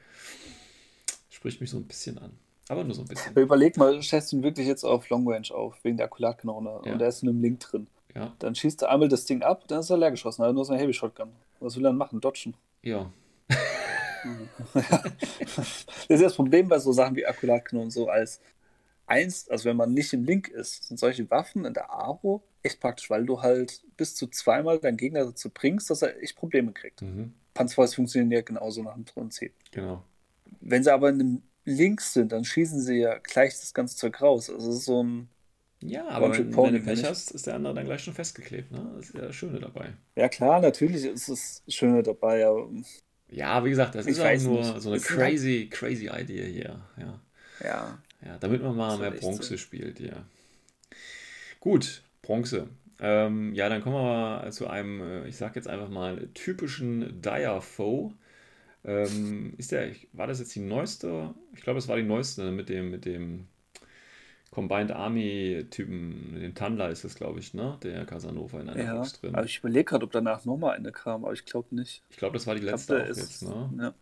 Spricht 1.30 1.62
mich 1.62 1.70
so 1.70 1.78
ein 1.78 1.84
bisschen 1.84 2.18
an. 2.18 2.32
Aber 2.68 2.84
nur 2.84 2.96
so 2.96 3.02
ein 3.04 3.08
bisschen. 3.08 3.36
Überleg 3.36 3.78
mal, 3.78 4.02
stellst 4.02 4.32
du 4.32 4.38
ihn 4.38 4.44
wirklich 4.44 4.66
jetzt 4.66 4.84
auf 4.84 5.08
Long 5.10 5.28
Range 5.32 5.46
auf, 5.52 5.76
wegen 5.84 5.98
der 5.98 6.08
Akkulatkanone 6.08 6.82
ja. 6.84 6.94
und 6.94 6.98
da 7.00 7.08
ist 7.08 7.22
in 7.22 7.30
einem 7.30 7.42
Link 7.42 7.60
drin. 7.60 7.86
Ja. 8.16 8.34
Dann 8.40 8.56
schießt 8.56 8.82
er 8.82 8.90
einmal 8.90 9.08
das 9.10 9.26
Ding 9.26 9.44
ab, 9.44 9.68
dann 9.68 9.82
ist 9.82 9.92
er 9.92 9.98
leer 9.98 10.10
geschossen, 10.10 10.44
hat 10.44 10.56
nur 10.56 10.66
so 10.66 10.74
eine 10.74 10.82
Heavy 10.82 10.94
Shotgun. 10.94 11.30
Was 11.60 11.76
will 11.76 11.86
er 11.86 11.90
dann 11.90 11.98
machen? 11.98 12.22
Dodgen. 12.22 12.56
Ja. 12.82 13.12
das 14.74 15.86
ist 16.08 16.24
das 16.24 16.34
Problem 16.36 16.68
bei 16.68 16.80
so 16.80 16.92
Sachen 16.92 17.16
wie 17.16 17.26
Akkulatkanonen 17.26 17.92
so 17.92 18.10
als 18.10 18.40
eins, 19.08 19.48
also 19.50 19.66
wenn 19.70 19.78
man 19.78 19.94
nicht 19.94 20.14
im 20.14 20.24
Link 20.24 20.48
ist, 20.48 20.88
sind 20.88 21.00
solche 21.00 21.30
Waffen 21.30 21.66
in 21.66 21.74
der 21.74 21.90
Aro 21.90 22.44
echt 22.64 22.80
praktisch, 22.80 23.10
weil 23.10 23.26
du 23.26 23.42
halt 23.42 23.82
bis 23.98 24.16
zu 24.16 24.28
zweimal 24.28 24.80
deinen 24.80 24.98
Gegner 24.98 25.26
dazu 25.26 25.50
bringst, 25.50 25.90
dass 25.90 26.02
er 26.02 26.22
echt 26.22 26.36
Probleme 26.36 26.72
kriegt. 26.72 27.02
Mhm. 27.02 27.34
Panzerfäuste 27.54 27.98
funktionieren 27.98 28.32
ja 28.32 28.42
genauso 28.42 28.84
nach 28.84 28.96
dem 28.96 29.06
Prinzip. 29.06 29.54
Genau. 29.72 30.04
Wenn 30.62 30.84
sie 30.84 30.92
aber 30.92 31.10
in 31.10 31.20
einem 31.20 31.42
Link 31.64 32.02
sind, 32.02 32.32
dann 32.32 32.44
schießen 32.44 32.82
sie 32.82 32.98
ja 32.98 33.18
gleich 33.20 33.54
das 33.54 33.74
ganze 33.74 33.96
Zeug 33.96 34.22
raus. 34.22 34.50
Also 34.50 34.70
es 34.72 34.78
ist 34.78 34.86
so 34.86 35.04
ein 35.04 35.30
ja, 35.82 36.08
aber 36.08 36.32
wenn, 36.32 36.56
wenn, 36.56 36.74
du 36.74 36.80
Pech 36.80 37.04
hast, 37.04 37.32
ist 37.32 37.46
der 37.46 37.56
andere 37.56 37.76
dann 37.76 37.86
gleich 37.86 38.02
schon 38.02 38.14
festgeklebt. 38.14 38.72
Ne? 38.72 38.92
Das 38.96 39.08
ist 39.08 39.16
ja 39.16 39.22
das 39.22 39.36
Schöne 39.36 39.60
dabei. 39.60 39.94
Ja, 40.16 40.30
klar, 40.30 40.60
natürlich 40.60 41.06
ist 41.06 41.30
das 41.30 41.62
Schöne 41.68 42.02
dabei, 42.02 42.46
aber. 42.48 42.70
Ja, 43.30 43.64
wie 43.64 43.70
gesagt, 43.70 43.94
das 43.94 44.06
Ich 44.06 44.14
ist 44.14 44.20
auch 44.20 44.50
nur 44.50 44.60
nicht. 44.62 44.82
so 44.82 44.90
eine 44.90 45.00
halt- 45.00 45.04
crazy, 45.04 45.68
crazy 45.70 46.10
Idee 46.10 46.52
hier. 46.52 46.82
Ja. 46.98 47.22
Ja. 47.64 48.00
Ja, 48.26 48.38
damit 48.40 48.62
man 48.62 48.76
mal 48.76 48.98
mehr 48.98 49.12
Bronze 49.12 49.58
sein. 49.58 49.58
spielt, 49.58 50.00
ja. 50.02 50.26
Gut, 51.60 52.04
Bronze. 52.22 52.70
Ähm, 53.00 53.54
ja, 53.54 53.68
dann 53.70 53.82
kommen 53.82 53.96
wir 53.96 54.02
mal 54.04 54.52
zu 54.54 54.68
einem, 54.68 55.02
äh, 55.02 55.28
ich 55.28 55.36
sag 55.38 55.56
jetzt 55.56 55.68
einfach 55.68 55.90
mal, 55.90 56.30
typischen 56.34 57.22
Dire-Foe. 57.22 58.14
Ähm, 58.86 59.54
ist 59.58 59.72
der, 59.72 59.92
war 60.14 60.28
das 60.28 60.40
jetzt 60.40 60.56
die 60.56 60.62
neueste? 60.62 61.34
Ich 61.56 61.62
glaube, 61.64 61.80
es 61.80 61.88
war 61.88 61.98
die 61.98 62.04
neueste 62.04 62.52
mit 62.52 62.70
dem, 62.70 62.92
mit 62.92 63.06
dem 63.06 63.48
Combined 64.52 64.92
Army-Typen, 64.92 66.40
dem 66.40 66.56
Tandler 66.56 66.90
ist 66.90 67.04
das, 67.04 67.16
glaube 67.16 67.40
ich, 67.40 67.54
ne? 67.54 67.78
Der 67.84 68.06
Casanova 68.06 68.62
in 68.62 68.70
einer 68.70 68.84
Ja, 68.84 68.94
Box 68.98 69.14
drin. 69.20 69.34
aber 69.34 69.46
ich 69.46 69.60
überlege 69.60 69.84
gerade, 69.86 70.06
ob 70.06 70.12
danach 70.12 70.46
nochmal 70.46 70.76
eine 70.78 70.92
kam, 70.92 71.26
aber 71.26 71.34
ich 71.34 71.46
glaube 71.46 71.76
nicht. 71.76 72.04
Ich 72.10 72.18
glaube, 72.18 72.34
das 72.34 72.48
war 72.48 72.56
die 72.56 72.62
glaub, 72.62 72.80
letzte 72.80 72.96
da 72.96 73.04
auch 73.04 73.10
ist, 73.10 73.18
jetzt, 73.18 73.42
ne? 73.44 73.70
ja. 73.80 73.94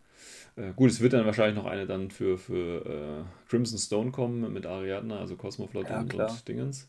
Äh, 0.56 0.72
gut, 0.76 0.90
es 0.90 1.00
wird 1.00 1.12
dann 1.12 1.26
wahrscheinlich 1.26 1.56
noch 1.56 1.66
eine 1.70 1.86
dann 1.86 2.10
für, 2.10 2.38
für 2.38 2.86
äh, 2.86 3.48
Crimson 3.50 3.78
Stone 3.78 4.10
kommen 4.12 4.52
mit 4.52 4.66
Ariadna, 4.66 5.18
also 5.18 5.36
Cosmoflot 5.36 5.90
Ja, 5.90 6.00
und, 6.00 6.08
klar. 6.08 6.30
und 6.30 6.48
Dingens. 6.48 6.88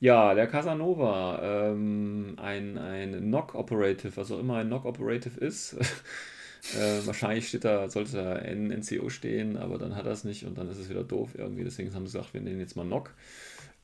Ja, 0.00 0.34
der 0.34 0.46
Casanova, 0.46 1.70
ähm, 1.72 2.34
ein, 2.36 2.78
ein 2.78 3.20
Knock 3.20 3.54
Operative, 3.54 4.16
was 4.16 4.30
auch 4.32 4.38
immer 4.38 4.56
ein 4.56 4.68
Knock 4.68 4.84
Operative 4.84 5.38
ist. 5.40 5.74
äh, 6.74 7.04
wahrscheinlich 7.06 7.48
steht 7.48 7.64
da, 7.64 7.88
sollte 7.88 8.16
da 8.16 8.40
NCO 8.54 9.08
stehen, 9.10 9.56
aber 9.56 9.78
dann 9.78 9.96
hat 9.96 10.06
er 10.06 10.12
es 10.12 10.24
nicht 10.24 10.44
und 10.44 10.58
dann 10.58 10.68
ist 10.68 10.78
es 10.78 10.88
wieder 10.88 11.04
doof 11.04 11.30
irgendwie. 11.36 11.64
Deswegen 11.64 11.92
haben 11.94 12.06
sie 12.06 12.16
gesagt, 12.18 12.34
wir 12.34 12.40
nehmen 12.40 12.60
jetzt 12.60 12.76
mal 12.76 12.84
Knock. 12.84 13.14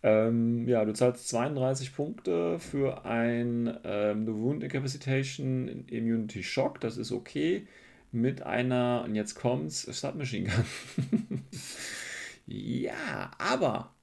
Ähm, 0.03 0.69
ja, 0.69 0.85
du 0.85 0.93
zahlst 0.93 1.29
32 1.29 1.95
Punkte 1.95 2.59
für 2.61 3.05
ein 3.05 3.79
ähm, 3.85 4.27
The 4.27 4.33
Wound 4.33 4.63
Incapacitation 4.63 5.87
Immunity 5.89 6.43
Shock, 6.45 6.81
das 6.81 6.97
ist 6.97 7.11
okay, 7.11 7.67
mit 8.13 8.43
einer, 8.43 9.03
und 9.05 9.15
jetzt 9.15 9.35
kommt's, 9.35 9.83
Submachine 9.83 10.49
Gun. 10.49 11.45
ja, 12.47 13.31
aber 13.39 13.95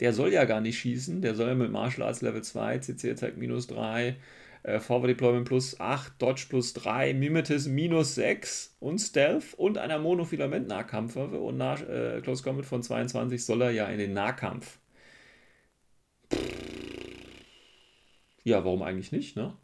der 0.00 0.12
soll 0.12 0.32
ja 0.32 0.44
gar 0.44 0.60
nicht 0.60 0.78
schießen, 0.78 1.22
der 1.22 1.34
soll 1.34 1.48
ja 1.48 1.54
mit 1.54 1.70
Martial 1.72 2.06
Arts 2.06 2.20
Level 2.22 2.42
2, 2.42 2.78
CC 2.78 3.10
Attack 3.12 3.36
minus 3.36 3.66
3, 3.68 4.16
äh, 4.62 4.80
Forward 4.80 5.10
Deployment 5.10 5.46
plus 5.46 5.80
8, 5.80 6.20
Dodge 6.20 6.46
plus 6.48 6.72
3, 6.74 7.14
Mimetism 7.14 7.72
minus 7.74 8.14
6 8.14 8.76
und 8.80 8.98
Stealth 8.98 9.54
und 9.54 9.78
einer 9.78 9.98
Monofilament-Nahkampfwaffe 9.98 11.38
und 11.38 11.56
nach, 11.56 11.80
äh, 11.82 12.20
Close 12.22 12.42
Combat 12.42 12.66
von 12.66 12.82
22 12.82 13.44
soll 13.44 13.62
er 13.62 13.70
ja 13.70 13.86
in 13.86 13.98
den 13.98 14.12
Nahkampf. 14.12 14.78
Ja, 18.44 18.64
warum 18.64 18.82
eigentlich 18.82 19.12
nicht, 19.12 19.36
ne? 19.36 19.56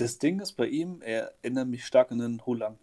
Das 0.00 0.18
Ding 0.18 0.40
ist 0.40 0.52
bei 0.52 0.66
ihm, 0.66 1.02
er 1.02 1.32
erinnert 1.42 1.68
mich 1.68 1.84
stark 1.84 2.10
an 2.12 2.18
den 2.18 2.44
Hulang. 2.46 2.78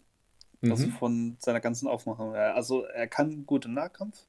Also 0.63 0.87
Mhm. 0.87 0.91
von 0.91 1.37
seiner 1.39 1.59
ganzen 1.59 1.87
Aufmachung. 1.87 2.33
Also 2.33 2.83
er 2.85 3.07
kann 3.07 3.45
gut 3.45 3.65
im 3.65 3.73
Nahkampf 3.73 4.25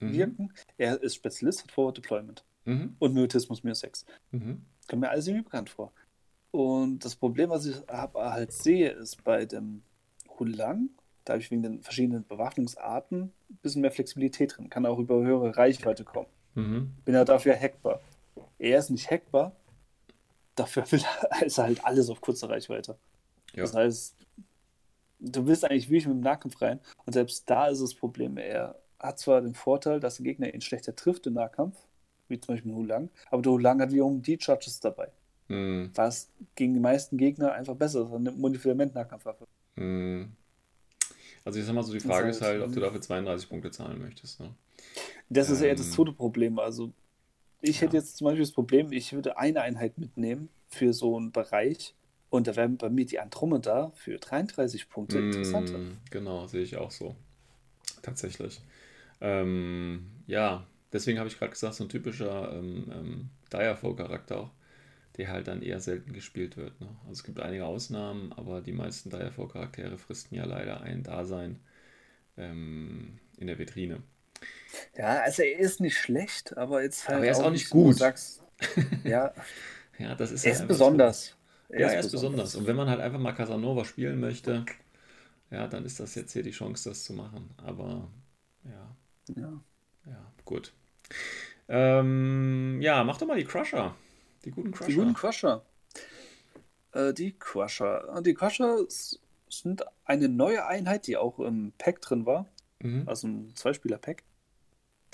Mhm. 0.00 0.12
wirken. 0.12 0.52
Er 0.78 1.00
ist 1.02 1.14
Spezialist, 1.16 1.62
hat 1.62 1.72
Forward 1.72 1.96
Deployment. 1.98 2.44
Mhm. 2.64 2.96
Und 2.98 3.14
Mutismus 3.14 3.62
minus 3.62 3.80
6. 3.80 4.04
Mhm. 4.30 4.62
Kommt 4.88 5.00
mir 5.02 5.10
alles 5.10 5.26
irgendwie 5.26 5.44
bekannt 5.44 5.70
vor. 5.70 5.92
Und 6.50 7.04
das 7.04 7.14
Problem, 7.16 7.50
was 7.50 7.66
ich 7.66 7.76
hab, 7.88 8.14
halt 8.14 8.52
sehe, 8.52 8.90
ist 8.90 9.22
bei 9.24 9.44
dem 9.44 9.82
Hulang, 10.38 10.88
da 11.24 11.34
habe 11.34 11.42
ich 11.42 11.50
wegen 11.50 11.62
den 11.62 11.82
verschiedenen 11.82 12.24
Bewaffnungsarten 12.26 13.32
ein 13.50 13.58
bisschen 13.62 13.82
mehr 13.82 13.90
Flexibilität 13.92 14.56
drin. 14.56 14.70
Kann 14.70 14.86
auch 14.86 14.98
über 14.98 15.16
höhere 15.16 15.56
Reichweite 15.56 16.04
kommen. 16.04 16.28
Mhm. 16.54 16.92
Bin 17.04 17.14
er 17.14 17.24
dafür 17.24 17.54
hackbar. 17.58 18.00
Er 18.58 18.78
ist 18.78 18.90
nicht 18.90 19.10
hackbar. 19.10 19.54
Dafür 20.56 20.90
will 20.90 21.02
er, 21.30 21.42
ist 21.46 21.58
halt 21.58 21.84
alles 21.84 22.10
auf 22.10 22.20
kurze 22.20 22.48
Reichweite. 22.48 22.98
Ja. 23.54 23.62
Das 23.62 23.74
heißt, 23.74 24.16
du 25.20 25.46
willst 25.46 25.64
eigentlich 25.64 25.88
wirklich 25.88 26.06
mit 26.06 26.16
dem 26.16 26.20
Nahkampf 26.22 26.60
rein. 26.60 26.80
Und 27.04 27.12
selbst 27.12 27.48
da 27.48 27.68
ist 27.68 27.80
das 27.80 27.94
Problem, 27.94 28.36
er 28.36 28.78
hat 28.98 29.18
zwar 29.18 29.40
den 29.40 29.54
Vorteil, 29.54 30.00
dass 30.00 30.16
der 30.16 30.24
Gegner 30.24 30.52
ihn 30.52 30.60
schlechter 30.60 30.96
trifft 30.96 31.26
im 31.26 31.34
Nahkampf, 31.34 31.76
wie 32.28 32.40
zum 32.40 32.54
Beispiel 32.54 32.72
Hulang, 32.72 33.10
aber 33.30 33.42
der 33.42 33.52
Hulang 33.52 33.80
hat 33.80 33.92
wiederum 33.92 34.22
die 34.22 34.38
Charges 34.40 34.80
dabei. 34.80 35.12
Mhm. 35.48 35.90
Was 35.94 36.30
gegen 36.56 36.74
die 36.74 36.80
meisten 36.80 37.16
Gegner 37.16 37.52
einfach 37.52 37.76
besser 37.76 38.02
ist. 38.02 38.12
Eine 38.12 38.32
Modifilament-Nahkampfwaffe. 38.32 39.46
Mhm. 39.76 40.32
Also 41.44 41.60
ich 41.60 41.64
sag 41.64 41.74
mal 41.74 41.84
so, 41.84 41.92
die 41.92 41.98
Das 41.98 42.06
Frage 42.06 42.28
heißt, 42.28 42.40
ist 42.40 42.46
halt, 42.46 42.62
ob 42.62 42.72
du 42.72 42.80
mhm. 42.80 42.84
dafür 42.84 43.00
32 43.00 43.48
Punkte 43.48 43.70
zahlen 43.70 44.00
möchtest. 44.00 44.40
Ne? 44.40 44.52
Das 45.28 45.50
ist 45.50 45.60
eher 45.60 45.76
das 45.76 45.86
Ähm, 45.86 45.92
zweite 45.92 46.12
Problem. 46.12 46.58
Also, 46.58 46.92
ich 47.60 47.80
hätte 47.80 47.96
jetzt 47.96 48.16
zum 48.16 48.26
Beispiel 48.26 48.42
das 48.44 48.52
Problem, 48.52 48.92
ich 48.92 49.12
würde 49.12 49.38
eine 49.38 49.62
Einheit 49.62 49.98
mitnehmen 49.98 50.48
für 50.68 50.92
so 50.92 51.16
einen 51.16 51.32
Bereich 51.32 51.94
und 52.30 52.46
da 52.46 52.56
wäre 52.56 52.68
bei 52.70 52.90
mir 52.90 53.06
die 53.06 53.20
Andromeda 53.20 53.92
für 53.94 54.18
33 54.18 54.88
Punkte 54.88 55.18
interessanter. 55.20 55.78
Mm, 55.78 55.98
Genau, 56.10 56.46
sehe 56.46 56.62
ich 56.62 56.76
auch 56.76 56.90
so. 56.90 57.16
Tatsächlich. 58.02 58.62
Ähm, 59.20 60.10
ja, 60.26 60.66
deswegen 60.92 61.18
habe 61.18 61.28
ich 61.28 61.38
gerade 61.38 61.52
gesagt, 61.52 61.74
so 61.74 61.84
ein 61.84 61.88
typischer 61.88 62.52
ähm, 62.52 62.90
ähm, 62.92 63.30
Direfall-Charakter 63.52 64.40
auch, 64.40 64.50
der 65.16 65.28
halt 65.28 65.48
dann 65.48 65.62
eher 65.62 65.80
selten 65.80 66.12
gespielt 66.12 66.56
wird. 66.56 66.80
Ne? 66.80 66.88
Also 67.02 67.12
es 67.12 67.24
gibt 67.24 67.40
einige 67.40 67.64
Ausnahmen, 67.66 68.32
aber 68.32 68.60
die 68.60 68.72
meisten 68.72 69.10
Direfall-Charaktere 69.10 69.98
fristen 69.98 70.36
ja 70.36 70.44
leider 70.44 70.82
ein 70.82 71.02
Dasein 71.02 71.60
ähm, 72.36 73.18
in 73.38 73.46
der 73.46 73.58
Vitrine. 73.58 74.02
Ja, 74.96 75.20
also 75.20 75.42
er 75.42 75.58
ist 75.58 75.80
nicht 75.80 75.98
schlecht, 75.98 76.56
aber 76.56 76.82
jetzt 76.82 77.08
halt 77.08 77.18
Aber 77.18 77.26
er 77.26 77.32
ist 77.32 77.40
auch 77.40 77.50
nicht 77.50 77.68
so, 77.68 77.74
gut. 77.74 77.96
Sagst, 77.96 78.42
ja, 79.04 79.32
Ja, 79.98 80.14
das 80.14 80.32
ist 80.32 80.44
er 80.44 80.52
halt 80.52 80.62
ist 80.62 80.68
besonders. 80.68 81.36
Problem. 81.66 81.80
Ja, 81.80 81.88
er 81.88 82.00
ist 82.00 82.12
besonders. 82.12 82.54
Und 82.54 82.66
wenn 82.66 82.76
man 82.76 82.88
halt 82.88 83.00
einfach 83.00 83.18
mal 83.18 83.32
Casanova 83.32 83.84
spielen 83.84 84.20
möchte, 84.20 84.64
ja, 85.50 85.66
dann 85.66 85.84
ist 85.84 86.00
das 86.00 86.14
jetzt 86.14 86.32
hier 86.32 86.42
die 86.42 86.50
Chance, 86.50 86.90
das 86.90 87.04
zu 87.04 87.12
machen. 87.12 87.50
Aber 87.64 88.08
ja, 88.64 88.96
Ja. 89.36 89.52
Ja, 90.06 90.32
gut. 90.44 90.72
Ähm, 91.68 92.78
ja, 92.80 93.02
mach 93.02 93.18
doch 93.18 93.26
mal 93.26 93.36
die 93.36 93.44
Crusher. 93.44 93.94
Die 94.44 94.50
guten 94.52 94.70
Crusher. 94.70 94.88
Die 94.88 94.94
guten 94.94 95.14
Crusher. 95.14 95.62
Äh, 96.92 97.12
die 97.12 97.32
Crusher. 97.38 98.22
Die 98.24 98.34
Crusher 98.34 98.78
sind 99.48 99.84
eine 100.04 100.28
neue 100.28 100.66
Einheit, 100.66 101.06
die 101.06 101.16
auch 101.16 101.38
im 101.40 101.72
Pack 101.78 102.00
drin 102.00 102.24
war. 102.26 102.46
Mhm. 102.82 103.08
also 103.08 103.26
ein 103.28 103.54
Zweispieler-Pack, 103.54 104.22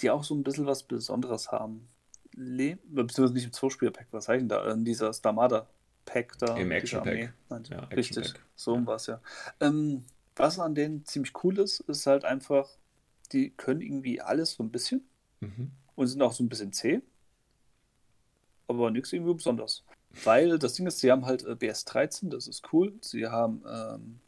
die 0.00 0.10
auch 0.10 0.24
so 0.24 0.34
ein 0.34 0.42
bisschen 0.42 0.66
was 0.66 0.82
Besonderes 0.82 1.50
haben. 1.52 1.88
Le 2.34 2.78
beziehungsweise 2.84 3.34
nicht 3.34 3.44
im 3.44 3.52
Zweispieler-Pack, 3.52 4.06
was 4.10 4.28
heißt 4.28 4.40
denn 4.40 4.48
da? 4.48 4.70
In 4.72 4.84
dieser 4.84 5.12
Starmada-Pack 5.12 6.38
da. 6.38 6.56
Im 6.56 6.70
Action-Pack. 6.70 7.32
Ja, 7.68 7.78
richtig, 7.84 8.18
Action-Pack. 8.18 8.42
so 8.56 8.76
Ja. 8.76 8.86
war 8.86 8.96
es 8.96 9.06
ja. 9.06 9.20
Ähm, 9.60 10.04
was 10.36 10.58
an 10.58 10.74
denen 10.74 11.04
ziemlich 11.04 11.32
cool 11.44 11.58
ist, 11.58 11.80
ist 11.80 12.06
halt 12.06 12.24
einfach, 12.24 12.68
die 13.32 13.50
können 13.50 13.82
irgendwie 13.82 14.20
alles 14.20 14.52
so 14.52 14.62
ein 14.62 14.70
bisschen 14.70 15.04
Mhm. 15.40 15.70
und 15.96 16.06
sind 16.06 16.22
auch 16.22 16.32
so 16.32 16.42
ein 16.42 16.48
bisschen 16.48 16.72
zäh, 16.72 17.02
aber 18.68 18.90
nichts 18.90 19.12
irgendwie 19.12 19.34
besonders. 19.34 19.84
Weil 20.24 20.58
das 20.58 20.74
Ding 20.74 20.86
ist, 20.86 21.00
sie 21.00 21.10
haben 21.10 21.26
halt 21.26 21.42
äh, 21.44 21.52
BS13, 21.52 22.28
das 22.30 22.46
ist 22.46 22.72
cool. 22.72 22.94
Sie 23.00 23.26
haben 23.26 23.62
ähm, 23.66 24.20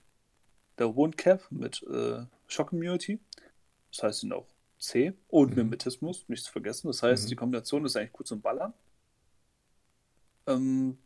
der 0.78 0.94
Wound 0.96 1.16
Cap 1.16 1.46
mit 1.50 1.82
äh, 1.84 2.24
Shock 2.54 2.72
Immunity, 2.72 3.18
das 3.90 4.02
heißt, 4.02 4.20
sie 4.20 4.26
sind 4.26 4.32
auch 4.32 4.46
C 4.78 5.12
und 5.28 5.50
Mhm. 5.50 5.56
Mimetismus, 5.56 6.24
nicht 6.28 6.44
zu 6.44 6.52
vergessen. 6.52 6.88
Das 6.88 7.02
heißt, 7.02 7.24
Mhm. 7.24 7.28
die 7.28 7.36
Kombination 7.36 7.84
ist 7.84 7.96
eigentlich 7.96 8.12
gut 8.12 8.26
zum 8.26 8.40
Ballern. 8.40 8.72
Ähm, 10.46 10.98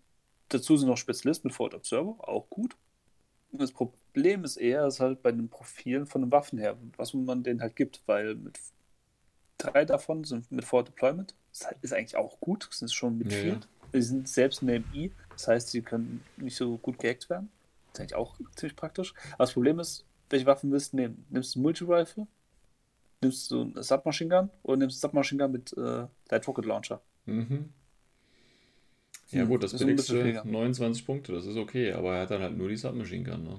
dazu 0.49 0.76
sind 0.76 0.88
noch 0.88 0.96
Spezialist 0.96 1.44
mit 1.44 1.53
Forward 1.55 1.74
Observer, 1.74 2.16
auch 2.28 2.49
gut. 2.51 2.76
Und 3.51 3.61
das 3.62 3.72
Problem 3.72 4.44
ist 4.44 4.57
eher, 4.57 4.86
ist 4.86 5.01
halt 5.01 5.22
bei 5.22 5.32
den 5.32 5.49
Profilen 5.49 6.07
von 6.07 6.22
den 6.22 6.32
Waffen 6.32 6.59
her, 6.59 6.76
was 6.96 7.14
man 7.14 7.42
denen 7.42 7.61
halt 7.61 7.76
gibt, 7.76 8.03
weil 8.07 8.34
mit 8.34 8.59
drei 9.59 9.84
davon 9.84 10.24
sind 10.24 10.51
mit 10.53 10.64
Forward 10.64 10.88
Deployment, 10.88 11.34
Das 11.51 11.74
ist 11.82 11.92
eigentlich 11.92 12.16
auch 12.16 12.38
gut. 12.40 12.68
Das 12.70 12.82
ist 12.82 12.92
schon 12.94 13.18
mit 13.18 13.32
Ja, 13.32 13.38
Shield. 13.38 13.68
Die 13.92 14.03
sind 14.03 14.28
selbst 14.28 14.61
in 14.62 14.68
der 14.68 14.76
MI. 14.76 15.12
Das 15.32 15.49
heißt, 15.49 15.70
sie 15.70 15.82
können 15.82 16.22
nicht 16.36 16.57
so 16.57 16.76
gut 16.78 16.99
gehackt 16.99 17.30
werden. 17.30 17.51
Das 17.92 17.94
ist 17.94 18.01
eigentlich 18.01 18.14
auch 18.14 18.36
ziemlich 18.55 18.76
praktisch. 18.76 19.14
Aber 19.32 19.44
das 19.44 19.55
Problem 19.55 19.80
ist, 19.80 20.05
welche 20.31 20.47
Waffen 20.47 20.70
willst 20.70 20.93
du 20.93 20.97
nehmen? 20.99 21.24
Nimmst 21.31 21.55
du 21.55 21.59
einen 21.59 21.62
Multi-Rifle? 21.64 22.26
Nimmst 23.20 23.51
du 23.51 23.62
einen 23.62 23.83
Submachine 23.83 24.31
Gun? 24.31 24.51
Oder 24.62 24.76
nimmst 24.79 25.03
du 25.03 25.07
einen 25.07 25.11
Submachine 25.12 25.43
Gun 25.43 25.53
mit 25.53 25.72
äh, 25.76 26.07
Light 26.31 26.47
Rocket 26.47 26.64
Launcher? 26.66 27.01
Mhm. 27.26 27.70
Ja 29.31 29.45
gut, 29.45 29.62
das 29.62 29.72
bisschen 29.72 29.89
billigste 29.89 30.12
schwieriger. 30.14 30.45
29 30.45 31.05
Punkte, 31.05 31.33
das 31.33 31.45
ist 31.45 31.57
okay, 31.57 31.93
aber 31.93 32.14
er 32.16 32.22
hat 32.22 32.31
dann 32.31 32.41
halt 32.43 32.57
nur 32.57 32.68
die 32.68 32.76
Submachine 32.76 33.24
Gun. 33.24 33.45
Ne? 33.45 33.59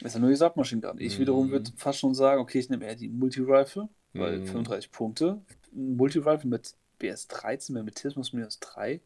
Das 0.00 0.10
ist 0.10 0.14
ja 0.14 0.20
nur 0.20 0.30
die 0.30 0.36
Submachine 0.36 0.80
Gun. 0.80 0.98
Ich 0.98 1.16
Mhm. 1.16 1.22
wiederum 1.22 1.50
würde 1.50 1.70
fast 1.76 1.98
schon 1.98 2.14
sagen, 2.14 2.40
okay, 2.40 2.58
ich 2.58 2.70
nehme 2.70 2.86
eher 2.86 2.94
die 2.94 3.08
Multi-Rifle, 3.08 3.88
weil 4.14 4.38
Mhm. 4.38 4.46
35 4.46 4.90
Punkte. 4.92 5.42
Ein 5.74 5.96
Multi-Rifle 5.96 6.48
mit 6.48 6.74
BS 6.98 7.28
13, 7.28 7.74
mit 7.74 7.84
Metismus 7.84 8.32
minus 8.32 8.60
3, 8.60 9.00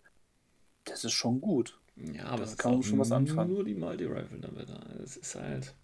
das 0.84 1.05
ist 1.05 1.12
schon 1.14 1.40
gut. 1.40 1.78
Ja, 1.96 2.26
aber 2.26 2.38
Da 2.38 2.44
es 2.44 2.51
ist 2.53 2.59
kann 2.59 2.74
man 2.74 2.82
schon 2.84 2.99
was 3.01 3.11
anfangen. 3.11 3.53
nur 3.53 3.64
die 3.64 3.74
Multi-Rifle 3.74 4.38
damit. 4.38 4.68
Es 5.03 5.16
ist 5.16 5.34
halt... 5.34 5.74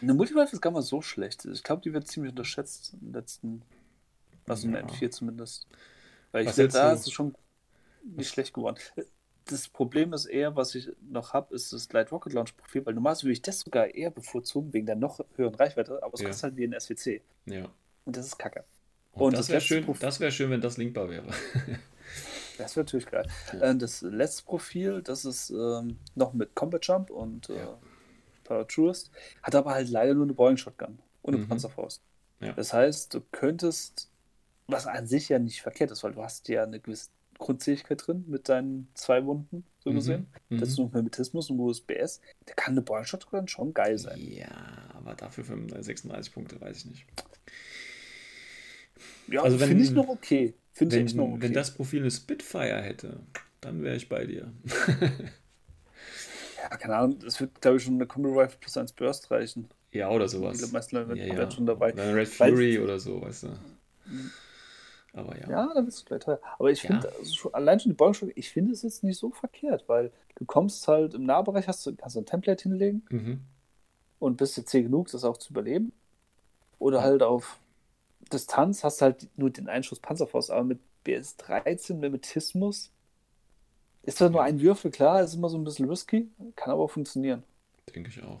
Eine 0.00 0.14
Multi-Rifle 0.14 0.52
ist 0.54 0.60
gar 0.60 0.70
nicht 0.70 0.76
mal 0.76 0.82
so 0.82 1.02
schlecht. 1.02 1.44
Ich 1.44 1.62
glaube, 1.62 1.82
die 1.82 1.92
wird 1.92 2.06
ziemlich 2.08 2.30
unterschätzt 2.30 2.94
im 3.00 3.12
letzten, 3.12 3.62
also 4.46 4.68
der 4.68 4.80
Ja. 4.80 4.86
M4 4.86 5.10
zumindest. 5.10 5.66
Weil 6.32 6.42
ich 6.42 6.48
Was 6.48 6.58
hältst 6.58 6.76
da 6.76 6.92
ist 6.92 7.06
es 7.06 7.12
schon 7.12 7.34
nicht 8.04 8.30
schlecht 8.30 8.54
geworden. 8.54 8.76
Das 9.46 9.68
Problem 9.68 10.12
ist 10.12 10.26
eher, 10.26 10.54
was 10.54 10.74
ich 10.74 10.90
noch 11.10 11.32
habe, 11.32 11.54
ist 11.54 11.72
das 11.72 11.92
Light 11.92 12.12
Rocket 12.12 12.32
Launch 12.32 12.56
Profil, 12.56 12.86
weil 12.86 12.94
normalerweise 12.94 13.24
würde 13.24 13.32
ich 13.32 13.42
das 13.42 13.60
sogar 13.60 13.86
eher 13.94 14.10
bevorzugen, 14.10 14.72
wegen 14.72 14.86
der 14.86 14.96
noch 14.96 15.20
höheren 15.36 15.54
Reichweite, 15.54 16.00
aber 16.02 16.14
es 16.14 16.20
Ja. 16.20 16.28
kostet 16.28 16.42
halt 16.44 16.56
wie 16.56 16.64
ein 16.64 16.72
SWC. 16.72 17.20
Ja. 17.46 17.68
Und 18.04 18.16
das 18.16 18.26
ist 18.26 18.38
kacke. 18.38 18.64
Und, 19.12 19.22
Und 19.22 19.32
das 19.32 19.40
das 19.46 19.48
wäre 19.48 19.60
schön, 19.60 19.96
das 19.98 20.20
wär 20.20 20.30
schön, 20.30 20.50
wenn 20.50 20.60
das 20.60 20.76
linkbar 20.76 21.08
wäre. 21.10 21.26
Das 22.58 22.76
wäre 22.76 22.84
natürlich 22.84 23.06
geil. 23.06 23.26
Äh, 23.58 23.74
Das 23.76 24.02
letzte 24.02 24.44
Profil, 24.44 25.00
das 25.02 25.24
ist 25.24 25.48
ähm, 25.50 25.96
noch 26.14 26.34
mit 26.34 26.54
Combat 26.54 26.86
Jump 26.86 27.10
und 27.10 27.48
äh, 27.48 27.54
Paratroopers, 28.50 29.10
hat 29.42 29.54
aber 29.54 29.70
halt 29.72 29.88
leider 29.88 30.14
nur 30.14 30.24
eine 30.24 30.34
Boeing 30.34 30.56
Shotgun 30.56 30.98
und 31.22 31.34
eine 31.34 31.44
Mhm. 31.44 31.48
Panzerfaust. 31.48 32.02
Ja. 32.40 32.52
Das 32.54 32.72
heißt, 32.72 33.14
du 33.14 33.20
könntest, 33.32 34.10
was 34.66 34.86
an 34.86 35.06
sich 35.06 35.28
ja 35.28 35.38
nicht 35.38 35.62
verkehrt 35.62 35.90
ist, 35.90 36.02
weil 36.02 36.12
du 36.12 36.22
hast 36.22 36.48
ja 36.48 36.62
eine 36.64 36.80
gewisse 36.80 37.10
Grundzähigkeit 37.38 38.06
drin 38.06 38.24
mit 38.28 38.48
deinen 38.48 38.88
zwei 38.94 39.24
Wunden, 39.24 39.64
so 39.78 39.90
Mhm. 39.90 39.94
gesehen. 39.94 40.26
Mhm. 40.48 40.58
Das 40.58 40.68
ist 40.70 40.78
noch 40.78 40.92
Hermetismus 40.92 41.48
und 41.50 41.58
USBS. 41.60 42.20
Da 42.46 42.54
kann 42.54 42.72
eine 42.74 42.82
Boeing 42.82 43.04
Shotgun 43.04 43.46
schon 43.48 43.72
geil 43.72 43.96
sein. 43.98 44.18
Ja, 44.20 44.50
aber 44.94 45.14
dafür 45.14 45.44
35, 45.44 45.86
36 45.86 46.32
Punkte, 46.34 46.60
weiß 46.60 46.78
ich 46.78 46.86
nicht. 46.86 47.06
Ja, 49.28 49.42
Also 49.42 49.58
finde 49.58 49.82
ich 49.84 49.90
noch 49.92 50.08
okay. 50.08 50.54
Finde 50.72 50.98
ich 51.00 51.14
noch 51.14 51.28
okay. 51.28 51.42
wenn 51.42 51.52
das 51.52 51.72
Profil 51.74 52.00
eine 52.00 52.10
Spitfire 52.10 52.80
hätte, 52.82 53.20
dann 53.60 53.82
wäre 53.82 53.96
ich 53.96 54.08
bei 54.08 54.24
dir. 54.26 54.52
ja, 56.70 56.76
keine 56.76 56.96
Ahnung, 56.96 57.18
das 57.18 57.40
wird, 57.40 57.60
glaube 57.60 57.76
ich, 57.78 57.82
schon 57.84 57.94
eine 57.94 58.06
Combo 58.06 58.28
Rifle 58.38 58.58
plus 58.60 58.76
1 58.76 58.92
Burst 58.92 59.30
reichen. 59.30 59.68
Ja, 59.92 60.08
oder 60.10 60.28
sowas. 60.28 60.58
Die 60.58 60.72
meisten 60.72 60.96
Leute 60.96 61.16
ja, 61.16 61.36
werden 61.36 61.50
schon 61.50 61.66
dabei. 61.66 61.92
Ein 61.92 62.14
Red 62.14 62.38
Weil- 62.40 62.50
Fury 62.52 62.78
oder 62.78 62.98
so, 63.00 63.20
weißt 63.20 63.44
du. 63.44 63.48
Aber 65.12 65.36
ja. 65.40 65.48
Ja, 65.50 65.70
dann 65.74 65.84
bist 65.84 66.00
du 66.02 66.04
gleich 66.04 66.20
teuer. 66.20 66.38
Aber 66.58 66.70
ich 66.70 66.82
Ja. 66.84 66.90
finde, 66.90 67.12
also 67.18 67.50
allein 67.52 67.80
schon 67.80 67.90
die 67.90 67.96
Bogenschläge, 67.96 68.32
ich 68.36 68.50
finde 68.50 68.72
es 68.72 68.82
jetzt 68.82 69.02
nicht 69.02 69.18
so 69.18 69.30
verkehrt, 69.30 69.84
weil 69.88 70.12
du 70.36 70.44
kommst 70.44 70.86
halt 70.86 71.14
im 71.14 71.24
Nahbereich, 71.24 71.66
hast 71.66 71.84
du, 71.86 71.94
kannst 71.96 72.14
du 72.14 72.20
ein 72.20 72.26
Template 72.26 72.62
hinlegen 72.62 73.02
Mhm. 73.10 73.40
und 74.20 74.36
bist 74.36 74.56
jetzt 74.56 74.70
zäh 74.70 74.82
genug, 74.82 75.10
das 75.10 75.24
auch 75.24 75.36
zu 75.38 75.50
überleben. 75.52 75.92
Oder 76.78 76.98
Ja. 76.98 77.04
halt 77.04 77.22
auf 77.24 77.58
Distanz 78.32 78.84
hast 78.84 79.02
halt 79.02 79.26
nur 79.36 79.50
den 79.50 79.68
Einschuss 79.68 79.98
Panzerfaust, 79.98 80.52
aber 80.52 80.62
mit 80.62 80.78
BS 81.02 81.36
13 81.38 81.98
Mimetismus 81.98 82.92
ist 84.02 84.18
zwar 84.18 84.30
nur 84.30 84.42
ein 84.42 84.60
Würfel, 84.60 84.90
klar, 84.90 85.22
ist 85.22 85.34
immer 85.34 85.48
so 85.48 85.58
ein 85.58 85.64
bisschen 85.64 85.88
risky, 85.88 86.28
kann 86.56 86.72
aber 86.72 86.84
auch 86.84 86.90
funktionieren. 86.90 87.42
Denke 87.94 88.10
ich 88.10 88.22
auch. 88.22 88.40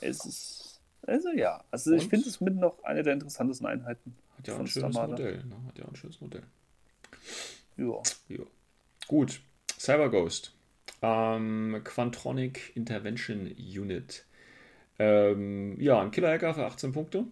Es 0.00 0.24
ist, 0.24 0.80
also 1.02 1.30
ja, 1.30 1.64
also 1.70 1.92
ich 1.92 2.04
Und? 2.04 2.10
finde 2.10 2.28
es 2.28 2.40
mit 2.40 2.54
noch 2.54 2.82
eine 2.84 3.02
der 3.02 3.14
interessantesten 3.14 3.66
Einheiten. 3.66 4.16
Hat 4.36 4.46
ja 4.46 4.52
auch 4.54 4.58
Von 4.58 4.66
ein 4.66 4.68
schönes 4.68 4.94
Stamada. 4.94 5.12
Modell. 5.12 5.44
Ne? 5.44 5.56
Hat 5.66 5.78
ja 5.78 5.84
auch 5.84 5.88
ein 5.88 5.96
schönes 5.96 6.20
Modell. 6.20 6.42
Ja. 7.76 8.00
Jo. 8.28 8.46
Gut. 9.08 9.40
Cyber 9.78 10.10
Ghost. 10.10 10.52
Ähm, 11.02 11.80
Quantronic 11.82 12.76
Intervention 12.76 13.46
Unit. 13.58 14.24
Ähm, 15.00 15.80
ja, 15.80 16.00
ein 16.00 16.10
Killer-Hacker 16.10 16.54
für 16.54 16.66
18 16.66 16.92
Punkte. 16.92 17.24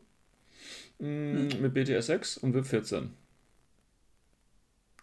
Mm, 0.99 1.49
Mit 1.61 1.75
BTS 1.75 2.07
6 2.07 2.39
und 2.39 2.55
WIP 2.55 2.67
14. 2.67 3.13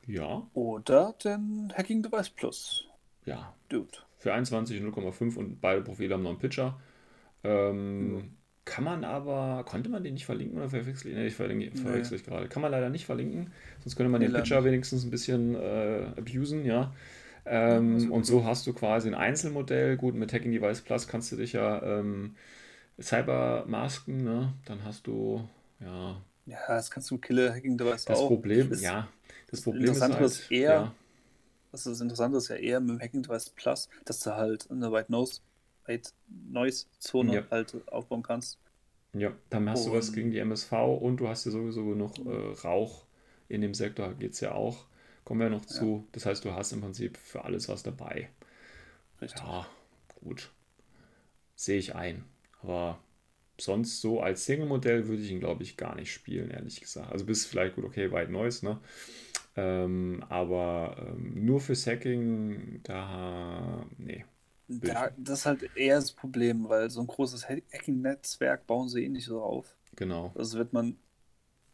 Ja, 0.08 0.43
Oder 0.56 1.14
den 1.24 1.72
Hacking 1.78 2.01
Device 2.01 2.32
Plus. 2.32 2.88
ja. 3.26 3.54
Dude. 3.70 3.99
Für 4.18 4.34
21 4.34 4.78
und 4.80 4.86
0,5 4.86 5.38
und 5.38 5.60
beide 5.62 5.82
Profile 5.82 6.14
haben 6.14 6.24
noch 6.24 6.30
einen 6.32 6.39
Pitcher. 6.39 6.80
Ähm, 7.43 8.38
Kann 8.66 8.86
man 8.86 9.04
aber, 9.04 9.64
konnte 9.66 9.89
man 9.89 10.04
den 10.04 10.14
nicht 10.14 10.26
verlinken 10.26 10.58
oder 10.58 10.70
verwechsel 10.70 11.12
ich? 11.12 11.18
Nee, 11.18 11.28
ich 11.28 11.36
verlinke, 11.36 11.76
verwechsel 11.78 12.18
ich 12.18 12.24
gerade. 12.24 12.47
Kann 12.47 12.62
man 12.62 12.72
leider 12.72 12.89
nicht 12.89 13.06
verlinken, 13.06 13.51
sonst 13.82 13.97
könnte 13.97 14.10
man 14.12 14.22
den 14.22 14.34
Pitcher 14.34 14.58
nicht. 14.58 14.66
wenigstens 14.66 15.04
ein 15.04 15.12
bisschen 15.12 15.56
äh, 15.56 16.08
abusen, 16.18 16.66
ja. 16.66 16.93
Ähm, 17.45 17.95
das 17.95 18.04
ist 18.06 18.10
und 18.10 18.26
so 18.26 18.45
hast 18.45 18.66
du 18.68 18.74
quasi 18.74 19.10
ein 19.10 19.16
Einzelmodell. 19.16 19.97
Gut, 19.97 20.16
mit 20.16 20.32
Hacking 20.34 20.51
Device 20.54 20.82
Plus 20.82 21.08
kannst 21.10 21.32
du 21.34 21.36
dich 21.36 21.54
ja 21.54 21.82
ähm, 21.84 22.36
Cyber 23.01 23.66
masken, 23.68 24.24
ne? 24.24 24.54
Dann 24.66 24.84
hast 24.86 25.08
du, 25.08 25.47
ja, 25.82 26.22
Ja, 26.45 26.58
das 26.68 26.91
kannst 26.91 27.10
du 27.12 27.18
Killer 27.18 27.54
Hacking 27.54 27.78
Device 27.78 28.06
das 28.06 28.20
auch. 28.20 28.28
Problem, 28.28 28.70
Das- 28.70 28.82
ja, 28.82 29.08
das 29.54 29.60
das 29.60 29.64
Problem 29.64 29.84
ist 29.84 29.89
Interessante 29.89 30.18
halt, 30.20 30.32
ist 30.32 30.51
eher- 30.51 30.70
ja, 30.74 30.95
Das 31.72 31.86
ist 31.88 32.01
interessant, 32.01 32.36
ist 32.36 32.49
ja 32.49 32.56
eher 32.56 32.80
mit 32.80 32.89
dem 32.91 32.99
Hacking 33.01 33.24
Device 33.24 33.49
Plus, 33.49 33.89
dass 34.06 34.20
du 34.20 34.36
halt 34.36 34.70
eine 34.70 34.91
White 34.91 35.12
Noise, 35.12 35.41
White 35.86 36.12
Noise 36.49 36.86
Zone 36.99 37.34
Ja. 37.36 37.43
halt 37.49 37.76
aufbauen 37.88 38.24
kannst. 38.24 38.60
Ja, 39.14 39.32
dann 39.49 39.70
hast 39.70 39.86
du 39.88 39.91
was 39.93 40.10
Und- 40.10 40.16
gegen 40.16 40.32
die 40.32 40.39
MSV 40.39 40.72
und 40.97 41.18
du 41.18 41.28
hast 41.28 41.45
ja 41.45 41.51
sowieso 41.51 41.86
genug 41.86 42.18
äh, 42.26 42.54
Rauch 42.64 43.06
in 43.47 43.62
dem 43.62 43.74
Sektor, 43.74 44.14
geht 44.14 44.34
es 44.34 44.39
ja 44.39 44.54
auch. 44.54 44.86
Kommen 45.24 45.39
wir 45.41 45.49
noch 45.49 45.66
zu. 45.66 46.08
Das 46.12 46.26
heißt, 46.26 46.43
du 46.45 46.51
hast 46.54 46.74
im 46.74 46.82
Prinzip 46.82 47.18
für 47.18 47.45
alles 47.45 47.70
was 47.70 47.84
dabei. 47.84 48.30
Richtig. 49.22 49.41
Ja, 49.41 49.66
gut. 50.16 50.51
Sehe 51.56 51.78
ich 51.78 51.95
ein. 51.95 52.26
Aber 52.62 52.99
sonst 53.60 54.01
so 54.01 54.20
als 54.22 54.45
Single-Modell 54.45 55.08
würde 55.08 55.22
ich 55.22 55.32
ihn, 55.32 55.39
glaube 55.39 55.64
ich, 55.64 55.78
gar 55.78 55.95
nicht 55.95 56.12
spielen, 56.12 56.49
ehrlich 56.51 56.82
gesagt. 56.82 57.12
Also 57.12 57.26
bis 57.26 57.45
vielleicht 57.45 57.76
gut, 57.76 57.86
okay, 57.86 58.12
White 58.12 58.32
Noise, 58.32 58.66
ne? 58.66 58.80
Ähm, 59.56 60.24
aber 60.30 60.95
ähm, 60.97 61.45
nur 61.45 61.60
fürs 61.62 61.86
Hacking, 61.86 62.82
da, 62.84 63.86
nee. 63.97 64.26
Da, 64.68 65.12
das 65.18 65.39
ist 65.39 65.45
halt 65.45 65.76
eher 65.76 65.97
das 65.97 66.12
Problem, 66.12 66.68
weil 66.70 66.89
so 66.89 67.01
ein 67.01 67.08
großes 67.08 67.47
Hack- 67.47 67.64
Hacking-Netzwerk 67.72 68.66
bauen 68.66 68.89
sie 68.89 69.04
eh 69.04 69.10
nicht 69.10 69.26
so 69.26 69.41
auf. 69.41 69.76
Genau. 69.95 70.32
Also 70.36 70.58
wird 70.58 70.74
man 70.74 70.97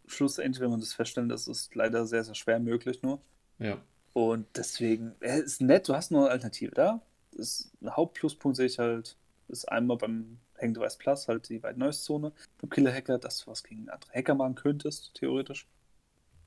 schlussendlich, 0.07 0.59
wenn 0.61 0.71
man 0.71 0.81
das 0.81 0.93
feststellen, 0.93 1.29
das 1.29 1.47
ist 1.47 1.73
leider 1.75 2.05
sehr, 2.05 2.23
sehr 2.23 2.35
schwer 2.35 2.59
möglich 2.59 3.01
nur. 3.01 3.21
Ja. 3.59 3.77
Und 4.13 4.47
deswegen, 4.55 5.15
es 5.21 5.39
ist 5.41 5.61
nett, 5.61 5.87
du 5.87 5.93
hast 5.95 6.11
noch 6.11 6.21
eine 6.21 6.31
Alternative 6.31 6.71
da. 6.71 7.01
Das 7.31 7.71
Hauptpluspunkt 7.85 8.57
sehe 8.57 8.65
ich 8.65 8.79
halt, 8.79 9.15
ist 9.47 9.71
einmal 9.71 9.97
beim 9.97 10.39
Hang 10.59 10.73
Device 10.73 10.97
Plus 10.97 11.27
halt 11.27 11.47
die 11.47 11.63
White 11.63 11.79
Noise 11.79 12.01
Zone, 12.01 12.33
beim 12.59 12.69
Killer 12.69 12.91
Hacker, 12.91 13.19
dass 13.19 13.39
du 13.39 13.51
was 13.51 13.63
gegen 13.63 13.87
andere 13.87 14.11
Hacker 14.11 14.35
machen 14.35 14.55
könntest, 14.55 15.13
theoretisch. 15.13 15.67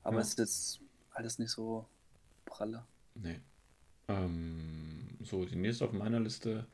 Aber 0.03 0.17
Ja. 0.17 0.21
es 0.21 0.29
ist 0.29 0.39
jetzt 0.39 0.79
alles 1.13 1.39
nicht 1.39 1.51
so 1.51 1.85
pralle. 2.45 2.85
Nee. 3.15 3.39
Ähm, 4.07 5.17
so, 5.23 5.45
die 5.45 5.55
nächste 5.55 5.85
auf 5.85 5.93
meiner 5.93 6.19
Liste 6.19 6.67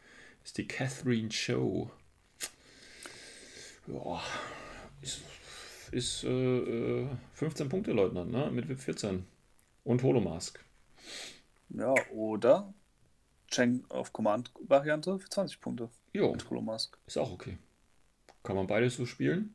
ist 0.43 0.57
die 0.57 0.67
Catherine 0.67 1.31
Show. 1.31 1.91
Ja, 3.87 4.21
ist, 5.01 5.21
ist 5.91 6.23
äh, 6.23 7.01
äh, 7.01 7.07
15 7.33 7.69
Punkte, 7.69 7.91
Leutnant, 7.91 8.31
ne? 8.31 8.49
Mit 8.51 8.67
VIP 8.69 8.79
14. 8.79 9.25
Und 9.83 10.03
Holomask. 10.03 10.63
Ja, 11.69 11.93
oder 12.11 12.73
Chain 13.49 13.83
of 13.89 14.13
Command 14.13 14.51
Variante 14.67 15.17
für 15.19 15.29
20 15.29 15.59
Punkte 15.61 15.89
Jo, 16.13 16.31
mit 16.31 16.49
Holomask. 16.49 16.97
ist 17.07 17.17
auch 17.17 17.31
okay. 17.31 17.57
Kann 18.43 18.55
man 18.55 18.67
beides 18.67 18.95
so 18.95 19.05
spielen. 19.05 19.53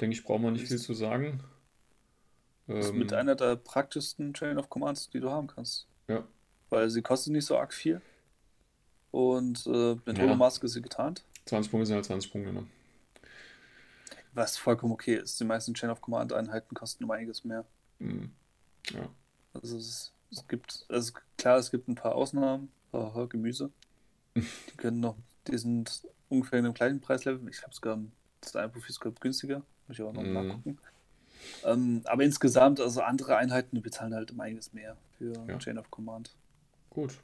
Denke 0.00 0.16
ich, 0.16 0.24
braucht 0.24 0.42
man 0.42 0.52
nicht 0.52 0.68
viel 0.68 0.78
zu 0.78 0.94
sagen. 0.94 1.40
Ist 2.68 2.90
Ähm, 2.90 2.98
mit 2.98 3.12
einer 3.12 3.34
der 3.36 3.56
praktischsten 3.56 4.34
Chain 4.34 4.58
of 4.58 4.68
Commands, 4.68 5.08
die 5.10 5.20
du 5.20 5.30
haben 5.30 5.46
kannst. 5.46 5.86
ja, 6.08 6.24
Weil 6.70 6.90
sie 6.90 7.02
kostet 7.02 7.32
nicht 7.32 7.46
so 7.46 7.56
arg 7.58 7.72
viel. 7.72 8.00
Und 9.12 9.66
äh, 9.66 9.96
mit 10.04 10.18
Ja. 10.18 10.24
Holomask 10.24 10.62
ist 10.64 10.72
sie 10.72 10.82
getarnt. 10.82 11.24
20 11.46 11.70
Punkte 11.70 11.86
sind 11.86 11.94
halt 11.96 12.04
20 12.06 12.32
Punkte, 12.32 12.52
ne? 12.52 12.66
Was 14.32 14.56
vollkommen 14.58 14.92
okay 14.92 15.14
ist. 15.16 15.38
Die 15.40 15.44
meisten 15.44 15.74
Chain 15.74 15.90
of 15.90 16.00
Command 16.00 16.32
Einheiten 16.32 16.74
kosten 16.74 17.04
um 17.04 17.10
einiges 17.10 17.44
mehr. 17.44 17.64
Mhm. 17.98 18.30
Ja. 18.90 19.08
Also 19.54 19.78
es, 19.78 20.12
es 20.30 20.46
gibt, 20.48 20.84
also 20.88 21.12
klar, 21.38 21.56
es 21.58 21.70
gibt 21.70 21.88
ein 21.88 21.94
paar 21.94 22.14
Ausnahmen, 22.14 22.70
Haha, 22.92 23.24
Gemüse. 23.26 23.70
Die 24.36 24.76
können 24.76 25.00
noch, 25.00 25.16
die 25.46 25.56
sind 25.56 26.06
ungefähr 26.28 26.58
in 26.58 26.64
dem 26.66 26.74
gleichen 26.74 27.00
Preislevel. 27.00 27.48
Ich 27.48 27.58
glaube 27.58 27.74
sogar, 27.74 27.98
das 28.42 28.54
eine 28.56 28.68
Profil 28.68 28.90
ist 28.90 28.96
sogar 28.96 29.12
günstiger. 29.12 29.62
Muss 29.88 29.98
ich 29.98 30.02
auch 30.04 30.12
noch 30.12 30.22
Mhm. 30.22 30.32
nachgucken. 30.34 30.78
Ähm, 31.64 32.02
aber 32.04 32.24
insgesamt, 32.24 32.80
also 32.80 33.00
andere 33.00 33.36
Einheiten, 33.36 33.76
die 33.76 33.82
bezahlen 33.82 34.14
halt 34.14 34.30
um 34.30 34.40
einiges 34.40 34.72
mehr 34.72 34.96
für 35.18 35.32
Ja. 35.48 35.58
Chain 35.58 35.78
of 35.78 35.90
Command. 35.90 36.30
Gut. 36.90 37.14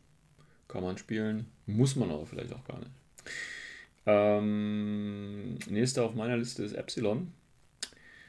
Kann 0.68 0.82
man 0.82 0.96
spielen. 0.98 1.46
Muss 1.66 1.96
man 1.96 2.10
aber 2.10 2.26
vielleicht 2.26 2.52
auch 2.52 2.64
gar 2.64 2.78
nicht. 2.78 2.90
Ähm, 4.06 5.58
nächster 5.68 6.04
auf 6.04 6.14
meiner 6.14 6.36
Liste 6.36 6.64
ist 6.64 6.72
Epsilon. 6.72 7.32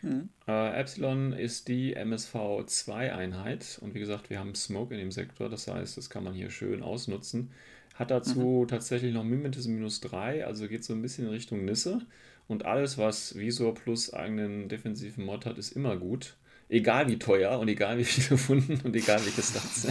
Mhm. 0.01 0.29
Äh, 0.47 0.79
Epsilon 0.79 1.33
ist 1.33 1.67
die 1.67 1.95
MSV2-Einheit 1.95 3.79
und 3.81 3.95
wie 3.95 3.99
gesagt, 3.99 4.29
wir 4.29 4.39
haben 4.39 4.53
Smoke 4.53 4.93
in 4.93 4.99
dem 4.99 5.11
Sektor, 5.11 5.49
das 5.49 5.67
heißt, 5.67 5.97
das 5.97 6.09
kann 6.09 6.23
man 6.23 6.33
hier 6.33 6.49
schön 6.49 6.83
ausnutzen. 6.83 7.51
Hat 7.95 8.11
dazu 8.11 8.65
tatsächlich 8.67 9.13
noch 9.13 9.23
Mimetism 9.23 9.75
minus 9.75 10.01
3, 10.01 10.45
also 10.45 10.67
geht 10.67 10.83
so 10.83 10.93
ein 10.93 11.01
bisschen 11.01 11.25
in 11.25 11.31
Richtung 11.31 11.63
Nisse. 11.63 12.01
Und 12.47 12.65
alles, 12.65 12.97
was 12.97 13.37
Visor 13.37 13.73
plus 13.73 14.13
eigenen 14.13 14.69
defensiven 14.69 15.25
Mod 15.25 15.45
hat, 15.45 15.57
ist 15.57 15.71
immer 15.71 15.97
gut. 15.97 16.35
Egal 16.69 17.07
wie 17.07 17.19
teuer 17.19 17.59
und 17.59 17.67
egal 17.67 17.97
wie 17.97 18.03
viele 18.03 18.39
Wunden 18.47 18.79
und 18.83 18.95
egal 18.95 19.23
welche 19.25 19.41
Stats. 19.41 19.87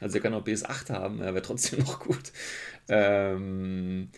Also 0.00 0.18
er 0.18 0.22
kann 0.22 0.34
auch 0.34 0.44
BS8 0.44 0.90
haben, 0.90 1.20
er 1.20 1.34
wäre 1.34 1.42
trotzdem 1.42 1.80
noch 1.80 2.00
gut. 2.00 2.32
Ähm, 2.88 4.08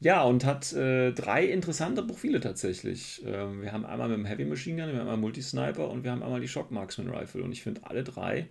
ja, 0.00 0.22
und 0.22 0.44
hat 0.44 0.72
äh, 0.74 1.12
drei 1.12 1.44
interessante 1.46 2.02
Profile 2.02 2.40
tatsächlich. 2.40 3.22
Ähm, 3.26 3.62
wir 3.62 3.72
haben 3.72 3.86
einmal 3.86 4.08
mit 4.08 4.18
dem 4.18 4.26
Heavy 4.26 4.44
Machine 4.44 4.82
Gun, 4.82 4.92
wir 4.92 5.00
haben 5.00 5.08
einmal 5.08 5.16
Multisniper 5.16 5.88
und 5.88 6.04
wir 6.04 6.10
haben 6.10 6.22
einmal 6.22 6.40
die 6.40 6.48
Shock 6.48 6.70
Marksman 6.70 7.08
Rifle. 7.08 7.42
Und 7.42 7.52
ich 7.52 7.62
finde 7.62 7.82
alle 7.84 8.04
drei 8.04 8.48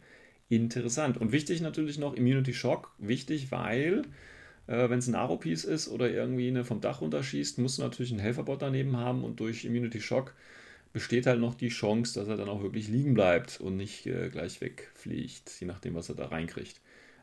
interessant. 0.49 1.17
Und 1.17 1.31
wichtig 1.31 1.61
natürlich 1.61 1.99
noch 1.99 2.15
Immunity 2.15 2.53
Shock. 2.53 2.93
Wichtig, 2.97 3.51
weil 3.51 4.03
äh, 4.67 4.89
wenn 4.89 4.99
es 4.99 5.07
ein 5.07 5.15
Aro-Piece 5.15 5.65
ist 5.65 5.87
oder 5.87 6.09
irgendwie 6.09 6.47
eine 6.47 6.63
vom 6.65 6.81
Dach 6.81 7.01
runterschießt, 7.01 7.59
musst 7.59 7.77
du 7.77 7.83
natürlich 7.83 8.11
einen 8.11 8.21
Helferbot 8.21 8.61
daneben 8.61 8.97
haben 8.97 9.23
und 9.23 9.39
durch 9.39 9.65
Immunity 9.65 10.01
Shock 10.01 10.33
besteht 10.93 11.25
halt 11.27 11.39
noch 11.41 11.55
die 11.55 11.69
Chance, 11.69 12.19
dass 12.19 12.27
er 12.29 12.37
dann 12.37 12.49
auch 12.49 12.61
wirklich 12.61 12.87
liegen 12.87 13.13
bleibt 13.13 13.59
und 13.59 13.77
nicht 13.77 14.05
äh, 14.05 14.29
gleich 14.29 14.61
wegfliegt, 14.61 15.59
je 15.59 15.67
nachdem, 15.67 15.95
was 15.95 16.09
er 16.09 16.15
da 16.15 16.27
reinkriegt. 16.27 16.79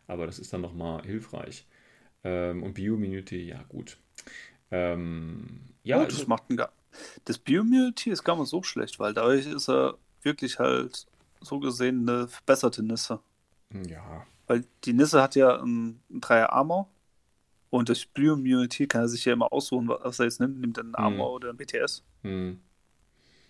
Aber 0.07 0.27
das 0.27 0.39
ist 0.39 0.53
dann 0.53 0.61
nochmal 0.61 1.03
hilfreich. 1.05 1.67
Ähm, 2.25 2.63
und 2.63 2.75
Bio-Immunity, 2.75 3.49
ja 3.49 3.63
gut. 3.69 3.97
Ähm, 4.71 5.61
ja, 5.85 6.03
Ja, 6.03 6.07
das 6.07 6.27
macht 6.27 6.51
ein 6.51 6.57
gar. 6.57 6.73
Das 7.25 7.39
Bioimmunity 7.39 8.11
ist 8.11 8.25
gar 8.25 8.37
nicht 8.39 8.49
so 8.49 8.63
schlecht, 8.63 8.99
weil 8.99 9.15
dadurch 9.15 9.47
ist 9.47 9.69
er 9.69 9.97
wirklich 10.23 10.59
halt 10.59 11.07
so 11.41 11.59
gesehen 11.59 12.09
eine 12.09 12.29
verbesserte 12.29 12.83
Nisse. 12.83 13.21
ja, 13.89 14.27
Weil 14.47 14.65
die 14.85 14.93
Nisse 14.93 15.23
hat 15.23 15.35
ja 15.35 15.61
ein, 15.63 16.01
ein 16.11 16.21
Dreier 16.21 16.53
Armor 16.53 16.89
und 17.73 17.89
durch 17.89 18.11
Bioimmunity 18.13 18.87
kann 18.87 19.03
er 19.03 19.09
sich 19.09 19.25
ja 19.25 19.33
immer 19.33 19.53
aussuchen, 19.53 19.89
was 19.89 20.21
er 20.21 20.27
jetzt 20.27 20.41
nimmt. 20.41 20.61
Nimmt 20.61 20.79
er 20.79 20.85
einen 20.85 20.95
Armor 20.95 21.33
oder 21.33 21.49
einen 21.49 21.59
BTS. 21.59 22.05
hm, 22.23 22.61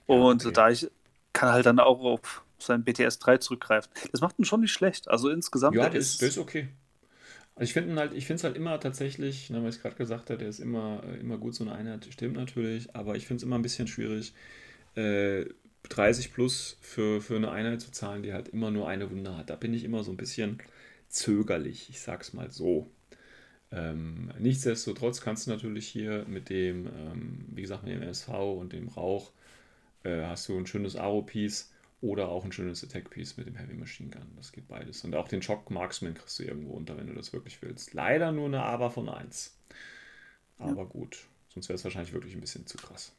Und 0.07 0.45
okay. 0.45 0.53
da 0.53 0.71
ich 0.71 0.91
kann 1.33 1.53
halt 1.53 1.67
dann 1.67 1.79
auch 1.81 2.01
auf 2.01 2.45
sein 2.59 2.85
BTS 2.85 3.19
3 3.19 3.39
zurückgreifen. 3.39 3.91
Das 4.13 4.21
macht 4.21 4.39
ihn 4.39 4.45
schon 4.45 4.61
nicht 4.61 4.73
schlecht. 4.73 5.09
Also 5.09 5.31
insgesamt 5.31 5.77
ja, 5.77 5.89
der 5.89 6.01
ist, 6.01 6.21
der 6.21 6.29
ist 6.29 6.39
okay. 6.39 6.69
Also 7.55 7.65
ich 7.65 7.73
finde 7.75 7.97
halt, 8.01 8.15
ich 8.15 8.27
finde 8.27 8.39
es 8.39 8.45
halt 8.45 8.57
immer 8.57 8.81
tatsächlich, 8.81 9.51
ne, 9.51 9.63
weil 9.63 9.71
ich 9.71 9.77
es 9.77 9.83
gerade 9.83 9.97
gesagt 9.97 10.31
habe, 10.31 10.39
der 10.39 10.49
ist 10.49 10.61
immer, 10.61 11.03
äh, 11.05 11.19
immer 11.21 11.39
gut, 11.39 11.55
so 11.55 11.65
eine 11.65 11.75
Einheit 11.75 12.07
stimmt 12.11 12.37
natürlich, 12.37 12.95
aber 12.97 13.17
ich 13.17 13.27
finde 13.27 13.39
es 13.39 13.43
immer 13.45 13.57
ein 13.59 13.63
bisschen 13.63 13.89
schwierig, 13.89 14.35
äh, 14.97 15.47
30 15.89 16.33
plus 16.35 16.79
für, 16.83 17.21
für 17.23 17.37
eine 17.37 17.51
Einheit 17.53 17.81
zu 17.83 17.93
zahlen, 17.93 18.23
die 18.23 18.33
halt 18.35 18.49
immer 18.49 18.71
nur 18.71 18.89
eine 18.89 19.11
Wunde 19.11 19.37
hat. 19.37 19.51
Da 19.51 19.57
bin 19.57 19.75
ich 19.75 19.85
immer 19.85 20.05
so 20.05 20.13
ein 20.13 20.17
bisschen 20.19 20.63
zögerlich, 21.09 21.91
ich 21.91 22.01
sag's 22.01 22.33
mal 22.35 22.51
so. 22.51 22.91
Ähm, 23.73 24.31
nichtsdestotrotz 24.39 25.21
kannst 25.23 25.47
du 25.47 25.51
natürlich 25.51 25.89
hier 25.89 26.25
mit 26.29 26.51
dem, 26.51 26.87
ähm, 26.87 27.45
wie 27.49 27.63
gesagt, 27.63 27.85
mit 27.85 27.93
dem 27.93 28.03
MSV 28.03 28.29
und 28.29 28.73
dem 28.73 28.89
Rauch, 28.89 29.31
äh, 30.05 30.25
hast 30.25 30.49
du 30.49 30.59
ein 30.59 30.67
schönes 30.67 30.95
Aro-Piece 30.95 31.73
oder 32.03 32.29
auch 32.29 32.45
ein 32.45 32.53
schönes 32.53 32.85
Attack-Piece 32.85 33.39
mit 33.39 33.47
dem 33.47 33.55
Heavy 33.55 33.75
Machine 33.75 34.11
Gun. 34.11 34.27
Das 34.37 34.53
geht 34.53 34.69
beides. 34.69 35.05
Und 35.05 35.15
auch 35.15 35.29
den 35.29 35.41
Shock 35.41 35.71
Marksman 35.71 36.15
kriegst 36.15 36.39
du 36.39 36.43
irgendwo 36.43 36.75
unter, 36.75 36.97
wenn 36.99 37.07
du 37.07 37.15
das 37.15 37.33
wirklich 37.33 37.63
willst. 37.63 37.95
Leider 37.95 38.33
nur 38.33 38.47
eine 38.47 38.63
Aber 38.63 38.91
von 38.91 39.09
1. 39.09 39.57
Aber 40.59 40.85
gut. 40.85 41.27
Sonst 41.49 41.69
wäre 41.69 41.77
es 41.77 41.85
wahrscheinlich 41.85 42.13
wirklich 42.13 42.35
ein 42.35 42.41
bisschen 42.41 42.67
zu 42.67 42.77
krass. 42.77 43.13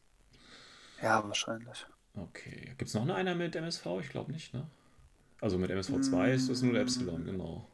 Ja, 1.02 1.24
wahrscheinlich. 1.28 1.86
Okay. 2.16 2.74
Gibt 2.78 2.90
es 2.90 2.94
noch 2.94 3.04
eine 3.04 3.16
einer 3.16 3.36
mit 3.36 3.56
MSV? 3.56 3.86
Ich 4.02 4.10
glaube 4.10 4.32
nicht, 4.32 4.54
ne? 4.54 4.66
Also 5.42 5.58
mit 5.58 5.72
MSV 5.72 6.02
2 6.02 6.32
ist 6.32 6.50
das 6.50 6.62
nur 6.62 6.74
der 6.74 6.84
Epsilon, 6.84 7.26
genau. 7.26 7.68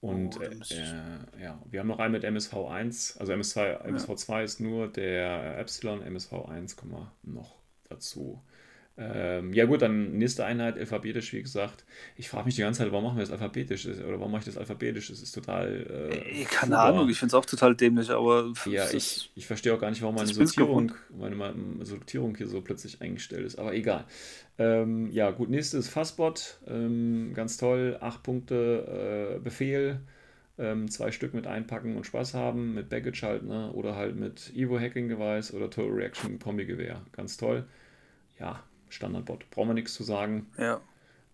Und 0.00 0.38
Oh, 0.38 0.42
äh, 0.42 0.46
äh, 0.46 1.42
ja, 1.42 1.60
wir 1.66 1.80
haben 1.80 1.88
noch 1.88 1.98
einen 1.98 2.12
mit 2.12 2.24
MSV 2.24 2.54
1. 2.54 3.18
Also 3.18 3.32
MSV, 3.32 3.56
MSV 3.84 4.14
2 4.14 4.44
ist 4.44 4.60
nur 4.60 4.88
der 4.88 5.58
Epsilon, 5.58 6.02
MSV 6.02 6.32
1 6.48 6.76
kommen 6.76 6.92
wir 6.92 7.12
noch 7.22 7.56
dazu. 7.88 8.42
Ähm, 9.00 9.52
ja 9.54 9.64
gut, 9.66 9.82
dann 9.82 10.18
nächste 10.18 10.44
Einheit 10.44 10.78
alphabetisch, 10.78 11.32
wie 11.32 11.42
gesagt. 11.42 11.84
Ich 12.16 12.28
frage 12.28 12.46
mich 12.46 12.56
die 12.56 12.62
ganze 12.62 12.80
Zeit, 12.82 12.92
warum 12.92 13.04
machen 13.06 13.16
wir 13.18 13.22
das 13.24 13.32
alphabetisch? 13.32 13.86
Oder 13.86 14.20
warum 14.20 14.32
mache 14.32 14.40
ich 14.40 14.46
das 14.46 14.58
alphabetisch? 14.58 15.08
Das 15.08 15.22
ist 15.22 15.32
total. 15.32 16.22
Äh, 16.28 16.44
Äh, 16.44 16.44
Keine 16.44 16.78
furchtbar. 16.78 16.78
Ahnung, 16.78 17.08
ich 17.08 17.18
finde 17.18 17.30
es 17.30 17.34
auch 17.34 17.46
total 17.46 17.74
dämlich, 17.76 18.10
aber 18.10 18.52
Ja, 18.64 18.90
ich, 18.90 18.94
ist- 18.94 19.30
ich 19.34 19.46
verstehe 19.46 19.74
auch 19.74 19.80
gar 19.80 19.88
nicht, 19.90 20.02
warum 20.02 20.14
meine 20.16 20.32
Sortierung, 20.32 20.92
meine, 21.08 21.34
meine 21.34 21.84
Sortierung 21.86 22.36
hier 22.36 22.46
so 22.46 22.60
plötzlich 22.60 23.00
eingestellt 23.00 23.46
ist, 23.46 23.58
aber 23.58 23.74
egal. 23.74 24.04
Ähm, 24.58 25.10
ja, 25.12 25.30
gut, 25.30 25.48
nächstes 25.48 25.88
Fassbot, 25.88 26.58
ähm, 26.66 27.32
ganz 27.34 27.56
toll, 27.56 27.96
acht 28.00 28.22
Punkte 28.22 29.36
äh, 29.36 29.40
Befehl, 29.40 30.00
ähm, 30.58 30.90
zwei 30.90 31.10
Stück 31.12 31.32
mit 31.34 31.46
einpacken 31.46 31.96
und 31.96 32.04
Spaß 32.06 32.34
haben, 32.34 32.74
mit 32.74 32.90
Baggage 32.90 33.22
halt, 33.22 33.44
ne? 33.44 33.72
oder 33.72 33.96
halt 33.96 34.16
mit 34.16 34.52
Evo 34.54 34.78
Hacking 34.78 35.08
Device 35.08 35.54
oder 35.54 35.70
Total 35.70 35.90
Reaction 35.92 36.38
Kombi-Gewehr, 36.38 37.02
ganz 37.12 37.36
toll. 37.38 37.64
Ja, 38.40 38.62
Standardbot, 38.90 39.48
brauchen 39.50 39.68
wir 39.70 39.74
nichts 39.74 39.94
zu 39.94 40.02
sagen. 40.02 40.46
ja. 40.58 40.80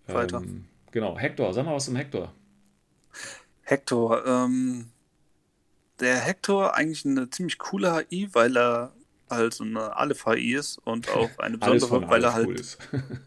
Weiter. 0.09 0.37
Ähm, 0.39 0.67
genau, 0.93 1.19
Hector, 1.19 1.53
sag 1.53 1.65
mal 1.67 1.75
was 1.75 1.87
zum 1.87 1.97
Hector. 1.97 2.33
Hector, 3.63 4.25
ähm, 4.25 4.91
der 5.99 6.17
Hector 6.21 6.75
eigentlich 6.75 7.05
eine 7.05 7.29
ziemlich 7.31 7.59
coole 7.59 8.05
HI, 8.09 8.29
weil 8.33 8.57
er 8.57 8.93
halt 9.29 9.53
so 9.55 9.65
eine 9.65 9.97
Aleph-HI 9.97 10.55
ist 10.55 10.79
und 10.85 11.09
auch 11.09 11.31
eine 11.39 11.59
besondere, 11.59 11.89
von 11.89 12.09
weil 12.09 12.23
er 12.23 12.35
Aleph 12.35 12.79
halt, 12.93 12.93
cool 12.93 13.01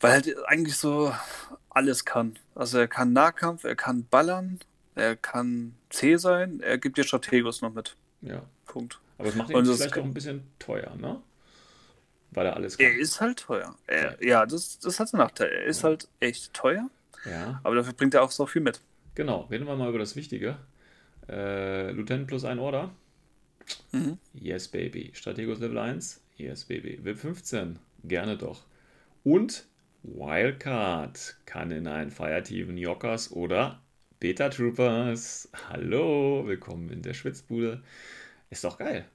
weil 0.00 0.10
er 0.10 0.14
halt 0.14 0.46
eigentlich 0.46 0.76
so 0.76 1.12
alles 1.70 2.04
kann. 2.06 2.38
Also 2.54 2.78
er 2.78 2.88
kann 2.88 3.12
Nahkampf, 3.12 3.64
er 3.64 3.76
kann 3.76 4.06
ballern, 4.06 4.60
er 4.94 5.16
kann 5.16 5.74
C 5.90 6.16
sein, 6.16 6.60
er 6.60 6.78
gibt 6.78 6.96
dir 6.96 7.04
Strategos 7.04 7.60
noch 7.60 7.74
mit. 7.74 7.96
ja. 8.22 8.42
Punkt. 8.64 8.98
Aber 9.18 9.28
es 9.28 9.34
macht 9.34 9.50
ihn 9.50 9.64
vielleicht 9.64 9.92
kann- 9.92 10.02
auch 10.02 10.06
ein 10.06 10.14
bisschen 10.14 10.42
teuer, 10.58 10.94
ne? 10.96 11.22
Weil 12.36 12.46
er 12.46 12.54
alles 12.54 12.76
Er 12.76 12.90
kann. 12.92 13.00
ist 13.00 13.20
halt 13.20 13.38
teuer. 13.40 13.74
Er, 13.88 14.16
ja, 14.24 14.46
das, 14.46 14.78
das 14.78 15.00
hat 15.00 15.08
seinen 15.08 15.20
Nachteil. 15.22 15.48
Er 15.50 15.64
ist 15.64 15.82
halt 15.82 16.06
echt 16.20 16.52
teuer, 16.54 16.88
Ja, 17.24 17.60
aber 17.64 17.74
dafür 17.74 17.94
bringt 17.94 18.14
er 18.14 18.22
auch 18.22 18.30
so 18.30 18.46
viel 18.46 18.62
mit. 18.62 18.80
genau. 19.16 19.40
Reden 19.50 19.66
wir 19.66 19.74
mal 19.74 19.88
über 19.88 19.98
das 19.98 20.14
Wichtige. 20.16 20.56
Äh, 21.28 21.90
Lieutenant 21.92 22.28
plus 22.28 22.44
ein 22.44 22.58
Order. 22.60 22.90
Mhm. 23.90 24.18
Yes, 24.34 24.68
Baby. 24.68 25.10
Strategos 25.14 25.58
Level 25.58 25.78
1. 25.78 26.20
Yes, 26.36 26.64
Baby. 26.66 27.00
VIP 27.02 27.18
15. 27.18 27.78
Gerne 28.04 28.36
doch. 28.36 28.64
Und 29.24 29.66
Wildcard 30.04 31.36
kann 31.46 31.70
in 31.70 31.88
einen 31.88 32.10
Fireteam 32.10 32.76
Jockers 32.76 33.32
oder 33.32 33.80
Beta 34.20 34.50
Troopers. 34.50 35.48
Hallo, 35.70 36.44
willkommen 36.46 36.90
in 36.90 37.02
der 37.02 37.14
Schwitzbude. 37.14 37.82
Ist 38.50 38.62
doch 38.62 38.78
geil. 38.78 39.06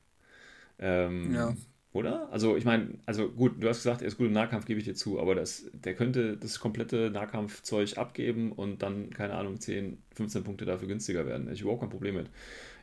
Ähm, 0.80 1.34
Ja. 1.34 1.56
Oder? 1.94 2.30
Also, 2.32 2.56
ich 2.56 2.64
meine, 2.64 2.90
also 3.06 3.30
gut, 3.30 3.62
du 3.62 3.68
hast 3.68 3.80
gesagt, 3.80 4.02
er 4.02 4.08
ist 4.08 4.18
gut 4.18 4.28
im 4.28 4.34
Nahkampf, 4.34 4.66
gebe 4.66 4.80
ich 4.80 4.86
dir 4.86 4.96
zu, 4.96 5.20
aber 5.20 5.36
das, 5.36 5.66
der 5.74 5.94
könnte 5.94 6.38
das 6.38 6.60
komplette 6.60 7.10
Nahkampfzeug 7.12 7.98
abgeben 7.98 8.54
und 8.54 8.82
dann, 8.82 9.10
keine 9.10 9.34
Ahnung, 9.34 9.60
10, 9.60 9.98
15 10.16 10.44
Punkte 10.46 10.64
dafür 10.66 10.88
günstiger 10.88 11.26
werden. 11.26 11.46
Ich 11.52 11.60
habe 11.60 11.64
überhaupt 11.64 11.82
kein 11.82 11.90
Problem 11.90 12.16
mit. 12.16 12.28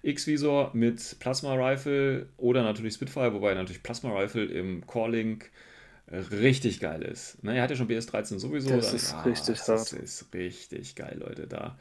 X-Visor 0.03 0.73
mit 0.75 1.17
Plasma 1.21 1.55
Rifle 1.55 2.27
oder 2.37 2.63
natürlich 2.63 2.95
Spitfire, 2.95 3.33
wobei 3.33 3.55
natürlich 3.55 3.83
Plasma 3.83 4.11
Rifle 4.17 4.45
im 4.45 4.87
Core-Link 4.87 5.51
richtig 6.11 6.81
geil 6.81 7.03
ist. 7.03 7.43
Ne, 7.45 7.57
er 7.57 7.63
hat 7.63 7.71
ja 7.71 7.77
schon 7.77 7.89
BS13 7.89 8.39
sowieso. 8.39 8.71
Das 8.71 8.87
dann- 8.87 8.97
ist 8.97 9.13
ah, 9.15 9.23
richtig 9.23 9.59
das 9.59 9.69
hart. 9.69 9.93
ist 10.03 10.27
richtig 10.35 10.95
geil, 10.95 11.17
Leute. 11.21 11.47
Da, 11.47 11.79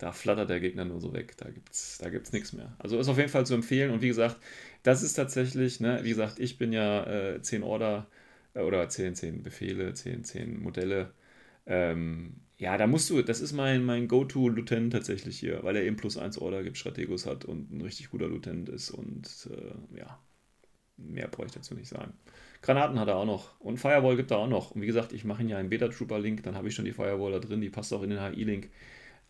da 0.00 0.12
flattert 0.12 0.48
der 0.48 0.60
Gegner 0.60 0.86
nur 0.86 1.00
so 1.00 1.12
weg. 1.12 1.36
Da 1.36 1.50
gibt's, 1.50 1.98
da 1.98 2.08
gibt's 2.08 2.32
nichts 2.32 2.54
mehr. 2.54 2.74
Also 2.78 2.98
ist 2.98 3.08
auf 3.08 3.18
jeden 3.18 3.28
Fall 3.28 3.44
zu 3.44 3.54
empfehlen. 3.54 3.90
Und 3.90 4.00
wie 4.00 4.08
gesagt, 4.08 4.36
das 4.82 5.02
ist 5.02 5.12
tatsächlich, 5.14 5.78
ne, 5.78 6.00
wie 6.02 6.08
gesagt, 6.08 6.40
ich 6.40 6.56
bin 6.56 6.72
ja 6.72 7.04
äh, 7.04 7.42
10 7.42 7.62
Order 7.62 8.06
äh, 8.54 8.60
oder 8.60 8.88
10, 8.88 9.14
10 9.14 9.42
Befehle, 9.42 9.92
10, 9.92 10.24
10 10.24 10.58
Modelle. 10.62 11.12
Ähm, 11.66 12.36
ja, 12.56 12.78
da 12.78 12.86
musst 12.86 13.10
du, 13.10 13.20
das 13.22 13.42
ist 13.42 13.52
mein, 13.52 13.84
mein 13.84 14.08
Go-To-Lieutenant 14.08 14.92
tatsächlich 14.92 15.38
hier, 15.38 15.62
weil 15.62 15.76
er 15.76 15.84
eben 15.84 15.96
plus 15.96 16.16
1 16.16 16.38
Order 16.38 16.62
gibt, 16.62 16.78
Strategos 16.78 17.26
hat 17.26 17.44
und 17.44 17.70
ein 17.70 17.82
richtig 17.82 18.10
guter 18.10 18.28
Lieutenant 18.28 18.70
ist 18.70 18.90
und 18.90 19.48
äh, 19.50 19.98
ja, 19.98 20.18
mehr 20.96 21.28
brauche 21.28 21.46
ich 21.46 21.52
dazu 21.52 21.74
nicht 21.74 21.88
sagen. 21.88 22.14
Granaten 22.62 22.98
hat 22.98 23.08
er 23.08 23.16
auch 23.16 23.26
noch 23.26 23.60
und 23.60 23.78
Firewall 23.78 24.16
gibt 24.16 24.30
er 24.30 24.38
auch 24.38 24.48
noch. 24.48 24.70
Und 24.72 24.82
wie 24.82 24.86
gesagt, 24.86 25.12
ich 25.12 25.24
mache 25.24 25.42
ihn 25.42 25.48
ja 25.48 25.58
einen 25.58 25.70
Beta-Trooper-Link, 25.70 26.42
dann 26.42 26.54
habe 26.54 26.68
ich 26.68 26.74
schon 26.74 26.84
die 26.86 26.92
Firewall 26.92 27.32
da 27.32 27.38
drin, 27.38 27.60
die 27.60 27.70
passt 27.70 27.92
auch 27.92 28.02
in 28.02 28.10
den 28.10 28.20
HI-Link. 28.20 28.70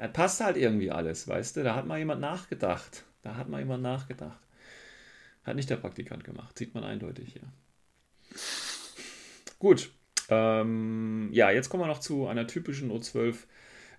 Er 0.01 0.09
passt 0.09 0.41
halt 0.41 0.57
irgendwie 0.57 0.91
alles, 0.91 1.29
weißt 1.29 1.59
du? 1.59 1.63
Da 1.63 1.75
hat 1.75 1.87
mal 1.87 1.99
jemand 1.99 2.23
nachgedacht. 2.23 3.05
Da 3.21 3.37
hat 3.37 3.51
mal 3.51 3.59
jemand 3.59 3.83
nachgedacht. 3.83 4.41
Hat 5.45 5.57
nicht 5.57 5.69
der 5.69 5.77
Praktikant 5.77 6.25
gemacht, 6.25 6.57
sieht 6.57 6.73
man 6.73 6.85
eindeutig 6.85 7.35
hier. 7.35 7.43
Gut. 9.59 9.91
Ähm, 10.31 11.29
ja, 11.33 11.51
jetzt 11.51 11.69
kommen 11.69 11.83
wir 11.83 11.87
noch 11.87 12.01
zu 12.01 12.29
einer 12.29 12.47
typischen 12.47 12.91
O12 12.91 13.41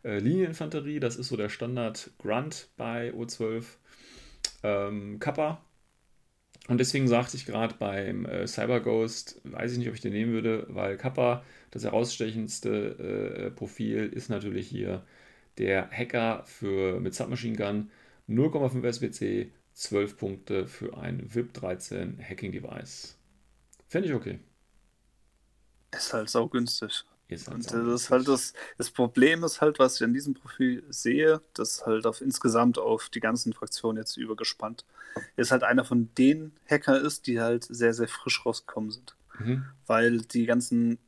äh, 0.04 0.18
Linieninfanterie. 0.18 1.00
Das 1.00 1.18
ist 1.18 1.28
so 1.28 1.38
der 1.38 1.50
Standard 1.50 2.10
Grunt 2.18 2.70
bei 2.78 3.14
O12. 3.14 3.66
Ähm, 4.64 5.20
Kappa. 5.20 5.64
Und 6.68 6.80
deswegen 6.80 7.08
sagte 7.08 7.38
ich 7.38 7.46
gerade 7.46 7.76
beim 7.78 8.26
äh, 8.26 8.48
Cyber 8.48 8.80
Ghost, 8.80 9.40
weiß 9.44 9.74
ich 9.74 9.78
nicht, 9.78 9.90
ob 9.90 9.94
ich 9.94 10.02
den 10.02 10.14
nehmen 10.14 10.34
würde, 10.34 10.66
weil 10.70 10.98
Kappa, 10.98 11.44
das 11.70 11.84
herausstechendste 11.84 13.50
äh, 13.50 13.52
Profil, 13.52 14.08
ist 14.08 14.30
natürlich 14.30 14.68
hier 14.68 15.04
der 15.58 15.90
Hacker 15.92 16.44
für, 16.46 17.00
mit 17.00 17.14
Submachine 17.14 17.56
Gun. 17.56 17.92
0,5 18.30 18.84
SBC, 18.86 19.52
12 19.74 20.18
Punkte 20.18 20.68
für 20.68 20.98
ein 20.98 21.34
VIP 21.34 21.54
13 21.54 22.20
Hacking 22.22 22.52
Device. 22.52 23.18
Fände 23.88 24.08
ich 24.08 24.14
okay. 24.14 24.40
Ist 25.92 26.14
halt 26.14 26.30
saugünstig. 26.30 27.04
Ist 27.28 27.48
halt 27.48 27.56
Und 27.56 27.64
sau 27.64 27.84
das 27.84 28.02
ist 28.04 28.10
halt 28.10 28.28
das, 28.28 28.54
das 28.78 28.92
Problem 28.92 29.44
ist 29.44 29.62
halt, 29.62 29.80
was 29.80 29.96
ich 29.96 30.04
an 30.04 30.14
diesem 30.14 30.34
Profil 30.34 30.84
sehe, 30.90 31.42
das 31.54 31.86
halt 31.86 32.06
auf 32.06 32.22
insgesamt 32.22 32.78
auf 32.78 33.10
die 33.10 33.20
ganzen 33.20 33.54
Fraktionen 33.54 33.98
jetzt 33.98 34.18
übergespannt, 34.18 34.86
ist 35.36 35.52
halt 35.52 35.64
einer 35.64 35.86
von 35.86 36.10
den 36.18 36.54
Hacker 36.70 37.00
ist, 37.00 37.28
die 37.28 37.40
halt 37.40 37.64
sehr, 37.64 37.94
sehr 37.94 38.08
frisch 38.08 38.46
rausgekommen 38.46 38.92
sind. 38.92 39.16
Mhm. 39.40 39.66
Weil 39.88 40.20
die 40.20 40.46
ganzen 40.46 41.00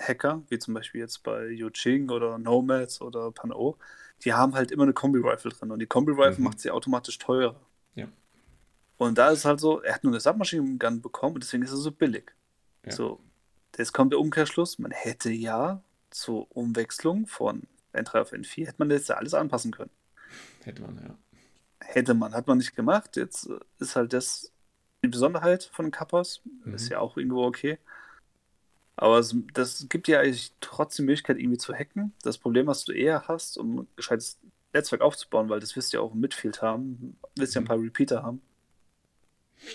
Standard-Line-Infanterie-Hacker, 0.00 0.42
wie 0.48 0.58
zum 0.58 0.74
Beispiel 0.74 1.00
jetzt 1.00 1.22
bei 1.22 1.48
Yuching 1.48 2.10
oder 2.10 2.38
Nomads 2.38 3.00
oder 3.00 3.30
Pan-O, 3.32 3.76
die 4.24 4.32
haben 4.32 4.54
halt 4.54 4.70
immer 4.70 4.84
eine 4.84 4.92
Kombi-Rifle 4.92 5.50
drin 5.50 5.70
und 5.70 5.78
die 5.78 5.86
Kombi-Rifle 5.86 6.38
Mhm. 6.38 6.44
macht 6.44 6.60
sie 6.60 6.70
automatisch 6.70 7.18
teurer. 7.18 7.60
Ja. 7.94 8.06
Und 8.98 9.18
da 9.18 9.30
ist 9.30 9.44
halt 9.44 9.60
so, 9.60 9.80
er 9.80 9.94
hat 9.94 10.04
nur 10.04 10.12
eine 10.12 10.20
Submachine 10.20 10.78
Gun 10.78 11.00
bekommen 11.00 11.34
und 11.36 11.44
deswegen 11.44 11.62
ist 11.62 11.70
er 11.70 11.76
so 11.76 11.92
billig. 11.92 12.32
Ja. 12.84 12.92
So, 12.92 13.20
jetzt 13.76 13.92
kommt 13.92 14.12
der 14.12 14.20
Umkehrschluss, 14.20 14.78
man 14.78 14.90
hätte 14.90 15.30
ja 15.30 15.82
zur 16.10 16.54
Umwechslung 16.54 17.26
von 17.26 17.62
N3 17.92 18.20
auf 18.20 18.32
N4, 18.32 18.66
hätte 18.66 18.78
man 18.78 18.90
jetzt 18.90 19.08
ja 19.08 19.16
alles 19.16 19.34
anpassen 19.34 19.72
können. 19.72 19.90
Hätte 20.64 20.82
man, 20.82 20.96
ja. 20.96 21.16
Hätte 21.80 22.14
man, 22.14 22.34
hat 22.34 22.46
man 22.46 22.58
nicht 22.58 22.76
gemacht. 22.76 23.16
Jetzt 23.16 23.48
ist 23.78 23.96
halt 23.96 24.12
das 24.12 24.52
die 25.02 25.08
Besonderheit 25.08 25.64
von 25.64 25.90
Kappas. 25.90 26.42
Mhm. 26.64 26.74
Ist 26.74 26.90
ja 26.90 26.98
auch 27.00 27.16
irgendwo 27.16 27.44
okay. 27.44 27.78
Aber 29.00 29.18
es, 29.18 29.34
das 29.54 29.86
gibt 29.88 30.08
dir 30.08 30.20
eigentlich 30.20 30.52
trotzdem 30.60 31.06
die 31.06 31.12
Möglichkeit, 31.12 31.38
irgendwie 31.38 31.56
zu 31.56 31.72
hacken. 31.72 32.12
Das 32.22 32.36
Problem, 32.36 32.66
was 32.66 32.84
du 32.84 32.92
eher 32.92 33.26
hast, 33.28 33.56
um 33.56 33.78
ein 33.80 33.86
gescheites 33.96 34.38
Netzwerk 34.74 35.00
aufzubauen, 35.00 35.48
weil 35.48 35.58
das 35.58 35.74
wirst 35.74 35.92
du 35.92 35.96
ja 35.96 36.02
auch 36.02 36.12
im 36.12 36.20
Midfield 36.20 36.60
haben, 36.60 37.16
wirst 37.34 37.54
ja 37.54 37.62
ein 37.62 37.64
Mhm. 37.64 37.68
paar 37.68 37.80
Repeater 37.80 38.22
haben. 38.22 38.42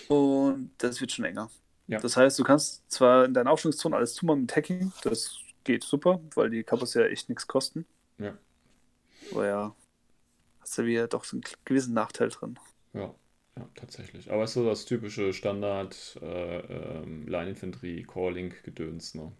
Und 0.08 0.70
das 0.78 1.00
wird 1.00 1.10
schon 1.10 1.24
enger. 1.24 1.50
Ja. 1.88 1.98
Das 1.98 2.16
heißt, 2.16 2.38
du 2.38 2.44
kannst 2.44 2.88
zwar 2.88 3.24
in 3.24 3.34
deiner 3.34 3.50
Aufstellungszone 3.50 3.96
alles 3.96 4.14
zumachen 4.14 4.42
mit 4.42 4.54
Hacking, 4.54 4.92
das 5.02 5.38
geht 5.64 5.82
super, 5.82 6.20
weil 6.36 6.50
die 6.50 6.62
Kappas 6.62 6.94
ja 6.94 7.02
echt 7.06 7.28
nichts 7.28 7.48
kosten. 7.48 7.84
Ja. 8.18 8.38
Aber 9.32 9.46
ja, 9.46 9.74
hast 10.60 10.78
du 10.78 10.84
wieder 10.84 11.08
doch 11.08 11.24
so 11.24 11.36
einen 11.36 11.42
gewissen 11.64 11.94
Nachteil 11.94 12.28
drin. 12.28 12.58
Ja, 12.92 13.12
ja, 13.56 13.68
tatsächlich. 13.74 14.30
Aber 14.30 14.44
es 14.44 14.50
ist 14.50 14.54
so 14.54 14.64
das 14.66 14.84
typische 14.84 15.32
Standard 15.32 16.18
äh, 16.22 16.58
ähm, 16.58 17.26
Line-Infanterie, 17.26 18.02
Core-Link-Gedöns, 18.02 19.14
ne? 19.14 19.32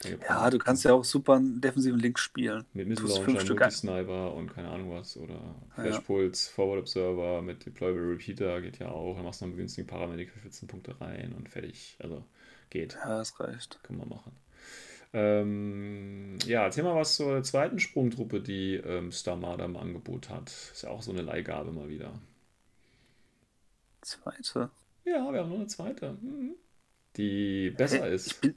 Gibt 0.00 0.24
Ja, 0.28 0.50
du 0.50 0.58
kannst 0.58 0.84
ja 0.84 0.94
auch 0.94 1.04
super 1.04 1.34
einen 1.34 1.60
defensiven 1.60 1.98
Link 1.98 2.18
spielen. 2.18 2.64
Mit 2.74 2.88
Missile 2.88 3.24
Multi-Sniper 3.26 4.34
und 4.34 4.52
keine 4.52 4.68
Ahnung 4.68 4.90
was. 4.90 5.16
Oder 5.16 5.34
Ja. 5.76 5.82
Flashpulse, 5.82 6.50
Forward 6.50 6.80
Observer 6.80 7.40
mit 7.42 7.64
Deployable 7.64 8.10
Repeater 8.10 8.60
geht 8.60 8.78
ja 8.78 8.88
auch. 8.88 9.14
Dann 9.14 9.24
machst 9.24 9.40
du 9.40 9.44
noch 9.44 9.50
einen 9.50 9.58
günstigen 9.58 9.86
Paramedic 9.86 10.30
für 10.30 10.40
14 10.40 10.66
Punkte 10.68 11.00
rein 11.00 11.32
und 11.36 11.48
fertig. 11.48 11.96
Also 12.00 12.24
geht. 12.70 12.94
Ja, 12.94 13.18
das 13.18 13.38
reicht. 13.38 13.78
Kann 13.84 13.96
man 13.96 14.08
machen. 14.08 14.32
Ähm, 15.14 16.38
ja, 16.46 16.64
erzähl 16.64 16.84
mal 16.84 16.96
was 16.96 17.16
zur 17.16 17.42
zweiten 17.42 17.78
Sprungtruppe, 17.78 18.40
die 18.40 18.76
ähm, 18.76 19.12
Star 19.12 19.36
Marder 19.36 19.66
im 19.66 19.76
Angebot 19.76 20.30
hat. 20.30 20.48
Ist 20.48 20.82
ja 20.82 20.90
auch 20.90 21.02
so 21.02 21.12
eine 21.12 21.22
Leihgabe 21.22 21.70
mal 21.72 21.88
wieder. 21.88 22.12
Zweite. 24.02 24.70
Ja, 25.04 25.32
wir 25.32 25.40
haben 25.40 25.48
noch 25.48 25.56
eine 25.56 25.66
zweite. 25.66 26.12
Mhm. 26.20 26.54
Die 27.16 27.70
besser 27.70 28.04
Hä? 28.04 28.14
ist. 28.14 28.40
Bin... 28.40 28.54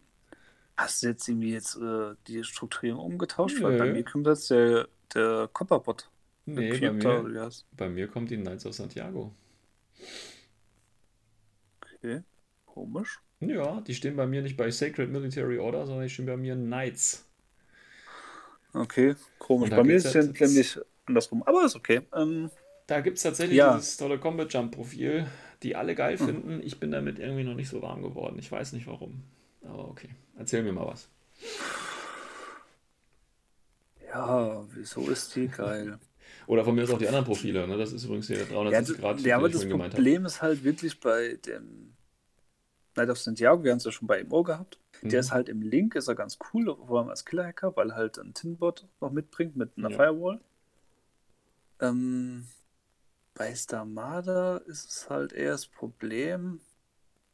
Hast 0.76 1.04
du 1.04 1.08
jetzt 1.08 1.28
irgendwie 1.28 1.54
jetzt 1.54 1.78
äh, 1.78 2.16
die 2.28 2.44
Strukturierung 2.44 3.00
umgetauscht? 3.00 3.62
Weil 3.62 3.74
Nö. 3.74 3.78
bei 3.78 3.92
mir 3.94 4.04
kommt 4.04 4.28
jetzt 4.28 4.50
der, 4.50 4.88
der 5.14 5.50
Copperbot. 5.54 6.10
Nee, 6.46 6.78
bei 6.78 6.92
mir, 6.92 7.50
bei 7.72 7.90
mir 7.90 8.08
kommt 8.08 8.30
die 8.30 8.38
Knights 8.38 8.66
of 8.66 8.74
Santiago. 8.74 9.34
Okay, 11.82 12.22
komisch. 12.66 13.20
Ja, 13.40 13.82
die 13.82 13.96
stehen 13.96 14.16
bei 14.16 14.28
mir 14.28 14.42
nicht 14.42 14.58
bei 14.58 14.70
Sacred 14.70 15.10
Military 15.10 15.58
Order, 15.58 15.86
sondern 15.88 16.04
die 16.04 16.10
stehen 16.10 16.28
bei 16.28 16.38
mir 16.38 16.56
Knights. 16.56 17.28
Okay, 18.74 19.16
komisch. 19.40 19.70
Bei 19.70 19.84
mir 19.84 19.96
ist 19.96 20.14
es 20.14 20.40
nämlich 20.40 20.80
andersrum. 21.06 21.42
Aber 21.44 21.66
ist 21.66 21.76
okay. 21.76 22.02
Ähm, 22.14 22.52
Da 22.88 23.02
gibt 23.02 23.18
es 23.18 23.24
tatsächlich 23.24 23.58
Ja. 23.58 23.76
dieses 23.76 23.98
tolle 23.98 24.20
Combat 24.20 24.52
Jump 24.54 24.74
Profil, 24.76 25.26
die 25.64 25.76
alle 25.76 25.96
geil 25.96 26.20
Hm. 26.20 26.26
finden. 26.26 26.62
Ich 26.64 26.80
bin 26.80 26.92
damit 26.92 27.18
irgendwie 27.20 27.44
noch 27.44 27.56
nicht 27.56 27.70
so 27.70 27.82
warm 27.82 28.04
geworden. 28.04 28.38
Ich 28.40 28.52
weiß 28.52 28.74
nicht 28.74 28.86
warum. 28.88 29.24
Aber 29.64 29.88
okay. 29.90 30.10
Erzähl 30.38 30.62
mir 30.64 30.72
mal 30.74 30.86
was. 30.88 31.10
ja, 34.08 34.64
wieso 34.74 35.10
ist 35.10 35.36
die 35.36 35.48
geil? 35.48 35.98
Oder 36.48 36.64
von 36.64 36.76
mir 36.76 36.84
aus 36.84 36.92
auch 36.92 36.98
die 37.00 37.08
anderen 37.08 37.26
Profile. 37.26 37.68
Ne? 37.68 37.78
Das 37.78 37.92
ist 37.92 38.04
übrigens 38.06 38.28
hier 38.28 38.38
der 38.38 38.46
Ja, 38.48 38.54
360 38.54 38.96
d- 38.96 39.02
Grad, 39.02 39.20
ja, 39.22 39.38
aber 39.38 39.50
das 39.50 39.64
habe. 39.66 39.78
Problem 39.90 40.26
ist 40.26 40.42
halt 40.42 40.64
wirklich 40.64 41.00
bei 41.00 41.40
dem 41.46 41.94
Night 42.96 43.10
of 43.10 43.18
Santiago, 43.20 43.64
wir 43.64 43.72
haben 43.72 43.78
es 43.80 43.84
ja 43.84 43.92
schon 43.92 44.08
bei 44.08 44.24
MO 44.24 44.44
gehabt. 44.44 44.80
Der 45.02 45.12
Mhm. 45.12 45.16
ist 45.20 45.32
halt 45.32 45.50
im 45.50 45.62
Link, 45.62 45.96
ist 45.96 46.08
er 46.08 46.16
ganz 46.16 46.38
cool, 46.54 46.66
vor 46.66 47.00
allem 47.00 47.10
als 47.10 47.26
Killer-Hacker, 47.26 47.76
weil 47.76 47.90
er 47.90 47.96
halt 47.96 48.18
ein 48.20 48.34
Tinbot 48.34 48.88
noch 49.02 49.12
mitbringt 49.12 49.56
mit 49.56 49.72
einer 49.78 49.90
Ja. 49.90 49.98
Firewall. 49.98 50.40
Ähm, 51.82 52.46
bei 53.36 53.54
Starmada 53.54 54.58
ist 54.58 54.90
es 54.90 55.10
halt 55.10 55.34
eher 55.34 55.52
das 55.52 55.68
Problem. 55.68 56.60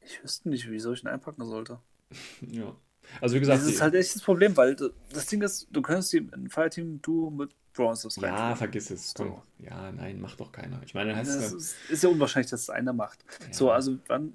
Ich 0.01 0.21
wüsste 0.23 0.49
nicht, 0.49 0.69
wieso 0.69 0.91
ich 0.93 1.03
ihn 1.03 1.07
einpacken 1.07 1.45
sollte. 1.45 1.79
Ja. 2.41 2.75
Also 3.19 3.35
wie 3.35 3.39
gesagt, 3.39 3.61
das 3.61 3.67
ist 3.67 3.81
halt 3.81 3.95
echt 3.95 4.15
das 4.15 4.21
Problem, 4.21 4.55
weil 4.55 4.75
das 4.75 5.25
Ding 5.25 5.41
ist, 5.41 5.67
du 5.71 5.81
könntest 5.81 6.13
ihm 6.13 6.29
in 6.33 6.45
ein 6.45 6.49
Fireteam-Duo 6.49 7.31
mit 7.31 7.51
Bronzes 7.73 8.15
ja, 8.17 8.29
reintun. 8.35 8.57
vergiss 8.57 8.89
es. 8.91 9.13
Komm. 9.15 9.41
Ja, 9.59 9.91
nein, 9.91 10.21
macht 10.21 10.39
doch 10.39 10.51
keiner. 10.51 10.81
Ich 10.85 10.93
meine, 10.93 11.15
heißt 11.15 11.29
Das 11.29 11.45
es 11.45 11.53
ist, 11.53 11.75
ist 11.89 12.03
ja 12.03 12.09
unwahrscheinlich, 12.09 12.51
dass 12.51 12.61
es 12.61 12.69
einer 12.69 12.93
macht. 12.93 13.25
ja, 13.47 13.53
So, 13.53 13.71
also 13.71 13.97
dann, 14.07 14.33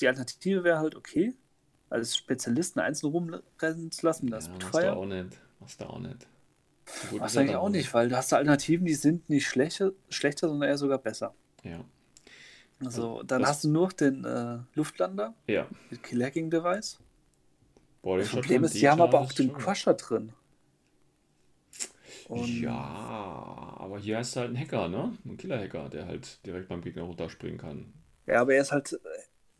die 0.00 0.08
Alternative 0.08 0.64
wäre 0.64 0.78
halt 0.78 0.94
okay, 0.96 1.34
als 1.90 2.16
Spezialisten 2.16 2.80
einzeln 2.80 3.10
rumrennen 3.12 3.90
zu 3.92 4.04
lassen, 4.04 4.28
das 4.28 4.46
ja, 4.46 4.52
mit 4.54 4.62
machst 4.62 4.74
du 4.82 4.92
auch 4.96 5.06
nicht. 5.06 5.40
Machst 5.60 5.80
du 5.80 5.84
auch 5.84 5.98
nicht. 6.00 6.26
Gut 7.10 7.20
Was 7.20 7.32
ist 7.32 7.38
eigentlich 7.38 7.52
dann 7.52 7.60
auch 7.60 7.68
nicht, 7.68 7.92
weil 7.94 8.08
du 8.08 8.16
hast 8.16 8.32
Alternativen, 8.32 8.84
die 8.86 8.94
sind 8.94 9.28
nicht 9.30 9.46
schlechter, 9.46 9.92
schlechter 10.08 10.48
sondern 10.48 10.68
eher 10.68 10.78
sogar 10.78 10.98
besser. 10.98 11.34
Ja. 11.62 11.84
Also, 12.84 13.22
dann 13.22 13.40
das- 13.42 13.50
hast 13.50 13.64
du 13.64 13.68
nur 13.70 13.88
den 13.90 14.24
äh, 14.24 14.58
Luftlander 14.74 15.34
Ja. 15.46 15.66
mit 15.90 16.02
Kill-Hacking-Device. 16.02 16.98
Boah, 18.02 18.18
Das 18.18 18.30
Problem 18.30 18.64
ist, 18.64 18.74
die 18.74 18.88
haben 18.88 19.00
aber 19.00 19.20
auch 19.20 19.32
den 19.32 19.52
Crusher 19.52 19.94
drin. 19.94 20.32
Und 22.28 22.60
Ja, 22.60 22.72
aber 23.78 23.98
hier 23.98 24.18
heißt 24.18 24.36
halt 24.36 24.50
ein 24.50 24.58
Hacker, 24.58 24.88
ne? 24.88 25.16
Ein 25.24 25.36
Killer-Hacker, 25.36 25.88
der 25.88 26.06
halt 26.06 26.44
direkt 26.46 26.68
beim 26.68 26.80
Gegner 26.80 27.02
runterspringen 27.02 27.58
kann. 27.58 27.92
Ja, 28.26 28.40
aber 28.40 28.54
er 28.54 28.62
ist 28.62 28.72
halt, 28.72 28.98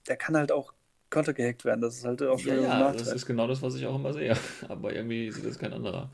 der 0.08 0.16
kann 0.16 0.36
halt 0.36 0.50
auch 0.52 0.72
kontergehackt 1.12 1.64
werden. 1.64 1.80
Das 1.80 1.97
ist 1.97 2.05
halt 2.05 2.22
auch 2.22 2.39
Ja, 2.40 2.55
ja, 2.55 2.93
das 2.93 3.12
ist 3.12 3.26
genau 3.26 3.47
das, 3.47 3.62
was 3.62 3.74
ich 3.76 3.86
auch 3.86 3.94
immer 3.97 4.12
sehe. 4.12 4.36
Aber 4.68 4.93
irgendwie 4.94 5.30
sieht 5.30 5.44
das 5.44 5.59
kein 5.59 5.72
anderer. 5.72 6.10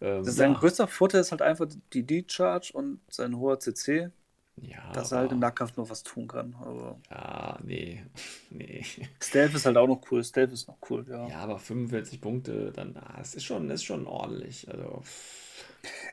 Ähm, 0.00 0.24
Das 0.24 0.36
sein 0.36 0.52
ja. 0.52 0.58
größter 0.58 0.88
Vorteil 0.88 1.20
ist 1.20 1.30
halt 1.30 1.42
einfach 1.42 1.66
die 1.92 2.02
D-Charge 2.04 2.72
und 2.72 3.00
sein 3.10 3.36
hoher 3.36 3.60
CC, 3.60 4.10
Ja, 4.56 4.92
dass 4.92 5.12
er 5.12 5.18
halt 5.18 5.32
im 5.32 5.38
Nahkampf 5.38 5.76
noch 5.76 5.88
was 5.90 6.02
tun 6.02 6.26
kann. 6.28 6.54
Aber 6.54 7.00
Ja, 7.10 7.58
nee. 7.62 8.02
Nee. 8.50 8.84
Stealth 9.22 9.54
ist 9.54 9.64
halt 9.66 9.76
auch 9.76 9.86
noch 9.86 10.02
cool. 10.10 10.24
Stealth 10.24 10.52
ist 10.52 10.66
noch 10.68 10.78
cool, 10.90 11.06
ja. 11.08 11.28
Ja, 11.28 11.38
aber 11.38 11.58
45 11.58 12.20
Punkte, 12.20 12.72
dann, 12.72 12.96
ah, 12.96 13.18
es 13.20 13.34
ist 13.34 13.44
schon, 13.44 13.70
ist 13.70 13.84
schon 13.84 14.06
ordentlich. 14.06 14.68
Also, 14.68 15.02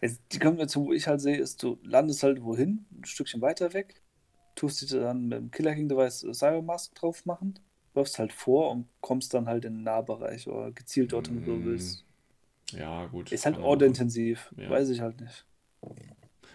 Es, 0.02 0.20
die 0.32 0.40
Kombination, 0.40 0.86
wo 0.86 0.94
ich 0.94 1.08
halt 1.08 1.22
sehe, 1.22 1.38
ist, 1.38 1.62
du 1.64 1.80
landest 1.84 2.24
halt 2.24 2.44
wohin, 2.44 2.86
ein 2.92 3.06
Stückchen 3.06 3.42
weiter 3.42 3.74
weg, 3.74 4.02
tust 4.56 4.82
dir 4.92 5.02
dann 5.02 5.28
mit 5.28 5.40
dem 5.40 5.52
Killer 5.52 5.76
King 5.76 5.90
Device 5.90 6.26
Cyber 6.34 6.62
Mask 6.62 6.96
drauf 6.96 7.26
machen, 7.26 7.60
läufst 7.98 8.20
halt 8.20 8.34
vor 8.34 8.72
und 8.72 8.88
kommst 9.02 9.34
dann 9.36 9.48
halt 9.48 9.66
in 9.66 9.76
den 9.76 9.84
Nahbereich 9.84 10.48
oder 10.48 10.72
gezielt 10.74 11.14
dorthin, 11.14 11.46
wo 11.46 11.52
du 11.52 11.64
Mm, 11.64 11.66
willst. 11.66 12.06
ja, 12.74 13.06
gut. 13.08 13.30
Ist 13.30 13.46
halt 13.46 13.58
ordintensiv, 13.58 14.54
Ja. 14.58 14.68
weiß 14.68 14.90
ich 14.90 15.00
halt 15.00 15.22
nicht. 15.22 15.46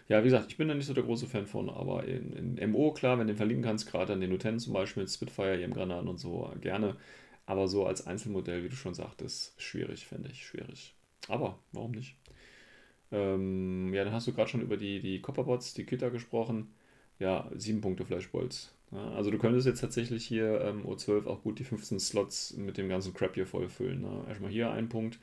Ja, 0.08 0.20
wie 0.20 0.24
gesagt, 0.24 0.46
ich 0.48 0.56
bin 0.56 0.68
da 0.68 0.74
nicht 0.74 0.86
so 0.86 0.94
der 0.94 1.02
große 1.04 1.26
Fan 1.26 1.46
von, 1.46 1.68
aber 1.70 2.04
in, 2.04 2.32
in 2.32 2.58
MO, 2.58 2.92
klar, 2.92 3.18
wenn 3.18 3.26
du 3.26 3.32
den 3.32 3.36
verlinken 3.36 3.64
kannst, 3.64 3.86
gerade 3.90 4.12
an 4.12 4.20
den 4.20 4.30
Lieutenant 4.30 4.60
zum 4.60 4.72
Beispiel 4.72 5.02
mit 5.04 5.10
Spitfire, 5.10 5.60
EM-Granaten 5.60 6.08
und 6.08 6.18
so, 6.18 6.52
gerne. 6.60 6.96
Aber 7.46 7.66
so 7.68 7.86
als 7.86 8.06
Einzelmodell, 8.06 8.62
wie 8.64 8.68
du 8.68 8.76
schon 8.76 8.94
sagtest, 8.94 9.60
schwierig, 9.60 10.06
finde 10.06 10.30
ich, 10.30 10.46
schwierig. 10.46 10.94
Aber 11.28 11.58
warum 11.72 11.92
nicht? 11.92 12.16
Ähm, 13.12 13.92
ja, 13.94 14.04
dann 14.04 14.12
hast 14.14 14.26
du 14.28 14.32
gerade 14.34 14.50
schon 14.50 14.62
über 14.62 14.76
die, 14.76 15.00
die 15.00 15.20
Copperbots, 15.22 15.74
die 15.74 15.86
Kitter 15.86 16.10
gesprochen. 16.10 16.74
Ja, 17.18 17.50
sieben 17.56 17.80
Punkte 17.80 18.04
Flashbolts. 18.06 18.74
Ja, 18.92 19.12
also 19.12 19.30
du 19.30 19.38
könntest 19.38 19.66
jetzt 19.66 19.80
tatsächlich 19.80 20.24
hier 20.26 20.60
ähm, 20.60 20.84
O12 20.86 21.26
auch 21.26 21.42
gut 21.42 21.58
die 21.58 21.64
15 21.64 21.98
Slots 21.98 22.54
mit 22.56 22.76
dem 22.76 22.88
ganzen 22.88 23.14
Crap 23.14 23.34
hier 23.34 23.46
vollfüllen. 23.46 24.02
Ne? 24.02 24.24
Erstmal 24.28 24.50
hier 24.50 24.70
ein 24.70 24.90
Punkt, 24.90 25.18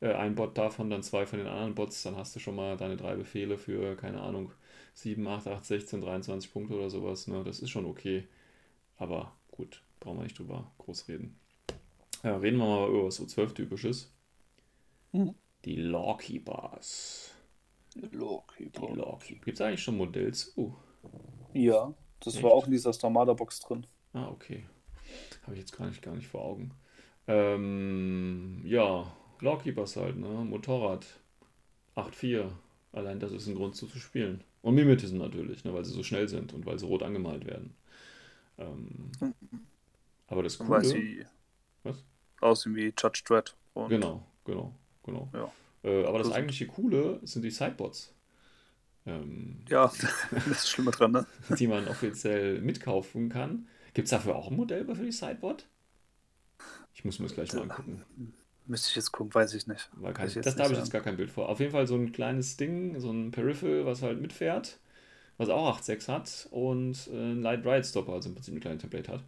äh, 0.00 0.12
ein 0.12 0.36
Bot 0.36 0.56
davon, 0.56 0.88
dann 0.88 1.02
zwei 1.02 1.26
von 1.26 1.40
den 1.40 1.48
anderen 1.48 1.74
Bots, 1.74 2.04
dann 2.04 2.16
hast 2.16 2.36
du 2.36 2.40
schon 2.40 2.54
mal 2.54 2.76
deine 2.76 2.96
drei 2.96 3.16
Befehle 3.16 3.58
für, 3.58 3.96
keine 3.96 4.20
Ahnung, 4.20 4.52
7, 4.94 5.26
8, 5.26 5.48
8, 5.48 5.64
16, 5.64 6.00
23 6.00 6.52
Punkte 6.52 6.74
oder 6.74 6.90
sowas. 6.90 7.26
Ne? 7.26 7.42
Das 7.44 7.60
ist 7.60 7.70
schon 7.70 7.86
okay. 7.86 8.26
Aber 8.96 9.32
gut, 9.50 9.82
brauchen 10.00 10.18
wir 10.18 10.24
nicht 10.24 10.38
drüber 10.38 10.70
groß 10.78 11.08
reden. 11.08 11.38
Ja, 12.22 12.36
reden 12.36 12.58
wir 12.58 12.66
mal 12.66 12.88
über 12.88 13.06
was 13.06 13.20
O12-typisches. 13.20 14.12
Mhm. 15.12 15.34
Die 15.64 15.76
Lawkeepers. 15.76 17.32
Lawkeeper. 18.12 18.86
Die 18.86 18.94
Lawkeeper. 18.94 19.44
Gibt 19.44 19.56
es 19.56 19.60
eigentlich 19.60 19.82
schon 19.82 19.96
Modell 19.96 20.32
zu? 20.34 20.76
Ja, 21.52 21.94
das 22.20 22.34
Echt? 22.34 22.42
war 22.42 22.52
auch 22.52 22.66
in 22.66 22.72
dieser 22.72 22.92
Starmada-Box 22.92 23.60
drin. 23.60 23.86
Ah, 24.12 24.28
okay. 24.28 24.64
Habe 25.42 25.54
ich 25.54 25.60
jetzt 25.60 25.76
gar 25.76 25.86
nicht, 25.86 26.02
gar 26.02 26.14
nicht 26.14 26.26
vor 26.28 26.42
Augen. 26.42 26.72
Ähm, 27.26 28.60
ja, 28.64 29.10
Lawkeepers 29.40 29.96
halt, 29.96 30.16
ne? 30.16 30.28
Motorrad. 30.28 31.06
8-4. 31.96 32.50
Allein 32.92 33.20
das 33.20 33.32
ist 33.32 33.46
ein 33.46 33.54
Grund 33.54 33.76
so 33.76 33.86
zu 33.86 33.98
spielen. 33.98 34.42
Und 34.62 34.74
Mimetism 34.74 35.18
natürlich, 35.18 35.64
ne? 35.64 35.72
weil 35.74 35.84
sie 35.84 35.92
so 35.92 36.02
schnell 36.02 36.28
sind 36.28 36.52
und 36.52 36.66
weil 36.66 36.78
sie 36.78 36.86
rot 36.86 37.02
angemalt 37.02 37.46
werden. 37.46 37.74
Ähm, 38.58 39.10
aber 40.26 40.42
das 40.42 40.58
Weil 40.60 40.66
Coole... 40.66 40.84
sie 40.84 41.24
Was? 41.84 42.04
aussehen 42.40 42.74
wie 42.74 42.92
Judge 42.98 43.22
Dredd. 43.24 43.54
Und 43.74 43.88
Genau, 43.88 44.24
genau, 44.44 44.74
genau. 45.04 45.28
Ja. 45.32 45.52
Äh, 45.84 46.04
aber 46.06 46.18
das 46.18 46.28
Also- 46.28 46.36
eigentliche 46.38 46.66
Coole 46.66 47.20
sind 47.22 47.42
die 47.42 47.50
Sidebots. 47.50 48.12
Ähm, 49.08 49.56
Ja, 49.68 49.90
das 50.30 50.46
ist 50.46 50.68
Schlimme 50.68 50.90
dran, 50.90 51.12
ne? 51.12 51.26
die 51.58 51.66
man 51.66 51.88
offiziell 51.88 52.60
mitkaufen 52.60 53.28
kann. 53.28 53.66
Gibt 53.94 54.06
es 54.06 54.10
dafür 54.10 54.36
auch 54.36 54.50
ein 54.50 54.56
Modell 54.56 54.84
für 54.84 55.02
die 55.02 55.12
Sidebot? 55.12 55.66
Ich 56.94 57.04
muss 57.04 57.18
mir 57.18 57.26
das 57.26 57.34
gleich 57.34 57.52
mal 57.54 57.62
angucken. 57.62 58.02
Müsste 58.66 58.90
ich 58.90 58.96
jetzt 58.96 59.12
gucken, 59.12 59.34
weiß 59.34 59.54
ich 59.54 59.66
nicht. 59.66 59.88
Weil 59.94 60.12
Kann 60.12 60.28
ich 60.28 60.34
das, 60.34 60.56
da 60.56 60.64
habe 60.64 60.74
ich 60.74 60.78
jetzt 60.78 60.90
gar 60.90 61.00
kein 61.00 61.16
Bild 61.16 61.30
vor. 61.30 61.48
Auf 61.48 61.60
jeden 61.60 61.72
Fall 61.72 61.86
so 61.86 61.94
ein 61.94 62.12
kleines 62.12 62.56
Ding, 62.56 63.00
so 63.00 63.10
ein 63.10 63.30
Peripheral, 63.30 63.86
was 63.86 64.02
halt 64.02 64.20
mitfährt, 64.20 64.78
was 65.38 65.48
auch 65.48 65.78
8.6 65.80 66.08
hat 66.08 66.48
und 66.50 67.08
äh, 67.10 67.32
ein 67.32 67.40
Light 67.40 67.64
Ride 67.64 67.84
Stopper, 67.84 68.12
also 68.12 68.28
im 68.28 68.34
Prinzip 68.34 68.54
ein 68.54 68.60
kleines 68.60 68.82
Template 68.82 69.12
hat. 69.12 69.24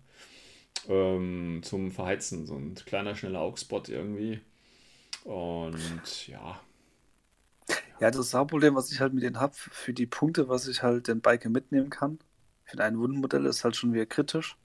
Ähm, 0.89 1.61
zum 1.62 1.90
Verheizen, 1.90 2.47
so 2.47 2.55
ein 2.55 2.74
kleiner, 2.74 3.15
schneller 3.15 3.40
Augspot 3.40 3.89
irgendwie. 3.89 4.40
Und 5.24 6.27
ja, 6.27 6.61
Ja, 8.01 8.11
das 8.11 8.33
Hauptproblem, 8.35 8.75
was 8.75 8.91
ich 8.91 9.01
halt 9.01 9.13
mit 9.13 9.23
denen 9.23 9.41
habe, 9.41 9.55
für 9.55 9.93
die 9.93 10.07
Punkte, 10.07 10.49
was 10.49 10.67
ich 10.69 10.83
halt 10.83 11.09
den 11.09 11.21
Biker 11.21 11.51
mitnehmen 11.51 11.91
kann, 11.91 12.19
für 12.65 12.83
ein 12.83 12.99
Wundenmodell 12.99 13.47
ist 13.47 13.65
halt 13.65 13.77
schon 13.77 13.93
wieder 13.93 14.07
kritisch. 14.07 14.57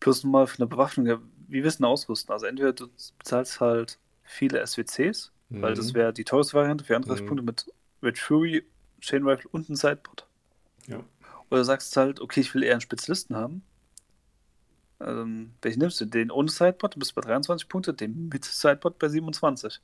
Plus 0.00 0.22
mal 0.24 0.46
für 0.46 0.58
eine 0.58 0.66
Bewaffnung, 0.68 1.06
ja, 1.06 1.20
wie 1.48 1.62
wir 1.62 1.66
es 1.66 1.78
denn 1.78 1.86
ausrüsten? 1.86 2.32
Also 2.32 2.46
entweder 2.46 2.72
du 2.72 2.88
bezahlst 3.18 3.60
halt 3.60 3.98
viele 4.22 4.60
SWCs, 4.60 5.32
weil 5.48 5.74
das 5.74 5.92
Mhm. 5.92 5.96
wäre 5.96 6.12
die 6.12 6.24
teuerste 6.24 6.54
Variante 6.54 6.84
für 6.84 6.94
31 6.94 7.22
Mhm. 7.24 7.28
Punkte 7.28 7.44
mit 7.44 7.66
Red 8.02 8.18
Fury, 8.18 8.64
Chain 9.00 9.26
Rifle 9.26 9.48
und 9.50 9.68
ein 9.68 9.76
Sidebot. 9.76 10.26
Ja. 10.86 11.04
Oder 11.50 11.60
du 11.60 11.64
sagst 11.64 11.96
halt, 11.96 12.20
okay, 12.20 12.40
ich 12.40 12.54
will 12.54 12.62
eher 12.62 12.72
einen 12.72 12.80
Spezialisten 12.80 13.34
haben. 13.36 13.62
Ähm, 15.00 15.52
welchen 15.62 15.80
nimmst 15.80 16.00
du? 16.00 16.06
Den 16.06 16.30
ohne 16.30 16.48
Sidebot, 16.48 16.94
du 16.94 16.98
bist 16.98 17.14
bei 17.14 17.20
23 17.20 17.68
Punkte, 17.68 17.92
den 17.94 18.28
mit 18.28 18.44
Sidebot 18.44 18.98
bei 18.98 19.08
27. 19.08 19.80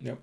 ja. 0.00 0.16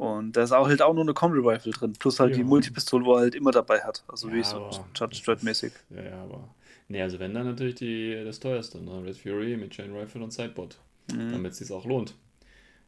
Und 0.00 0.32
da 0.34 0.42
ist 0.44 0.52
auch 0.52 0.66
halt 0.66 0.80
auch 0.80 0.94
nur 0.94 1.02
eine 1.04 1.12
Combi 1.12 1.40
Rifle 1.40 1.72
drin, 1.72 1.92
plus 1.92 2.20
halt 2.20 2.34
die 2.34 2.40
Ja. 2.40 2.46
Multipistole, 2.46 3.04
wo 3.04 3.14
er 3.16 3.20
halt 3.20 3.34
immer 3.34 3.50
dabei 3.50 3.80
hat. 3.80 4.02
Also 4.08 4.28
Ja, 4.28 4.34
wie 4.34 4.42
so 4.42 4.56
aber 4.56 4.70
Judge 4.94 5.06
das 5.10 5.22
Dredd 5.22 5.38
ist- 5.38 5.44
mäßig. 5.44 5.72
Ja, 5.90 6.02
ja, 6.02 6.22
aber. 6.22 6.48
Nee, 6.88 7.02
also 7.02 7.18
wenn 7.18 7.34
dann 7.34 7.44
natürlich 7.46 7.74
die, 7.74 8.20
das 8.24 8.40
teuerste, 8.40 8.82
ne? 8.82 9.04
Red 9.04 9.18
Fury 9.18 9.56
mit 9.58 9.72
Chain 9.72 9.94
Rifle 9.94 10.22
und 10.24 10.32
Sidebot, 10.32 10.78
Mhm. 11.12 11.32
damit 11.32 11.52
es 11.52 11.58
sich 11.58 11.70
auch 11.70 11.84
lohnt. 11.84 12.14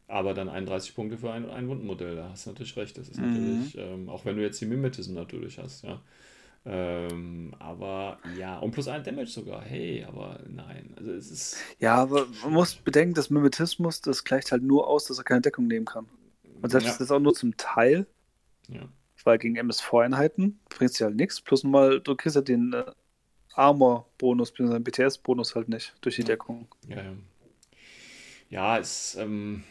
Aber 0.08 0.32
dann 0.32 0.48
31 0.48 0.94
Punkte 0.94 1.18
für 1.18 1.30
ein, 1.32 1.48
ein 1.50 1.68
Wundenmodell, 1.68 2.16
da 2.16 2.30
hast 2.30 2.46
du 2.46 2.50
natürlich 2.50 2.76
recht. 2.78 2.96
Das 2.96 3.08
ist 3.10 3.18
Mhm. 3.20 3.26
natürlich, 3.26 3.76
ähm, 3.78 4.08
auch 4.08 4.24
wenn 4.24 4.36
du 4.36 4.42
jetzt 4.42 4.60
die 4.62 4.66
Mimetism 4.66 5.12
natürlich 5.14 5.58
hast, 5.58 5.84
ja. 5.84 6.00
Ähm, 6.64 7.52
aber 7.58 8.18
ja, 8.38 8.58
und 8.58 8.70
plus 8.70 8.88
ein 8.88 9.02
Damage 9.04 9.26
sogar. 9.28 9.60
Hey, 9.62 10.04
aber 10.06 10.40
nein. 10.48 10.94
Also 10.96 11.12
es 11.12 11.30
ist. 11.30 11.56
Ja, 11.78 11.96
aber 11.96 12.26
man 12.42 12.52
muss 12.54 12.74
bedenken, 12.74 13.14
dass 13.14 13.30
Mimetismus, 13.30 14.00
das 14.00 14.24
gleicht 14.24 14.52
halt 14.52 14.62
nur 14.62 14.86
aus, 14.86 15.06
dass 15.06 15.18
er 15.18 15.24
keine 15.24 15.40
Deckung 15.42 15.66
nehmen 15.66 15.84
kann. 15.86 16.06
Und 16.62 16.70
selbst 16.70 16.86
ja, 16.86 17.00
das 17.00 17.10
auch 17.12 17.20
nur 17.20 17.34
zum 17.34 17.56
Teil, 17.58 18.06
ja. 18.68 18.88
weil 19.24 19.38
gegen 19.38 19.56
MS-Voreinheiten 19.56 20.60
bringt 20.68 20.92
sie 20.92 21.04
halt 21.04 21.16
nichts. 21.16 21.40
Plus 21.40 21.64
mal, 21.64 22.00
du 22.00 22.14
kriegst 22.16 22.36
ja 22.36 22.42
den 22.42 22.72
äh, 22.72 22.84
Armor-Bonus, 23.54 24.52
bzw. 24.52 24.74
den 24.74 24.84
BTS-Bonus 24.84 25.54
halt 25.56 25.68
nicht 25.68 25.94
durch 26.02 26.16
die 26.16 26.24
Ja. 26.24 26.24
Deckung. 26.24 26.68
Ja, 26.88 27.02
ja. 27.02 27.16
Ja, 28.50 28.78
es, 28.78 29.14
ähm, 29.16 29.64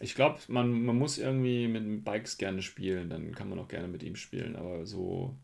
ich 0.00 0.14
glaube, 0.14 0.40
man, 0.48 0.84
man 0.84 0.98
muss 0.98 1.18
irgendwie 1.18 1.68
mit 1.68 2.04
Bikes 2.04 2.38
gerne 2.38 2.62
spielen, 2.62 3.10
dann 3.10 3.34
kann 3.34 3.48
man 3.48 3.58
auch 3.58 3.68
gerne 3.68 3.88
mit 3.88 4.02
ihm 4.02 4.16
spielen, 4.16 4.56
aber 4.56 4.86
so 4.86 5.36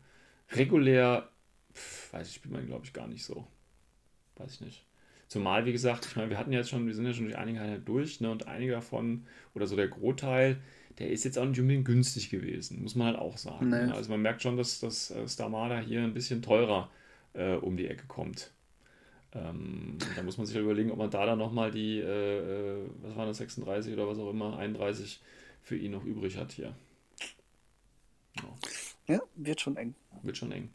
regulär, 0.51 1.29
pf, 1.73 2.13
weiß 2.13 2.29
ich, 2.29 2.35
spielt 2.35 2.53
man, 2.53 2.67
glaube 2.67 2.85
ich, 2.85 2.93
gar 2.93 3.07
nicht 3.07 3.25
so. 3.25 3.47
Weiß 4.37 4.53
ich 4.55 4.61
nicht. 4.61 4.87
Zumal, 5.27 5.65
wie 5.65 5.73
gesagt, 5.73 6.07
ich 6.07 6.15
meine, 6.15 6.29
wir 6.31 6.37
hatten 6.39 6.53
jetzt 6.53 6.69
schon, 6.69 6.87
wir 6.87 6.95
sind 6.95 7.05
ja 7.05 7.13
schon 7.13 7.25
durch 7.25 7.37
einige 7.37 7.61
Einheiten 7.61 7.85
durch, 7.85 8.21
ne, 8.21 8.31
und 8.31 8.47
einige 8.47 8.73
davon, 8.73 9.27
oder 9.55 9.67
so 9.67 9.75
der 9.75 9.87
Großteil, 9.89 10.61
der 10.99 11.09
ist 11.09 11.23
jetzt 11.23 11.37
auch 11.37 11.45
nicht 11.45 11.59
unbedingt 11.59 11.85
günstig 11.85 12.29
gewesen, 12.29 12.83
muss 12.83 12.95
man 12.95 13.07
halt 13.07 13.19
auch 13.19 13.37
sagen. 13.37 13.69
Nee. 13.69 13.85
ne? 13.87 13.93
Also 13.95 14.11
man 14.11 14.21
merkt 14.21 14.41
schon, 14.41 14.57
dass 14.57 14.79
das 14.79 15.11
äh, 15.11 15.27
Starmada 15.27 15.79
hier 15.79 16.01
ein 16.01 16.13
bisschen 16.13 16.41
teurer 16.41 16.89
äh, 17.33 17.55
um 17.55 17.77
die 17.77 17.87
Ecke 17.87 18.05
kommt. 18.07 18.51
Ähm, 19.33 19.97
da 20.15 20.23
muss 20.23 20.37
man 20.37 20.47
sich 20.47 20.55
halt 20.55 20.65
überlegen, 20.65 20.91
ob 20.91 20.97
man 20.97 21.11
da 21.11 21.25
dann 21.25 21.37
nochmal 21.37 21.71
die, 21.71 21.99
äh, 21.99 22.81
äh, 22.83 22.89
was 23.03 23.15
waren 23.15 23.27
das, 23.27 23.37
36 23.37 23.93
oder 23.93 24.07
was 24.07 24.17
auch 24.17 24.29
immer, 24.31 24.57
31 24.57 25.21
für 25.61 25.77
ihn 25.77 25.91
noch 25.91 26.03
übrig 26.03 26.37
hat 26.37 26.51
hier. 26.51 26.75
Ja, 28.37 29.15
Ja, 29.15 29.21
wird 29.35 29.61
schon 29.61 29.77
eng. 29.77 29.95
wird 30.23 30.37
schon 30.37 30.51
eng. 30.51 30.69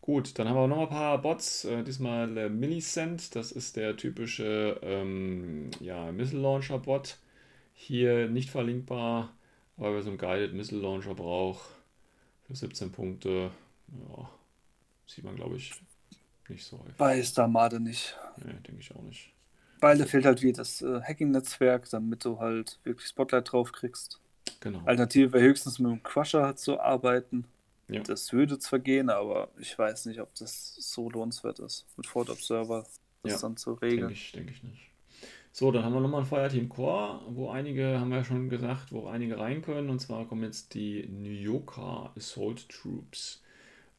Gut, 0.00 0.38
dann 0.38 0.48
haben 0.48 0.56
wir 0.56 0.66
noch 0.68 0.82
ein 0.82 0.88
paar 0.88 1.20
Bots. 1.20 1.64
Äh, 1.66 1.84
diesmal 1.84 2.36
äh, 2.36 2.48
Millicent, 2.48 3.34
das 3.36 3.52
ist 3.52 3.76
der 3.76 3.96
typische 3.96 4.78
ähm, 4.82 5.70
ja, 5.80 6.10
Missile 6.12 6.40
Launcher 6.40 6.78
Bot. 6.78 7.18
Hier 7.74 8.28
nicht 8.28 8.50
verlinkbar, 8.50 9.36
aber 9.78 9.94
wer 9.94 10.02
so 10.02 10.10
einen 10.10 10.18
Guided 10.18 10.54
Missile 10.54 10.80
Launcher 10.82 11.14
braucht, 11.14 11.66
für 12.46 12.54
17 12.54 12.92
Punkte, 12.92 13.50
ja, 13.88 14.30
sieht 15.06 15.24
man 15.24 15.36
glaube 15.36 15.56
ich 15.56 15.72
nicht 16.48 16.64
so 16.64 16.78
häufig. 16.78 16.94
Bei 16.96 17.22
Starmade 17.22 17.80
nicht. 17.80 18.16
Nee, 18.36 18.52
denke 18.66 18.80
ich 18.80 18.94
auch 18.94 19.02
nicht. 19.02 19.32
Weil 19.80 19.98
da 19.98 20.06
fehlt 20.06 20.24
halt 20.24 20.42
wie 20.42 20.52
das 20.52 20.82
äh, 20.82 21.00
Hacking-Netzwerk, 21.02 21.88
damit 21.90 22.24
du 22.24 22.40
halt 22.40 22.80
wirklich 22.84 23.06
Spotlight 23.06 23.52
drauf 23.52 23.70
kriegst. 23.72 24.20
Genau. 24.60 24.80
Alternative 24.86 25.32
wäre 25.32 25.44
höchstens 25.44 25.78
mit 25.78 25.90
dem 25.92 26.02
Crusher 26.02 26.56
zu 26.56 26.80
arbeiten. 26.80 27.44
Ja. 27.88 28.02
Das 28.02 28.32
würde 28.32 28.58
zwar 28.58 28.80
gehen, 28.80 29.08
aber 29.08 29.48
ich 29.58 29.78
weiß 29.78 30.06
nicht, 30.06 30.20
ob 30.20 30.34
das 30.34 30.74
so 30.74 31.08
lohnenswert 31.10 31.58
ist, 31.60 31.86
mit 31.96 32.06
Ford 32.06 32.28
Observer 32.28 32.86
das 33.22 33.32
Ja, 33.32 33.38
dann 33.38 33.56
zu 33.56 33.76
Denke 33.76 33.86
regeln. 33.86 34.10
ich, 34.10 34.32
denke 34.32 34.52
ich 34.52 34.62
nicht. 34.62 34.87
So, 35.52 35.70
dann 35.72 35.84
haben 35.84 35.92
wir 35.94 36.00
nochmal 36.00 36.20
ein 36.20 36.26
Fireteam 36.26 36.68
Core, 36.68 37.20
wo 37.30 37.50
einige, 37.50 37.98
haben 38.00 38.10
wir 38.10 38.18
ja 38.18 38.24
schon 38.24 38.48
gesagt, 38.48 38.92
wo 38.92 39.06
einige 39.08 39.38
rein 39.38 39.62
können. 39.62 39.90
Und 39.90 39.98
zwar 40.00 40.26
kommen 40.26 40.44
jetzt 40.44 40.74
die 40.74 41.06
Nyoka 41.08 42.12
Assault 42.16 42.68
Troops. 42.68 43.42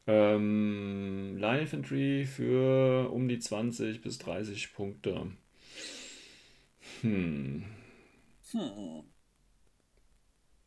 Ähm, 0.06 1.36
Line 1.38 1.62
Infantry 1.62 2.26
für 2.26 3.10
um 3.12 3.28
die 3.28 3.38
20 3.40 4.02
bis 4.02 4.18
30 4.18 4.74
Punkte. 4.74 5.32
Hm. 7.02 7.64
Hm. 8.52 9.00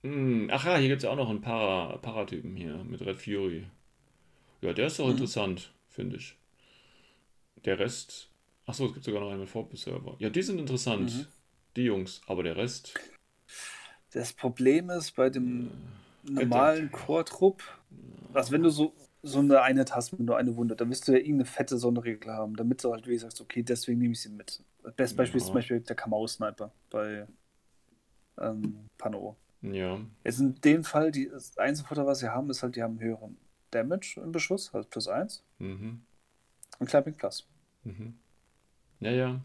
Hm. 0.04 0.50
Ach 0.52 0.66
ja, 0.66 0.78
hier 0.78 0.88
gibt 0.90 1.00
es 1.00 1.04
ja 1.04 1.10
auch 1.12 1.16
noch 1.16 1.30
einen 1.30 1.42
Para, 1.42 1.98
Paratypen 1.98 2.56
hier 2.56 2.84
mit 2.84 3.02
Red 3.02 3.18
Fury. 3.22 3.66
Ja, 4.62 4.74
der 4.74 4.88
ist 4.88 5.00
doch 5.00 5.10
Mhm. 5.10 5.12
interessant, 5.12 5.74
finde 5.90 6.18
ich. 6.18 6.38
Der 7.66 7.80
Rest. 7.80 8.30
Achso, 8.66 8.86
es 8.88 8.94
gibt 8.94 9.06
sogar 9.06 9.22
noch 9.22 9.30
einen 9.30 9.42
mit 9.42 9.50
Vorbe-Server. 9.50 10.16
Ja, 10.20 10.30
die 10.30 10.42
sind 10.42 10.60
interessant. 10.60 11.14
Mhm. 11.14 11.28
Die 11.76 11.84
Jungs, 11.84 12.22
aber 12.28 12.44
der 12.44 12.56
Rest. 12.56 12.94
Das 14.12 14.32
Problem 14.34 14.90
ist 14.90 15.12
bei 15.16 15.30
dem 15.30 15.72
Äh, 16.26 16.32
normalen 16.32 16.92
Core-Trupp, 16.92 17.64
also 18.34 18.52
wenn 18.52 18.64
du 18.64 18.70
so, 18.70 18.94
so 19.24 19.40
eine 19.40 19.62
Einheit 19.62 19.96
hast, 19.96 20.18
wenn 20.18 20.26
du 20.28 20.34
eine 20.36 20.56
Wunde, 20.56 20.76
dann 20.76 20.90
wirst 20.90 21.08
du 21.08 21.12
ja 21.12 21.18
irgendeine 21.18 21.46
fette 21.46 21.78
Sonderregel 21.78 22.32
haben, 22.32 22.56
damit 22.56 22.84
du 22.84 22.92
halt 22.94 23.08
wie 23.08 23.18
sagst, 23.18 23.42
okay, 23.42 23.64
deswegen 23.64 24.00
nehme 24.00 24.14
ich 24.14 24.22
sie 24.22 24.30
mit. 24.30 24.64
Das 24.84 24.94
beste 24.94 25.18
Beispiel 25.18 25.38
ist 25.38 25.44
Ja. 25.44 25.48
zum 25.48 25.56
Beispiel 25.56 25.80
der 25.82 25.96
Kamau-Sniper 25.96 26.72
bei 26.90 27.28
ähm, 28.40 28.90
Pano. 28.98 29.36
Ja, 29.62 30.00
Jetzt 30.24 30.40
in 30.40 30.56
dem 30.62 30.84
Fall, 30.84 31.12
die, 31.12 31.30
das 31.30 31.58
einzige 31.58 31.88
Vorteil, 31.88 32.06
was 32.06 32.20
sie 32.20 32.30
haben, 32.30 32.50
ist 32.50 32.64
halt, 32.64 32.76
die 32.76 32.84
haben 32.84 33.00
höheren 33.00 33.38
Damage 33.72 34.20
im 34.22 34.32
Beschuss, 34.32 34.74
also 34.74 34.88
plus 34.90 35.08
1 35.08 35.44
mhm. 35.60 36.02
und 36.80 36.90
Climbing 36.90 37.16
Plus. 37.16 37.48
Mhm. 37.84 38.16
Ja, 39.04 39.12
ja, 39.12 39.42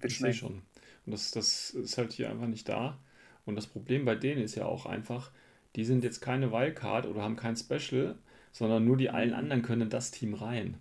Wird 0.00 0.12
ich 0.12 0.18
schnell. 0.18 0.30
sehe 0.30 0.34
schon. 0.34 0.62
Und 1.06 1.12
das, 1.12 1.30
das 1.30 1.70
ist 1.70 1.98
halt 1.98 2.12
hier 2.12 2.30
einfach 2.30 2.46
nicht 2.46 2.68
da. 2.68 2.98
Und 3.46 3.56
das 3.56 3.66
Problem 3.66 4.04
bei 4.04 4.14
denen 4.14 4.42
ist 4.42 4.54
ja 4.54 4.66
auch 4.66 4.86
einfach, 4.86 5.30
die 5.76 5.84
sind 5.84 6.04
jetzt 6.04 6.20
keine 6.20 6.52
Wildcard 6.52 7.06
oder 7.06 7.22
haben 7.22 7.36
kein 7.36 7.56
Special, 7.56 8.16
sondern 8.52 8.84
nur 8.84 8.96
die 8.96 9.10
allen 9.10 9.34
anderen 9.34 9.62
können 9.62 9.82
in 9.82 9.90
das 9.90 10.10
Team 10.10 10.34
rein. 10.34 10.76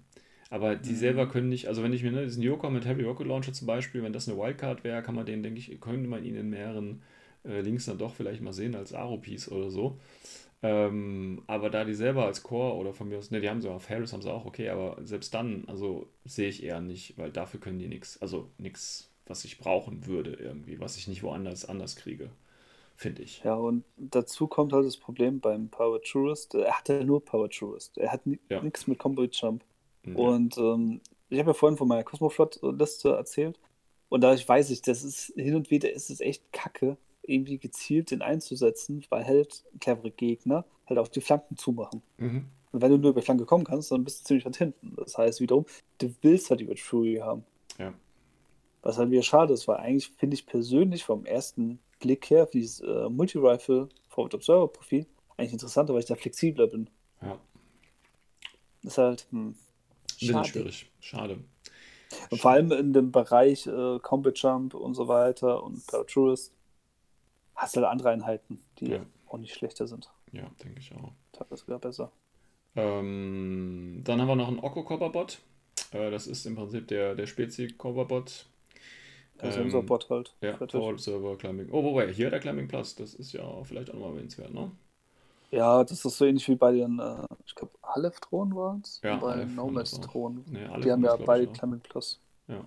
Aber 0.50 0.76
die 0.76 0.96
Mhm. 0.96 0.96
selber 0.96 1.30
können 1.30 1.50
nicht, 1.50 1.68
also 1.68 1.84
wenn 1.84 1.94
ich 1.94 2.02
mir 2.04 2.12
ne, 2.12 2.24
diesen 2.26 2.42
Yoka 2.44 2.70
mit 2.72 2.86
Heavy 2.86 3.04
Rocket 3.04 3.28
Launcher 3.28 3.54
zum 3.54 3.68
Beispiel, 3.68 4.02
wenn 4.04 4.14
das 4.14 4.28
eine 4.28 4.38
Wildcard 4.38 4.84
wäre, 4.84 5.04
kann 5.04 5.14
man 5.16 5.26
den, 5.28 5.44
denke 5.44 5.60
ich, 5.60 5.80
könnte 5.80 6.10
man 6.10 6.24
ihn 6.24 6.36
in 6.36 6.50
mehreren 6.50 7.04
äh, 7.46 7.62
Links 7.62 7.86
dann 7.86 8.00
doch 8.00 8.16
vielleicht 8.16 8.42
mal 8.42 8.54
sehen 8.54 8.76
als 8.76 8.94
Aro-Piece 8.94 9.52
oder 9.52 9.70
so. 9.70 10.00
Ähm, 10.62 11.44
aber 11.48 11.70
da 11.70 11.86
die 11.86 11.94
selber 11.94 12.26
als 12.26 12.44
Core 12.44 12.76
oder 12.76 12.94
von 12.94 13.08
mir 13.08 13.18
aus, 13.18 13.32
ne, 13.32 13.40
die 13.40 13.50
haben 13.50 13.62
sie 13.62 13.70
auf 13.70 13.90
Harris 13.90 14.12
haben 14.12 14.22
sie 14.22 14.32
auch, 14.32 14.46
okay, 14.46 14.70
aber 14.70 14.98
selbst 15.06 15.34
dann, 15.34 15.64
also 15.68 16.08
sehe 16.26 16.50
ich 16.50 16.64
eher 16.64 16.82
nicht, 16.82 17.18
weil 17.18 17.32
dafür 17.32 17.60
können 17.62 17.80
die 17.80 17.88
nichts, 17.88 18.22
also 18.22 18.50
nichts, 18.58 19.10
was 19.26 19.46
ich 19.46 19.58
brauchen 19.60 20.06
würde 20.06 20.34
irgendwie, 20.34 20.80
was 20.80 20.98
ich 20.98 21.08
nicht 21.08 21.24
woanders 21.24 21.64
anders 21.64 21.96
kriege, 21.96 22.30
finde 22.98 23.22
ich. 23.24 23.42
Ja, 23.46 23.54
und 23.56 23.86
dazu 23.96 24.48
kommt 24.48 24.74
halt 24.74 24.86
das 24.86 24.98
Problem 24.98 25.40
beim 25.40 25.70
Power 25.70 26.02
Tourist. 26.02 26.56
Er 26.56 26.78
hat 26.78 26.90
ja 26.90 27.04
nur 27.04 27.24
Power 27.24 27.50
Tourist. 27.50 27.98
Er 27.98 28.12
hat 28.12 28.22
Ja. 28.50 28.62
nichts 28.62 28.86
mit 28.88 29.00
Combo 29.00 29.24
Jump. 29.24 29.64
Ja. 30.06 30.14
Und 30.14 30.58
ähm, 30.58 31.00
ich 31.30 31.40
habe 31.40 31.52
ja 31.52 31.54
vorhin 31.54 31.78
von 31.78 31.88
meiner 31.88 32.04
Cosmoflot-Liste 32.04 33.12
erzählt. 33.12 33.58
Und 34.10 34.22
dadurch 34.22 34.48
weiß 34.50 34.72
ich, 34.72 34.82
das 34.82 35.04
ist 35.04 35.32
hin 35.36 35.56
und 35.56 35.70
wieder 35.72 35.92
ist 35.94 36.10
es 36.10 36.20
echt 36.20 36.52
kacke, 36.52 36.98
irgendwie 37.30 37.58
gezielt 37.58 38.12
den 38.12 38.22
einzusetzen, 38.22 39.06
weil 39.10 39.26
halt 39.26 39.64
clevere 39.80 40.12
Gegner 40.12 40.66
halt 40.88 41.00
auf 41.00 41.10
die 41.10 41.22
Flanken 41.22 41.58
zumachen. 41.58 42.02
Mhm. 42.18 42.46
Und 42.72 42.82
wenn 42.82 42.92
du 42.92 42.98
nur 42.98 43.12
über 43.12 43.22
die 43.22 43.26
Flanke 43.26 43.46
kommen 43.46 43.64
kannst, 43.64 43.92
dann 43.92 44.04
bist 44.04 44.22
du 44.22 44.26
ziemlich 44.26 44.46
weit 44.46 44.58
hinten. 44.58 44.96
Das 44.96 45.18
heißt 45.18 45.42
wiederum, 45.42 45.66
du 45.98 46.14
willst 46.22 46.50
halt 46.50 46.60
die 46.60 46.66
Red 46.66 46.80
Fury 46.80 47.16
haben. 47.16 47.44
Ja. 47.78 47.94
Was 48.82 48.98
halt 48.98 49.12
wieder 49.12 49.24
schade 49.24 49.54
ist, 49.54 49.68
weil 49.68 49.78
eigentlich 49.78 50.10
finde 50.18 50.36
ich 50.36 50.46
persönlich 50.46 51.04
vom 51.04 51.26
ersten 51.26 51.80
Blick 52.00 52.30
her, 52.30 52.48
wie 52.52 52.60
dieses 52.60 52.80
äh, 52.82 53.10
Multi-Rifle 53.10 53.90
Forward 54.08 54.36
Observer 54.36 54.68
Profil, 54.68 55.06
eigentlich 55.38 55.54
interessanter, 55.54 55.94
weil 55.94 56.02
ich 56.02 56.08
da 56.08 56.16
flexibler 56.16 56.68
bin. 56.68 56.90
Ja, 57.22 57.40
Das 58.84 58.94
ist 58.94 58.98
halt 58.98 59.28
hm, 59.32 59.56
bisschen 60.20 60.34
schade. 60.34 60.48
schwierig. 60.48 60.92
Schade. 61.00 61.40
Und 62.30 62.42
vor 62.42 62.52
allem 62.52 62.72
in 62.72 62.94
dem 62.94 63.12
Bereich 63.12 63.68
äh, 63.68 64.00
Combat 64.00 64.38
Jump 64.38 64.74
und 64.74 64.94
so 64.96 65.08
weiter 65.08 65.64
und 65.64 65.84
Tourist 66.08 66.54
hast 67.62 67.76
du 67.76 67.82
halt 67.82 67.92
andere 67.92 68.10
Einheiten, 68.10 68.62
die 68.80 68.92
Ja. 68.92 69.06
auch 69.28 69.38
nicht 69.38 69.54
schlechter 69.54 69.88
sind. 69.88 70.10
Ja, 70.32 70.50
denke 70.64 70.80
ich 70.80 70.94
auch. 70.96 71.12
Teilweise 71.32 71.62
sogar 71.64 71.80
besser. 71.80 72.12
Ähm, 72.76 74.02
dann 74.04 74.22
haben 74.22 74.28
wir 74.28 74.36
noch 74.36 74.48
einen 74.48 74.60
Oko 74.60 74.84
Copperbot. 74.84 75.40
Äh, 75.92 76.12
das 76.12 76.28
ist 76.28 76.46
im 76.46 76.56
Prinzip 76.56 76.88
der, 76.88 77.16
der 77.16 77.26
Spezi 77.28 77.68
Copperbot. 77.70 78.46
Also 79.40 79.60
Ähm, 79.60 79.66
unser 79.66 79.82
Bot 79.84 80.10
halt. 80.10 80.36
Ja. 80.42 80.56
Forward 80.58 81.00
Server 81.00 81.38
Climbing. 81.38 81.70
Oh, 81.72 81.84
wobei, 81.84 82.12
hier 82.12 82.30
der 82.30 82.40
Climbing 82.40 82.68
Plus, 82.68 82.96
das 82.96 83.14
ist 83.14 83.32
ja 83.34 83.64
vielleicht 83.64 83.90
auch 83.90 83.94
nochmal 83.96 84.12
erwähnenswert, 84.12 84.54
ne? 84.54 84.72
Ja, 85.52 85.84
das 85.84 86.06
ist 86.06 86.18
so 86.18 86.26
ähnlich 86.26 86.48
wie 86.48 86.56
bei 86.56 86.72
den, 86.74 87.00
äh, 87.00 87.26
ich 87.46 87.56
glaube, 87.56 87.74
Aleph-Drohnen 87.82 88.56
waren 88.56 88.82
es? 88.84 89.00
Ja, 89.02 89.16
bei 89.16 89.38
das. 89.38 89.52
Nomads-Drohnen. 89.52 90.44
Nee, 90.48 90.68
Die 90.82 90.92
haben 90.92 91.04
ja 91.04 91.16
beide. 91.16 91.48
Climbing 91.48 91.80
Plus. 91.80 92.20
Ja. 92.48 92.64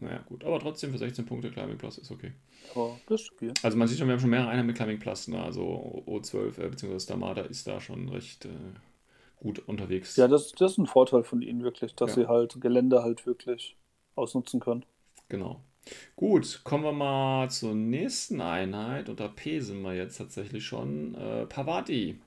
Naja, 0.00 0.24
gut. 0.28 0.44
Aber 0.44 0.58
trotzdem 0.58 0.92
für 0.92 0.98
16 0.98 1.26
Punkte 1.26 1.50
Climbing 1.50 1.76
Plus 1.78 1.98
ist 1.98 2.10
okay. 2.10 2.32
Aber 2.74 2.98
das 3.06 3.20
ist 3.20 3.26
stabil. 3.26 3.52
Also 3.62 3.76
man 3.76 3.86
sieht 3.88 3.98
schon, 3.98 4.08
wir 4.08 4.12
haben 4.14 4.20
schon 4.20 4.30
mehrere 4.30 4.48
Einheiten 4.48 4.66
mit 4.66 4.76
Climbing 4.76 4.98
Plus, 4.98 5.28
ne? 5.28 5.42
Also 5.42 6.02
O12 6.06 6.58
äh, 6.58 6.68
bzw. 6.68 6.98
Stamada 6.98 7.42
ist 7.42 7.66
da 7.66 7.80
schon 7.80 8.08
recht 8.08 8.46
äh, 8.46 8.48
gut 9.36 9.58
unterwegs. 9.68 10.16
Ja, 10.16 10.26
das, 10.28 10.52
das 10.52 10.72
ist 10.72 10.78
ein 10.78 10.86
Vorteil 10.86 11.22
von 11.22 11.42
ihnen 11.42 11.62
wirklich, 11.62 11.94
dass 11.94 12.10
Ja. 12.10 12.22
sie 12.22 12.28
halt 12.28 12.60
Gelände 12.60 13.02
halt 13.02 13.26
wirklich 13.26 13.76
ausnutzen 14.16 14.60
können. 14.60 14.84
Genau. 15.28 15.60
Gut, 16.16 16.60
kommen 16.64 16.84
wir 16.84 16.92
mal 16.92 17.50
zur 17.50 17.74
nächsten 17.74 18.40
Einheit. 18.40 19.08
Unter 19.08 19.28
P 19.28 19.60
sind 19.60 19.82
wir 19.82 19.94
jetzt 19.94 20.18
tatsächlich 20.18 20.64
schon. 20.64 21.14
Äh, 21.14 21.46
Pavati. 21.46 22.20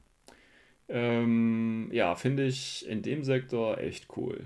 Ähm, 0.90 1.90
ja, 1.92 2.16
finde 2.16 2.46
ich 2.46 2.88
in 2.88 3.02
dem 3.02 3.24
Sektor 3.24 3.78
echt 3.78 4.08
cool. 4.18 4.46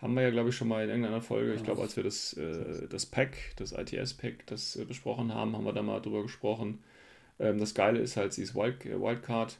Haben 0.00 0.14
wir 0.14 0.22
ja, 0.22 0.30
glaube 0.30 0.48
ich, 0.48 0.56
schon 0.56 0.68
mal 0.68 0.82
in 0.82 0.88
irgendeiner 0.88 1.20
Folge, 1.20 1.54
ich 1.54 1.62
glaube, 1.62 1.82
als 1.82 1.96
wir 1.96 2.02
das, 2.04 2.32
äh, 2.34 2.88
das 2.88 3.06
Pack, 3.06 3.36
das 3.56 3.72
ITS-Pack, 3.72 4.46
das 4.46 4.76
äh, 4.76 4.84
besprochen 4.84 5.34
haben, 5.34 5.54
haben 5.54 5.64
wir 5.64 5.72
da 5.74 5.82
mal 5.82 6.00
drüber 6.00 6.22
gesprochen. 6.22 6.82
Ähm, 7.38 7.58
das 7.58 7.74
Geile 7.74 8.00
ist 8.00 8.16
halt, 8.16 8.32
sie 8.32 8.42
ist 8.42 8.54
Wild, 8.54 8.86
äh, 8.86 9.00
Wildcard, 9.00 9.58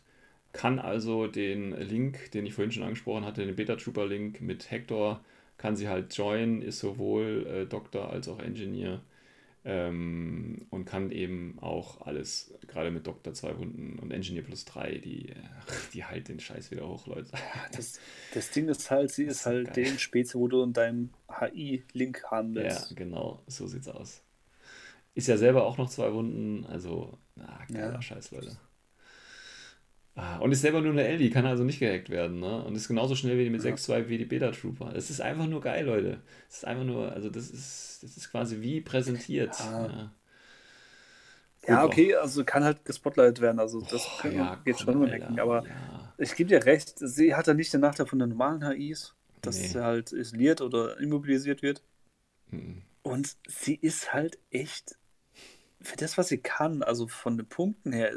kann 0.52 0.78
also 0.78 1.26
den 1.26 1.72
Link, 1.72 2.30
den 2.32 2.46
ich 2.46 2.54
vorhin 2.54 2.72
schon 2.72 2.82
angesprochen 2.82 3.24
hatte, 3.24 3.44
den 3.44 3.56
Beta-Trooper-Link 3.56 4.40
mit 4.40 4.70
Hector, 4.70 5.20
kann 5.58 5.76
sie 5.76 5.88
halt 5.88 6.14
joinen, 6.16 6.62
ist 6.62 6.80
sowohl 6.80 7.46
äh, 7.46 7.66
Doktor 7.66 8.10
als 8.10 8.28
auch 8.28 8.40
Engineer 8.40 9.00
ähm, 9.64 10.66
und 10.70 10.84
kann 10.86 11.10
eben 11.10 11.58
auch 11.60 12.00
alles, 12.06 12.54
gerade 12.66 12.90
mit 12.90 13.06
Doktor 13.06 13.34
2 13.34 13.58
Wunden 13.58 13.98
und 13.98 14.10
Engineer 14.10 14.42
plus 14.42 14.64
3, 14.64 14.98
die, 14.98 15.34
die 15.92 16.04
halt 16.04 16.28
den 16.28 16.40
Scheiß 16.40 16.70
wieder 16.70 16.88
hoch, 16.88 17.06
Leute. 17.06 17.30
Das, 17.72 18.00
das 18.34 18.50
Ding 18.50 18.68
ist 18.68 18.90
halt, 18.90 19.10
sie 19.10 19.24
ist 19.24 19.46
halt 19.46 19.74
geil. 19.74 19.84
den 19.84 19.98
Spezi, 19.98 20.38
wo 20.38 20.48
du 20.48 20.62
in 20.62 20.72
deinem 20.72 21.10
HI-Link 21.28 22.24
haben 22.30 22.54
Ja, 22.56 22.80
genau, 22.94 23.42
so 23.46 23.66
sieht's 23.66 23.88
aus. 23.88 24.22
Ist 25.14 25.28
ja 25.28 25.36
selber 25.36 25.64
auch 25.66 25.76
noch 25.76 25.90
zwei 25.90 26.12
Wunden, 26.12 26.64
also, 26.66 27.18
na, 27.34 27.58
geiler 27.70 27.94
Ja. 27.94 28.02
Scheiß, 28.02 28.30
Leute. 28.30 28.56
Ah, 30.16 30.38
und 30.38 30.52
ist 30.52 30.60
selber 30.60 30.80
nur 30.82 30.92
eine 30.92 31.06
L, 31.06 31.18
die 31.18 31.30
kann 31.30 31.46
also 31.46 31.64
nicht 31.64 31.78
gehackt 31.78 32.10
werden, 32.10 32.40
ne? 32.40 32.62
Und 32.64 32.74
ist 32.74 32.88
genauso 32.88 33.14
schnell 33.14 33.38
wie 33.38 33.44
die 33.44 33.50
mit 33.50 33.62
Ja. 33.62 33.74
6.2 33.74 34.08
wie 34.08 34.18
die 34.18 34.24
Beta 34.24 34.50
Trooper. 34.50 34.92
Das 34.92 35.08
ist 35.08 35.20
einfach 35.20 35.46
nur 35.46 35.60
geil, 35.60 35.86
Leute. 35.86 36.20
Das 36.48 36.58
ist 36.58 36.64
einfach 36.66 36.84
nur, 36.84 37.12
also 37.12 37.30
das 37.30 37.48
ist, 37.50 38.00
das 38.02 38.16
ist 38.16 38.30
quasi 38.30 38.60
wie 38.60 38.80
präsentiert. 38.80 39.56
Ja. 39.58 39.88
Ja, 39.88 40.10
Ja, 41.68 41.84
okay, 41.84 42.14
also 42.16 42.44
kann 42.44 42.64
halt 42.64 42.84
gespotlightet 42.84 43.40
werden, 43.40 43.60
also 43.60 43.80
das 43.82 44.04
Boah, 44.06 44.22
kann, 44.22 44.34
ja, 44.34 44.56
geht 44.64 44.76
komm, 44.76 44.94
schon 44.94 45.10
Hacken, 45.10 45.38
aber 45.38 45.62
ich 46.18 46.34
gebe 46.34 46.48
dir 46.48 46.64
recht, 46.64 46.94
sie 46.98 47.34
hat 47.34 47.46
ja 47.46 47.54
nicht 47.54 47.72
den 47.72 47.80
Nachteil 47.82 48.06
von 48.06 48.18
den 48.18 48.30
normalen 48.30 48.62
HIs, 48.62 49.14
dass 49.42 49.56
Nee. 49.56 49.68
sie 49.68 49.84
halt 49.84 50.12
isoliert 50.12 50.60
oder 50.60 50.98
immobilisiert 50.98 51.62
wird. 51.62 51.82
Mhm. 52.50 52.82
Und 53.02 53.36
sie 53.46 53.74
ist 53.74 54.12
halt 54.12 54.38
echt, 54.50 54.98
für 55.80 55.96
das, 55.96 56.18
was 56.18 56.28
sie 56.28 56.38
kann, 56.38 56.82
also 56.82 57.08
von 57.08 57.36
den 57.38 57.46
Punkten 57.48 57.92
her, 57.92 58.12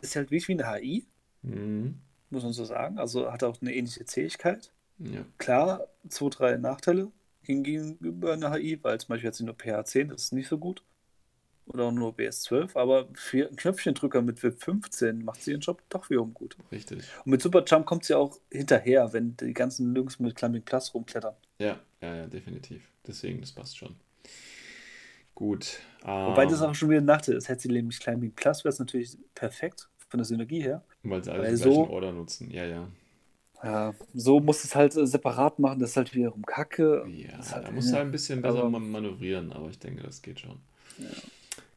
ist 0.00 0.16
halt 0.16 0.30
wirklich 0.30 0.48
wie 0.48 0.52
eine 0.60 0.70
HI, 0.72 1.06
Mhm. 1.42 1.98
muss 2.30 2.42
man 2.44 2.52
so 2.52 2.64
sagen. 2.64 2.98
Also 2.98 3.30
hat 3.32 3.42
auch 3.44 3.60
eine 3.60 3.74
ähnliche 3.74 4.04
Zähigkeit. 4.04 4.70
Ja. 4.98 5.24
Klar, 5.38 5.88
zwei, 6.08 6.28
drei 6.28 6.56
Nachteile 6.56 7.10
gegenüber 7.42 8.32
einer 8.34 8.52
HI, 8.52 8.78
weil 8.82 9.00
zum 9.00 9.08
Beispiel 9.08 9.28
hat 9.28 9.34
sie 9.34 9.44
nur 9.44 9.54
PH10, 9.56 10.08
das 10.08 10.22
ist 10.24 10.32
nicht 10.32 10.48
so 10.48 10.58
gut. 10.58 10.82
Oder 11.66 11.84
auch 11.84 11.92
nur 11.92 12.12
BS12, 12.16 12.76
aber 12.76 13.08
für 13.14 13.46
einen 13.46 13.56
Knöpfchendrücker 13.56 14.20
mit 14.20 14.42
WIP 14.42 14.60
15 14.62 15.24
macht 15.24 15.42
sie 15.42 15.52
ihren 15.52 15.60
Job 15.60 15.80
doch 15.90 16.10
wiederum 16.10 16.34
gut. 16.34 16.56
Richtig. 16.72 17.04
Und 17.24 17.30
mit 17.30 17.40
Superjump 17.40 17.86
kommt 17.86 18.04
sie 18.04 18.14
auch 18.14 18.38
hinterher, 18.50 19.12
wenn 19.12 19.36
die 19.36 19.54
ganzen 19.54 19.94
Jungs 19.94 20.18
mit 20.18 20.34
Climbing 20.34 20.62
Plus 20.62 20.92
rumklettern. 20.92 21.34
Ja, 21.58 21.78
ja, 22.00 22.14
ja, 22.16 22.26
definitiv. 22.26 22.82
Deswegen, 23.06 23.40
das 23.40 23.52
passt 23.52 23.76
schon. 23.78 23.94
Gut. 25.34 25.78
Wobei 26.02 26.46
das 26.46 26.60
ähm, 26.60 26.68
auch 26.68 26.74
schon 26.74 26.90
wieder 26.90 27.00
Nachteil 27.00 27.36
ist. 27.36 27.48
Hätte 27.48 27.62
sie 27.62 27.68
nämlich 27.68 27.98
Climbing 28.00 28.32
Plus, 28.32 28.64
wäre 28.64 28.72
es 28.72 28.78
natürlich 28.78 29.16
perfekt 29.34 29.88
von 30.08 30.18
der 30.18 30.24
Synergie 30.24 30.60
her. 30.62 30.82
Weil 31.02 31.24
sie 31.24 31.30
alle 31.30 31.42
weil 31.42 31.50
den 31.50 31.56
gleichen 31.62 31.74
so- 31.74 31.88
Order 31.90 32.12
nutzen. 32.12 32.50
Ja, 32.50 32.64
ja. 32.64 32.88
Ja, 33.64 33.94
so 34.12 34.40
muss 34.40 34.64
es 34.64 34.74
halt 34.74 34.96
äh, 34.96 35.06
separat 35.06 35.60
machen, 35.60 35.78
das 35.78 35.90
ist 35.90 35.96
halt 35.96 36.14
wiederum 36.14 36.44
Kacke. 36.44 37.06
Ja, 37.08 37.38
halt, 37.52 37.68
da 37.68 37.70
musst 37.70 37.90
du 37.90 37.94
halt 37.94 38.06
ein 38.06 38.10
bisschen 38.10 38.42
besser 38.42 38.58
aber- 38.58 38.70
man- 38.70 38.90
manövrieren, 38.90 39.52
aber 39.52 39.68
ich 39.70 39.78
denke, 39.78 40.02
das 40.02 40.20
geht 40.20 40.40
schon. 40.40 40.58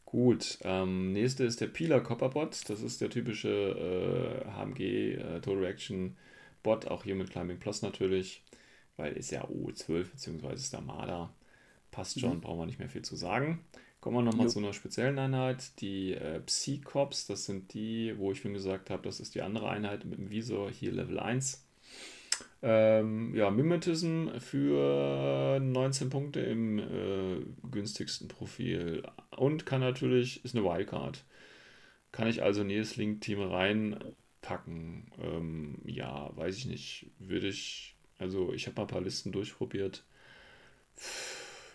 Gut, 0.06 0.58
ähm, 0.64 1.14
nächste 1.14 1.44
ist 1.44 1.62
der 1.62 1.68
Peeler 1.68 2.00
Copperbot. 2.02 2.70
Das 2.70 2.82
ist 2.82 3.02
der 3.02 3.10
typische 3.10 3.50
äh, 3.50 4.50
HMG 4.52 5.14
äh, 5.16 5.42
Total 5.42 5.64
Reaction 5.64 6.16
Bot, 6.64 6.88
auch 6.88 7.04
hier 7.04 7.16
mit 7.16 7.30
Climbing 7.30 7.60
Plus 7.60 7.82
natürlich, 7.84 8.44
weil 8.98 9.14
ist 9.14 9.32
ja 9.32 9.44
O12 9.46 10.12
bzw. 10.12 10.54
ist 10.54 10.74
der 10.74 10.82
Marder. 10.82 11.32
Passt 11.96 12.20
schon, 12.20 12.38
Mhm. 12.38 12.42
brauchen 12.42 12.60
wir 12.60 12.66
nicht 12.66 12.80
mehr 12.80 12.90
viel 12.90 13.04
zu 13.04 13.16
sagen. 13.16 13.60
Kommen 14.02 14.18
wir 14.18 14.22
nochmal 14.24 14.50
zu 14.50 14.60
einer 14.60 14.74
speziellen 14.74 15.18
Einheit, 15.18 15.80
die 15.82 16.14
äh, 16.14 16.40
Psy-Cops. 16.42 17.28
Das 17.28 17.46
sind 17.46 17.74
die, 17.74 18.14
wo 18.18 18.32
ich 18.32 18.40
schon 18.42 18.54
gesagt 18.54 18.90
habe, 18.90 19.04
das 19.04 19.20
ist 19.20 19.34
die 19.36 19.42
andere 19.42 19.70
Einheit 19.70 20.06
mit 20.06 20.20
dem 20.20 20.30
Visor, 20.30 20.70
hier 20.72 20.92
Level 20.92 21.20
1. 21.20 21.64
Ähm, 22.62 23.36
ja, 23.36 23.52
Mimetism 23.52 24.30
für 24.40 25.60
19 25.62 26.10
Punkte 26.10 26.42
im 26.42 26.80
äh, 26.80 27.46
günstigsten 27.72 28.28
Profil. 28.28 29.04
Und 29.38 29.66
kann 29.66 29.82
natürlich, 29.82 30.44
ist 30.46 30.56
eine 30.56 30.66
Wildcard. 30.66 31.24
Kann 32.12 32.28
ich 32.28 32.44
also 32.44 32.62
in 32.62 32.70
jedes 32.70 32.96
Link-Team 32.98 33.42
reinpacken? 33.42 35.12
Ähm, 35.22 35.80
ja, 35.86 36.32
weiß 36.38 36.58
ich 36.58 36.66
nicht. 36.66 37.08
Würde 37.20 37.48
ich, 37.48 37.96
also 38.20 38.54
ich 38.54 38.68
habe 38.68 38.76
mal 38.78 38.84
ein 38.84 38.88
paar 38.88 39.02
Listen 39.02 39.32
durchprobiert. 39.32 40.04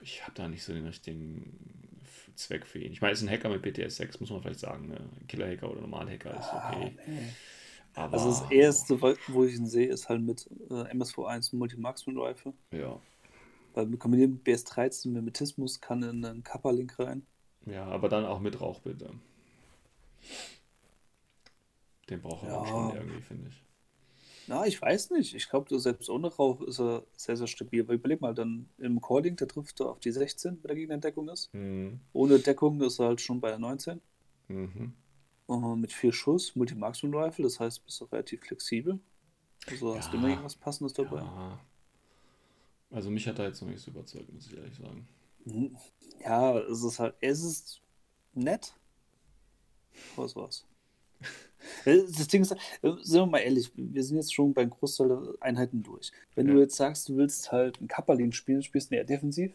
Ich 0.02 0.22
habe 0.22 0.32
da 0.35 0.48
nicht 0.48 0.62
so 0.62 0.72
den 0.72 0.86
richtigen 0.86 2.01
Zweck 2.36 2.66
für 2.66 2.78
ihn. 2.78 2.93
Ich 2.93 3.01
meine, 3.01 3.12
es 3.12 3.20
ist 3.22 3.28
ein 3.28 3.32
Hacker 3.32 3.48
mit 3.51 3.62
BTS 3.62 3.97
6, 3.97 4.20
muss 4.20 4.31
man 4.31 4.40
vielleicht 4.43 4.60
sagen. 4.60 4.89
Ne? 4.89 5.01
Killer-Hacker 5.28 5.70
oder 5.70 5.81
Normal-Hacker 5.82 6.39
ist 6.39 6.48
okay. 6.52 6.97
Aber, 7.94 8.12
Also 8.14 8.28
das 8.31 8.51
erste, 8.51 9.01
wo- 9.02 9.44
ich 9.44 9.55
ihn 9.56 9.66
sehe, 9.66 9.89
ist 9.89 10.09
halt 10.09 10.22
mit 10.22 10.48
äh, 10.70 10.74
MSV1 10.94 11.55
Multi-Marksman 11.56 12.16
Rifle. 12.18 12.55
Ja. 12.70 12.98
Weil 13.74 13.86
mit 13.86 14.01
kombiniert 14.01 14.31
mit 14.31 14.44
BS13 14.44 15.09
und 15.09 15.12
Mimetismus 15.14 15.81
kann 15.81 16.02
in 16.02 16.24
einen 16.24 16.43
Kappa-Link 16.44 16.98
rein. 16.98 17.27
Ja, 17.66 17.85
aber 17.85 18.09
dann 18.09 18.24
auch 18.24 18.40
mit 18.40 18.60
Rauch, 18.60 18.81
bitte. 18.81 19.10
Den 22.09 22.20
braucht 22.22 22.47
Ja. 22.47 22.56
auch 22.59 22.66
schon 22.66 22.97
irgendwie, 22.97 23.20
finde 23.22 23.48
ich. 23.51 23.62
Na, 24.46 24.66
ich 24.66 24.80
weiß 24.80 25.10
nicht. 25.10 25.34
Ich 25.34 25.48
glaube, 25.48 25.78
selbst 25.78 26.08
ohne 26.10 26.28
Rauch 26.28 26.60
ist 26.62 26.80
er 26.80 27.04
sehr, 27.16 27.36
sehr 27.36 27.46
stabil. 27.46 27.86
Weil 27.86 27.96
überleg 27.96 28.20
mal, 28.20 28.34
dann 28.34 28.68
im 28.78 29.00
Calling, 29.00 29.36
der 29.36 29.46
trifft 29.48 29.80
er 29.80 29.90
auf 29.90 30.00
die 30.00 30.10
16, 30.10 30.58
wenn 30.62 30.68
er 30.70 30.74
gegen 30.74 30.90
eine 30.92 31.00
Deckung 31.00 31.28
ist. 31.28 31.52
Mhm. 31.54 32.00
Ohne 32.12 32.38
Deckung 32.40 32.80
ist 32.80 32.98
er 32.98 33.06
halt 33.08 33.20
schon 33.20 33.40
bei 33.40 33.50
der 33.50 33.58
19. 33.58 34.00
Mhm. 34.48 34.92
Äh, 35.48 35.76
mit 35.76 35.92
vier 35.92 36.12
Schuss, 36.12 36.56
Multi-Marksman 36.56 37.14
Rifle, 37.14 37.44
das 37.44 37.60
heißt, 37.60 37.84
bist 37.84 38.00
du 38.00 38.04
relativ 38.06 38.40
flexibel. 38.42 38.98
Also 39.68 39.96
hast 39.96 40.08
du 40.12 40.16
Ja. 40.16 40.18
immer 40.22 40.28
irgendwas 40.30 40.56
Passendes 40.56 40.94
dabei. 40.94 41.18
Ja. 41.18 41.60
Also 42.90 43.10
mich 43.10 43.26
hat 43.28 43.38
er 43.38 43.46
jetzt 43.48 43.60
noch 43.60 43.68
nicht 43.68 43.80
so 43.82 43.90
überzeugt, 43.90 44.32
muss 44.32 44.46
ich 44.48 44.56
ehrlich 44.56 44.76
sagen. 44.76 45.06
Mhm. 45.44 45.76
Ja, 46.24 46.58
es 46.58 46.82
ist 46.82 46.98
halt, 46.98 47.14
es 47.20 47.42
ist 47.44 47.80
nett. 48.34 48.74
Was 50.16 50.34
war's? 50.34 50.66
Äh, 51.85 51.99
Das 52.07 52.28
Ding 52.28 52.43
ist, 52.43 52.53
äh, 52.53 52.57
sind 53.03 53.20
wir 53.20 53.27
mal 53.27 53.39
ehrlich, 53.39 53.70
wir 53.74 54.03
sind 54.05 54.16
jetzt 54.16 54.35
schon 54.35 54.53
beim 54.55 54.70
Großteil 54.70 55.09
der 55.09 55.23
Einheiten 55.41 55.82
durch. 55.82 56.11
Wenn 56.35 56.49
Ja. 56.49 56.55
du 56.55 56.61
jetzt 56.61 56.77
sagst, 56.77 57.09
du 57.09 57.16
willst 57.16 57.53
halt 57.53 57.78
einen 57.78 57.89
Kapperlin 57.89 58.32
spielen, 58.32 58.62
spielst 58.62 58.91
du 58.91 58.97
eher 58.97 59.05
defensiv, 59.05 59.53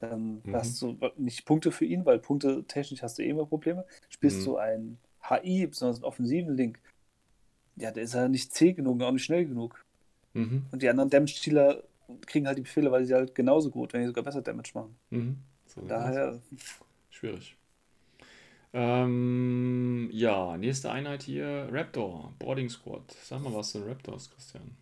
dann 0.00 0.42
Mhm. 0.44 0.54
hast 0.54 0.80
du 0.82 0.98
nicht 1.16 1.44
Punkte 1.44 1.70
für 1.70 1.84
ihn, 1.84 2.04
weil 2.04 2.18
Punkte 2.18 2.64
technisch 2.66 3.02
hast 3.02 3.18
du 3.18 3.22
eh 3.22 3.28
immer 3.28 3.46
Probleme. 3.46 3.84
Spielst 4.08 4.40
Mhm. 4.40 4.44
du 4.44 4.56
einen 4.56 4.98
HI, 5.20 5.66
besonders 5.66 5.98
einen 5.98 6.04
offensiven 6.04 6.56
Link, 6.56 6.80
ja, 7.76 7.90
der 7.90 8.02
ist 8.04 8.14
ja 8.14 8.28
nicht 8.28 8.52
zäh 8.52 8.72
genug, 8.72 9.00
auch 9.02 9.12
nicht 9.12 9.24
schnell 9.24 9.46
genug. 9.46 9.84
Mhm. 10.32 10.66
Und 10.72 10.82
die 10.82 10.88
anderen 10.88 11.10
Damage-Stealer 11.10 11.82
kriegen 12.26 12.46
halt 12.46 12.58
die 12.58 12.62
Befehle, 12.62 12.90
weil 12.92 13.04
sie 13.04 13.14
halt 13.14 13.34
genauso 13.34 13.70
gut, 13.70 13.92
wenn 13.92 14.02
die 14.02 14.06
sogar 14.08 14.24
besser 14.24 14.42
Damage 14.42 14.72
machen. 14.74 14.96
Mhm. 15.10 15.36
So. 15.66 15.80
Daher, 15.82 16.40
Schwierig. 17.10 17.56
Ähm, 18.76 20.10
ja, 20.12 20.56
nächste 20.56 20.90
Einheit 20.90 21.22
hier, 21.22 21.68
Raptor, 21.70 22.34
Boarding 22.40 22.68
Squad. 22.68 23.02
Sag 23.22 23.40
mal 23.40 23.54
was 23.54 23.70
zu 23.70 23.78
den 23.78 23.88
Raptors, 23.88 24.30
Christian. 24.34 24.76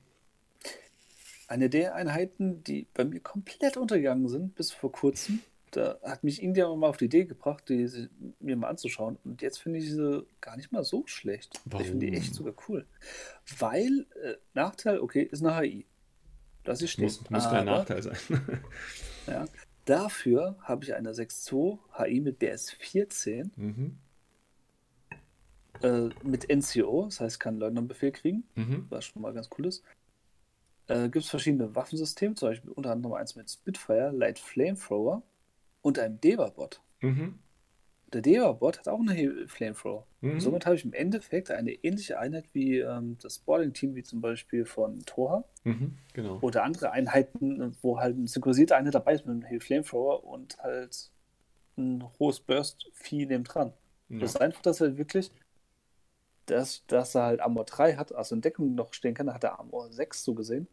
Eine 1.47 1.69
der 1.69 1.95
Einheiten, 1.95 2.65
die 2.65 2.87
bei 2.95 3.05
mir 3.05 3.21
komplett 3.21 3.77
untergegangen 3.77 4.29
sind, 4.29 4.55
bis 4.55 4.73
vor 4.73 4.91
kurzem, 4.91 5.41
da 5.73 5.99
hat 6.03 6.25
mich 6.25 6.43
India 6.43 6.75
mal 6.75 6.89
auf 6.89 6.97
die 6.97 7.05
Idee 7.05 7.27
gebracht, 7.27 7.69
die 7.69 8.09
mir 8.41 8.57
mal 8.57 8.69
anzuschauen. 8.69 9.19
Und 9.25 9.43
jetzt 9.43 9.59
finde 9.59 9.81
ich 9.81 9.91
sie 9.91 10.27
gar 10.41 10.57
nicht 10.57 10.73
mal 10.73 10.85
so 10.85 11.03
schlecht. 11.07 11.61
Ich 11.79 11.87
finde 11.87 12.07
die 12.07 12.13
Warum? 12.13 12.23
echt 12.23 12.35
sogar 12.35 12.55
cool. 12.69 12.87
Weil, 13.59 14.07
äh, 14.23 14.37
Nachteil, 14.55 15.01
okay, 15.01 15.23
ist 15.23 15.45
eine 15.45 15.55
HI. 15.61 15.85
Das 16.65 16.81
ist 16.81 16.93
stehen. 16.93 17.05
Muss, 17.05 17.29
muss 17.29 17.45
kein 17.45 17.67
Nachteil 17.67 18.03
sein. 18.03 18.17
Ja, 19.29 19.45
dafür 19.85 20.57
habe 20.61 20.85
ich 20.85 20.95
eine 20.95 21.13
6.2 21.13 21.79
HI 21.99 22.21
mit 22.21 22.39
BS 22.39 22.71
14 22.71 23.53
mhm. 23.57 23.99
äh, 25.83 26.09
mit 26.23 26.49
NCO, 26.49 27.07
das 27.07 27.21
heißt, 27.21 27.41
kann 27.41 27.59
Leutnantbefehl 27.59 28.13
kriegen. 28.13 28.45
Mhm. 28.55 28.87
was 28.89 29.07
schon 29.07 29.23
mal 29.23 29.33
ganz 29.33 29.49
cool 29.59 29.67
ist. 29.67 29.83
Äh, 30.89 31.09
Gibt 31.09 31.25
es 31.25 31.31
verschiedene 31.31 31.75
Waffensysteme, 31.75 32.35
zum 32.35 32.49
Beispiel 32.49 32.71
unter 32.71 32.91
anderem 32.91 33.15
eins 33.15 33.37
mit 33.37 33.51
Spitfire, 33.51 34.11
Light 34.11 34.39
Flamethrower 34.39 35.23
und 35.81 35.99
einem 35.99 36.21
Deva-Bot. 36.21 36.81
Mhm. 37.01 37.39
Der 38.13 38.21
Deva-Bot 38.21 38.79
hat 38.81 38.89
auch 38.89 39.01
eine 39.01 39.49
Flamethrower. 39.49 40.07
Mhm. 40.21 40.41
Somit 40.41 40.67
habe 40.67 40.77
ich 40.77 40.85
im 40.85 40.93
Endeffekt 40.93 41.51
eine 41.51 41.73
ähnliche 41.73 42.19
Einheit 42.19 42.45
wie 42.53 42.79
ähm, 42.81 43.17
das 43.23 43.39
Boarding-Team, 43.39 43.95
wie 43.95 44.03
zum 44.03 44.21
Beispiel 44.21 44.65
von 44.65 45.01
Toha 45.07 45.45
Mhm. 45.65 45.97
Genau. 46.13 46.39
oder 46.41 46.65
andere 46.65 46.91
Einheiten, 46.91 47.77
wo 47.83 47.99
halt 48.01 48.17
eine 48.17 48.27
synchronisierte 48.27 48.77
Einheit 48.77 48.95
dabei 48.95 49.15
ist 49.15 49.27
mit 49.27 49.45
einem 49.45 49.61
Flamethrower 49.61 50.25
und 50.25 50.59
halt 50.59 51.11
ein 51.79 52.05
hohes 52.19 52.41
Burst-Vieh 52.41 53.27
neben 53.27 53.45
dran. 53.45 53.73
Ja. 54.09 54.19
Das 54.19 54.31
ist 54.33 54.41
einfach, 54.41 54.61
dass 54.63 54.81
er 54.81 54.99
wirklich, 54.99 55.31
dass, 56.47 56.85
dass 56.87 57.15
er 57.15 57.23
halt 57.23 57.41
Armor 57.41 57.65
3 57.65 57.95
hat, 57.95 58.15
also 58.15 58.35
in 58.35 58.41
Deckung 58.41 58.75
noch 58.75 58.93
stehen 58.93 59.15
kann, 59.15 59.29
da 59.29 59.35
hat 59.35 59.45
er 59.45 59.59
Armor 59.59 59.91
6 59.91 60.25
so 60.25 60.35
gesehen. 60.35 60.67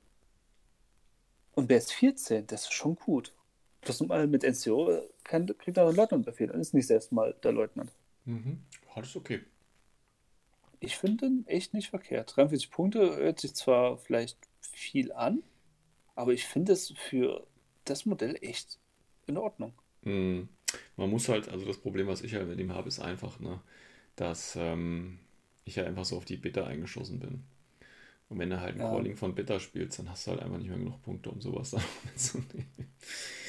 Und 1.53 1.67
BS 1.67 1.91
14, 1.91 2.47
das 2.47 2.63
ist 2.63 2.73
schon 2.73 2.95
gut. 2.95 3.33
Das 3.81 4.01
mal 4.01 4.27
mit 4.27 4.43
NCO 4.43 5.03
kann, 5.23 5.45
kriegt 5.57 5.77
er 5.77 5.87
einen 5.87 5.95
Leutnantbefehl, 5.95 6.47
dann 6.47 6.59
ist 6.59 6.73
nicht 6.73 6.87
selbst 6.87 7.11
mal 7.11 7.35
der 7.43 7.53
Leutnant. 7.53 7.91
Mhm. 8.25 8.59
Ist 9.01 9.15
okay. 9.15 9.41
Ich 10.81 10.97
finde 10.97 11.27
ihn 11.27 11.47
echt 11.47 11.73
nicht 11.73 11.89
verkehrt. 11.89 12.35
43 12.35 12.69
Punkte 12.69 13.15
hört 13.15 13.39
sich 13.39 13.53
zwar 13.53 13.97
vielleicht 13.97 14.37
viel 14.61 15.11
an, 15.13 15.41
aber 16.15 16.33
ich 16.33 16.45
finde 16.45 16.73
es 16.73 16.93
für 16.97 17.47
das 17.85 18.05
Modell 18.05 18.37
echt 18.41 18.77
in 19.27 19.37
Ordnung. 19.37 19.73
Mhm. 20.01 20.49
Man 20.97 21.09
muss 21.09 21.29
halt, 21.29 21.49
also 21.49 21.65
das 21.65 21.77
Problem, 21.77 22.07
was 22.07 22.21
ich 22.21 22.35
halt 22.35 22.47
mit 22.47 22.59
ihm 22.59 22.73
habe, 22.73 22.87
ist 22.87 22.99
einfach, 22.99 23.39
ne, 23.39 23.61
dass 24.15 24.55
ähm, 24.57 25.19
ich 25.65 25.75
ja 25.75 25.85
einfach 25.85 26.05
so 26.05 26.17
auf 26.17 26.25
die 26.25 26.37
Bitter 26.37 26.67
eingeschossen 26.67 27.19
bin. 27.19 27.43
Und 28.29 28.39
wenn 28.39 28.49
du 28.49 28.59
halt 28.61 28.75
ein 28.75 28.83
Ja. 28.83 28.85
Calling 28.85 29.15
von 29.17 29.35
Bitter 29.35 29.59
spielst, 29.59 29.99
dann 29.99 30.09
hast 30.09 30.27
du 30.27 30.31
halt 30.31 30.41
einfach 30.41 30.57
nicht 30.57 30.69
mehr 30.69 30.77
genug 30.77 31.01
Punkte, 31.03 31.31
um 31.31 31.41
sowas 31.41 31.71
dann 31.73 31.83
mitzunehmen. 32.05 32.67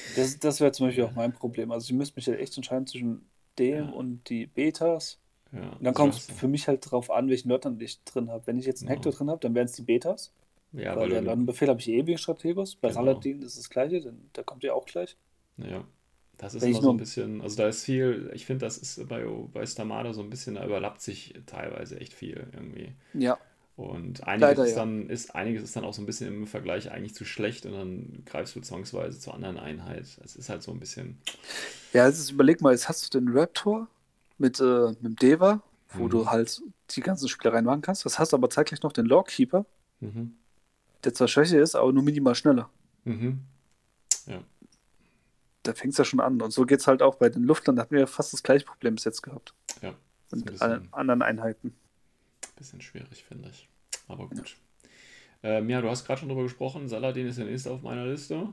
Das, 0.05 0.39
das 0.39 0.59
wäre 0.59 0.71
zum 0.71 0.87
Beispiel 0.87 1.03
auch 1.03 1.15
mein 1.15 1.33
Problem. 1.33 1.71
Also 1.71 1.85
ich 1.91 1.97
müsste 1.97 2.15
mich 2.17 2.27
halt 2.27 2.39
echt 2.39 2.55
entscheiden 2.57 2.87
zwischen 2.87 3.29
dem 3.59 3.89
Ja. 3.89 3.93
und 3.93 4.29
die 4.29 4.45
Betas. 4.47 5.19
Ja, 5.51 5.79
Und 5.79 5.85
dann 5.85 5.93
kommt 5.93 6.15
es 6.15 6.27
für 6.27 6.47
mich 6.47 6.67
halt 6.67 6.89
drauf 6.91 7.11
an, 7.11 7.29
welchen 7.29 7.49
Leutnant 7.49 7.81
ich 7.83 8.03
drin 8.03 8.29
habe. 8.31 8.47
Wenn 8.47 8.59
ich 8.59 8.65
jetzt 8.65 8.83
einen 8.87 8.89
Genau. 8.89 8.95
Hector 8.95 9.13
drin 9.13 9.29
habe, 9.29 9.41
dann 9.41 9.55
wären 9.55 9.65
es 9.67 9.73
die 9.73 9.83
Betas. 9.83 10.33
Ja, 10.73 10.99
weil 10.99 11.09
weil 11.09 11.09
der 11.09 11.21
du, 11.21 11.23
Leutnantbefehl 11.23 11.69
habe 11.69 11.81
ich 11.81 11.89
eh 11.89 12.05
wegen 12.07 12.17
Strategos. 12.19 12.75
Bei 12.77 12.91
Genau. 12.91 12.91
Saladin 12.91 13.41
ist 13.43 13.57
das 13.59 13.69
gleiche, 13.69 14.01
denn 14.01 14.29
da 14.33 14.43
kommt 14.43 14.63
ja 14.63 14.73
auch 14.73 14.85
gleich. 14.87 15.17
ja, 15.57 15.85
das 16.37 16.55
ist 16.55 16.65
Wenn 16.65 16.67
immer 16.67 16.81
so 16.81 16.91
ein 16.91 16.97
bisschen, 16.97 17.41
also 17.41 17.55
da 17.57 17.67
ist 17.67 17.83
viel, 17.85 18.31
ich 18.33 18.45
finde, 18.45 18.65
das 18.65 18.77
ist 18.77 19.07
bei, 19.07 19.23
bei 19.25 19.65
Stamada 19.65 20.13
so 20.13 20.21
ein 20.21 20.29
bisschen, 20.29 20.55
da 20.55 20.65
überlappt 20.65 21.01
sich 21.01 21.33
teilweise 21.45 21.99
echt 21.99 22.13
viel 22.13 22.47
irgendwie. 22.53 22.93
Ja. 23.13 23.39
Und 23.89 24.23
einiges 24.27 24.41
Leider, 24.41 24.65
ist 24.65 24.75
dann, 24.75 25.09
ist, 25.09 25.35
einiges 25.35 25.63
ist 25.63 25.75
dann 25.75 25.83
auch 25.83 25.93
so 25.93 26.01
ein 26.01 26.05
bisschen 26.05 26.27
im 26.27 26.47
Vergleich 26.47 26.91
eigentlich 26.91 27.15
zu 27.15 27.25
schlecht 27.25 27.65
und 27.65 27.73
dann 27.73 28.23
greifst 28.25 28.55
du 28.55 28.61
zwangsweise 28.61 29.19
zur 29.19 29.33
anderen 29.33 29.57
Einheit. 29.57 30.05
Es 30.23 30.35
ist 30.35 30.49
halt 30.49 30.63
so 30.63 30.71
ein 30.71 30.79
bisschen, 30.79 31.17
Ja, 31.93 32.07
jetzt 32.07 32.19
ist, 32.19 32.31
überleg 32.31 32.61
mal, 32.61 32.71
jetzt 32.71 32.87
hast 32.89 33.13
du 33.13 33.19
den 33.19 33.29
Raptor 33.37 33.87
mit, 34.37 34.59
äh, 34.59 34.89
mit 34.89 35.03
dem 35.03 35.15
Deva, 35.15 35.61
wo 35.93 36.05
Mhm. 36.05 36.09
du 36.09 36.29
halt 36.29 36.61
die 36.91 37.01
ganzen 37.01 37.27
Spielereien 37.27 37.65
machen 37.65 37.81
kannst. 37.81 38.05
Das 38.05 38.17
hast 38.19 38.31
du 38.33 38.37
aber 38.37 38.49
zeitgleich 38.49 38.81
noch 38.81 38.93
den 38.93 39.05
Lawkeeper, 39.05 39.65
mhm, 39.99 40.35
der 41.03 41.13
zwar 41.13 41.27
schwächer 41.27 41.59
ist, 41.61 41.75
aber 41.75 41.91
nur 41.91 42.03
minimal 42.03 42.35
schneller. 42.35 42.69
mhm, 43.03 43.39
ja, 44.27 44.43
Da 45.63 45.73
fängt 45.73 45.93
es 45.93 45.97
ja 45.97 46.05
schon 46.05 46.19
an. 46.19 46.41
Und 46.41 46.51
so 46.51 46.65
geht 46.65 46.79
es 46.79 46.87
halt 46.87 47.01
auch 47.01 47.15
bei 47.15 47.29
den 47.29 47.43
Luftlern. 47.43 47.75
Da 47.75 47.83
hatten 47.83 47.91
wir 47.93 48.01
ja 48.01 48.07
fast 48.07 48.33
das 48.33 48.41
gleiche 48.43 48.65
Problem 48.65 48.95
bis 48.95 49.03
jetzt 49.03 49.21
gehabt. 49.21 49.53
ja, 49.81 49.93
Mit 50.31 50.61
allen 50.61 50.87
anderen 50.93 51.21
Einheiten. 51.21 51.73
Bisschen 52.55 52.81
schwierig, 52.81 53.23
finde 53.23 53.49
ich. 53.49 53.67
Aber 54.07 54.27
gut. 54.27 54.57
Ähm, 55.43 55.69
ja, 55.69 55.81
du 55.81 55.89
hast 55.89 56.05
gerade 56.05 56.19
schon 56.19 56.29
drüber 56.29 56.43
gesprochen. 56.43 56.87
Saladin 56.87 57.27
ist 57.27 57.39
der 57.39 57.45
nächste 57.45 57.71
auf 57.71 57.81
meiner 57.81 58.05
Liste. 58.05 58.49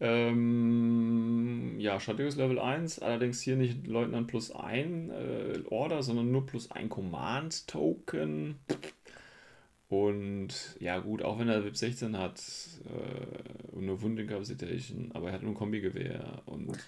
Ähm, 0.00 1.78
ja, 1.78 2.00
Strategus 2.00 2.36
Level 2.36 2.58
1, 2.58 3.00
allerdings 3.00 3.42
hier 3.42 3.56
nicht 3.56 3.86
Leutnant 3.86 4.28
plus 4.28 4.50
1 4.50 5.10
äh, 5.10 5.62
Order, 5.68 6.02
sondern 6.02 6.32
nur 6.32 6.46
plus 6.46 6.70
1 6.70 6.88
Command 6.88 7.68
Token. 7.68 8.56
Und 9.90 10.76
ja, 10.78 11.00
gut, 11.00 11.22
auch 11.22 11.38
wenn 11.38 11.48
er 11.48 11.64
VIP 11.64 11.76
16 11.76 12.16
hat 12.16 12.40
äh, 12.86 13.74
und 13.76 13.86
nur 13.86 14.00
Wundencapacitation, 14.00 15.10
aber 15.12 15.28
er 15.28 15.34
hat 15.34 15.42
nur 15.42 15.52
ein 15.52 15.56
Kombigewehr 15.56 16.42
und 16.46 16.78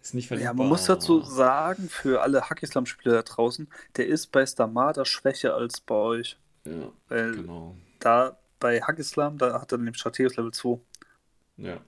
ist 0.00 0.14
nicht 0.14 0.24
Ja, 0.24 0.28
verliebbar. 0.28 0.54
man 0.54 0.68
muss 0.68 0.86
dazu 0.86 1.22
sagen, 1.22 1.88
für 1.88 2.22
alle 2.22 2.48
Hackislam-Spieler 2.48 3.16
da 3.16 3.22
draußen, 3.22 3.68
der 3.96 4.06
ist 4.06 4.28
bei 4.32 4.44
Stamada 4.46 5.04
schwächer 5.04 5.54
als 5.54 5.80
bei 5.80 5.94
euch. 5.94 6.36
Ja, 6.64 6.92
Weil 7.08 7.32
genau. 7.32 7.76
da 7.98 8.38
bei 8.58 8.80
Hackislam, 8.82 9.38
da 9.38 9.60
hat 9.60 9.72
er 9.72 9.78
nämlich 9.78 9.98
Strategus 9.98 10.36
Level 10.36 10.52
2. 10.52 10.80
Ja. 11.56 11.80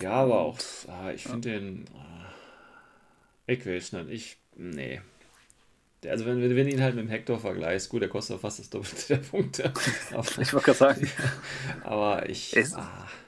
Ja, 0.00 0.12
aber 0.12 0.40
auch, 0.40 0.58
ah, 0.88 1.10
ich 1.10 1.22
finde 1.24 1.50
den. 1.50 1.84
Ah, 1.94 2.26
ich 3.46 3.64
nicht. 3.64 3.94
Ich. 4.10 4.38
Nee. 4.56 5.00
Also, 6.04 6.26
wenn, 6.26 6.40
wenn 6.40 6.54
wenn 6.54 6.66
du 6.66 6.72
ihn 6.72 6.82
halt 6.82 6.94
mit 6.94 7.04
dem 7.04 7.10
Hector 7.10 7.38
vergleichst, 7.38 7.88
gut, 7.88 8.02
der 8.02 8.08
kostet 8.08 8.40
fast 8.40 8.58
das 8.58 8.70
Doppelte 8.70 9.06
der 9.08 9.16
Punkte. 9.16 9.72
Aber, 10.12 10.26
Ich 10.40 10.52
wollte 10.52 10.66
gerade 10.66 10.78
sagen. 10.78 11.10
aber 11.84 12.28
ich. 12.28 12.54
Es- 12.56 12.74
Ah, 12.74 13.06
ich 13.08 13.25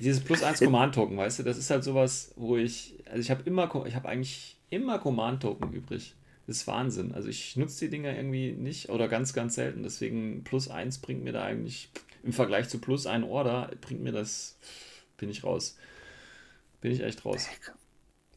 dieses 0.00 0.22
Plus 0.22 0.42
1 0.42 0.60
Command-Token, 0.60 1.16
weißt 1.16 1.38
du, 1.40 1.42
das 1.42 1.58
ist 1.58 1.70
halt 1.70 1.84
sowas, 1.84 2.32
wo 2.36 2.56
ich. 2.56 2.94
Also, 3.06 3.20
ich 3.20 3.30
habe 3.30 3.42
immer. 3.44 3.70
Ich 3.86 3.94
habe 3.94 4.08
eigentlich 4.08 4.56
immer 4.70 4.98
Command-Token 4.98 5.72
übrig. 5.72 6.14
Das 6.46 6.56
ist 6.58 6.66
Wahnsinn. 6.66 7.12
Also, 7.14 7.28
ich 7.28 7.56
nutze 7.56 7.84
die 7.86 7.90
Dinger 7.90 8.14
irgendwie 8.14 8.52
nicht 8.52 8.88
oder 8.90 9.08
ganz, 9.08 9.32
ganz 9.32 9.54
selten. 9.54 9.82
Deswegen 9.82 10.44
Plus 10.44 10.68
1 10.68 10.98
bringt 10.98 11.24
mir 11.24 11.32
da 11.32 11.44
eigentlich. 11.44 11.90
Im 12.22 12.32
Vergleich 12.32 12.68
zu 12.68 12.78
Plus 12.78 13.06
1 13.06 13.24
Order 13.26 13.70
bringt 13.80 14.02
mir 14.02 14.12
das. 14.12 14.56
Bin 15.16 15.28
ich 15.30 15.44
raus. 15.44 15.76
Bin 16.80 16.90
ich 16.92 17.02
echt 17.02 17.24
raus. 17.24 17.46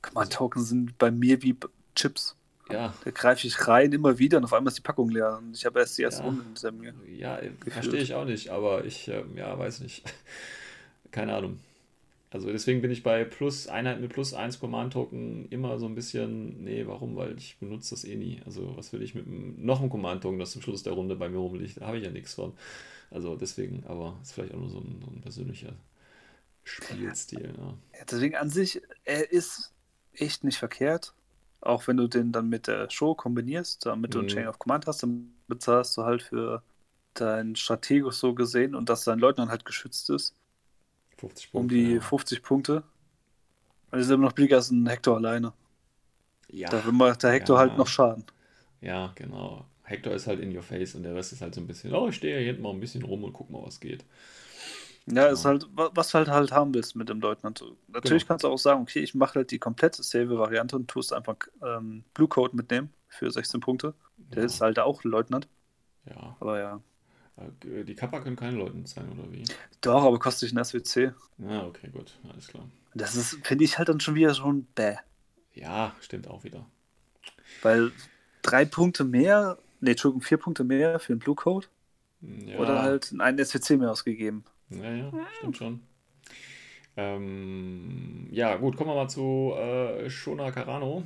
Command-Token 0.02 0.64
sind 0.64 0.98
bei 0.98 1.12
mir 1.12 1.42
wie 1.42 1.56
Chips. 1.96 2.36
Ja, 2.70 2.94
Da 3.06 3.12
greife 3.12 3.48
ich 3.48 3.68
rein 3.68 3.94
immer 3.94 4.20
wieder 4.20 4.38
und 4.38 4.44
auf 4.44 4.52
einmal 4.54 4.72
ist 4.72 4.78
die 4.78 4.82
Packung 4.82 5.10
leer. 5.10 5.38
Und 5.38 5.56
ich 5.56 5.66
habe 5.66 5.80
erst 5.80 5.98
die 5.98 6.02
erste 6.02 6.22
Ja. 6.22 6.28
Runde 6.28 6.44
hinter 6.44 6.72
mir. 6.74 6.94
ja, 7.10 7.40
verstehe 7.66 8.02
ich 8.02 8.14
auch 8.14 8.26
nicht, 8.26 8.50
aber 8.50 8.84
ich, 8.84 9.08
ähm, 9.08 9.38
ja, 9.38 9.58
weiß 9.58 9.80
nicht. 9.80 10.04
Keine 11.12 11.36
Ahnung. 11.36 11.60
Also 12.32 12.52
deswegen 12.52 12.82
bin 12.82 12.92
ich 12.92 13.04
bei 13.04 13.26
plus 13.26 13.68
Einheit 13.68 14.02
mit 14.02 14.14
plus 14.14 14.34
1 14.34 14.60
Command-Token 14.60 15.48
immer 15.50 15.80
so 15.80 15.86
ein 15.88 15.96
bisschen, 15.96 16.64
nee, 16.64 16.86
warum? 16.88 17.16
Weil 17.16 17.38
ich 17.38 17.58
benutze 17.60 17.92
das 17.96 18.06
eh 18.06 18.16
nie. 18.16 18.42
Also 18.46 18.76
was 18.78 18.94
will 18.94 19.02
ich 19.04 19.16
mit 19.16 19.28
einem, 19.28 19.56
noch 19.66 19.82
einem 19.82 19.90
Command-Token, 19.90 20.40
das 20.40 20.52
zum 20.52 20.62
Schluss 20.62 20.84
der 20.84 20.94
Runde 20.94 21.16
bei 21.16 21.30
mir 21.30 21.38
rumliegt? 21.40 21.82
Da 21.82 21.88
habe 21.88 21.98
ich 22.00 22.06
ja 22.06 22.12
nichts 22.12 22.34
von. 22.36 22.54
Also 23.12 23.36
deswegen, 23.38 23.84
aber 23.88 24.18
ist 24.24 24.34
vielleicht 24.34 24.54
auch 24.54 24.60
nur 24.60 24.70
so 24.70 24.80
ein, 24.80 25.02
so 25.06 25.12
ein 25.12 25.22
persönlicher 25.22 25.74
Spielstil. 26.64 27.54
Ja. 27.58 27.74
Ja, 27.94 28.06
deswegen 28.06 28.36
an 28.36 28.50
sich, 28.50 28.82
er 29.04 29.32
ist 29.32 29.74
echt 30.14 30.44
nicht 30.44 30.58
verkehrt. 30.58 31.16
Auch 31.62 31.88
wenn 31.88 31.98
du 31.98 32.08
den 32.08 32.32
dann 32.32 32.50
mit 32.50 32.68
der 32.68 32.90
Show 32.90 33.16
kombinierst, 33.16 33.86
damit 33.86 34.14
du 34.14 34.20
ein 34.20 34.28
Mhm. 34.28 34.28
Chain 34.28 34.48
of 34.48 34.60
Command 34.60 34.86
hast, 34.88 35.04
dann 35.04 35.36
bezahlst 35.48 35.98
du 35.98 36.04
halt 36.04 36.22
für 36.22 36.64
deinen 37.14 37.56
Strategus 37.56 38.20
so 38.20 38.36
gesehen 38.36 38.76
und 38.76 38.90
dass 38.90 39.04
dein 39.06 39.20
Leutnant 39.20 39.50
halt 39.52 39.66
geschützt 39.66 40.10
ist, 40.12 40.36
50 41.18 41.54
um 41.54 41.68
Punkte. 41.68 41.76
die 41.76 41.94
ja. 41.96 42.02
50 42.02 42.44
Punkte. 42.44 42.84
Das 43.92 44.02
ist 44.02 44.10
immer 44.12 44.26
noch 44.26 44.34
billiger 44.34 44.58
als 44.58 44.70
ein 44.72 44.86
Hector 44.88 45.16
alleine. 45.18 45.54
Ja, 46.50 46.70
Da 46.70 46.82
macht 46.92 47.24
der 47.24 47.32
Hector 47.32 47.56
ja. 47.56 47.62
halt 47.62 47.78
noch 47.78 47.88
Schaden. 47.88 48.26
ja, 48.82 49.12
genau. 49.16 49.66
Hector 49.84 50.14
ist 50.14 50.28
halt 50.28 50.42
in 50.42 50.54
your 50.56 50.64
face 50.64 50.96
und 50.96 51.04
der 51.04 51.16
Rest 51.16 51.32
ist 51.32 51.42
halt 51.42 51.56
so 51.56 51.62
ein 51.62 51.68
bisschen, 51.68 51.94
oh, 51.94 52.10
ich 52.10 52.16
stehe 52.18 52.38
hier 52.38 52.48
hinten 52.48 52.62
mal 52.62 52.72
ein 52.72 52.80
bisschen 52.82 53.04
rum 53.04 53.24
und 53.24 53.32
guck 53.32 53.50
mal, 53.50 53.64
was 53.66 53.80
geht. 53.80 54.04
Ja, 55.06 55.28
ist 55.28 55.44
Genau. 55.44 55.54
halt, 55.54 55.68
wa- 55.74 55.92
was 55.96 56.10
du 56.10 56.18
halt, 56.18 56.28
halt 56.28 56.52
haben 56.52 56.74
willst 56.74 56.98
mit 56.98 57.08
dem 57.08 57.22
Leutnant. 57.22 57.64
Natürlich 57.88 58.24
Genau. 58.24 58.28
kannst 58.28 58.44
du 58.44 58.50
auch 58.50 58.58
sagen, 58.58 58.82
okay, 58.82 59.00
ich 59.00 59.16
mache 59.16 59.36
halt 59.36 59.52
die 59.52 59.60
komplette 59.60 60.04
Save-Variante 60.04 60.76
und 60.76 60.90
tust 60.90 61.14
einfach 61.14 61.38
ähm, 61.64 62.04
Blue 62.14 62.28
Code 62.28 62.54
mitnehmen 62.58 62.90
für 63.08 63.32
16 63.32 63.62
Punkte. 63.62 63.94
Der 64.18 64.40
Ja. 64.40 64.46
ist 64.46 64.60
halt 64.60 64.78
auch 64.80 65.06
Leutnant. 65.06 65.48
Ja. 66.06 66.36
Aber 66.42 66.60
ja. 66.60 66.82
Äh, 67.38 67.84
Die 67.84 67.96
Kappa 67.96 68.20
können 68.20 68.36
keine 68.36 68.58
Leute 68.58 68.76
sein, 68.86 69.10
oder 69.12 69.32
wie? 69.32 69.44
Doch, 69.82 70.04
aber 70.04 70.20
kostet 70.20 70.50
dich 70.50 70.58
ein 70.58 70.64
SWC. 70.64 71.14
Na, 71.38 71.66
okay, 71.66 71.90
gut, 71.90 72.18
alles 72.32 72.48
klar. 72.48 72.64
Das 72.94 73.16
ist, 73.16 73.40
finde 73.46 73.64
ich 73.64 73.78
halt 73.78 73.90
dann 73.90 74.00
schon 74.00 74.16
wieder 74.16 74.34
schon 74.34 74.64
bäh. 74.76 74.96
Ja, 75.54 75.96
stimmt 76.02 76.28
auch 76.28 76.44
wieder. 76.44 76.66
Weil 77.62 77.92
drei 78.42 78.66
Punkte 78.66 79.04
mehr, 79.04 79.58
nee, 79.82 79.92
Entschuldigung, 79.92 80.22
vier 80.22 80.38
Punkte 80.38 80.64
mehr 80.64 81.00
für 81.00 81.14
einen 81.14 81.20
Blue 81.20 81.36
Code 81.36 81.68
Ja. 82.22 82.58
oder 82.58 82.82
halt 82.82 83.14
einen 83.18 83.44
SWC 83.44 83.78
mehr 83.78 83.92
ausgegeben. 83.92 84.44
Ja, 84.70 84.92
ja, 84.92 85.12
stimmt 85.38 85.58
schon. 85.58 85.82
Ähm, 86.96 88.28
ja, 88.32 88.56
gut, 88.58 88.76
kommen 88.76 88.90
wir 88.90 88.96
mal 88.96 89.08
zu 89.10 89.54
äh, 89.56 90.10
Shona 90.10 90.52
Carano. 90.52 91.04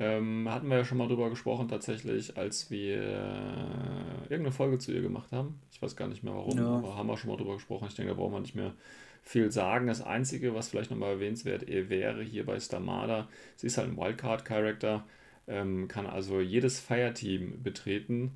Ähm, 0.00 0.48
hatten 0.50 0.68
wir 0.68 0.78
ja 0.78 0.84
schon 0.84 0.98
mal 0.98 1.06
drüber 1.06 1.30
gesprochen, 1.30 1.68
tatsächlich, 1.68 2.36
als 2.36 2.68
wir 2.70 2.96
äh, 2.96 4.22
irgendeine 4.22 4.50
Folge 4.52 4.78
zu 4.78 4.92
ihr 4.92 5.02
gemacht 5.02 5.30
haben. 5.30 5.60
Ich 5.70 5.80
weiß 5.80 5.94
gar 5.94 6.08
nicht 6.08 6.24
mehr 6.24 6.34
warum, 6.34 6.58
Ja. 6.58 6.78
aber 6.78 6.96
haben 6.96 7.06
wir 7.06 7.16
schon 7.16 7.30
mal 7.30 7.36
drüber 7.36 7.54
gesprochen. 7.54 7.86
Ich 7.88 7.94
denke, 7.94 8.12
da 8.12 8.16
brauchen 8.18 8.32
wir 8.32 8.40
nicht 8.40 8.56
mehr 8.56 8.74
viel 9.22 9.50
sagen. 9.52 9.86
Das 9.86 10.02
Einzige, 10.02 10.52
was 10.54 10.68
vielleicht 10.68 10.90
nochmal 10.90 11.12
erwähnenswert 11.12 11.66
wäre 11.68 12.22
hier 12.22 12.44
bei 12.44 12.58
Stamada, 12.58 13.28
sie 13.56 13.68
ist 13.68 13.78
halt 13.78 13.88
ein 13.88 13.96
Wildcard-Charakter, 13.96 15.06
ähm, 15.46 15.86
kann 15.88 16.06
also 16.06 16.40
jedes 16.40 16.80
Fireteam 16.80 17.62
betreten 17.62 18.32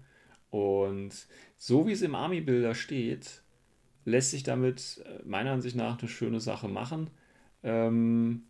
und 0.51 1.27
so 1.57 1.87
wie 1.87 1.93
es 1.93 2.03
im 2.03 2.15
Army-Builder 2.15 2.75
steht, 2.75 3.43
lässt 4.05 4.31
sich 4.31 4.45
damit 4.45 5.03
äh, 5.05 5.23
meiner 5.27 5.51
Ansicht 5.53 5.75
nach 5.77 5.99
eine 5.99 6.09
schöne 6.09 6.41
Sache 6.41 6.69
machen. 6.69 7.11
Ähm, 7.63 8.45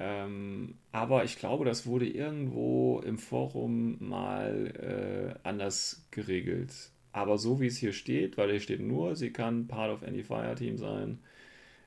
ähm, 0.00 0.76
aber 0.92 1.24
ich 1.24 1.38
glaube, 1.38 1.66
das 1.66 1.86
wurde 1.86 2.08
irgendwo 2.08 3.00
im 3.00 3.18
Forum 3.18 3.98
mal 4.00 5.34
äh, 5.44 5.48
anders 5.48 6.06
geregelt. 6.10 6.72
Aber 7.12 7.38
so 7.38 7.60
wie 7.60 7.66
es 7.66 7.76
hier 7.78 7.92
steht, 7.92 8.38
weil 8.38 8.50
hier 8.50 8.60
steht 8.60 8.80
nur, 8.80 9.16
sie 9.16 9.32
kann 9.32 9.68
Part 9.68 9.92
of 9.92 10.02
any 10.02 10.22
Fire-Team 10.24 10.78
sein. 10.78 11.20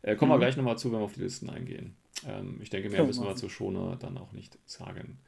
Äh, 0.04 0.16
kommen 0.16 0.32
wir 0.32 0.38
Mhm. 0.38 0.42
gleich 0.42 0.58
nochmal 0.58 0.78
zu, 0.78 0.92
wenn 0.92 1.00
wir 1.00 1.06
auf 1.06 1.14
die 1.16 1.22
Listen 1.22 1.50
eingehen. 1.50 1.96
Ähm, 2.28 2.60
ich 2.62 2.70
denke, 2.70 2.90
mehr 2.90 3.00
wir 3.02 3.08
müssen 3.08 3.26
wir 3.26 3.36
zu 3.36 3.50
Schoner 3.50 3.98
dann 3.98 4.18
auch 4.18 4.34
nicht 4.34 4.60
sagen. 4.66 5.20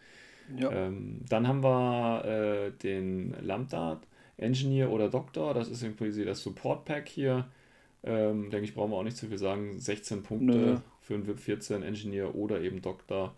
Ja. 0.57 0.71
Ähm, 0.71 1.21
dann 1.29 1.47
haben 1.47 1.63
wir 1.63 2.25
äh, 2.25 2.71
den 2.71 3.35
Lambda 3.41 4.01
Engineer 4.37 4.91
oder 4.91 5.09
Doktor. 5.09 5.53
Das 5.53 5.69
ist 5.69 5.83
im 5.83 5.95
Prinzip 5.95 6.25
das 6.25 6.41
Support 6.43 6.85
Pack 6.85 7.09
hier. 7.09 7.47
Ähm, 8.05 8.51
denke 8.51 8.65
ich, 8.65 8.75
brauchen 8.75 8.91
wir 8.91 8.97
auch 8.97 9.03
nicht 9.03 9.17
zu 9.17 9.27
viel 9.27 9.37
sagen. 9.39 9.79
16 9.79 10.23
Punkte 10.23 10.57
Nö. 10.57 10.77
für 11.01 11.15
einen 11.15 11.27
VIP 11.27 11.39
14 11.39 11.83
Engineer 11.83 12.35
oder 12.35 12.61
eben 12.61 12.81
Doktor. 12.81 13.35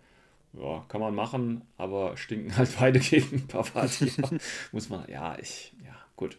Ja, 0.53 0.85
kann 0.89 1.02
man 1.02 1.15
machen, 1.15 1.61
aber 1.77 2.18
stinken 2.18 2.56
halt 2.57 2.69
beide 2.80 2.99
gegen 2.99 3.48
Pavati. 3.48 4.11
Muss 4.72 4.89
man, 4.89 5.07
ja, 5.10 5.38
ich, 5.39 5.73
ja, 5.85 5.95
gut. 6.15 6.38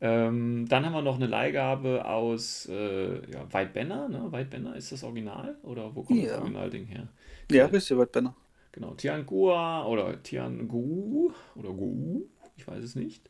Ähm, 0.00 0.66
dann 0.68 0.86
haben 0.86 0.92
wir 0.92 1.02
noch 1.02 1.16
eine 1.16 1.26
Leihgabe 1.26 2.04
aus 2.04 2.66
äh, 2.70 3.14
ja, 3.30 3.52
White 3.52 3.72
Banner. 3.74 4.08
Ne? 4.08 4.30
White 4.30 4.50
Banner 4.50 4.76
ist 4.76 4.92
das 4.92 5.02
Original? 5.04 5.56
Oder 5.62 5.94
wo 5.94 6.02
kommt 6.04 6.22
das 6.22 6.30
Ja. 6.30 6.38
Originalding 6.38 6.86
her? 6.86 7.08
ja, 7.50 7.66
richtig, 7.66 7.98
weit 7.98 8.12
Banner. 8.12 8.34
Genau, 8.72 8.94
Tiangua 8.94 9.86
oder 9.86 10.22
Tiangu 10.22 11.32
oder 11.56 11.70
Gu, 11.70 12.22
ich 12.56 12.66
weiß 12.68 12.82
es 12.84 12.94
nicht. 12.94 13.28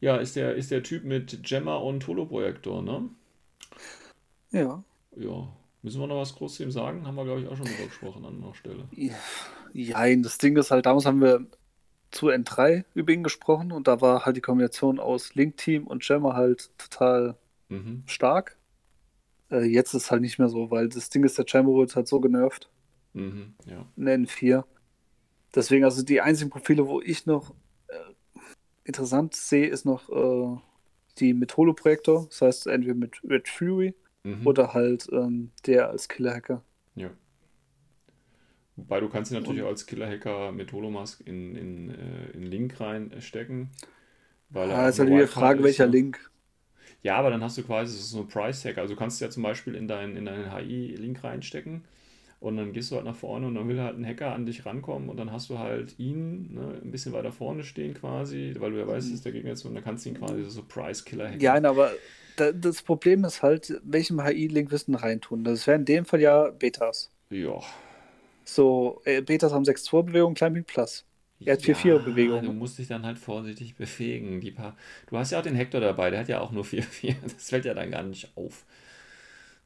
Ja, 0.00 0.16
ist 0.16 0.36
der, 0.36 0.54
ist 0.54 0.70
der 0.70 0.82
Typ 0.82 1.04
mit 1.04 1.42
Gemma 1.42 1.76
und 1.76 2.06
Holoprojektor, 2.06 2.82
ne? 2.82 3.10
Ja. 4.52 4.82
Ja. 5.16 5.48
Müssen 5.82 6.00
wir 6.00 6.06
noch 6.06 6.20
was 6.20 6.34
groß 6.34 6.56
zu 6.56 6.62
ihm 6.62 6.70
sagen? 6.70 7.06
Haben 7.06 7.14
wir, 7.14 7.24
glaube 7.24 7.40
ich, 7.40 7.48
auch 7.48 7.56
schon 7.56 7.64
drüber 7.66 7.86
gesprochen 7.86 8.24
an 8.26 8.42
einer 8.42 8.54
Stelle. 8.54 8.86
Ja, 9.72 10.16
das 10.16 10.36
Ding 10.38 10.56
ist 10.56 10.70
halt, 10.70 10.84
damals 10.84 11.06
haben 11.06 11.22
wir 11.22 11.46
zu 12.10 12.28
N3 12.28 12.84
über 12.92 13.12
ihn 13.12 13.22
gesprochen 13.22 13.72
und 13.72 13.88
da 13.88 14.00
war 14.00 14.26
halt 14.26 14.36
die 14.36 14.40
Kombination 14.42 14.98
aus 14.98 15.34
Link 15.34 15.56
Team 15.56 15.86
und 15.86 16.02
Gemma 16.02 16.34
halt 16.34 16.70
total 16.76 17.36
Mhm. 17.68 18.02
stark. 18.06 18.58
Äh, 19.50 19.64
jetzt 19.64 19.94
ist 19.94 20.10
halt 20.10 20.20
nicht 20.22 20.38
mehr 20.38 20.48
so, 20.48 20.70
weil 20.70 20.88
das 20.88 21.08
Ding 21.08 21.24
ist, 21.24 21.38
der 21.38 21.44
Gemma 21.44 21.68
wurde 21.68 21.94
halt 21.94 22.08
so 22.08 22.20
genervt 22.20 22.68
Mhm. 23.14 23.54
Ja. 23.64 23.86
in 23.96 24.26
N4. 24.26 24.64
Deswegen, 25.54 25.84
also 25.84 26.02
die 26.02 26.20
einzigen 26.20 26.50
Profile, 26.50 26.86
wo 26.88 27.00
ich 27.00 27.26
noch 27.26 27.54
äh, 27.88 27.94
interessant 28.84 29.34
sehe, 29.34 29.68
ist 29.68 29.84
noch 29.86 30.10
äh, 30.10 30.60
die 31.18 31.32
mit 31.32 31.56
Holo-Projektor. 31.56 32.26
Das 32.28 32.42
heißt, 32.42 32.66
entweder 32.66 32.94
mit 32.94 33.20
Red 33.24 33.48
Fury 33.48 33.94
Mhm. 34.24 34.50
oder 34.50 34.74
halt 34.74 35.08
ähm, 35.12 35.52
der 35.66 35.90
als 35.90 36.08
Killer-Hacker. 36.08 36.62
ja. 36.94 37.10
Wobei 38.76 39.00
du 39.00 39.08
kannst 39.08 39.30
ihn 39.30 39.38
natürlich 39.38 39.62
auch 39.62 39.68
als 39.68 39.86
Killer-Hacker 39.86 40.52
mit 40.52 40.72
Holomask 40.72 41.20
in, 41.26 41.54
in, 41.56 41.90
äh, 41.90 42.30
in 42.32 42.42
Link 42.42 42.80
reinstecken. 42.80 43.70
Weil 44.50 44.70
er 44.72 44.78
Ah, 44.78 44.88
ist 44.88 44.98
halt 44.98 45.10
die 45.10 45.26
Frage, 45.26 45.62
ist, 45.62 45.62
welcher 45.62 45.86
ne? 45.86 45.88
Link. 45.88 46.30
Ja, 47.02 47.16
aber 47.16 47.30
dann 47.30 47.42
hast 47.42 47.56
du 47.58 47.62
quasi 47.62 47.96
so 47.96 48.18
einen 48.18 48.28
Price-Tag. 48.28 48.78
Also 48.78 48.94
du 48.94 48.98
kannst 48.98 49.20
ja 49.20 49.30
zum 49.30 49.42
Beispiel 49.42 49.74
in 49.74 49.88
deinen, 49.88 50.16
in 50.16 50.24
deinen 50.26 50.52
HI-Link 50.52 51.22
reinstecken 51.24 51.84
und 52.40 52.56
dann 52.56 52.72
gehst 52.72 52.90
du 52.90 52.96
halt 52.96 53.04
nach 53.06 53.16
vorne 53.16 53.46
und 53.46 53.54
dann 53.54 53.68
will 53.68 53.80
halt 53.80 53.96
ein 53.98 54.06
Hacker 54.06 54.34
an 54.34 54.46
dich 54.46 54.66
rankommen 54.66 55.08
und 55.08 55.16
dann 55.18 55.32
hast 55.32 55.50
du 55.50 55.58
halt 55.58 55.98
ihn 55.98 56.54
ne, 56.54 56.80
ein 56.82 56.90
bisschen 56.90 57.12
weiter 57.12 57.32
vorne 57.32 57.64
stehen 57.64 57.94
quasi, 57.94 58.54
weil 58.58 58.72
du 58.72 58.78
ja 58.80 58.86
weißt, 58.88 59.12
dass 59.12 59.22
der 59.22 59.32
Gegner 59.32 59.50
jetzt 59.50 59.64
und 59.64 59.74
dann 59.74 59.84
kannst 59.84 60.04
du 60.04 60.10
ihn 60.10 60.16
quasi 60.18 60.44
so 60.50 60.62
Price-Killer 60.64 61.30
hacken. 61.30 61.52
Ja, 61.52 61.60
nein, 61.60 61.64
aber 61.66 62.00
das 62.40 62.82
Problem 62.82 63.24
ist 63.24 63.42
halt, 63.42 63.80
welchem 63.84 64.24
HI-Link 64.24 64.70
wirst 64.70 64.88
du 64.88 64.92
denn 64.92 65.00
reintun? 65.00 65.44
Das 65.44 65.66
wäre 65.66 65.78
in 65.78 65.84
dem 65.84 66.04
Fall 66.04 66.20
ja 66.20 66.50
Betas. 66.50 67.10
Ja. 67.30 67.60
So, 68.44 69.00
äh, 69.04 69.22
Betas 69.22 69.52
haben 69.52 69.64
6-2-Bewegung, 69.64 70.34
Climbing 70.34 70.64
Plus. 70.64 71.04
Er 71.44 71.54
hat 71.54 71.62
4-4-Bewegung. 71.62 72.42
Du 72.42 72.52
musst 72.52 72.78
dich 72.78 72.88
dann 72.88 73.06
halt 73.06 73.18
vorsichtig 73.18 73.76
bewegen. 73.76 74.40
Die 74.40 74.50
paar... 74.50 74.76
Du 75.08 75.16
hast 75.16 75.30
ja 75.30 75.38
auch 75.38 75.42
den 75.42 75.54
Hector 75.54 75.80
dabei, 75.80 76.10
der 76.10 76.20
hat 76.20 76.28
ja 76.28 76.40
auch 76.40 76.52
nur 76.52 76.64
4-4. 76.64 77.14
Das 77.22 77.48
fällt 77.48 77.64
ja 77.64 77.74
dann 77.74 77.90
gar 77.90 78.02
nicht 78.02 78.36
auf. 78.36 78.64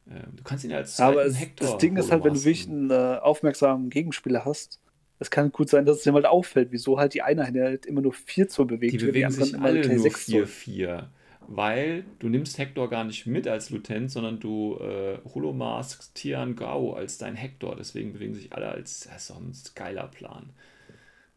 Ähm, 0.09 0.37
Du 0.37 0.45
kannst 0.45 0.65
ihn 0.65 0.71
ja 0.71 0.77
als 0.77 1.01
Aber 1.01 1.25
es, 1.25 1.41
Hector 1.41 1.71
das 1.71 1.79
Ding 1.79 1.97
ist 1.97 2.13
halt, 2.13 2.23
wenn 2.25 2.35
du 2.35 2.41
wirklich 2.41 2.69
einen 2.69 2.91
äh, 2.91 3.19
aufmerksamen 3.21 3.91
Gegenspieler 3.91 4.45
hast, 4.45 4.79
es 5.19 5.31
kann 5.31 5.51
gut 5.51 5.69
sein, 5.71 5.87
dass 5.87 5.99
es 5.99 6.03
dem 6.03 6.15
halt 6.15 6.27
auffällt, 6.27 6.69
wieso 6.71 6.99
halt 6.99 7.15
die 7.15 7.23
eine 7.23 7.45
halt 7.45 7.87
immer 7.87 8.03
nur 8.03 8.13
4 8.13 8.49
Zoll 8.49 8.67
bewegt, 8.67 8.93
Die 8.93 8.99
bewegen 8.99 9.31
sich 9.31 9.55
immer 9.55 9.67
alle 9.67 9.87
nur 9.89 9.99
6 9.99 10.27
Zoll. 10.27 10.45
4-4. 10.45 11.05
Weil 11.49 12.05
du 12.19 12.29
nimmst 12.29 12.59
Hector 12.59 12.89
gar 12.89 13.05
nicht 13.05 13.27
mit 13.27 13.47
als 13.47 13.71
Lutent, 13.71 14.11
sondern 14.11 14.41
du 14.41 14.77
äh, 14.79 15.19
holomaskst 15.35 16.15
Tian 16.15 16.57
Gao 16.57 16.95
als 16.95 17.19
dein 17.19 17.35
Hector. 17.35 17.77
Deswegen 17.77 18.13
bewegen 18.13 18.35
sich 18.35 18.53
alle 18.53 18.69
als 18.69 19.09
ja, 19.11 19.19
sonst 19.19 19.75
geiler 19.77 20.09
Plan. 20.09 20.51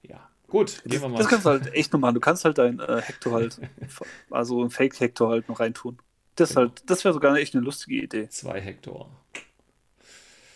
Ja, 0.01 0.29
gut, 0.47 0.81
gehen 0.85 1.01
wir 1.01 1.09
mal. 1.09 1.17
das 1.17 1.27
kannst 1.27 1.45
du 1.45 1.49
halt 1.49 1.73
echt 1.73 1.93
noch 1.93 1.99
machen. 1.99 2.15
Du 2.15 2.21
kannst 2.21 2.45
halt 2.45 2.57
deinen 2.57 2.79
äh, 2.79 3.01
Hector 3.01 3.33
halt, 3.33 3.59
also 4.29 4.61
einen 4.61 4.69
Fake-Hector 4.69 5.29
halt 5.29 5.49
noch 5.49 5.59
reintun. 5.59 5.97
Das, 6.35 6.49
Genau. 6.49 6.61
halt, 6.61 6.89
das 6.89 7.03
wäre 7.03 7.13
sogar 7.13 7.35
echt 7.35 7.55
eine 7.55 7.63
lustige 7.63 8.01
Idee. 8.01 8.29
Zwei 8.29 8.61
Hector. 8.61 9.09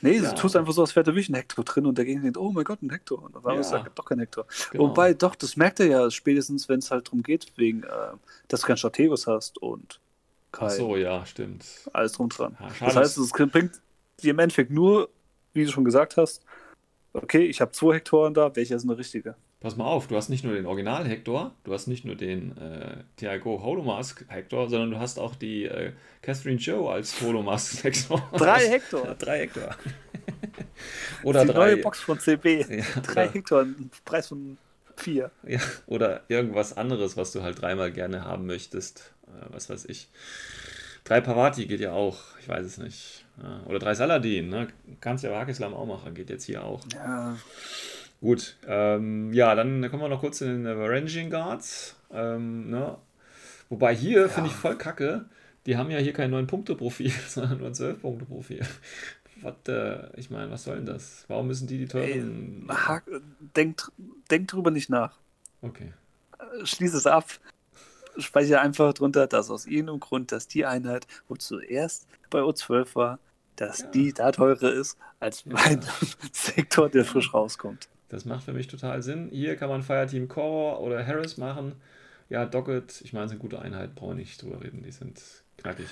Nee, 0.02 0.18
Ja. 0.18 0.30
du 0.30 0.36
tust 0.36 0.56
einfach 0.56 0.74
so, 0.74 0.82
als 0.82 0.96
wäre 0.96 1.04
da 1.04 1.12
wirklich 1.12 1.30
ein 1.30 1.36
Hector 1.36 1.64
drin 1.64 1.86
und 1.86 1.98
der 1.98 2.06
Gegner 2.06 2.24
denkt, 2.24 2.38
oh 2.38 2.52
mein 2.52 2.64
Gott, 2.64 2.82
ein 2.82 2.90
Hector. 2.90 3.22
Und 3.24 3.36
dann 3.36 3.44
Ja. 3.54 3.60
ist 3.60 3.72
da 3.72 3.80
doch 3.96 4.06
kein 4.06 4.20
Hector. 4.20 4.46
Genau. 4.72 4.86
Wobei, 4.90 5.14
doch, 5.14 5.36
das 5.36 5.56
merkt 5.56 5.80
er 5.80 5.88
ja 5.88 6.12
spätestens, 6.12 6.68
wenn 6.70 6.80
es 6.80 6.92
halt 6.92 7.08
darum 7.08 7.24
geht, 7.24 7.52
wegen, 7.58 7.84
äh, 7.84 7.88
dass 8.48 8.62
du 8.62 8.68
keinen 8.68 8.78
Strategos 8.78 9.28
hast 9.28 9.58
und 9.62 10.00
kein 10.52 10.68
Ach 10.68 10.72
so, 10.72 10.98
ja, 10.98 11.26
stimmt. 11.26 11.66
alles 11.94 12.14
drum 12.14 12.30
dran. 12.30 12.58
Ja, 12.60 12.72
das 12.88 12.96
heißt, 12.96 13.18
es 13.18 13.32
bringt 13.32 13.80
dir 14.22 14.32
im 14.32 14.40
Endeffekt 14.40 14.72
nur, 14.72 15.10
wie 15.54 15.66
du 15.66 15.72
schon 15.72 15.86
gesagt 15.86 16.18
hast, 16.18 16.44
okay, 17.14 17.44
ich 17.46 17.62
habe 17.62 17.72
zwei 17.72 17.96
Hektoren 17.96 18.34
da, 18.34 18.56
welcher 18.56 18.76
ist 18.76 18.84
eine 18.84 18.98
richtige? 18.98 19.36
Pass 19.62 19.78
mal 19.78 19.86
auf, 19.86 20.08
du 20.08 20.18
hast 20.18 20.30
nicht 20.30 20.44
nur 20.44 20.54
den 20.54 20.66
Original 20.66 21.08
Hector, 21.08 21.54
du 21.64 21.74
hast 21.74 21.88
nicht 21.88 22.04
nur 22.04 22.16
den 22.16 22.58
äh, 22.58 23.04
Tiago 23.16 23.64
Holomask 23.64 24.26
Hector, 24.28 24.70
sondern 24.70 24.92
du 24.92 25.00
hast 25.00 25.20
auch 25.20 25.36
die 25.36 25.66
äh, 25.66 25.94
Catherine 26.22 26.58
Joe 26.58 26.92
als 26.92 27.22
Holomask 27.22 27.84
Hector. 27.84 28.22
Drei 28.34 28.68
Hector. 28.68 29.16
Drei 29.16 29.40
Hector. 29.42 29.76
oder 31.24 31.46
die 31.46 31.52
drei. 31.52 31.58
neue 31.58 31.78
Box 31.78 32.02
von 32.02 32.20
CB. 32.20 32.66
Ja, 32.70 32.84
Drei 33.02 33.26
oder, 33.26 33.34
Hektar, 33.34 33.66
Preis 34.04 34.28
von 34.28 34.58
vier. 34.98 35.32
Ja, 35.48 35.60
oder 35.86 36.24
irgendwas 36.28 36.76
anderes, 36.76 37.16
was 37.16 37.32
du 37.32 37.44
halt 37.44 37.62
dreimal 37.62 37.92
gerne 37.92 38.26
haben 38.26 38.48
möchtest. 38.48 39.14
Äh, 39.28 39.54
was 39.54 39.70
weiß 39.70 39.86
ich. 39.86 40.10
Drei 41.04 41.22
Pavati 41.22 41.68
geht 41.68 41.80
ja 41.80 41.94
auch, 41.94 42.20
ich 42.40 42.48
weiß 42.50 42.66
es 42.66 42.78
nicht. 42.78 43.26
Ja, 43.42 43.62
oder 43.68 43.80
drei 43.80 43.94
Saladin, 43.94 44.50
ne? 44.50 44.68
Kannst 45.02 45.24
ja 45.24 45.32
Hakislam 45.32 45.74
auch 45.74 45.86
machen, 45.86 46.14
geht 46.16 46.30
jetzt 46.30 46.46
hier 46.46 46.64
auch. 46.64 46.82
Ja. 46.94 47.38
Gut, 48.22 48.58
ähm, 48.68 49.34
ja, 49.34 49.56
dann 49.56 49.90
kommen 49.90 50.04
wir 50.04 50.10
noch 50.10 50.22
kurz 50.22 50.42
in 50.42 50.64
den 50.64 50.68
Ranging 50.68 51.30
Guards. 51.30 51.96
Ähm, 52.14 52.70
ne? 52.70 52.98
Wobei 53.70 53.96
hier 53.96 54.22
ja. 54.22 54.28
finde 54.28 54.50
ich 54.50 54.56
voll 54.56 54.78
kacke, 54.78 55.26
die 55.66 55.78
haben 55.78 55.92
ja 55.92 56.00
hier 56.00 56.14
kein 56.14 56.34
9-Punkte-Profil, 56.34 57.12
sondern 57.28 57.58
nur 57.58 57.68
ein 57.68 57.74
12-Punkte-Profil 57.74 58.62
was, 59.42 59.56
äh, 59.68 60.20
ich 60.20 60.30
meine, 60.30 60.52
was 60.52 60.64
soll 60.64 60.78
denn 60.78 60.86
das? 60.86 61.26
Warum 61.28 61.48
müssen 61.48 61.68
die 61.68 61.78
die 61.78 61.88
teuren. 61.88 62.70
Ey, 62.70 63.20
denk, 63.56 63.92
denk 64.30 64.48
drüber 64.48 64.72
nicht 64.72 64.90
nach. 64.90 65.18
Okay. 65.62 65.94
Schließ 66.64 66.94
es 66.94 67.06
ab. 67.06 67.26
Speichere 68.18 68.60
einfach 68.60 68.94
drunter, 68.94 69.28
dass 69.28 69.50
aus 69.50 69.66
irgendeinem 69.66 70.00
Grund, 70.00 70.32
dass 70.32 70.48
die 70.48 70.66
Einheit, 70.66 71.08
wo 71.28 71.36
zuerst 71.36 72.08
bei 72.30 72.40
O12 72.40 72.96
war, 72.96 73.20
dass 73.56 73.80
ja. 73.80 73.88
die 73.88 74.14
da 74.14 74.32
teurer 74.32 74.74
ist, 74.74 74.98
als 75.20 75.46
ja. 75.46 75.54
mein 75.54 75.82
Sektor, 76.32 76.90
der 76.90 77.06
frisch 77.06 77.34
rauskommt. 77.34 77.88
Das 78.12 78.26
macht 78.26 78.44
für 78.44 78.52
mich 78.52 78.68
total 78.68 79.02
Sinn. 79.02 79.30
Hier 79.32 79.56
kann 79.56 79.70
man 79.70 79.84
Fireteam 79.84 80.28
Core 80.28 80.82
oder 80.82 81.08
Harris 81.08 81.38
machen. 81.38 81.76
Ja, 82.28 82.46
Docket, 82.46 83.02
ich 83.02 83.14
meine, 83.14 83.30
sind 83.30 83.40
gute 83.40 83.60
Einheiten, 83.60 83.96
brauche 83.96 84.12
ich 84.12 84.18
nicht 84.18 84.42
drüber 84.42 84.62
reden, 84.62 84.84
die 84.84 84.92
sind 84.92 85.22
knackig. 85.58 85.88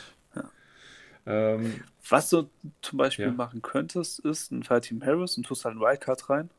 Ähm, 1.26 1.82
Was 2.10 2.30
du 2.30 2.50
zum 2.82 2.98
Beispiel 2.98 3.26
ja. 3.26 3.32
machen 3.32 3.62
könntest, 3.62 4.20
ist 4.20 4.52
ein 4.52 4.64
Fireteam 4.64 5.04
Harris 5.04 5.38
und 5.38 5.46
tust 5.46 5.64
halt 5.64 5.74
einen 5.74 5.82
Wildcard 5.82 6.30
rein, 6.30 6.50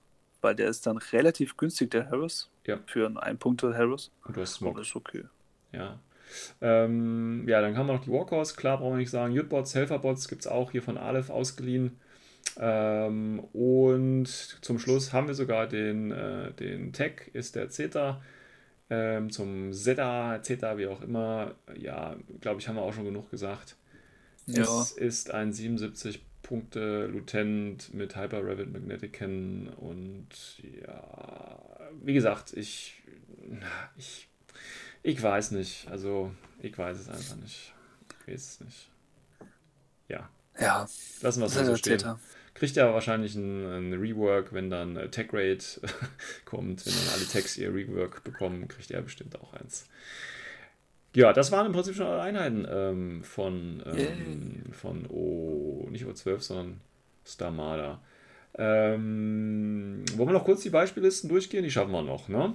weil 0.41 0.55
der 0.55 0.69
ist 0.69 0.87
dann 0.87 0.97
relativ 0.97 1.57
günstig, 1.57 1.91
der 1.91 2.11
Harris. 2.11 2.49
Ja. 2.66 2.78
Für 2.87 3.07
einen 3.07 3.19
Ein-Punkte 3.19 3.74
Harris. 3.77 4.11
Und 4.24 4.37
du 4.37 4.41
hast 4.41 4.55
Smoke. 4.55 4.77
Und 4.77 4.82
ist 4.82 4.97
okay. 4.97 5.24
Ja. 5.73 5.99
Ähm, 6.61 7.49
ja, 7.49 7.61
dann 7.61 7.77
haben 7.77 7.87
wir 7.87 7.95
noch 7.95 8.05
die 8.05 8.12
Walkers, 8.12 8.57
klar, 8.57 8.78
brauchen 8.78 8.93
wir 8.93 8.99
nicht 8.99 9.11
sagen. 9.11 9.35
Jutbots, 9.35 9.74
Helferbots 9.74 10.28
gibt 10.28 10.43
es 10.43 10.47
auch 10.47 10.70
hier 10.70 10.82
von 10.82 10.97
Aleph 10.97 11.31
ausgeliehen. 11.31 11.99
Ähm, 12.59 13.40
und 13.52 14.27
zum 14.27 14.78
Schluss 14.78 15.12
haben 15.12 15.27
wir 15.27 15.35
sogar 15.35 15.66
den, 15.66 16.10
äh, 16.10 16.52
den 16.52 16.93
Tech, 16.93 17.31
ist 17.32 17.55
der 17.56 17.68
Zeta. 17.70 18.22
Ähm, 18.89 19.31
zum 19.31 19.72
Zeta, 19.72 20.40
Zeta, 20.43 20.77
wie 20.77 20.86
auch 20.86 21.01
immer. 21.01 21.55
Ja, 21.77 22.16
glaube 22.40 22.60
ich, 22.60 22.68
haben 22.68 22.77
wir 22.77 22.82
auch 22.82 22.93
schon 22.93 23.05
genug 23.05 23.31
gesagt. 23.31 23.77
Ja. 24.47 24.62
Es 24.62 24.93
ist 24.93 25.31
ein 25.31 25.52
77 25.52 26.20
Punkte 26.43 27.06
Lieutenant 27.06 27.94
mit 27.94 28.16
Hyper 28.16 28.44
Rabbit 28.44 28.72
Magnetic 28.72 29.12
Cannon 29.12 29.68
und 29.68 30.28
ja, 30.85 31.59
wie 32.02 32.14
gesagt, 32.14 32.52
ich, 32.55 33.01
ich, 33.97 34.28
ich 35.05 35.22
weiß 35.22 35.52
nicht. 35.52 35.86
Also, 35.89 36.32
ich 36.60 36.77
weiß 36.77 36.98
es 36.98 37.09
einfach 37.09 37.36
nicht. 37.36 37.72
Ich 38.27 38.32
weiß 38.32 38.48
es 38.48 38.60
nicht. 38.60 38.90
Ja. 40.09 40.28
Ja. 40.59 40.89
Lassen 41.20 41.40
wir 41.40 41.47
es 41.47 41.55
so 41.55 41.77
stehen. 41.77 42.02
Kriegt 42.61 42.77
ja 42.77 42.93
wahrscheinlich 42.93 43.35
ein, 43.37 43.65
ein, 43.65 43.93
Rework, 43.95 44.53
wenn 44.53 44.69
dann 44.69 45.11
Tech 45.11 45.28
Raid 45.32 45.81
kommt, 46.45 46.85
wenn 46.85 46.93
dann 46.93 47.15
alle 47.15 47.24
Techs 47.24 47.57
ihr 47.57 47.74
Rework 47.74 48.23
bekommen, 48.23 48.69
kriegt 48.69 48.91
er 48.91 49.01
bestimmt 49.01 49.41
auch 49.41 49.55
eins. 49.55 49.87
Ja, 51.15 51.32
das 51.32 51.51
waren 51.53 51.65
im 51.65 51.73
Prinzip 51.73 51.95
schon 51.95 52.07
alle 52.07 52.20
Einheiten 52.20 52.66
ähm, 52.70 53.24
von, 53.24 53.82
ähm, 53.87 54.62
von 54.73 55.07
O, 55.07 55.89
nicht 55.91 56.05
O12, 56.05 56.41
sondern 56.41 56.81
Starmada. 57.27 58.03
Ähm, 58.59 60.05
wollen 60.16 60.28
wir 60.28 60.35
noch 60.35 60.45
kurz 60.45 60.61
die 60.61 60.69
Beispiellisten 60.69 61.31
durchgehen? 61.31 61.65
Die 61.65 61.70
schaffen 61.70 61.93
wir 61.93 62.03
noch, 62.03 62.28
ne? 62.28 62.53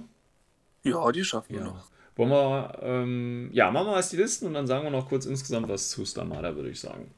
Ja, 0.84 1.10
die 1.10 1.24
schaffen 1.24 1.52
wir 1.52 1.64
noch. 1.64 1.90
Wollen 2.14 2.30
wir, 2.30 2.78
ähm, 2.80 3.50
ja, 3.52 3.72
machen 3.72 3.88
wir 3.88 3.96
erst 3.96 4.12
die 4.12 4.18
Listen 4.18 4.46
und 4.46 4.54
dann 4.54 4.68
sagen 4.68 4.84
wir 4.84 4.92
noch 4.92 5.08
kurz 5.08 5.26
insgesamt 5.26 5.68
was 5.68 5.90
zu 5.90 6.04
Starmada, 6.04 6.54
würde 6.54 6.70
ich 6.70 6.78
sagen. 6.78 7.10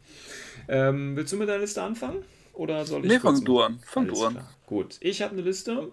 Ähm, 0.68 1.16
willst 1.16 1.34
du 1.34 1.36
mit 1.36 1.50
deiner 1.50 1.60
Liste 1.60 1.82
anfangen? 1.82 2.24
Oder 2.58 2.84
soll 2.84 3.04
ich? 3.04 3.12
Nee, 3.12 3.20
fang 3.20 3.44
du 3.44 3.60
an. 3.60 3.78
Fang 3.86 4.08
du 4.08 4.24
an. 4.24 4.40
Gut, 4.66 4.96
ich 5.00 5.22
habe 5.22 5.32
eine 5.32 5.42
Liste. 5.42 5.92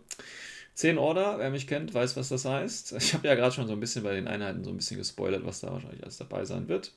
10 0.73 0.97
Order, 0.97 1.35
wer 1.37 1.51
mich 1.51 1.67
kennt, 1.67 1.93
weiß, 1.93 2.17
was 2.17 2.29
das 2.29 2.43
heißt. 2.43 2.93
Ich 2.97 3.13
habe 3.13 3.27
ja 3.27 3.35
gerade 3.35 3.53
schon 3.53 3.67
so 3.67 3.73
ein 3.73 3.79
bisschen 3.79 4.03
bei 4.03 4.15
den 4.15 4.27
Einheiten 4.27 4.63
so 4.63 4.71
ein 4.71 4.77
bisschen 4.77 4.97
gespoilert, 4.97 5.45
was 5.45 5.61
da 5.61 5.71
wahrscheinlich 5.71 6.01
alles 6.01 6.17
dabei 6.17 6.43
sein 6.43 6.67
wird. 6.67 6.91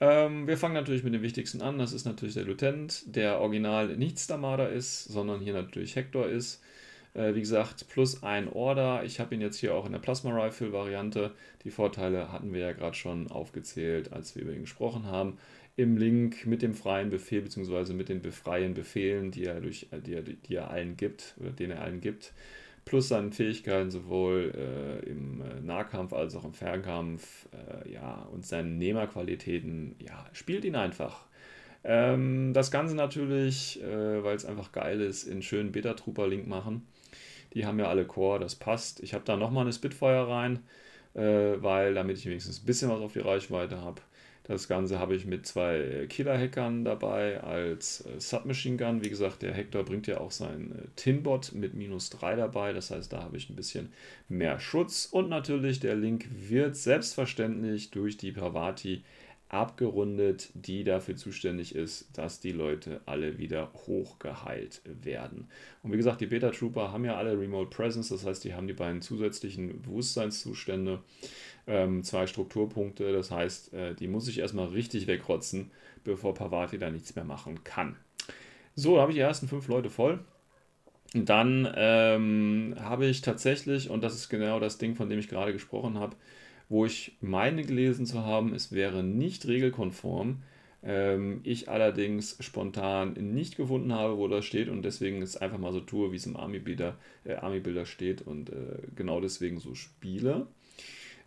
Ähm, 0.00 0.46
wir 0.46 0.56
fangen 0.56 0.74
natürlich 0.74 1.04
mit 1.04 1.12
dem 1.12 1.20
Wichtigsten 1.20 1.60
an. 1.60 1.78
Das 1.78 1.92
ist 1.92 2.06
natürlich 2.06 2.34
der 2.34 2.44
Lieutenant, 2.44 3.14
der 3.14 3.40
original 3.40 3.96
nicht 3.96 4.18
Stamada 4.18 4.64
ist, 4.66 5.04
sondern 5.04 5.40
hier 5.40 5.52
natürlich 5.52 5.94
Hector 5.94 6.26
ist. 6.26 6.62
Äh, 7.12 7.34
wie 7.34 7.40
gesagt, 7.40 7.86
plus 7.90 8.22
ein 8.22 8.48
Order. 8.50 9.04
Ich 9.04 9.20
habe 9.20 9.34
ihn 9.34 9.42
jetzt 9.42 9.58
hier 9.58 9.74
auch 9.74 9.84
in 9.84 9.92
der 9.92 9.98
Plasma 9.98 10.30
Rifle 10.30 10.72
Variante. 10.72 11.32
Die 11.64 11.70
Vorteile 11.70 12.32
hatten 12.32 12.54
wir 12.54 12.60
ja 12.60 12.72
gerade 12.72 12.96
schon 12.96 13.30
aufgezählt, 13.30 14.12
als 14.12 14.34
wir 14.34 14.42
über 14.42 14.52
ihn 14.52 14.62
gesprochen 14.62 15.04
haben. 15.04 15.36
Im 15.80 15.96
Link 15.96 16.46
mit 16.46 16.62
dem 16.62 16.74
freien 16.74 17.10
Befehl 17.10 17.42
bzw. 17.42 17.92
mit 17.94 18.08
den 18.08 18.20
befreien 18.20 18.74
Befehlen, 18.74 19.30
die 19.30 19.44
er, 19.44 19.60
durch, 19.60 19.88
die 20.06 20.14
er, 20.14 20.22
die 20.22 20.54
er 20.54 20.70
allen 20.70 20.96
gibt 20.96 21.34
oder 21.40 21.50
den 21.50 21.70
er 21.70 21.82
allen 21.82 22.00
gibt 22.00 22.32
plus 22.84 23.08
seinen 23.08 23.32
Fähigkeiten 23.32 23.90
sowohl 23.90 24.52
äh, 24.56 25.08
im 25.08 25.42
äh, 25.42 25.60
Nahkampf 25.60 26.12
als 26.12 26.34
auch 26.34 26.44
im 26.44 26.54
Fernkampf, 26.54 27.46
äh, 27.52 27.92
ja, 27.92 28.26
und 28.32 28.46
seinen 28.46 28.78
Nehmerqualitäten, 28.78 29.94
ja, 30.00 30.26
spielt 30.32 30.64
ihn 30.64 30.74
einfach. 30.74 31.26
Ähm, 31.84 32.52
das 32.52 32.70
Ganze 32.70 32.94
natürlich, 32.94 33.82
äh, 33.82 34.24
weil 34.24 34.36
es 34.36 34.44
einfach 34.44 34.72
geil 34.72 35.00
ist, 35.00 35.24
in 35.24 35.42
schönen 35.42 35.72
Beta-Trooper-Link 35.72 36.46
machen. 36.46 36.86
Die 37.54 37.66
haben 37.66 37.78
ja 37.78 37.86
alle 37.86 38.04
Core, 38.04 38.40
das 38.40 38.54
passt. 38.54 39.00
Ich 39.02 39.14
habe 39.14 39.24
da 39.24 39.36
nochmal 39.36 39.64
eine 39.64 39.72
Spitfire 39.72 40.28
rein, 40.28 40.60
äh, 41.14 41.22
weil 41.62 41.94
damit 41.94 42.18
ich 42.18 42.26
wenigstens 42.26 42.60
ein 42.60 42.66
bisschen 42.66 42.90
was 42.90 43.00
auf 43.00 43.12
die 43.12 43.20
Reichweite 43.20 43.80
habe. 43.80 44.00
Das 44.50 44.66
Ganze 44.66 44.98
habe 44.98 45.14
ich 45.14 45.26
mit 45.26 45.46
zwei 45.46 46.06
Killer-Hackern 46.08 46.84
dabei 46.84 47.40
als 47.40 48.04
äh, 48.04 48.18
Submachine 48.18 48.76
Gun. 48.76 49.04
Wie 49.04 49.08
gesagt, 49.08 49.42
der 49.42 49.54
Hector 49.54 49.84
bringt 49.84 50.08
ja 50.08 50.18
auch 50.18 50.32
seinen 50.32 50.72
äh, 50.72 50.88
Tinbot 50.96 51.52
mit 51.52 51.74
minus 51.74 52.10
3 52.10 52.34
dabei. 52.34 52.72
Das 52.72 52.90
heißt, 52.90 53.12
da 53.12 53.22
habe 53.22 53.36
ich 53.36 53.48
ein 53.48 53.54
bisschen 53.54 53.92
mehr 54.28 54.58
Schutz. 54.58 55.06
Und 55.08 55.28
natürlich, 55.28 55.78
der 55.78 55.94
Link 55.94 56.26
wird 56.32 56.74
selbstverständlich 56.74 57.92
durch 57.92 58.16
die 58.16 58.32
Pavati 58.32 59.04
abgerundet, 59.50 60.50
die 60.54 60.82
dafür 60.82 61.14
zuständig 61.14 61.76
ist, 61.76 62.08
dass 62.16 62.40
die 62.40 62.52
Leute 62.52 63.00
alle 63.06 63.38
wieder 63.38 63.72
hochgeheilt 63.86 64.80
werden. 64.84 65.48
Und 65.82 65.92
wie 65.92 65.96
gesagt, 65.96 66.20
die 66.20 66.26
Beta 66.26 66.50
Trooper 66.50 66.92
haben 66.92 67.04
ja 67.04 67.16
alle 67.16 67.38
Remote 67.38 67.70
Presence, 67.70 68.08
das 68.08 68.24
heißt, 68.24 68.44
die 68.44 68.54
haben 68.54 68.68
die 68.68 68.74
beiden 68.74 69.02
zusätzlichen 69.02 69.82
Bewusstseinszustände 69.82 71.00
ähm, 71.70 72.02
zwei 72.02 72.26
Strukturpunkte. 72.26 73.12
Das 73.12 73.30
heißt, 73.30 73.72
äh, 73.72 73.94
die 73.94 74.08
muss 74.08 74.28
ich 74.28 74.40
erstmal 74.40 74.66
richtig 74.66 75.06
wegrotzen, 75.06 75.70
bevor 76.04 76.34
Pavati 76.34 76.78
da 76.78 76.90
nichts 76.90 77.14
mehr 77.14 77.24
machen 77.24 77.64
kann. 77.64 77.96
So, 78.74 78.96
da 78.96 79.02
habe 79.02 79.12
ich 79.12 79.16
die 79.16 79.22
ersten 79.22 79.48
fünf 79.48 79.68
Leute 79.68 79.90
voll. 79.90 80.20
Dann 81.12 81.68
ähm, 81.74 82.76
habe 82.78 83.06
ich 83.06 83.20
tatsächlich, 83.20 83.90
und 83.90 84.02
das 84.04 84.14
ist 84.14 84.28
genau 84.28 84.60
das 84.60 84.78
Ding, 84.78 84.94
von 84.94 85.08
dem 85.08 85.18
ich 85.18 85.28
gerade 85.28 85.52
gesprochen 85.52 85.98
habe, 85.98 86.16
wo 86.68 86.86
ich 86.86 87.16
meine 87.20 87.64
gelesen 87.64 88.06
zu 88.06 88.24
haben, 88.24 88.54
es 88.54 88.72
wäre 88.72 89.02
nicht 89.02 89.46
regelkonform. 89.46 90.42
Ähm, 90.82 91.40
ich 91.42 91.68
allerdings 91.68 92.36
spontan 92.40 93.12
nicht 93.14 93.56
gefunden 93.56 93.92
habe, 93.92 94.16
wo 94.18 94.28
das 94.28 94.44
steht 94.44 94.68
und 94.68 94.82
deswegen 94.82 95.20
es 95.20 95.36
einfach 95.36 95.58
mal 95.58 95.72
so 95.72 95.80
tue, 95.80 96.12
wie 96.12 96.16
es 96.16 96.26
im 96.26 96.36
Army-Bilder 96.36 96.96
äh, 97.24 97.34
Army 97.34 97.60
steht 97.84 98.22
und 98.22 98.50
äh, 98.50 98.78
genau 98.94 99.20
deswegen 99.20 99.58
so 99.58 99.74
spiele. 99.74 100.46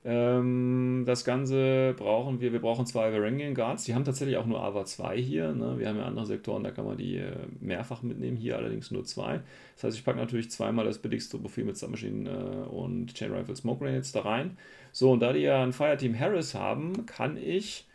Ähm, 0.06 1.04
das 1.06 1.24
Ganze 1.24 1.94
brauchen 1.98 2.42
wir, 2.42 2.52
wir 2.52 2.60
brauchen 2.60 2.86
zwei 2.86 3.14
Varangian 3.14 3.54
Guards, 3.54 3.86
die 3.86 3.96
haben 3.96 4.04
tatsächlich 4.04 4.36
auch 4.36 4.46
nur 4.46 4.62
AVA 4.62 4.86
2 4.86 5.18
hier. 5.18 5.54
Ne? 5.54 5.80
Wir 5.80 5.88
haben 5.88 5.98
ja 5.98 6.06
andere 6.06 6.26
Sektoren, 6.26 6.64
da 6.64 6.72
kann 6.72 6.86
man 6.86 6.98
die 6.98 7.18
äh, 7.18 7.36
mehrfach 7.62 8.02
mitnehmen, 8.02 8.36
hier 8.36 8.58
allerdings 8.58 8.92
nur 8.92 9.06
zwei. 9.06 9.40
Das 9.76 9.86
heißt, 9.86 9.98
ich 9.98 10.04
packe 10.04 10.18
natürlich 10.18 10.52
zweimal 10.52 10.86
das 10.86 10.98
billigste 10.98 11.38
Profil 11.38 11.64
mit 11.64 11.78
Submachine 11.78 12.30
äh, 12.30 12.70
und 12.70 13.14
Chain 13.14 13.32
Rifle 13.32 13.56
Smoke 13.56 13.86
Grenades 13.86 14.12
da 14.12 14.22
rein. 14.22 14.58
So, 14.92 15.12
und 15.12 15.22
da 15.22 15.32
die 15.32 15.40
ja 15.40 15.64
ein 15.64 15.72
Fireteam 15.74 16.20
Harris 16.20 16.54
haben, 16.54 17.06
kann 17.06 17.38
ich 17.38 17.86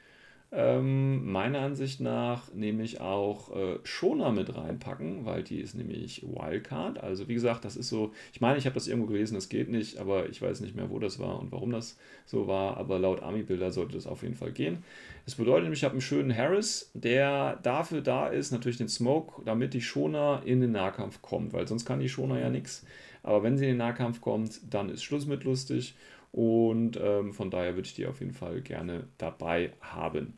Ähm, 0.51 1.31
meiner 1.31 1.61
Ansicht 1.61 2.01
nach 2.01 2.55
nehme 2.55 2.83
ich 2.83 3.03
auch 3.03 3.55
äh, 3.55 3.79
Schoner 3.85 4.33
mit 4.33 4.57
reinpacken, 4.57 5.27
weil 5.27 5.43
die 5.43 5.61
ist 5.61 5.75
nämlich 5.75 6.25
Wildcard. 6.27 7.03
Also 7.03 7.29
wie 7.29 7.35
gesagt, 7.35 7.67
das 7.67 7.77
ist 7.77 7.91
so, 7.91 8.13
ich 8.33 8.41
meine, 8.41 8.57
ich 8.57 8.65
habe 8.65 8.73
das 8.73 8.89
irgendwo 8.89 9.09
gelesen, 9.09 9.35
das 9.35 9.51
geht 9.51 9.69
nicht, 9.69 9.99
aber 9.99 10.27
ich 10.31 10.41
weiß 10.41 10.63
nicht 10.63 10.75
mehr, 10.75 10.89
wo 10.89 10.99
das 10.99 11.19
war 11.19 11.39
und 11.39 11.53
warum 11.53 11.71
das 11.71 11.99
so 12.25 12.47
war. 12.47 12.79
Aber 12.79 12.99
laut 12.99 13.23
Army-Bilder 13.23 13.73
sollte 13.73 13.95
das 13.95 14.07
auf 14.07 14.23
jeden 14.23 14.37
Fall 14.37 14.53
gehen. 14.53 14.85
Das 15.27 15.35
bedeutet 15.35 15.65
nämlich, 15.65 15.81
ich 15.81 15.85
habe 15.85 15.93
einen 15.93 16.01
schönen 16.01 16.35
Harris, 16.35 16.91
der 16.95 17.59
dafür 17.63 18.01
da 18.01 18.29
ist, 18.29 18.51
natürlich 18.51 18.79
den 18.79 18.89
Smoke, 18.89 19.43
damit 19.45 19.75
die 19.75 19.83
Schoner 19.83 20.41
in 20.47 20.63
den 20.63 20.73
Nahkampf 20.73 21.21
kommt, 21.21 21.53
weil 21.53 21.69
sonst 21.69 21.85
kann 21.85 22.01
die 22.01 22.09
Schoner 22.09 22.41
ja 22.41 22.49
nichts. 22.49 22.87
Aber 23.23 23.43
wenn 23.43 23.59
sie 23.59 23.65
in 23.65 23.73
den 23.73 23.79
Nahkampf 23.79 24.23
kommt, 24.23 24.61
dann 24.73 24.89
ist 24.89 25.03
Schluss 25.03 25.27
mit 25.27 25.45
lustig. 25.45 25.95
Und 26.33 26.99
ähm, 27.03 27.33
von 27.33 27.51
daher 27.51 27.75
würde 27.75 27.87
ich 27.87 27.95
die 27.95 28.07
auf 28.07 28.21
jeden 28.21 28.35
Fall 28.35 28.61
gerne 28.61 29.05
dabei 29.19 29.73
haben. 29.81 30.35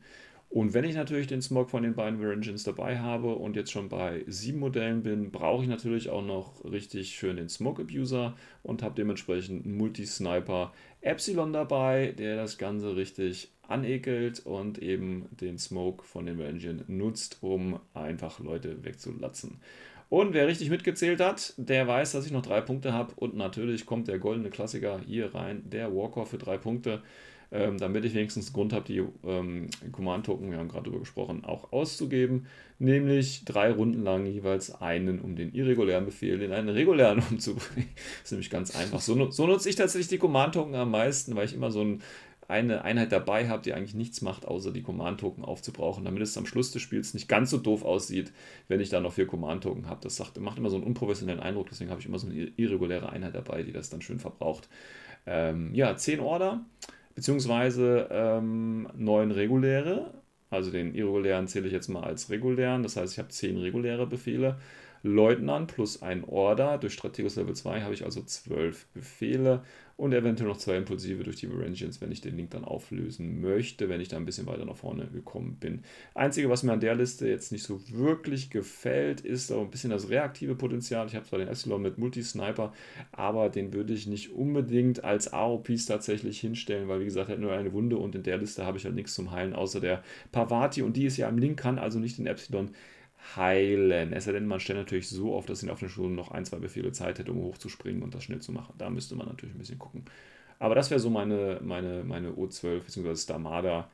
Und 0.51 0.73
wenn 0.73 0.83
ich 0.83 0.95
natürlich 0.95 1.27
den 1.27 1.41
Smog 1.41 1.69
von 1.69 1.81
den 1.81 1.95
beiden 1.95 2.21
Varangians 2.21 2.63
dabei 2.63 2.99
habe 2.99 3.35
und 3.35 3.55
jetzt 3.55 3.71
schon 3.71 3.87
bei 3.87 4.25
sieben 4.27 4.59
Modellen 4.59 5.01
bin, 5.01 5.31
brauche 5.31 5.63
ich 5.63 5.69
natürlich 5.69 6.09
auch 6.09 6.25
noch 6.25 6.65
richtig 6.65 7.15
schön 7.15 7.37
den 7.37 7.47
Smog 7.47 7.79
Abuser 7.79 8.35
und 8.61 8.83
habe 8.83 8.95
dementsprechend 8.95 9.65
einen 9.65 9.77
Multi-Sniper 9.77 10.73
Epsilon 10.99 11.53
dabei, 11.53 12.13
der 12.17 12.35
das 12.35 12.57
Ganze 12.57 12.97
richtig 12.97 13.53
anekelt 13.61 14.45
und 14.45 14.77
eben 14.79 15.29
den 15.39 15.57
Smoke 15.57 16.03
von 16.03 16.25
den 16.25 16.37
Varangian 16.37 16.83
nutzt, 16.87 17.37
um 17.39 17.79
einfach 17.93 18.41
Leute 18.41 18.83
wegzulatzen. 18.83 19.61
Und 20.11 20.33
wer 20.33 20.45
richtig 20.45 20.69
mitgezählt 20.69 21.21
hat, 21.21 21.53
der 21.55 21.87
weiß, 21.87 22.11
dass 22.11 22.25
ich 22.25 22.33
noch 22.33 22.41
drei 22.41 22.59
Punkte 22.59 22.91
habe. 22.91 23.13
Und 23.15 23.37
natürlich 23.37 23.85
kommt 23.85 24.09
der 24.09 24.19
goldene 24.19 24.49
Klassiker 24.49 24.99
hier 24.99 25.33
rein, 25.33 25.63
der 25.69 25.95
Walker 25.95 26.25
für 26.25 26.37
drei 26.37 26.57
Punkte. 26.57 27.01
Ähm, 27.49 27.77
damit 27.77 28.03
ich 28.03 28.13
wenigstens 28.13 28.51
Grund 28.51 28.73
habe, 28.73 28.83
die 28.85 29.01
ähm, 29.25 29.69
Command-Token, 29.93 30.51
wir 30.51 30.57
haben 30.57 30.67
gerade 30.67 30.83
darüber 30.83 30.99
gesprochen, 30.99 31.45
auch 31.45 31.71
auszugeben. 31.71 32.47
Nämlich 32.77 33.45
drei 33.45 33.71
Runden 33.71 34.03
lang 34.03 34.25
jeweils 34.25 34.81
einen, 34.81 35.21
um 35.21 35.37
den 35.37 35.53
irregulären 35.53 36.03
Befehl 36.03 36.41
in 36.41 36.51
einen 36.51 36.67
regulären 36.67 37.23
umzubringen. 37.31 37.89
das 37.95 38.23
ist 38.25 38.31
nämlich 38.31 38.49
ganz 38.49 38.75
einfach. 38.75 38.99
So, 38.99 39.31
so 39.31 39.47
nutze 39.47 39.69
ich 39.69 39.77
tatsächlich 39.77 40.09
die 40.09 40.17
Command-Token 40.17 40.75
am 40.75 40.91
meisten, 40.91 41.37
weil 41.37 41.45
ich 41.45 41.53
immer 41.53 41.71
so 41.71 41.85
ein 41.85 42.01
eine 42.51 42.83
Einheit 42.83 43.11
dabei 43.11 43.49
habe, 43.49 43.63
die 43.63 43.73
eigentlich 43.73 43.95
nichts 43.95 44.21
macht, 44.21 44.45
außer 44.45 44.71
die 44.71 44.83
Command-Token 44.83 45.43
aufzubrauchen, 45.43 46.05
damit 46.05 46.21
es 46.21 46.37
am 46.37 46.45
Schluss 46.45 46.71
des 46.71 46.81
Spiels 46.81 47.13
nicht 47.13 47.27
ganz 47.27 47.49
so 47.49 47.57
doof 47.57 47.83
aussieht, 47.83 48.31
wenn 48.67 48.79
ich 48.79 48.89
da 48.89 48.99
noch 48.99 49.13
vier 49.13 49.25
Command-Token 49.25 49.87
habe. 49.87 50.01
Das 50.03 50.17
sagt, 50.17 50.39
macht 50.39 50.57
immer 50.59 50.69
so 50.69 50.75
einen 50.75 50.85
unprofessionellen 50.85 51.41
Eindruck, 51.41 51.69
deswegen 51.69 51.89
habe 51.89 52.01
ich 52.01 52.07
immer 52.07 52.19
so 52.19 52.27
eine 52.27 52.35
irreguläre 52.35 53.09
Einheit 53.09 53.33
dabei, 53.33 53.63
die 53.63 53.71
das 53.71 53.89
dann 53.89 54.01
schön 54.01 54.19
verbraucht. 54.19 54.69
Ähm, 55.25 55.73
ja, 55.73 55.95
10 55.95 56.19
Order, 56.19 56.65
beziehungsweise 57.15 58.07
ähm, 58.11 58.87
9 58.95 59.31
reguläre. 59.31 60.13
Also 60.49 60.69
den 60.69 60.93
irregulären 60.93 61.47
zähle 61.47 61.67
ich 61.67 61.73
jetzt 61.73 61.87
mal 61.87 62.03
als 62.03 62.29
regulären. 62.29 62.83
Das 62.83 62.97
heißt, 62.97 63.13
ich 63.13 63.19
habe 63.19 63.29
10 63.29 63.57
reguläre 63.57 64.05
Befehle. 64.05 64.57
Leutnant 65.03 65.73
plus 65.73 66.01
ein 66.01 66.23
Order. 66.25 66.77
Durch 66.77 66.93
Strategus 66.93 67.35
Level 67.35 67.55
2 67.55 67.81
habe 67.81 67.93
ich 67.93 68.03
also 68.05 68.21
12 68.21 68.87
Befehle 68.93 69.63
und 70.01 70.13
eventuell 70.13 70.49
noch 70.49 70.57
zwei 70.57 70.77
Impulsive 70.77 71.23
durch 71.23 71.35
die 71.35 71.47
Varangians, 71.47 72.01
wenn 72.01 72.11
ich 72.11 72.21
den 72.21 72.35
Link 72.35 72.49
dann 72.49 72.65
auflösen 72.65 73.39
möchte, 73.39 73.87
wenn 73.87 74.01
ich 74.01 74.07
da 74.07 74.17
ein 74.17 74.25
bisschen 74.25 74.47
weiter 74.47 74.65
nach 74.65 74.75
vorne 74.75 75.05
gekommen 75.05 75.57
bin. 75.59 75.83
Einzige, 76.15 76.49
was 76.49 76.63
mir 76.63 76.71
an 76.71 76.79
der 76.79 76.95
Liste 76.95 77.27
jetzt 77.27 77.51
nicht 77.51 77.63
so 77.63 77.79
wirklich 77.87 78.49
gefällt, 78.49 79.21
ist 79.21 79.51
auch 79.51 79.61
ein 79.61 79.69
bisschen 79.69 79.91
das 79.91 80.09
reaktive 80.09 80.55
Potenzial. 80.55 81.05
Ich 81.05 81.15
habe 81.15 81.27
zwar 81.27 81.37
den 81.37 81.49
Epsilon 81.49 81.83
mit 81.83 81.99
Multi-Sniper, 81.99 82.73
aber 83.11 83.49
den 83.49 83.73
würde 83.73 83.93
ich 83.93 84.07
nicht 84.07 84.31
unbedingt 84.31 85.03
als 85.03 85.31
AOPs 85.31 85.85
tatsächlich 85.85 86.39
hinstellen, 86.39 86.87
weil 86.87 87.01
wie 87.01 87.05
gesagt, 87.05 87.29
er 87.29 87.33
hat 87.33 87.39
nur 87.39 87.53
eine 87.53 87.71
Wunde 87.71 87.97
und 87.97 88.15
in 88.15 88.23
der 88.23 88.39
Liste 88.39 88.65
habe 88.65 88.79
ich 88.79 88.85
halt 88.85 88.95
nichts 88.95 89.13
zum 89.13 89.29
Heilen, 89.29 89.53
außer 89.53 89.79
der 89.79 90.03
Pavati 90.31 90.81
und 90.81 90.97
die 90.97 91.05
ist 91.05 91.17
ja 91.17 91.27
am 91.27 91.37
Link, 91.37 91.59
kann 91.59 91.77
also 91.77 91.99
nicht 91.99 92.17
den 92.17 92.25
Epsilon 92.25 92.71
heilen. 93.35 94.13
Es 94.13 94.25
sei 94.25 94.31
denn, 94.33 94.47
man 94.47 94.59
stellt 94.59 94.79
natürlich 94.79 95.09
so 95.09 95.35
auf, 95.35 95.45
dass 95.45 95.63
ihn 95.63 95.69
auf 95.69 95.79
den 95.79 95.89
Schulen 95.89 96.15
noch 96.15 96.31
ein, 96.31 96.45
zwei 96.45 96.57
Befehle 96.57 96.91
Zeit 96.91 97.19
hätte, 97.19 97.31
um 97.31 97.41
hochzuspringen 97.41 98.03
und 98.03 98.13
das 98.15 98.23
schnell 98.23 98.41
zu 98.41 98.51
machen. 98.51 98.73
Da 98.77 98.89
müsste 98.89 99.15
man 99.15 99.27
natürlich 99.27 99.55
ein 99.55 99.59
bisschen 99.59 99.79
gucken. 99.79 100.05
Aber 100.59 100.75
das 100.75 100.89
wäre 100.89 100.99
so 100.99 101.09
meine, 101.09 101.59
meine, 101.63 102.03
meine 102.03 102.31
O12 102.31 102.81
bzw. 102.81 103.15
Starmada 103.15 103.89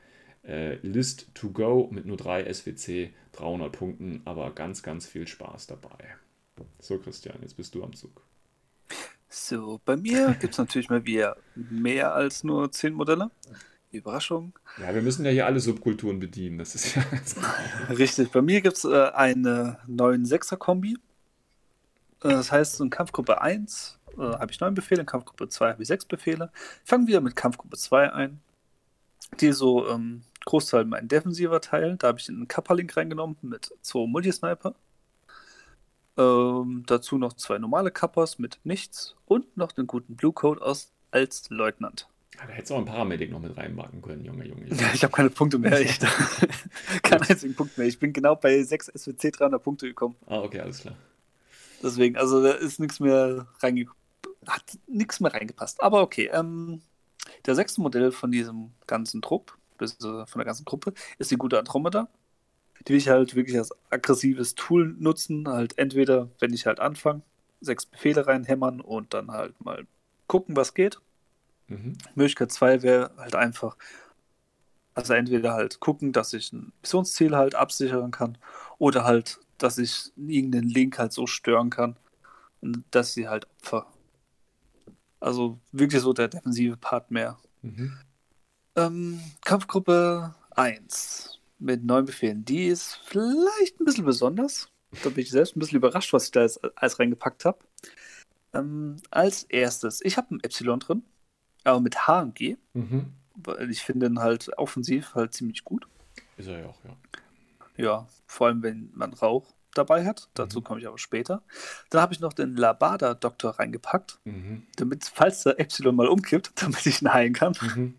äh, 0.46 0.76
List 0.82 1.28
to 1.34 1.50
go 1.50 1.88
mit 1.90 2.06
nur 2.06 2.16
drei 2.16 2.52
SWC, 2.52 3.12
300 3.32 3.72
Punkten, 3.72 4.22
aber 4.24 4.50
ganz, 4.50 4.82
ganz 4.82 5.06
viel 5.06 5.26
Spaß 5.26 5.66
dabei. 5.66 6.16
So, 6.80 6.98
Christian, 6.98 7.38
jetzt 7.42 7.56
bist 7.56 7.74
du 7.74 7.84
am 7.84 7.94
Zug. 7.94 8.22
So, 9.28 9.80
bei 9.84 9.96
mir 9.96 10.34
gibt 10.40 10.54
es 10.54 10.58
natürlich 10.58 10.88
mal 10.88 11.04
wieder 11.04 11.36
mehr 11.54 12.14
als 12.14 12.44
nur 12.44 12.70
10 12.72 12.94
Modelle. 12.94 13.30
Überraschung. 13.90 14.58
Ja, 14.78 14.94
wir 14.94 15.02
müssen 15.02 15.24
ja 15.24 15.30
hier 15.30 15.46
alle 15.46 15.60
Subkulturen 15.60 16.18
bedienen. 16.18 16.58
Das 16.58 16.74
ist 16.74 16.94
ja 16.94 17.02
Richtig. 17.90 18.30
Bei 18.30 18.42
mir 18.42 18.60
gibt 18.60 18.76
es 18.76 18.84
äh, 18.84 19.10
eine 19.14 19.78
9-6er-Kombi. 19.88 20.94
Äh, 22.22 22.28
das 22.28 22.52
heißt, 22.52 22.80
in 22.80 22.90
Kampfgruppe 22.90 23.40
1 23.40 23.98
äh, 24.16 24.20
habe 24.20 24.52
ich 24.52 24.60
9 24.60 24.74
Befehle, 24.74 25.00
in 25.00 25.06
Kampfgruppe 25.06 25.48
2 25.48 25.70
habe 25.72 25.82
ich 25.82 25.88
6 25.88 26.04
Befehle. 26.06 26.50
Ich 26.84 26.90
fange 26.90 27.06
wieder 27.06 27.20
mit 27.20 27.36
Kampfgruppe 27.36 27.76
2 27.76 28.12
ein. 28.12 28.40
Die 29.40 29.52
so 29.52 29.88
ähm, 29.88 30.22
Großteil 30.44 30.84
mein 30.84 31.08
defensiver 31.08 31.60
Teil. 31.60 31.96
Da 31.96 32.08
habe 32.08 32.18
ich 32.18 32.28
einen 32.28 32.48
Kappa-Link 32.48 32.96
reingenommen 32.96 33.36
mit 33.42 33.72
2 33.82 34.06
Multisniper. 34.06 34.74
Ähm, 36.18 36.82
dazu 36.86 37.16
noch 37.16 37.34
zwei 37.34 37.58
normale 37.58 37.92
Kappas 37.92 38.40
mit 38.40 38.58
nichts 38.64 39.14
und 39.26 39.56
noch 39.56 39.76
einen 39.76 39.86
guten 39.86 40.16
Blue 40.16 40.32
Code 40.32 40.60
aus 40.60 40.90
als 41.12 41.48
Leutnant. 41.48 42.08
Ja, 42.38 42.46
da 42.46 42.52
hättest 42.52 42.70
du 42.70 42.74
auch 42.74 42.78
einen 42.78 42.86
Paramedic 42.86 43.30
noch 43.30 43.40
mit 43.40 43.56
reinmachen 43.56 44.00
können, 44.00 44.24
Junge, 44.24 44.46
Junge. 44.46 44.66
Ja, 44.68 44.90
ich 44.94 45.02
habe 45.02 45.12
keine 45.12 45.30
Punkte 45.30 45.58
mehr. 45.58 45.80
Ich, 45.80 45.98
keinen 47.02 47.22
einzigen 47.22 47.54
Punkt 47.54 47.76
mehr. 47.76 47.86
Ich 47.86 47.98
bin 47.98 48.12
genau 48.12 48.36
bei 48.36 48.62
6 48.62 48.92
SWC 48.94 49.32
300 49.32 49.62
Punkte 49.62 49.86
gekommen. 49.86 50.16
Ah, 50.26 50.40
okay, 50.40 50.60
alles 50.60 50.80
klar. 50.80 50.94
Deswegen, 51.82 52.16
also 52.16 52.42
da 52.42 52.52
ist 52.52 52.78
nichts 52.80 53.00
mehr 53.00 53.46
reingekommen. 53.60 53.98
Hat 54.46 54.78
nichts 54.86 55.20
mehr 55.20 55.34
reingepasst. 55.34 55.82
Aber 55.82 56.00
okay. 56.02 56.30
Ähm, 56.32 56.80
der 57.46 57.54
sechste 57.54 57.80
Modell 57.80 58.12
von 58.12 58.30
diesem 58.30 58.70
ganzen 58.86 59.20
Trupp, 59.20 59.56
von 59.78 60.26
der 60.36 60.44
ganzen 60.44 60.64
Gruppe, 60.64 60.94
ist 61.18 61.30
die 61.30 61.36
gute 61.36 61.58
Andromeda. 61.58 62.08
Die 62.86 62.90
will 62.90 62.98
ich 62.98 63.08
halt 63.08 63.34
wirklich 63.34 63.58
als 63.58 63.70
aggressives 63.90 64.54
Tool 64.54 64.94
nutzen. 64.98 65.48
Halt 65.48 65.76
entweder, 65.76 66.30
wenn 66.38 66.52
ich 66.52 66.66
halt 66.66 66.80
anfange, 66.80 67.22
sechs 67.60 67.86
Befehle 67.86 68.26
reinhämmern 68.26 68.80
und 68.80 69.12
dann 69.14 69.30
halt 69.30 69.60
mal 69.64 69.86
gucken, 70.26 70.56
was 70.56 70.74
geht. 70.74 71.00
Mhm. 71.68 71.96
Möglichkeit 72.14 72.50
2 72.50 72.82
wäre 72.82 73.12
halt 73.16 73.34
einfach, 73.34 73.76
also 74.94 75.14
entweder 75.14 75.52
halt 75.52 75.80
gucken, 75.80 76.12
dass 76.12 76.32
ich 76.32 76.52
ein 76.52 76.72
Missionsziel 76.82 77.36
halt 77.36 77.54
absichern 77.54 78.10
kann 78.10 78.38
oder 78.78 79.04
halt, 79.04 79.38
dass 79.58 79.78
ich 79.78 80.12
irgendeinen 80.16 80.68
Link 80.68 80.98
halt 80.98 81.12
so 81.12 81.26
stören 81.26 81.70
kann, 81.70 81.96
dass 82.90 83.12
sie 83.12 83.28
halt 83.28 83.46
Opfer. 83.58 83.86
Also 85.20 85.58
wirklich 85.72 86.02
so 86.02 86.12
der 86.12 86.28
defensive 86.28 86.76
Part 86.76 87.10
mehr. 87.10 87.38
Mhm. 87.62 87.98
Ähm, 88.76 89.20
Kampfgruppe 89.44 90.34
1 90.52 91.40
mit 91.58 91.84
neun 91.84 92.04
Befehlen. 92.04 92.44
Die 92.44 92.66
ist 92.66 93.00
vielleicht 93.04 93.80
ein 93.80 93.84
bisschen 93.84 94.04
besonders. 94.04 94.68
Da 95.02 95.10
bin 95.10 95.22
ich 95.22 95.30
selbst 95.30 95.56
ein 95.56 95.60
bisschen 95.60 95.78
überrascht, 95.78 96.12
was 96.12 96.26
ich 96.26 96.30
da 96.30 96.40
alles, 96.40 96.60
alles 96.76 96.98
reingepackt 96.98 97.44
habe. 97.44 97.58
Ähm, 98.54 98.96
als 99.10 99.42
erstes, 99.44 100.00
ich 100.02 100.16
habe 100.16 100.34
ein 100.34 100.40
Epsilon 100.42 100.80
drin 100.80 101.02
aber 101.64 101.80
mit 101.80 102.06
HMG. 102.06 102.56
Mhm. 102.74 103.12
Weil 103.36 103.70
ich 103.70 103.82
finde 103.82 104.06
ihn 104.06 104.18
halt 104.18 104.50
offensiv 104.58 105.14
halt 105.14 105.32
ziemlich 105.32 105.64
gut. 105.64 105.86
Ist 106.36 106.48
er 106.48 106.60
ja 106.60 106.66
auch, 106.66 106.78
ja. 106.84 106.96
Ja, 107.76 108.06
vor 108.26 108.48
allem 108.48 108.62
wenn 108.62 108.90
man 108.94 109.12
Rauch 109.12 109.46
dabei 109.74 110.04
hat. 110.04 110.28
Dazu 110.34 110.58
mhm. 110.58 110.64
komme 110.64 110.80
ich 110.80 110.86
aber 110.86 110.98
später. 110.98 111.42
Dann 111.90 112.02
habe 112.02 112.12
ich 112.12 112.20
noch 112.20 112.32
den 112.32 112.56
Labada-Doktor 112.56 113.58
reingepackt, 113.58 114.18
mhm. 114.24 114.66
damit, 114.76 115.04
falls 115.04 115.44
der 115.44 115.58
Epsilon 115.58 115.96
mal 115.96 116.08
umkippt, 116.08 116.52
damit 116.62 116.84
ich 116.86 117.00
ihn 117.00 117.12
heilen 117.12 117.32
kann. 117.32 117.54
Mhm. 117.60 117.94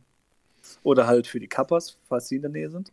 Oder 0.83 1.07
halt 1.07 1.27
für 1.27 1.39
die 1.39 1.47
Kappas, 1.47 1.97
falls 2.07 2.27
sie 2.27 2.35
in 2.35 2.41
der 2.43 2.51
Nähe 2.51 2.69
sind. 2.69 2.91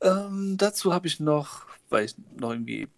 Ähm, 0.00 0.56
dazu 0.58 0.92
habe 0.92 1.06
ich 1.06 1.20
noch, 1.20 1.66
weil 1.88 2.04
ich 2.04 2.16
noch 2.36 2.50
irgendwie 2.50 2.88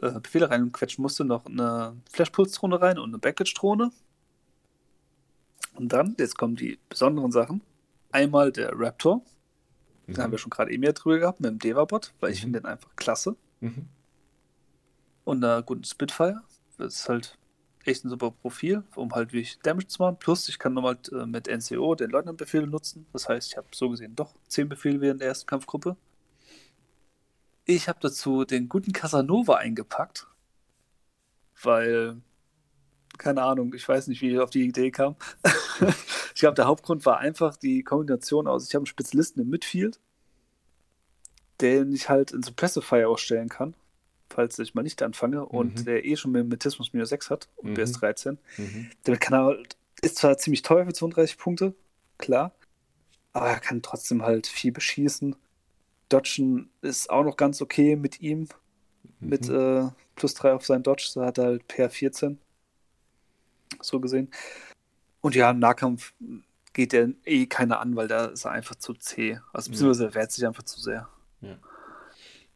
äh, 0.00 0.20
Befehle 0.20 0.48
reinquetschen 0.48 1.02
musste, 1.02 1.24
noch 1.24 1.46
eine 1.46 1.96
Flashpulse-Drohne 2.12 2.80
rein 2.80 2.98
und 2.98 3.10
eine 3.10 3.18
Baggage-Drohne. 3.18 3.90
Und 5.74 5.92
dann, 5.92 6.16
jetzt 6.18 6.36
kommen 6.36 6.56
die 6.56 6.78
besonderen 6.88 7.32
Sachen. 7.32 7.62
Einmal 8.10 8.52
der 8.52 8.72
Raptor. 8.74 9.22
Mhm. 10.06 10.14
Da 10.14 10.22
haben 10.22 10.32
wir 10.32 10.38
schon 10.38 10.50
gerade 10.50 10.72
eben 10.72 10.82
ja 10.82 10.92
drüber 10.92 11.18
gehabt 11.18 11.40
mit 11.40 11.50
dem 11.50 11.58
Devabot, 11.58 12.12
weil 12.20 12.30
mhm. 12.30 12.34
ich 12.34 12.40
finde 12.40 12.60
den 12.60 12.66
einfach 12.66 12.94
klasse. 12.96 13.36
Mhm. 13.60 13.88
Und 15.24 15.44
einer 15.44 15.62
guten 15.62 15.84
Spitfire. 15.84 16.42
Das 16.76 16.94
ist 16.96 17.08
halt 17.08 17.38
echt 17.84 18.04
ein 18.04 18.10
super 18.10 18.30
Profil, 18.30 18.82
um 18.94 19.12
halt 19.12 19.32
wirklich 19.32 19.58
Damage 19.60 19.88
zu 19.88 20.02
machen. 20.02 20.18
Plus, 20.18 20.48
ich 20.48 20.58
kann 20.58 20.74
nochmal 20.74 20.98
äh, 21.12 21.26
mit 21.26 21.46
NCO 21.46 21.94
den 21.94 22.10
Leutnantbefehl 22.10 22.66
nutzen. 22.66 23.06
Das 23.12 23.28
heißt, 23.28 23.50
ich 23.50 23.56
habe 23.56 23.68
so 23.72 23.90
gesehen 23.90 24.14
doch 24.16 24.34
10 24.48 24.68
Befehle 24.68 25.00
während 25.00 25.20
der 25.20 25.28
ersten 25.28 25.46
Kampfgruppe. 25.46 25.96
Ich 27.64 27.88
habe 27.88 27.98
dazu 28.00 28.44
den 28.44 28.68
guten 28.68 28.92
Casanova 28.92 29.56
eingepackt, 29.56 30.26
weil 31.62 32.20
keine 33.20 33.42
Ahnung, 33.42 33.72
ich 33.74 33.88
weiß 33.88 34.08
nicht, 34.08 34.20
wie 34.22 34.32
ich 34.32 34.38
auf 34.38 34.50
die 34.50 34.64
Idee 34.66 34.90
kam. 34.90 35.14
ich 36.34 36.40
glaube, 36.40 36.54
der 36.56 36.66
Hauptgrund 36.66 37.06
war 37.06 37.18
einfach 37.18 37.56
die 37.56 37.82
Kombination 37.84 38.48
aus, 38.48 38.66
ich 38.66 38.74
habe 38.74 38.80
einen 38.80 38.86
Spezialisten 38.86 39.40
im 39.40 39.50
Midfield 39.50 40.00
den 41.60 41.92
ich 41.92 42.08
halt 42.08 42.32
in 42.32 42.42
Suppressifier 42.42 43.06
ausstellen 43.06 43.50
kann, 43.50 43.74
falls 44.30 44.58
ich 44.58 44.74
mal 44.74 44.82
nicht 44.82 45.02
anfange, 45.02 45.44
und 45.44 45.80
Mhm. 45.80 45.84
der 45.84 46.04
eh 46.06 46.16
schon 46.16 46.32
Mimetismus 46.32 46.94
minus 46.94 47.10
6 47.10 47.28
hat 47.28 47.48
und 47.56 47.72
Mhm. 47.72 47.74
BS 47.74 47.92
13. 47.92 48.38
Mhm. 48.56 48.88
Damit 49.04 49.20
kann 49.20 49.34
er 49.34 49.44
halt, 49.44 49.76
ist 50.00 50.16
zwar 50.16 50.38
ziemlich 50.38 50.62
teuer 50.62 50.86
für 50.86 50.94
32 50.94 51.36
Punkte, 51.36 51.74
klar, 52.16 52.52
aber 53.34 53.48
er 53.50 53.60
kann 53.60 53.82
trotzdem 53.82 54.22
halt 54.22 54.46
viel 54.46 54.72
beschießen. 54.72 55.36
Dodgen 56.08 56.70
ist 56.80 57.10
auch 57.10 57.24
noch 57.24 57.36
ganz 57.36 57.60
okay 57.60 57.94
mit 57.94 58.22
ihm, 58.22 58.48
mit 59.20 59.48
Mhm. 59.48 59.54
äh, 59.54 59.88
plus 60.16 60.32
3 60.32 60.54
auf 60.54 60.64
seinen 60.64 60.82
Dodge, 60.82 61.10
da 61.14 61.26
hat 61.26 61.36
er 61.36 61.44
halt 61.44 61.68
PR 61.68 61.90
14. 61.90 62.38
So 63.82 64.00
gesehen. 64.00 64.30
Und 65.20 65.34
ja, 65.34 65.50
im 65.50 65.58
Nahkampf 65.58 66.12
geht 66.72 66.92
der 66.92 67.10
eh 67.24 67.46
keiner 67.46 67.80
an, 67.80 67.96
weil 67.96 68.08
da 68.08 68.26
ist 68.26 68.44
er 68.44 68.52
einfach 68.52 68.76
zu 68.76 68.94
zäh. 68.94 69.38
Also 69.52 69.70
beziehungsweise 69.70 70.06
er 70.06 70.14
wehrt 70.14 70.32
sich 70.32 70.46
einfach 70.46 70.62
zu 70.62 70.80
sehr. 70.80 71.08
Ja. 71.40 71.56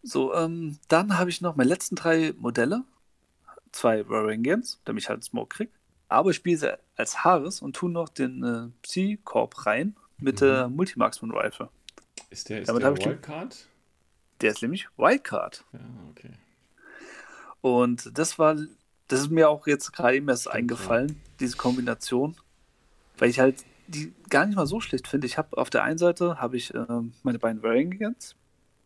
So, 0.03 0.35
ähm, 0.35 0.79
dann 0.89 1.19
habe 1.19 1.31
ich 1.31 1.41
noch 1.41 1.57
meine 1.57 1.69
letzten 1.69 1.97
drei 1.97 2.35
Modelle. 2.39 2.85
Zwei 3.73 4.09
Varangians, 4.09 4.81
damit 4.85 5.03
ich 5.03 5.09
halt 5.09 5.25
Smoke 5.25 5.57
krieg. 5.57 5.71
Aber 6.09 6.31
ich 6.31 6.37
spiele 6.37 6.57
sie 6.59 6.79
als 6.97 7.25
Haares 7.25 7.61
und 7.61 7.75
tue 7.75 7.91
noch 7.91 8.09
den 8.09 8.45
äh, 8.45 8.69
Psy-Korb 8.83 9.67
rein 9.67 9.97
mit 10.19 10.37
Mhm. 10.37 10.39
der 10.47 10.69
Multimarksman 10.69 11.33
Rifle. 11.33 11.71
Ist 12.31 12.49
der, 12.51 12.61
ist 12.61 12.69
Damit 12.69 12.83
der 12.83 12.91
hab 12.91 12.99
ich 12.99 13.03
die- 13.05 13.11
Wildcard? 13.11 13.67
Der 14.41 14.51
ist 14.53 14.63
nämlich 14.63 14.89
Wildcard. 14.97 15.65
Ja, 15.73 15.81
okay. 16.11 16.31
Und 17.61 18.17
das 18.19 18.39
war, 18.39 18.57
das 19.15 19.23
ist 19.23 19.31
mir 19.31 19.49
auch 19.49 19.67
jetzt 19.67 19.93
gerade 19.93 20.17
eben 20.17 20.29
erst 20.29 20.49
eingefallen, 20.51 21.21
diese 21.41 21.57
Kombination, 21.57 22.37
weil 23.19 23.31
ich 23.31 23.39
halt 23.41 23.65
die 23.87 24.13
gar 24.31 24.47
nicht 24.47 24.57
mal 24.57 24.67
so 24.67 24.81
schlecht 24.81 25.07
finde. 25.09 25.27
Ich 25.27 25.37
habe 25.37 25.57
auf 25.59 25.69
der 25.71 25.83
einen 25.85 25.99
Seite 25.99 26.41
habe 26.41 26.57
ich 26.57 26.73
ähm, 26.75 27.13
meine 27.23 27.39
beiden 27.39 27.63
Varangians, 27.63 28.35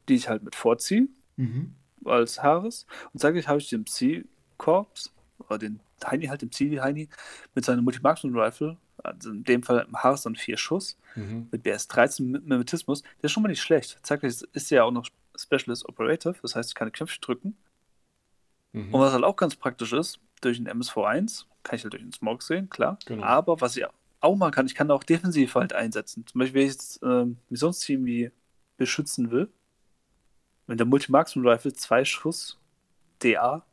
die 0.08 0.14
ich 0.14 0.28
halt 0.28 0.42
mit 0.42 0.54
vorziehe 0.54 1.08
Mhm. 1.36 1.74
als 2.04 2.42
Haares 2.42 2.84
und 3.12 3.20
zeitgleich 3.20 3.46
habe 3.46 3.58
ich 3.60 3.68
den 3.68 3.84
Psy-Korps 3.84 5.12
oder 5.38 5.58
den 5.58 5.80
Heini 6.04 6.26
halt, 6.26 6.42
den 6.42 6.50
Psy-Heini 6.50 7.08
mit 7.54 7.64
seiner 7.64 7.82
Multimarksman-Rifle, 7.82 8.76
also 9.04 9.30
in 9.30 9.44
dem 9.44 9.62
Fall 9.62 9.86
im 9.88 9.96
Haares 10.02 10.22
dann 10.22 10.34
vier 10.36 10.56
Schuss 10.56 10.96
Mhm. 11.14 11.48
mit 11.50 11.62
BS 11.62 11.88
13 11.88 12.30
mit 12.30 12.46
Mimetismus, 12.46 13.02
der 13.02 13.24
ist 13.24 13.32
schon 13.32 13.42
mal 13.42 13.48
nicht 13.48 13.62
schlecht. 13.62 13.98
Zeitgleich 14.02 14.42
ist 14.52 14.70
ja 14.70 14.84
auch 14.84 14.90
noch 14.90 15.06
Specialist 15.36 15.88
Operative, 15.88 16.34
das 16.42 16.54
heißt, 16.56 16.70
ich 16.70 16.74
kann 16.74 16.90
Knöpfe 16.92 17.20
drücken. 17.20 17.56
Mhm. 18.72 18.94
Und 18.94 19.00
was 19.00 19.12
halt 19.12 19.24
auch 19.24 19.36
ganz 19.36 19.56
praktisch 19.56 19.92
ist, 19.92 20.20
durch 20.40 20.58
den 20.58 20.68
MSV1 20.68 21.44
kann 21.62 21.76
ich 21.76 21.82
halt 21.82 21.92
durch 21.92 22.02
den 22.02 22.12
Smoke 22.12 22.44
sehen, 22.44 22.70
klar. 22.70 22.98
Genau. 23.06 23.24
Aber 23.24 23.60
was 23.60 23.76
ich 23.76 23.84
auch 24.20 24.36
machen 24.36 24.52
kann, 24.52 24.66
ich 24.66 24.74
kann 24.74 24.90
auch 24.90 25.04
defensiv 25.04 25.54
halt 25.54 25.72
einsetzen. 25.72 26.26
Zum 26.26 26.38
Beispiel, 26.38 26.60
wenn 26.60 26.66
ich 26.66 26.72
jetzt 26.72 27.00
ähm, 27.02 27.38
Missionsteam 27.48 28.04
wie 28.04 28.30
beschützen 28.76 29.30
will, 29.30 29.48
mit 30.66 30.78
der 30.78 30.86
Multimarksman 30.86 31.46
Rifle 31.46 31.72
zwei 31.72 32.04
Schuss 32.04 32.58
DA 33.22 33.64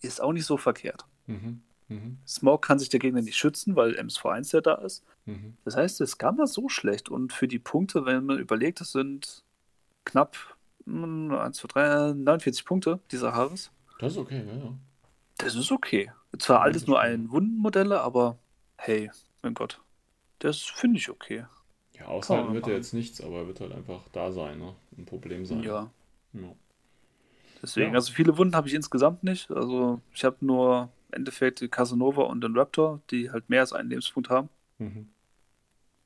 ist 0.00 0.20
auch 0.20 0.32
nicht 0.32 0.46
so 0.46 0.56
verkehrt. 0.56 1.04
Mhm. 1.26 1.62
Mhm. 1.88 2.18
Smoke 2.26 2.66
kann 2.66 2.78
sich 2.78 2.88
der 2.88 3.00
Gegner 3.00 3.20
nicht 3.20 3.36
schützen, 3.36 3.76
weil 3.76 3.92
MSV1 3.92 4.54
ja 4.54 4.60
da 4.60 4.74
ist. 4.76 5.04
Mhm. 5.26 5.56
Das 5.64 5.76
heißt, 5.76 6.00
es 6.00 6.10
ist 6.10 6.18
gar 6.18 6.32
nicht 6.32 6.48
so 6.48 6.68
schlecht. 6.68 7.08
Und 7.08 7.32
für 7.32 7.48
die 7.48 7.58
Punkte, 7.58 8.06
wenn 8.06 8.24
man 8.24 8.38
überlegt, 8.38 8.80
es 8.80 8.92
sind 8.92 9.42
knapp 10.04 10.36
hm, 10.84 11.32
1, 11.32 11.56
2, 11.58 11.68
3, 11.68 12.12
49 12.14 12.64
Punkte 12.64 13.00
dieser 13.10 13.34
Haares. 13.34 13.70
Das 14.00 14.12
ist 14.12 14.18
okay, 14.18 14.42
ja, 14.46 14.54
ja. 14.54 14.72
Das 15.36 15.54
ist 15.54 15.70
okay. 15.70 16.10
Zwar 16.38 16.62
alles 16.62 16.86
nur 16.86 17.00
ein 17.00 17.30
Wundenmodelle, 17.30 18.00
aber 18.00 18.38
hey, 18.78 19.10
mein 19.42 19.52
Gott. 19.52 19.80
Das 20.38 20.62
finde 20.62 20.98
ich 20.98 21.10
okay. 21.10 21.44
Ja, 21.98 22.06
aushalten 22.06 22.54
wird 22.54 22.66
er 22.66 22.76
jetzt 22.76 22.94
nichts, 22.94 23.20
aber 23.20 23.40
er 23.40 23.46
wird 23.46 23.60
halt 23.60 23.72
einfach 23.72 24.00
da 24.12 24.32
sein, 24.32 24.58
ne? 24.58 24.74
Ein 24.96 25.04
Problem 25.04 25.44
sein. 25.44 25.62
Ja. 25.62 25.90
Ja. 26.32 26.54
Deswegen, 27.62 27.90
Ja. 27.90 27.96
also 27.96 28.10
viele 28.12 28.38
Wunden 28.38 28.56
habe 28.56 28.68
ich 28.68 28.74
insgesamt 28.74 29.22
nicht. 29.22 29.50
Also 29.50 30.00
ich 30.14 30.24
habe 30.24 30.36
nur 30.40 30.88
im 31.08 31.18
Endeffekt 31.18 31.60
die 31.60 31.68
Casanova 31.68 32.22
und 32.22 32.40
den 32.40 32.56
Raptor, 32.56 33.00
die 33.10 33.30
halt 33.30 33.50
mehr 33.50 33.60
als 33.60 33.74
einen 33.74 33.90
Lebenspunkt 33.90 34.30
haben. 34.30 34.48
Mhm. 34.78 35.08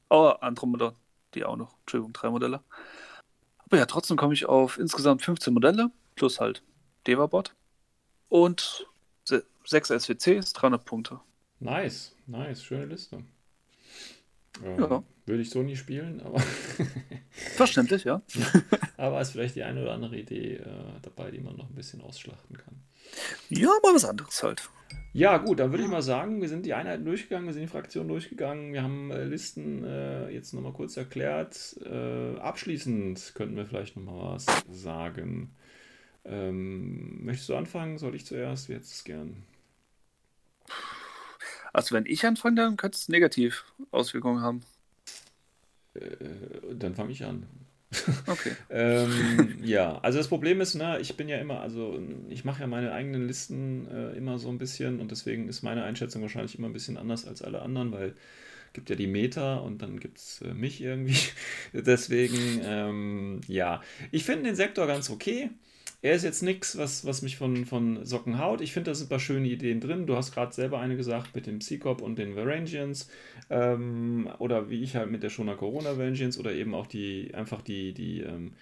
Aber 0.08 0.42
andere 0.42 0.66
Modelle, 0.66 0.94
die 1.34 1.44
auch 1.44 1.56
noch. 1.56 1.76
Entschuldigung, 1.82 2.12
drei 2.12 2.30
Modelle. 2.30 2.60
Aber 3.58 3.78
ja, 3.78 3.86
trotzdem 3.86 4.16
komme 4.16 4.34
ich 4.34 4.46
auf 4.46 4.78
insgesamt 4.78 5.22
15 5.22 5.54
Modelle, 5.54 5.90
plus 6.16 6.40
halt 6.40 6.62
Devabot. 7.06 7.54
Und 8.34 8.84
se- 9.22 9.44
6 9.64 9.90
SWCs, 9.92 10.54
300 10.54 10.84
Punkte. 10.84 11.20
Nice, 11.60 12.16
nice, 12.26 12.64
schöne 12.64 12.86
Liste. 12.86 13.22
Ähm, 14.64 14.80
Ja. 14.80 15.04
Würde 15.24 15.40
ich 15.42 15.50
so 15.50 15.62
nie 15.62 15.76
spielen, 15.76 16.20
aber, 16.20 16.40
Verständlich, 17.30 18.02
ja. 18.02 18.22
aber 18.96 19.20
ist 19.20 19.30
vielleicht 19.30 19.54
die 19.54 19.62
eine 19.62 19.82
oder 19.82 19.92
andere 19.92 20.16
Idee 20.18 20.56
äh, 20.56 20.64
dabei, 21.02 21.30
die 21.30 21.38
man 21.40 21.56
noch 21.56 21.68
ein 21.70 21.76
bisschen 21.76 22.00
ausschlachten 22.00 22.56
kann. 22.58 22.74
Ja, 23.50 23.68
mal 23.84 23.94
was 23.94 24.04
anderes 24.04 24.42
halt. 24.42 24.68
Ja, 25.12 25.38
gut, 25.38 25.60
dann 25.60 25.70
würde 25.70 25.84
ich 25.84 25.88
mal 25.88 26.02
sagen, 26.02 26.40
wir 26.40 26.48
sind 26.48 26.66
die 26.66 26.74
Einheiten 26.74 27.04
durchgegangen, 27.04 27.46
wir 27.46 27.52
sind 27.54 27.62
die 27.62 27.68
Fraktionen 27.68 28.08
durchgegangen, 28.08 28.72
wir 28.72 28.82
haben 28.82 29.12
äh, 29.12 29.22
Listen 29.24 29.84
äh, 29.84 30.28
jetzt 30.30 30.52
nochmal 30.52 30.72
kurz 30.72 30.96
erklärt. 30.96 31.78
Äh, 31.84 32.36
abschließend 32.40 33.32
könnten 33.36 33.54
wir 33.56 33.64
vielleicht 33.64 33.94
nochmal 33.96 34.34
was 34.34 34.46
sagen. 34.72 35.54
Ähm, 36.24 37.24
möchtest 37.24 37.48
du 37.48 37.56
anfangen? 37.56 37.98
Soll 37.98 38.14
ich 38.14 38.26
zuerst? 38.26 38.68
Wie 38.68 38.74
hättest 38.74 38.92
du 38.92 38.94
es 38.94 39.04
gern? 39.04 39.42
Also 41.72 41.94
wenn 41.94 42.06
ich 42.06 42.24
anfange, 42.24 42.56
dann 42.56 42.76
könnte 42.76 42.96
es 42.96 43.08
negativ 43.08 43.64
Auswirkungen 43.90 44.40
haben. 44.40 44.62
Äh, 45.94 46.00
dann 46.72 46.94
fange 46.94 47.12
ich 47.12 47.24
an. 47.24 47.46
Okay. 48.26 48.52
ähm, 48.70 49.58
ja, 49.62 49.98
also 49.98 50.18
das 50.18 50.26
Problem 50.26 50.60
ist, 50.60 50.74
ne, 50.74 50.98
ich 51.00 51.16
bin 51.16 51.28
ja 51.28 51.38
immer, 51.38 51.60
also 51.60 52.00
ich 52.28 52.44
mache 52.44 52.62
ja 52.62 52.66
meine 52.66 52.92
eigenen 52.92 53.26
Listen 53.26 53.86
äh, 53.86 54.16
immer 54.16 54.38
so 54.38 54.48
ein 54.48 54.58
bisschen 54.58 54.98
und 54.98 55.12
deswegen 55.12 55.48
ist 55.48 55.62
meine 55.62 55.84
Einschätzung 55.84 56.22
wahrscheinlich 56.22 56.58
immer 56.58 56.68
ein 56.68 56.72
bisschen 56.72 56.96
anders 56.96 57.24
als 57.24 57.42
alle 57.42 57.62
anderen, 57.62 57.92
weil 57.92 58.14
gibt 58.72 58.90
ja 58.90 58.96
die 58.96 59.06
Meta 59.06 59.56
und 59.56 59.80
dann 59.80 60.00
gibt 60.00 60.18
es 60.18 60.42
äh, 60.42 60.52
mich 60.52 60.82
irgendwie. 60.82 61.16
deswegen, 61.72 62.60
ähm, 62.64 63.40
ja, 63.46 63.82
ich 64.10 64.24
finde 64.24 64.44
den 64.44 64.56
Sektor 64.56 64.86
ganz 64.86 65.08
okay. 65.08 65.50
Er 66.04 66.12
ist 66.14 66.22
jetzt 66.22 66.42
nichts, 66.42 66.76
was, 66.76 67.06
was 67.06 67.22
mich 67.22 67.38
von, 67.38 67.64
von 67.64 68.04
Socken 68.04 68.38
haut. 68.38 68.60
Ich 68.60 68.74
finde, 68.74 68.90
da 68.90 68.94
sind 68.94 69.06
ein 69.06 69.08
paar 69.08 69.18
schöne 69.20 69.48
Ideen 69.48 69.80
drin. 69.80 70.06
Du 70.06 70.16
hast 70.16 70.32
gerade 70.32 70.52
selber 70.52 70.78
eine 70.78 70.96
gesagt 70.96 71.34
mit 71.34 71.46
dem 71.46 71.62
Seacop 71.62 72.02
und 72.02 72.18
den 72.18 72.36
Varangians. 72.36 73.08
Ähm, 73.48 74.28
oder 74.38 74.68
wie 74.68 74.82
ich 74.82 74.96
halt 74.96 75.10
mit 75.10 75.22
der 75.22 75.30
Shona 75.30 75.54
Corona 75.54 75.96
Varangians 75.96 76.38
oder 76.38 76.52
eben 76.52 76.74
auch 76.74 76.86
die, 76.86 77.32
einfach 77.34 77.62
die, 77.62 77.94
die, 77.94 78.20
ähm, 78.20 78.52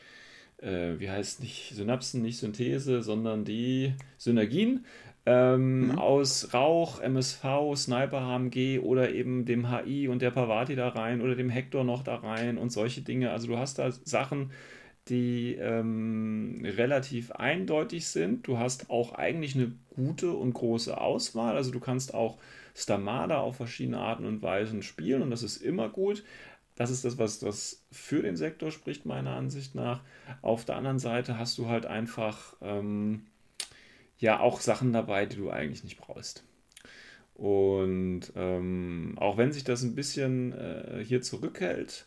äh, 0.59 1.01
wie 1.01 1.10
heißt 1.10 1.40
nicht 1.43 1.74
Synapsen, 1.74 2.23
nicht 2.23 2.39
Synthese, 2.39 3.02
sondern 3.02 3.44
die 3.44 3.94
Synergien 4.19 4.86
ähm, 5.27 5.90
Mhm. 5.90 5.98
aus 5.98 6.55
Rauch, 6.55 7.01
MSV, 7.01 7.74
Sniper 7.77 8.23
HMG 8.23 8.81
oder 8.81 9.12
eben 9.12 9.44
dem 9.47 9.70
HI 9.70 10.09
und 10.09 10.23
der 10.23 10.31
Pavati 10.32 10.77
da 10.77 10.89
rein 10.89 11.20
oder 11.23 11.35
dem 11.36 11.51
Hector 11.51 11.85
noch 11.85 12.05
da 12.05 12.16
rein 12.16 12.59
und 12.59 12.70
solche 12.73 13.02
Dinge. 13.02 13.31
Also 13.32 13.48
du 13.48 13.59
hast 13.59 13.78
da 13.78 13.90
Sachen, 13.93 14.51
die 15.09 15.55
ähm, 15.55 16.62
relativ 16.65 17.33
eindeutig 17.33 18.07
sind. 18.09 18.47
Du 18.47 18.59
hast 18.59 18.91
auch 18.91 19.12
eigentlich 19.15 19.55
eine 19.55 19.73
gute 19.91 20.33
und 20.33 20.53
große 20.53 20.99
Auswahl. 20.99 21.57
Also 21.57 21.70
du 21.73 21.81
kannst 21.81 22.15
auch 22.15 22.39
Stamada 22.74 23.39
auf 23.39 23.57
verschiedene 23.57 23.99
Arten 23.99 24.24
und 24.24 24.43
Weisen 24.43 24.83
spielen 24.83 25.23
und 25.23 25.31
das 25.31 25.43
ist 25.43 25.57
immer 25.59 25.89
gut. 25.89 26.24
Das 26.77 26.91
ist 26.91 27.05
das, 27.05 27.19
was 27.19 27.39
das 27.39 27.85
für 27.91 28.23
den 28.23 28.37
Sektor 28.37 28.70
spricht, 28.70 29.05
meiner 29.05 29.37
Ansicht 29.37 29.74
nach. 29.74 30.01
Auf 30.41 30.65
der 30.65 30.77
anderen 30.77 30.99
Seite 30.99 31.39
hast 31.39 31.59
du 31.59 31.69
halt 31.69 31.85
einfach 31.85 32.57
ähm, 32.62 33.27
ja 34.19 34.41
auch 34.41 34.61
Sachen 34.61 34.93
dabei, 34.93 35.27
die 35.27 35.37
du 35.37 35.51
eigentlich 35.51 35.85
nicht 35.85 35.99
brauchst. 35.99 36.45
Und 37.35 38.33
ähm, 38.37 39.15
auch 39.16 39.37
wenn 39.37 39.53
sich 39.53 39.65
das 39.65 39.83
ein 39.83 39.95
bisschen 39.95 40.53
äh, 40.53 41.05
hier 41.05 41.23
zurückhält, 41.23 42.07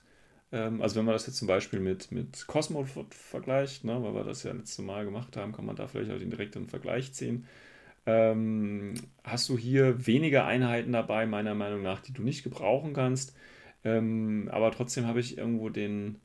ähm, 0.55 0.81
also 0.81 0.97
wenn 0.97 1.05
man 1.05 1.13
das 1.13 1.27
jetzt 1.27 1.37
zum 1.37 1.47
Beispiel 1.47 1.79
mit, 1.79 2.11
mit 2.11 2.47
Cosmo 2.47 2.85
ver- 2.85 3.05
vergleicht, 3.11 3.83
ne, 3.85 4.01
weil 4.03 4.15
wir 4.15 4.23
das 4.23 4.43
ja 4.43 4.53
letzte 4.53 4.81
Mal 4.83 5.05
gemacht 5.05 5.37
haben, 5.37 5.53
kann 5.53 5.65
man 5.65 5.75
da 5.77 5.87
vielleicht 5.87 6.11
auch 6.11 6.19
den 6.19 6.31
direkten 6.31 6.67
Vergleich 6.67 7.13
ziehen. 7.13 7.45
Ähm, 8.07 8.95
hast 9.23 9.49
du 9.49 9.57
hier 9.57 10.07
weniger 10.07 10.45
Einheiten 10.45 10.91
dabei, 10.93 11.25
meiner 11.27 11.55
Meinung 11.55 11.83
nach, 11.83 12.01
die 12.01 12.13
du 12.13 12.23
nicht 12.23 12.43
gebrauchen 12.43 12.93
kannst. 12.93 13.35
Ähm, 13.83 14.49
aber 14.51 14.71
trotzdem 14.71 15.07
habe 15.07 15.19
ich 15.21 15.37
irgendwo 15.37 15.69
den 15.69 16.19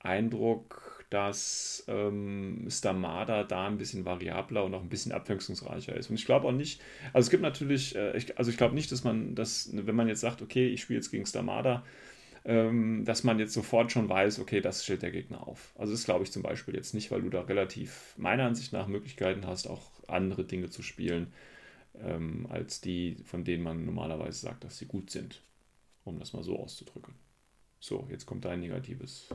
Eindruck, 0.00 1.04
dass 1.10 1.84
ähm, 1.88 2.66
Stamada 2.70 3.44
da 3.44 3.66
ein 3.66 3.78
bisschen 3.78 4.04
variabler 4.04 4.64
und 4.64 4.74
auch 4.74 4.82
ein 4.82 4.88
bisschen 4.88 5.12
abwechslungsreicher 5.12 5.96
ist. 5.96 6.10
Und 6.10 6.16
ich 6.16 6.26
glaube 6.26 6.46
auch 6.48 6.52
nicht, 6.52 6.80
also 7.12 7.26
es 7.26 7.30
gibt 7.30 7.42
natürlich, 7.42 7.96
äh, 7.96 8.16
ich, 8.16 8.38
also 8.38 8.50
ich 8.50 8.56
glaube 8.58 8.74
nicht, 8.74 8.92
dass 8.92 9.04
man 9.04 9.34
das, 9.34 9.70
wenn 9.72 9.96
man 9.96 10.08
jetzt 10.08 10.20
sagt, 10.20 10.42
okay, 10.42 10.68
ich 10.68 10.82
spiele 10.82 10.98
jetzt 10.98 11.10
gegen 11.10 11.26
Stamada, 11.26 11.84
dass 13.04 13.24
man 13.24 13.38
jetzt 13.38 13.52
sofort 13.52 13.92
schon 13.92 14.08
weiß, 14.08 14.38
okay, 14.40 14.60
das 14.62 14.82
stellt 14.84 15.02
der 15.02 15.10
Gegner 15.10 15.46
auf. 15.46 15.72
Also 15.76 15.92
das 15.92 16.04
glaube 16.04 16.24
ich 16.24 16.32
zum 16.32 16.42
Beispiel 16.42 16.74
jetzt 16.74 16.94
nicht, 16.94 17.10
weil 17.10 17.20
du 17.20 17.28
da 17.30 17.42
relativ 17.42 18.14
meiner 18.16 18.44
Ansicht 18.44 18.72
nach 18.72 18.86
Möglichkeiten 18.86 19.46
hast, 19.46 19.66
auch 19.66 19.82
andere 20.06 20.44
Dinge 20.44 20.70
zu 20.70 20.82
spielen, 20.82 21.32
ähm, 22.00 22.46
als 22.50 22.80
die, 22.80 23.16
von 23.24 23.44
denen 23.44 23.62
man 23.62 23.84
normalerweise 23.84 24.40
sagt, 24.40 24.64
dass 24.64 24.78
sie 24.78 24.86
gut 24.86 25.10
sind. 25.10 25.42
Um 26.04 26.18
das 26.18 26.32
mal 26.32 26.42
so 26.42 26.58
auszudrücken. 26.58 27.14
So, 27.80 28.06
jetzt 28.10 28.26
kommt 28.26 28.44
dein 28.44 28.60
negatives 28.60 29.28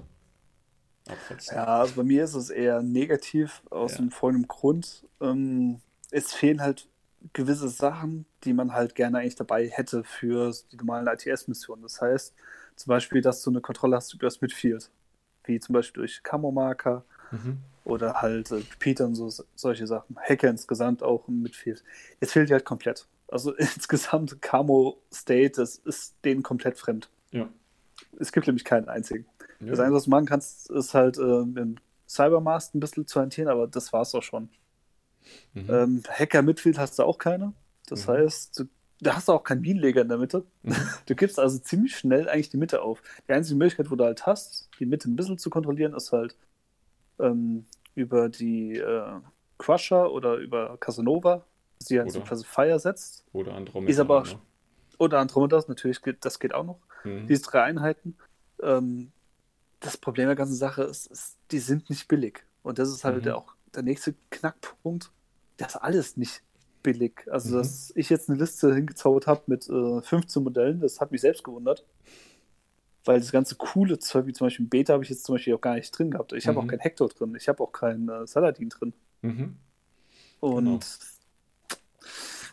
absetzen. 1.08 1.56
Ja, 1.56 1.82
also 1.82 1.96
bei 1.96 2.04
mir 2.04 2.24
ist 2.24 2.34
es 2.34 2.50
eher 2.50 2.82
negativ 2.82 3.62
aus 3.70 3.94
Ja. 3.94 3.98
dem 4.00 4.12
folgenden 4.12 4.48
Grund. 4.48 5.06
Ähm, 5.22 5.82
es 6.12 6.34
fehlen 6.34 6.62
halt 6.62 6.88
gewisse 7.34 7.70
Sachen, 7.70 8.26
die 8.44 8.54
man 8.54 8.74
halt 8.74 8.96
gerne 8.96 9.20
eigentlich 9.20 9.36
dabei 9.36 9.70
hätte 9.70 10.04
für 10.04 10.52
die 10.72 10.78
normalen 10.78 11.08
ITS-Missionen. 11.08 11.84
Das 11.84 12.02
heißt, 12.02 12.34
zum 12.76 12.90
Beispiel, 12.90 13.22
dass 13.22 13.42
du 13.44 13.50
eine 13.50 13.62
Kontrolle 13.62 13.96
hast 13.96 14.14
über 14.14 14.28
das 14.28 14.42
Midfield, 14.42 14.90
wie 15.46 15.60
zum 15.60 15.74
Beispiel 15.74 16.02
durch 16.02 16.24
Camo-Marker 16.24 17.04
Mhm. 17.32 17.58
oder 17.84 18.22
halt 18.22 18.52
äh, 18.52 18.56
Repeater 18.56 19.06
und 19.06 19.16
so, 19.16 19.28
solche 19.56 19.88
Sachen. 19.88 20.16
Hacker 20.22 20.50
insgesamt 20.50 21.02
auch 21.02 21.28
im 21.28 21.42
Midfield. 21.42 21.84
Jetzt 22.22 22.34
fehlt 22.34 22.50
die 22.50 22.54
halt 22.54 22.66
komplett. 22.66 23.08
Also 23.28 23.54
insgesamt 23.56 24.42
Camo 24.42 25.02
State, 25.12 25.54
das 25.58 25.78
ist 25.78 26.16
denen 26.24 26.44
komplett 26.44 26.78
fremd. 26.78 27.10
Ja. 27.32 27.50
Es 28.20 28.32
gibt 28.32 28.46
nämlich 28.48 28.64
keinen 28.66 28.88
einzigen. 28.88 29.26
Ja. 29.60 29.68
Das 29.72 29.80
Einzige, 29.80 29.96
was 29.96 30.04
du 30.04 30.10
machen 30.12 30.26
kannst, 30.28 30.70
ist 30.70 30.94
halt 30.94 31.18
äh, 31.18 31.44
mit 31.46 31.80
Cybermask 32.08 32.76
ein 32.76 32.80
bisschen 32.80 33.08
zu 33.08 33.20
hantieren, 33.20 33.50
aber 33.50 33.66
das 33.68 33.92
war's 33.92 34.14
auch 34.14 34.22
schon. 34.22 34.50
Mhm. 35.54 35.70
Ähm, 35.70 36.04
Hacker 36.10 36.42
Midfield 36.44 36.78
hast 36.78 37.00
du 37.00 37.04
auch 37.04 37.18
keine. 37.18 37.54
Das 37.88 38.06
Mhm. 38.08 38.12
heißt, 38.12 38.60
du, 38.60 38.66
da 39.04 39.16
hast 39.16 39.28
du 39.28 39.34
auch 39.34 39.44
keinen 39.44 39.62
Bienenleger 39.62 40.02
in 40.02 40.10
der 40.10 40.18
Mitte. 40.18 40.46
Du 41.06 41.16
gibst 41.16 41.40
also 41.40 41.58
ziemlich 41.60 41.96
schnell 41.98 42.28
eigentlich 42.30 42.50
die 42.50 42.58
Mitte 42.58 42.82
auf. 42.82 43.02
Die 43.28 43.34
einzige 43.34 43.58
Möglichkeit, 43.58 43.92
wo 43.92 43.96
du 43.96 44.04
halt 44.06 44.26
hast, 44.26 44.70
die 44.80 44.86
Mitte 44.86 45.10
ein 45.10 45.16
bisschen 45.16 45.38
zu 45.38 45.50
kontrollieren, 45.50 45.94
ist 45.94 46.12
halt 46.12 46.36
ähm, 47.20 47.66
über 47.96 48.30
die 48.30 48.78
äh, 48.78 49.20
Crusher 49.58 50.12
oder 50.12 50.36
über 50.38 50.78
Casanova, 50.80 51.46
die 51.90 52.00
halt 52.00 52.12
so 52.12 52.20
Oder- 52.20 52.28
quasi 52.28 52.46
Fire 52.46 52.80
setzt. 52.80 53.26
Oder 53.34 53.54
Andromeda. 53.54 53.92
Ist 53.92 54.00
aber 54.00 54.24
ne? 54.24 54.40
Oder 55.00 55.20
Andromedas, 55.20 55.68
natürlich, 55.68 56.02
geht, 56.02 56.24
das 56.26 56.40
geht 56.40 56.54
auch 56.54 56.64
noch. 56.66 56.80
Mhm. 57.04 57.28
Diese 57.28 57.44
drei 57.44 57.64
Einheiten. 57.64 58.16
Ähm, 58.62 59.12
das 59.80 59.98
Problem 59.98 60.28
der 60.28 60.36
ganzen 60.36 60.56
Sache 60.56 60.84
ist, 60.84 61.08
ist, 61.08 61.38
die 61.52 61.60
sind 61.60 61.90
nicht 61.90 62.08
billig. 62.08 62.46
Und 62.62 62.80
das 62.80 62.90
ist 62.90 63.04
halt 63.04 63.26
Mhm. 63.26 63.32
auch 63.32 63.54
der 63.76 63.84
nächste 63.84 64.14
Knackpunkt. 64.30 65.12
Das 65.58 65.76
ist 65.76 65.82
alles 65.82 66.16
nicht 66.18 66.42
billig. 66.84 67.26
Also, 67.32 67.56
Mhm. 67.56 67.60
dass 67.60 67.92
ich 67.96 68.10
jetzt 68.10 68.30
eine 68.30 68.38
Liste 68.40 68.74
hingezaubert 68.76 69.28
habe 69.28 69.44
mit 69.48 69.68
äh, 69.70 70.02
15 70.02 70.44
Modellen, 70.44 70.80
das 70.82 71.00
hat 71.02 71.12
mich 71.12 71.22
selbst 71.22 71.44
gewundert. 71.44 71.86
Weil 73.06 73.20
das 73.20 73.32
ganze 73.32 73.56
coole 73.56 74.00
Zeug, 74.00 74.28
wie 74.28 74.34
zum 74.34 74.48
Beispiel 74.48 74.66
Beta, 74.66 74.94
habe 74.94 75.04
ich 75.04 75.10
jetzt 75.10 75.26
zum 75.26 75.36
Beispiel 75.36 75.54
auch 75.56 75.62
gar 75.62 75.76
nicht 75.76 75.92
drin 75.98 76.12
gehabt. 76.12 76.32
Ich 76.34 76.48
habe 76.48 76.60
Mhm. 76.60 76.66
auch 76.66 76.70
keinen 76.70 76.80
Hector 76.80 77.10
drin. 77.10 77.36
Ich 77.36 77.50
habe 77.50 77.62
auch 77.64 77.72
keinen 77.72 78.08
äh, 78.10 78.26
Saladin 78.28 78.70
drin. 78.70 78.94
Mhm. 79.22 79.58
Und 80.40 80.66
Genau. 80.66 80.80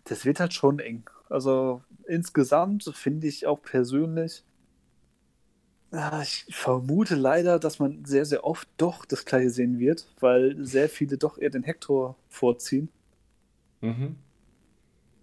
das 0.04 0.24
wird 0.24 0.40
halt 0.40 0.54
schon 0.54 0.78
eng. 0.80 1.08
Also 1.28 1.82
insgesamt 2.06 2.84
finde 2.94 3.26
ich 3.28 3.46
auch 3.46 3.62
persönlich, 3.62 4.42
ich 6.22 6.44
vermute 6.54 7.16
leider, 7.16 7.58
dass 7.58 7.80
man 7.80 8.04
sehr, 8.04 8.24
sehr 8.24 8.44
oft 8.44 8.68
doch 8.76 9.04
das 9.04 9.24
gleiche 9.24 9.50
sehen 9.50 9.80
wird, 9.80 10.06
weil 10.20 10.56
sehr 10.64 10.88
viele 10.88 11.18
doch 11.18 11.36
eher 11.36 11.50
den 11.50 11.64
Hector 11.64 12.16
vorziehen. 12.28 12.88
Mhm. 13.80 14.16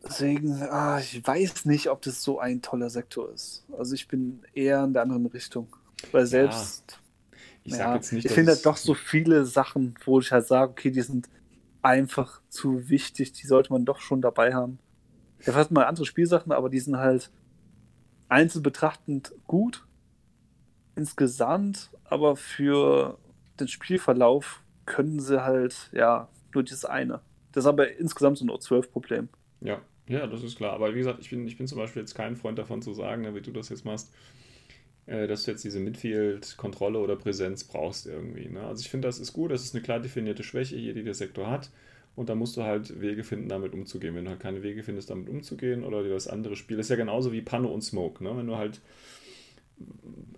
Deswegen, 0.03 0.61
ah, 0.63 0.99
ich 0.99 1.25
weiß 1.25 1.65
nicht, 1.65 1.89
ob 1.89 2.01
das 2.01 2.23
so 2.23 2.39
ein 2.39 2.61
toller 2.61 2.89
Sektor 2.89 3.31
ist. 3.31 3.65
Also 3.77 3.93
ich 3.93 4.07
bin 4.07 4.41
eher 4.53 4.83
in 4.83 4.93
der 4.93 5.01
anderen 5.01 5.25
Richtung. 5.25 5.75
Weil 6.11 6.25
selbst, 6.25 6.99
Ich 7.63 7.73
ja, 7.73 7.95
jetzt 7.95 8.13
nicht, 8.13 8.25
ich 8.25 8.31
finde 8.31 8.53
halt 8.53 8.65
doch 8.65 8.77
so 8.77 8.93
viele 8.93 9.45
Sachen, 9.45 9.95
wo 10.05 10.19
ich 10.19 10.31
halt 10.31 10.47
sage, 10.47 10.71
okay, 10.71 10.91
die 10.91 11.01
sind 11.01 11.27
einfach 11.81 12.41
zu 12.49 12.89
wichtig, 12.89 13.33
die 13.33 13.47
sollte 13.47 13.73
man 13.73 13.85
doch 13.85 13.99
schon 13.99 14.21
dabei 14.21 14.53
haben. 14.53 14.79
Ja, 15.45 15.53
fast 15.53 15.71
mal 15.71 15.85
andere 15.85 16.05
Spielsachen, 16.05 16.51
aber 16.51 16.69
die 16.69 16.79
sind 16.79 16.97
halt 16.97 17.31
einzeln 18.29 18.63
betrachtend 18.63 19.33
gut. 19.45 19.85
Insgesamt, 20.95 21.91
aber 22.05 22.35
für 22.35 23.17
den 23.59 23.67
Spielverlauf 23.67 24.63
können 24.85 25.19
sie 25.19 25.43
halt, 25.43 25.89
ja, 25.91 26.29
nur 26.53 26.63
dieses 26.63 26.85
eine. 26.85 27.21
Das 27.57 27.63
ist 27.63 27.69
aber 27.69 27.97
insgesamt 27.97 28.37
so 28.37 28.45
ein 28.45 28.51
O12-Problem. 28.51 29.29
Ja, 29.61 29.81
ja, 30.07 30.27
das 30.27 30.43
ist 30.43 30.57
klar. 30.57 30.73
Aber 30.73 30.93
wie 30.93 30.99
gesagt, 30.99 31.17
ich 31.21 31.31
bin, 31.31 31.47
ich 31.47 31.57
bin 31.57 31.65
zum 31.65 31.79
Beispiel 31.79 32.03
jetzt 32.03 32.13
kein 32.13 32.35
Freund 32.35 32.59
davon 32.59 32.83
zu 32.83 32.93
sagen, 32.93 33.23
ne, 33.23 33.33
wie 33.33 33.41
du 33.41 33.49
das 33.49 33.69
jetzt 33.69 33.83
machst, 33.83 34.13
äh, 35.07 35.25
dass 35.25 35.43
du 35.43 35.49
jetzt 35.49 35.63
diese 35.63 35.79
Midfield-Kontrolle 35.79 36.99
oder 36.99 37.15
Präsenz 37.15 37.63
brauchst 37.63 38.05
irgendwie. 38.05 38.47
Ne? 38.47 38.61
Also 38.61 38.81
ich 38.81 38.91
finde, 38.91 39.07
das 39.07 39.17
ist 39.17 39.33
gut, 39.33 39.49
das 39.49 39.63
ist 39.63 39.73
eine 39.73 39.81
klar 39.81 39.99
definierte 39.99 40.43
Schwäche 40.43 40.75
hier, 40.75 40.93
die 40.93 41.01
der 41.03 41.15
Sektor 41.15 41.49
hat. 41.49 41.71
Und 42.15 42.29
da 42.29 42.35
musst 42.35 42.57
du 42.57 42.61
halt 42.61 43.01
Wege 43.01 43.23
finden, 43.23 43.49
damit 43.49 43.73
umzugehen. 43.73 44.13
Wenn 44.13 44.25
du 44.25 44.29
halt 44.29 44.39
keine 44.39 44.61
Wege 44.61 44.83
findest, 44.83 45.09
damit 45.09 45.27
umzugehen 45.27 45.83
oder 45.83 46.03
dir 46.03 46.13
das 46.13 46.27
andere 46.27 46.55
Spiel, 46.55 46.77
das 46.77 46.85
ist 46.85 46.91
ja 46.91 46.95
genauso 46.95 47.31
wie 47.31 47.41
Pano 47.41 47.69
und 47.69 47.81
Smoke. 47.81 48.23
Ne? 48.23 48.37
Wenn 48.37 48.45
du 48.45 48.57
halt 48.57 48.81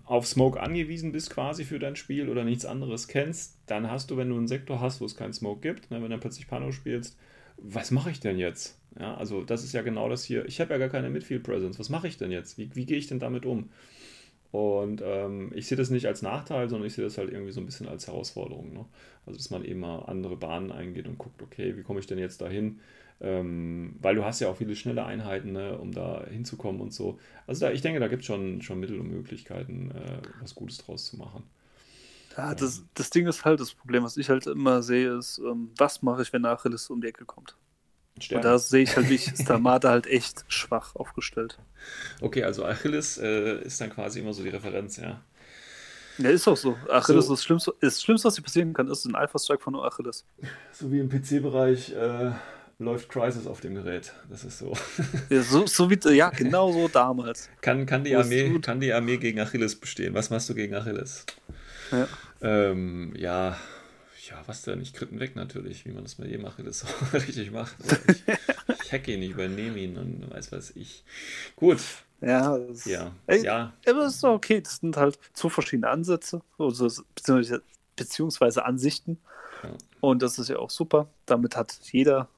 auf 0.04 0.26
Smoke 0.26 0.60
angewiesen 0.60 1.12
bist 1.12 1.30
quasi 1.30 1.64
für 1.64 1.78
dein 1.78 1.96
Spiel 1.96 2.28
oder 2.28 2.44
nichts 2.44 2.64
anderes 2.64 3.06
kennst, 3.06 3.58
dann 3.66 3.90
hast 3.90 4.10
du, 4.10 4.16
wenn 4.16 4.28
du 4.28 4.36
einen 4.36 4.48
Sektor 4.48 4.80
hast, 4.80 5.00
wo 5.00 5.04
es 5.04 5.16
keinen 5.16 5.32
Smoke 5.32 5.60
gibt, 5.60 5.90
ne, 5.90 6.02
wenn 6.02 6.10
du 6.10 6.18
plötzlich 6.18 6.48
Pano 6.48 6.72
spielst, 6.72 7.16
was 7.56 7.90
mache 7.90 8.10
ich 8.10 8.20
denn 8.20 8.38
jetzt? 8.38 8.78
Ja, 8.98 9.14
also 9.14 9.42
das 9.42 9.62
ist 9.62 9.72
ja 9.72 9.82
genau 9.82 10.08
das 10.08 10.24
hier. 10.24 10.44
Ich 10.46 10.60
habe 10.60 10.72
ja 10.72 10.78
gar 10.78 10.88
keine 10.88 11.10
Midfield 11.10 11.44
Presence. 11.44 11.78
Was 11.78 11.90
mache 11.90 12.08
ich 12.08 12.16
denn 12.16 12.32
jetzt? 12.32 12.58
Wie, 12.58 12.74
wie 12.74 12.86
gehe 12.86 12.96
ich 12.96 13.06
denn 13.06 13.20
damit 13.20 13.46
um? 13.46 13.70
Und 14.50 15.00
ähm, 15.04 15.52
ich 15.54 15.68
sehe 15.68 15.78
das 15.78 15.90
nicht 15.90 16.06
als 16.06 16.22
Nachteil, 16.22 16.68
sondern 16.68 16.88
ich 16.88 16.94
sehe 16.94 17.04
das 17.04 17.18
halt 17.18 17.30
irgendwie 17.30 17.52
so 17.52 17.60
ein 17.60 17.66
bisschen 17.66 17.88
als 17.88 18.08
Herausforderung. 18.08 18.72
Ne? 18.72 18.84
Also, 19.26 19.38
dass 19.38 19.50
man 19.50 19.64
eben 19.64 19.80
mal 19.80 20.00
andere 20.00 20.36
Bahnen 20.36 20.72
eingeht 20.72 21.06
und 21.06 21.18
guckt, 21.18 21.40
okay, 21.40 21.76
wie 21.76 21.82
komme 21.82 22.00
ich 22.00 22.06
denn 22.06 22.18
jetzt 22.18 22.40
dahin? 22.40 22.80
Ähm, 23.20 23.96
weil 24.00 24.14
du 24.14 24.24
hast 24.24 24.40
ja 24.40 24.48
auch 24.48 24.56
viele 24.56 24.74
schnelle 24.74 25.04
Einheiten, 25.04 25.52
ne, 25.52 25.76
um 25.78 25.92
da 25.92 26.24
hinzukommen 26.24 26.80
und 26.80 26.94
so. 26.94 27.18
Also 27.46 27.66
da, 27.66 27.72
ich 27.72 27.82
denke, 27.82 28.00
da 28.00 28.08
gibt 28.08 28.22
es 28.22 28.26
schon, 28.26 28.62
schon 28.62 28.80
Mittel 28.80 28.98
und 28.98 29.08
Möglichkeiten, 29.10 29.90
äh, 29.90 30.22
was 30.40 30.54
Gutes 30.54 30.78
draus 30.78 31.04
zu 31.06 31.16
machen. 31.18 31.44
Ja, 32.36 32.54
das, 32.54 32.84
das 32.94 33.10
Ding 33.10 33.26
ist 33.26 33.44
halt, 33.44 33.60
das 33.60 33.74
Problem, 33.74 34.04
was 34.04 34.16
ich 34.16 34.30
halt 34.30 34.46
immer 34.46 34.82
sehe, 34.82 35.18
ist, 35.18 35.38
ähm, 35.38 35.72
was 35.76 36.02
mache 36.02 36.22
ich, 36.22 36.32
wenn 36.32 36.44
Achilles 36.46 36.88
um 36.88 37.00
die 37.00 37.08
Ecke 37.08 37.24
kommt? 37.26 37.56
Stern. 38.18 38.38
Und 38.38 38.44
da 38.44 38.58
sehe 38.58 38.82
ich 38.82 38.96
halt, 38.96 39.08
wie 39.08 39.14
ich 39.14 39.28
ist 39.32 39.48
der 39.48 39.58
Mata 39.58 39.90
halt 39.90 40.06
echt 40.06 40.44
schwach 40.48 40.94
aufgestellt. 40.96 41.58
Okay, 42.20 42.44
also 42.44 42.64
Achilles 42.64 43.18
äh, 43.18 43.62
ist 43.62 43.80
dann 43.80 43.90
quasi 43.90 44.20
immer 44.20 44.32
so 44.32 44.42
die 44.42 44.50
Referenz, 44.50 44.96
ja. 44.96 45.22
Ja, 46.18 46.28
ist 46.30 46.46
auch 46.48 46.56
so. 46.56 46.76
Achilles 46.88 47.26
So. 47.26 47.32
ist 47.34 47.40
das 47.40 47.44
Schlimmste, 47.44 47.74
das 47.80 48.02
Schlimmste, 48.02 48.28
was 48.28 48.34
dir 48.34 48.42
passieren 48.42 48.72
kann, 48.74 48.88
ist 48.88 49.04
ein 49.06 49.14
Alpha-Strike 49.14 49.62
von 49.62 49.74
Achilles. 49.76 50.26
So 50.72 50.90
wie 50.92 50.98
im 50.98 51.08
PC-Bereich 51.08 51.92
äh, 51.92 52.32
läuft 52.80 53.10
Crisis 53.10 53.46
auf 53.46 53.60
dem 53.60 53.74
Gerät. 53.74 54.12
Das 54.28 54.42
ist 54.42 54.58
so. 54.58 54.72
Ja, 55.28 55.42
so, 55.42 55.66
so 55.66 55.90
wie, 55.90 55.98
ja, 56.16 56.30
genau 56.36 56.72
so 56.72 56.88
damals. 56.88 57.48
Kann, 57.60 57.86
kann, 57.86 58.02
die 58.02 58.16
Armee, 58.16 58.58
kann 58.60 58.80
die 58.80 58.92
Armee 58.92 59.18
gegen 59.18 59.38
Achilles 59.38 59.76
bestehen? 59.76 60.14
Was 60.14 60.30
machst 60.30 60.48
du 60.48 60.54
gegen 60.54 60.74
Achilles? 60.74 61.26
Ja. 61.92 62.08
Ähm, 62.40 63.12
ja, 63.16 63.56
ja, 64.28 64.42
was 64.46 64.62
denn? 64.62 64.80
Ich 64.80 64.94
kritten 64.94 65.20
weg 65.20 65.36
natürlich, 65.36 65.84
wie 65.84 65.92
man 65.92 66.04
das 66.04 66.18
mit 66.18 66.28
jedem 66.28 66.46
Achilles 66.46 66.80
so 67.12 67.16
richtig 67.16 67.50
macht. 67.50 67.76
Ich, 68.08 68.22
ich 68.84 68.92
hacke 68.92 69.12
ihn, 69.12 69.22
ich 69.22 69.32
übernehme 69.32 69.78
ihn 69.78 69.98
und 69.98 70.30
weiß 70.30 70.50
was 70.52 70.70
ich. 70.74 71.04
Gut, 71.56 71.80
Ja, 72.22 72.56
das, 72.56 72.86
ja, 72.86 73.12
Ey, 73.26 73.44
ja, 73.44 73.74
Aber 73.86 74.06
es 74.06 74.14
ist 74.14 74.24
doch 74.24 74.34
okay. 74.34 74.62
Das 74.62 74.76
sind 74.76 74.96
halt 74.96 75.18
zwei 75.34 75.50
verschiedene 75.50 75.90
Ansätze, 75.90 76.40
also, 76.58 76.88
beziehungsweise, 77.14 77.62
beziehungsweise 77.94 78.64
Ansichten. 78.64 79.18
Ja. 79.62 79.70
Und 80.00 80.22
das 80.22 80.38
ist 80.38 80.48
ja 80.48 80.56
auch 80.56 80.70
super. 80.70 81.08
Damit 81.26 81.56
hat 81.56 81.78
jeder 81.92 82.28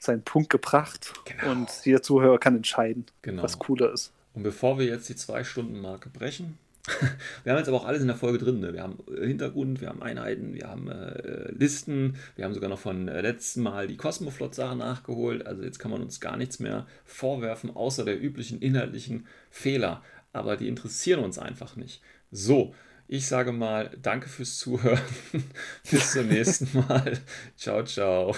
seinen 0.00 0.22
Punkt 0.22 0.50
gebracht 0.50 1.12
Genau. 1.24 1.52
und 1.52 1.68
jeder 1.84 2.02
Zuhörer 2.02 2.38
kann 2.38 2.56
entscheiden, 2.56 3.04
genau. 3.22 3.42
was 3.42 3.58
cooler 3.58 3.92
ist. 3.92 4.12
Und 4.34 4.42
bevor 4.42 4.78
wir 4.78 4.86
jetzt 4.86 5.08
die 5.08 5.16
Zwei-Stunden-Marke 5.16 6.08
brechen, 6.08 6.58
wir 7.44 7.52
haben 7.52 7.58
jetzt 7.58 7.68
aber 7.68 7.76
auch 7.76 7.84
alles 7.84 8.00
in 8.00 8.06
der 8.06 8.16
Folge 8.16 8.38
drin. 8.38 8.60
Ne? 8.60 8.72
Wir 8.72 8.82
haben 8.82 8.98
äh, 9.14 9.26
Hintergrund, 9.26 9.80
wir 9.82 9.88
haben 9.88 10.02
Einheiten, 10.02 10.54
wir 10.54 10.68
haben 10.68 10.88
äh, 10.88 11.52
Listen, 11.52 12.16
wir 12.36 12.44
haben 12.46 12.54
sogar 12.54 12.70
noch 12.70 12.78
von 12.78 13.06
äh, 13.08 13.20
letzten 13.20 13.62
Mal 13.62 13.86
die 13.86 13.98
Cosmoflot-Sachen 13.98 14.78
nachgeholt. 14.78 15.46
Also 15.46 15.62
jetzt 15.62 15.78
kann 15.78 15.90
man 15.90 16.00
uns 16.00 16.20
gar 16.20 16.36
nichts 16.38 16.58
mehr 16.58 16.86
vorwerfen, 17.04 17.76
außer 17.76 18.04
der 18.04 18.20
üblichen 18.20 18.60
inhaltlichen 18.60 19.26
Fehler. 19.50 20.02
Aber 20.32 20.56
die 20.56 20.68
interessieren 20.68 21.22
uns 21.22 21.38
einfach 21.38 21.76
nicht. 21.76 22.00
So, 22.30 22.74
ich 23.08 23.26
sage 23.26 23.52
mal, 23.52 23.90
danke 24.00 24.28
fürs 24.28 24.56
Zuhören. 24.56 25.00
Bis 25.90 26.12
zum 26.12 26.28
nächsten 26.28 26.78
Mal. 26.78 27.18
Ciao, 27.56 27.84
ciao. 27.84 28.34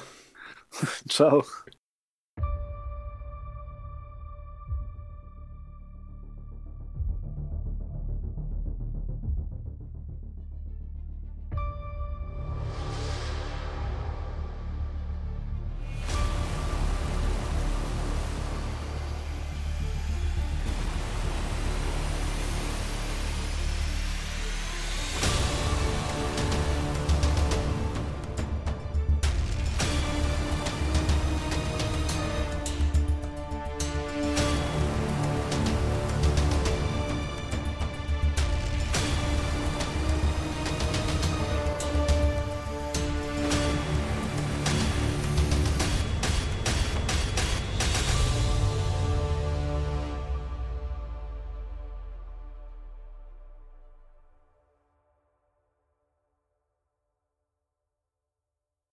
Ciao. 1.09 1.43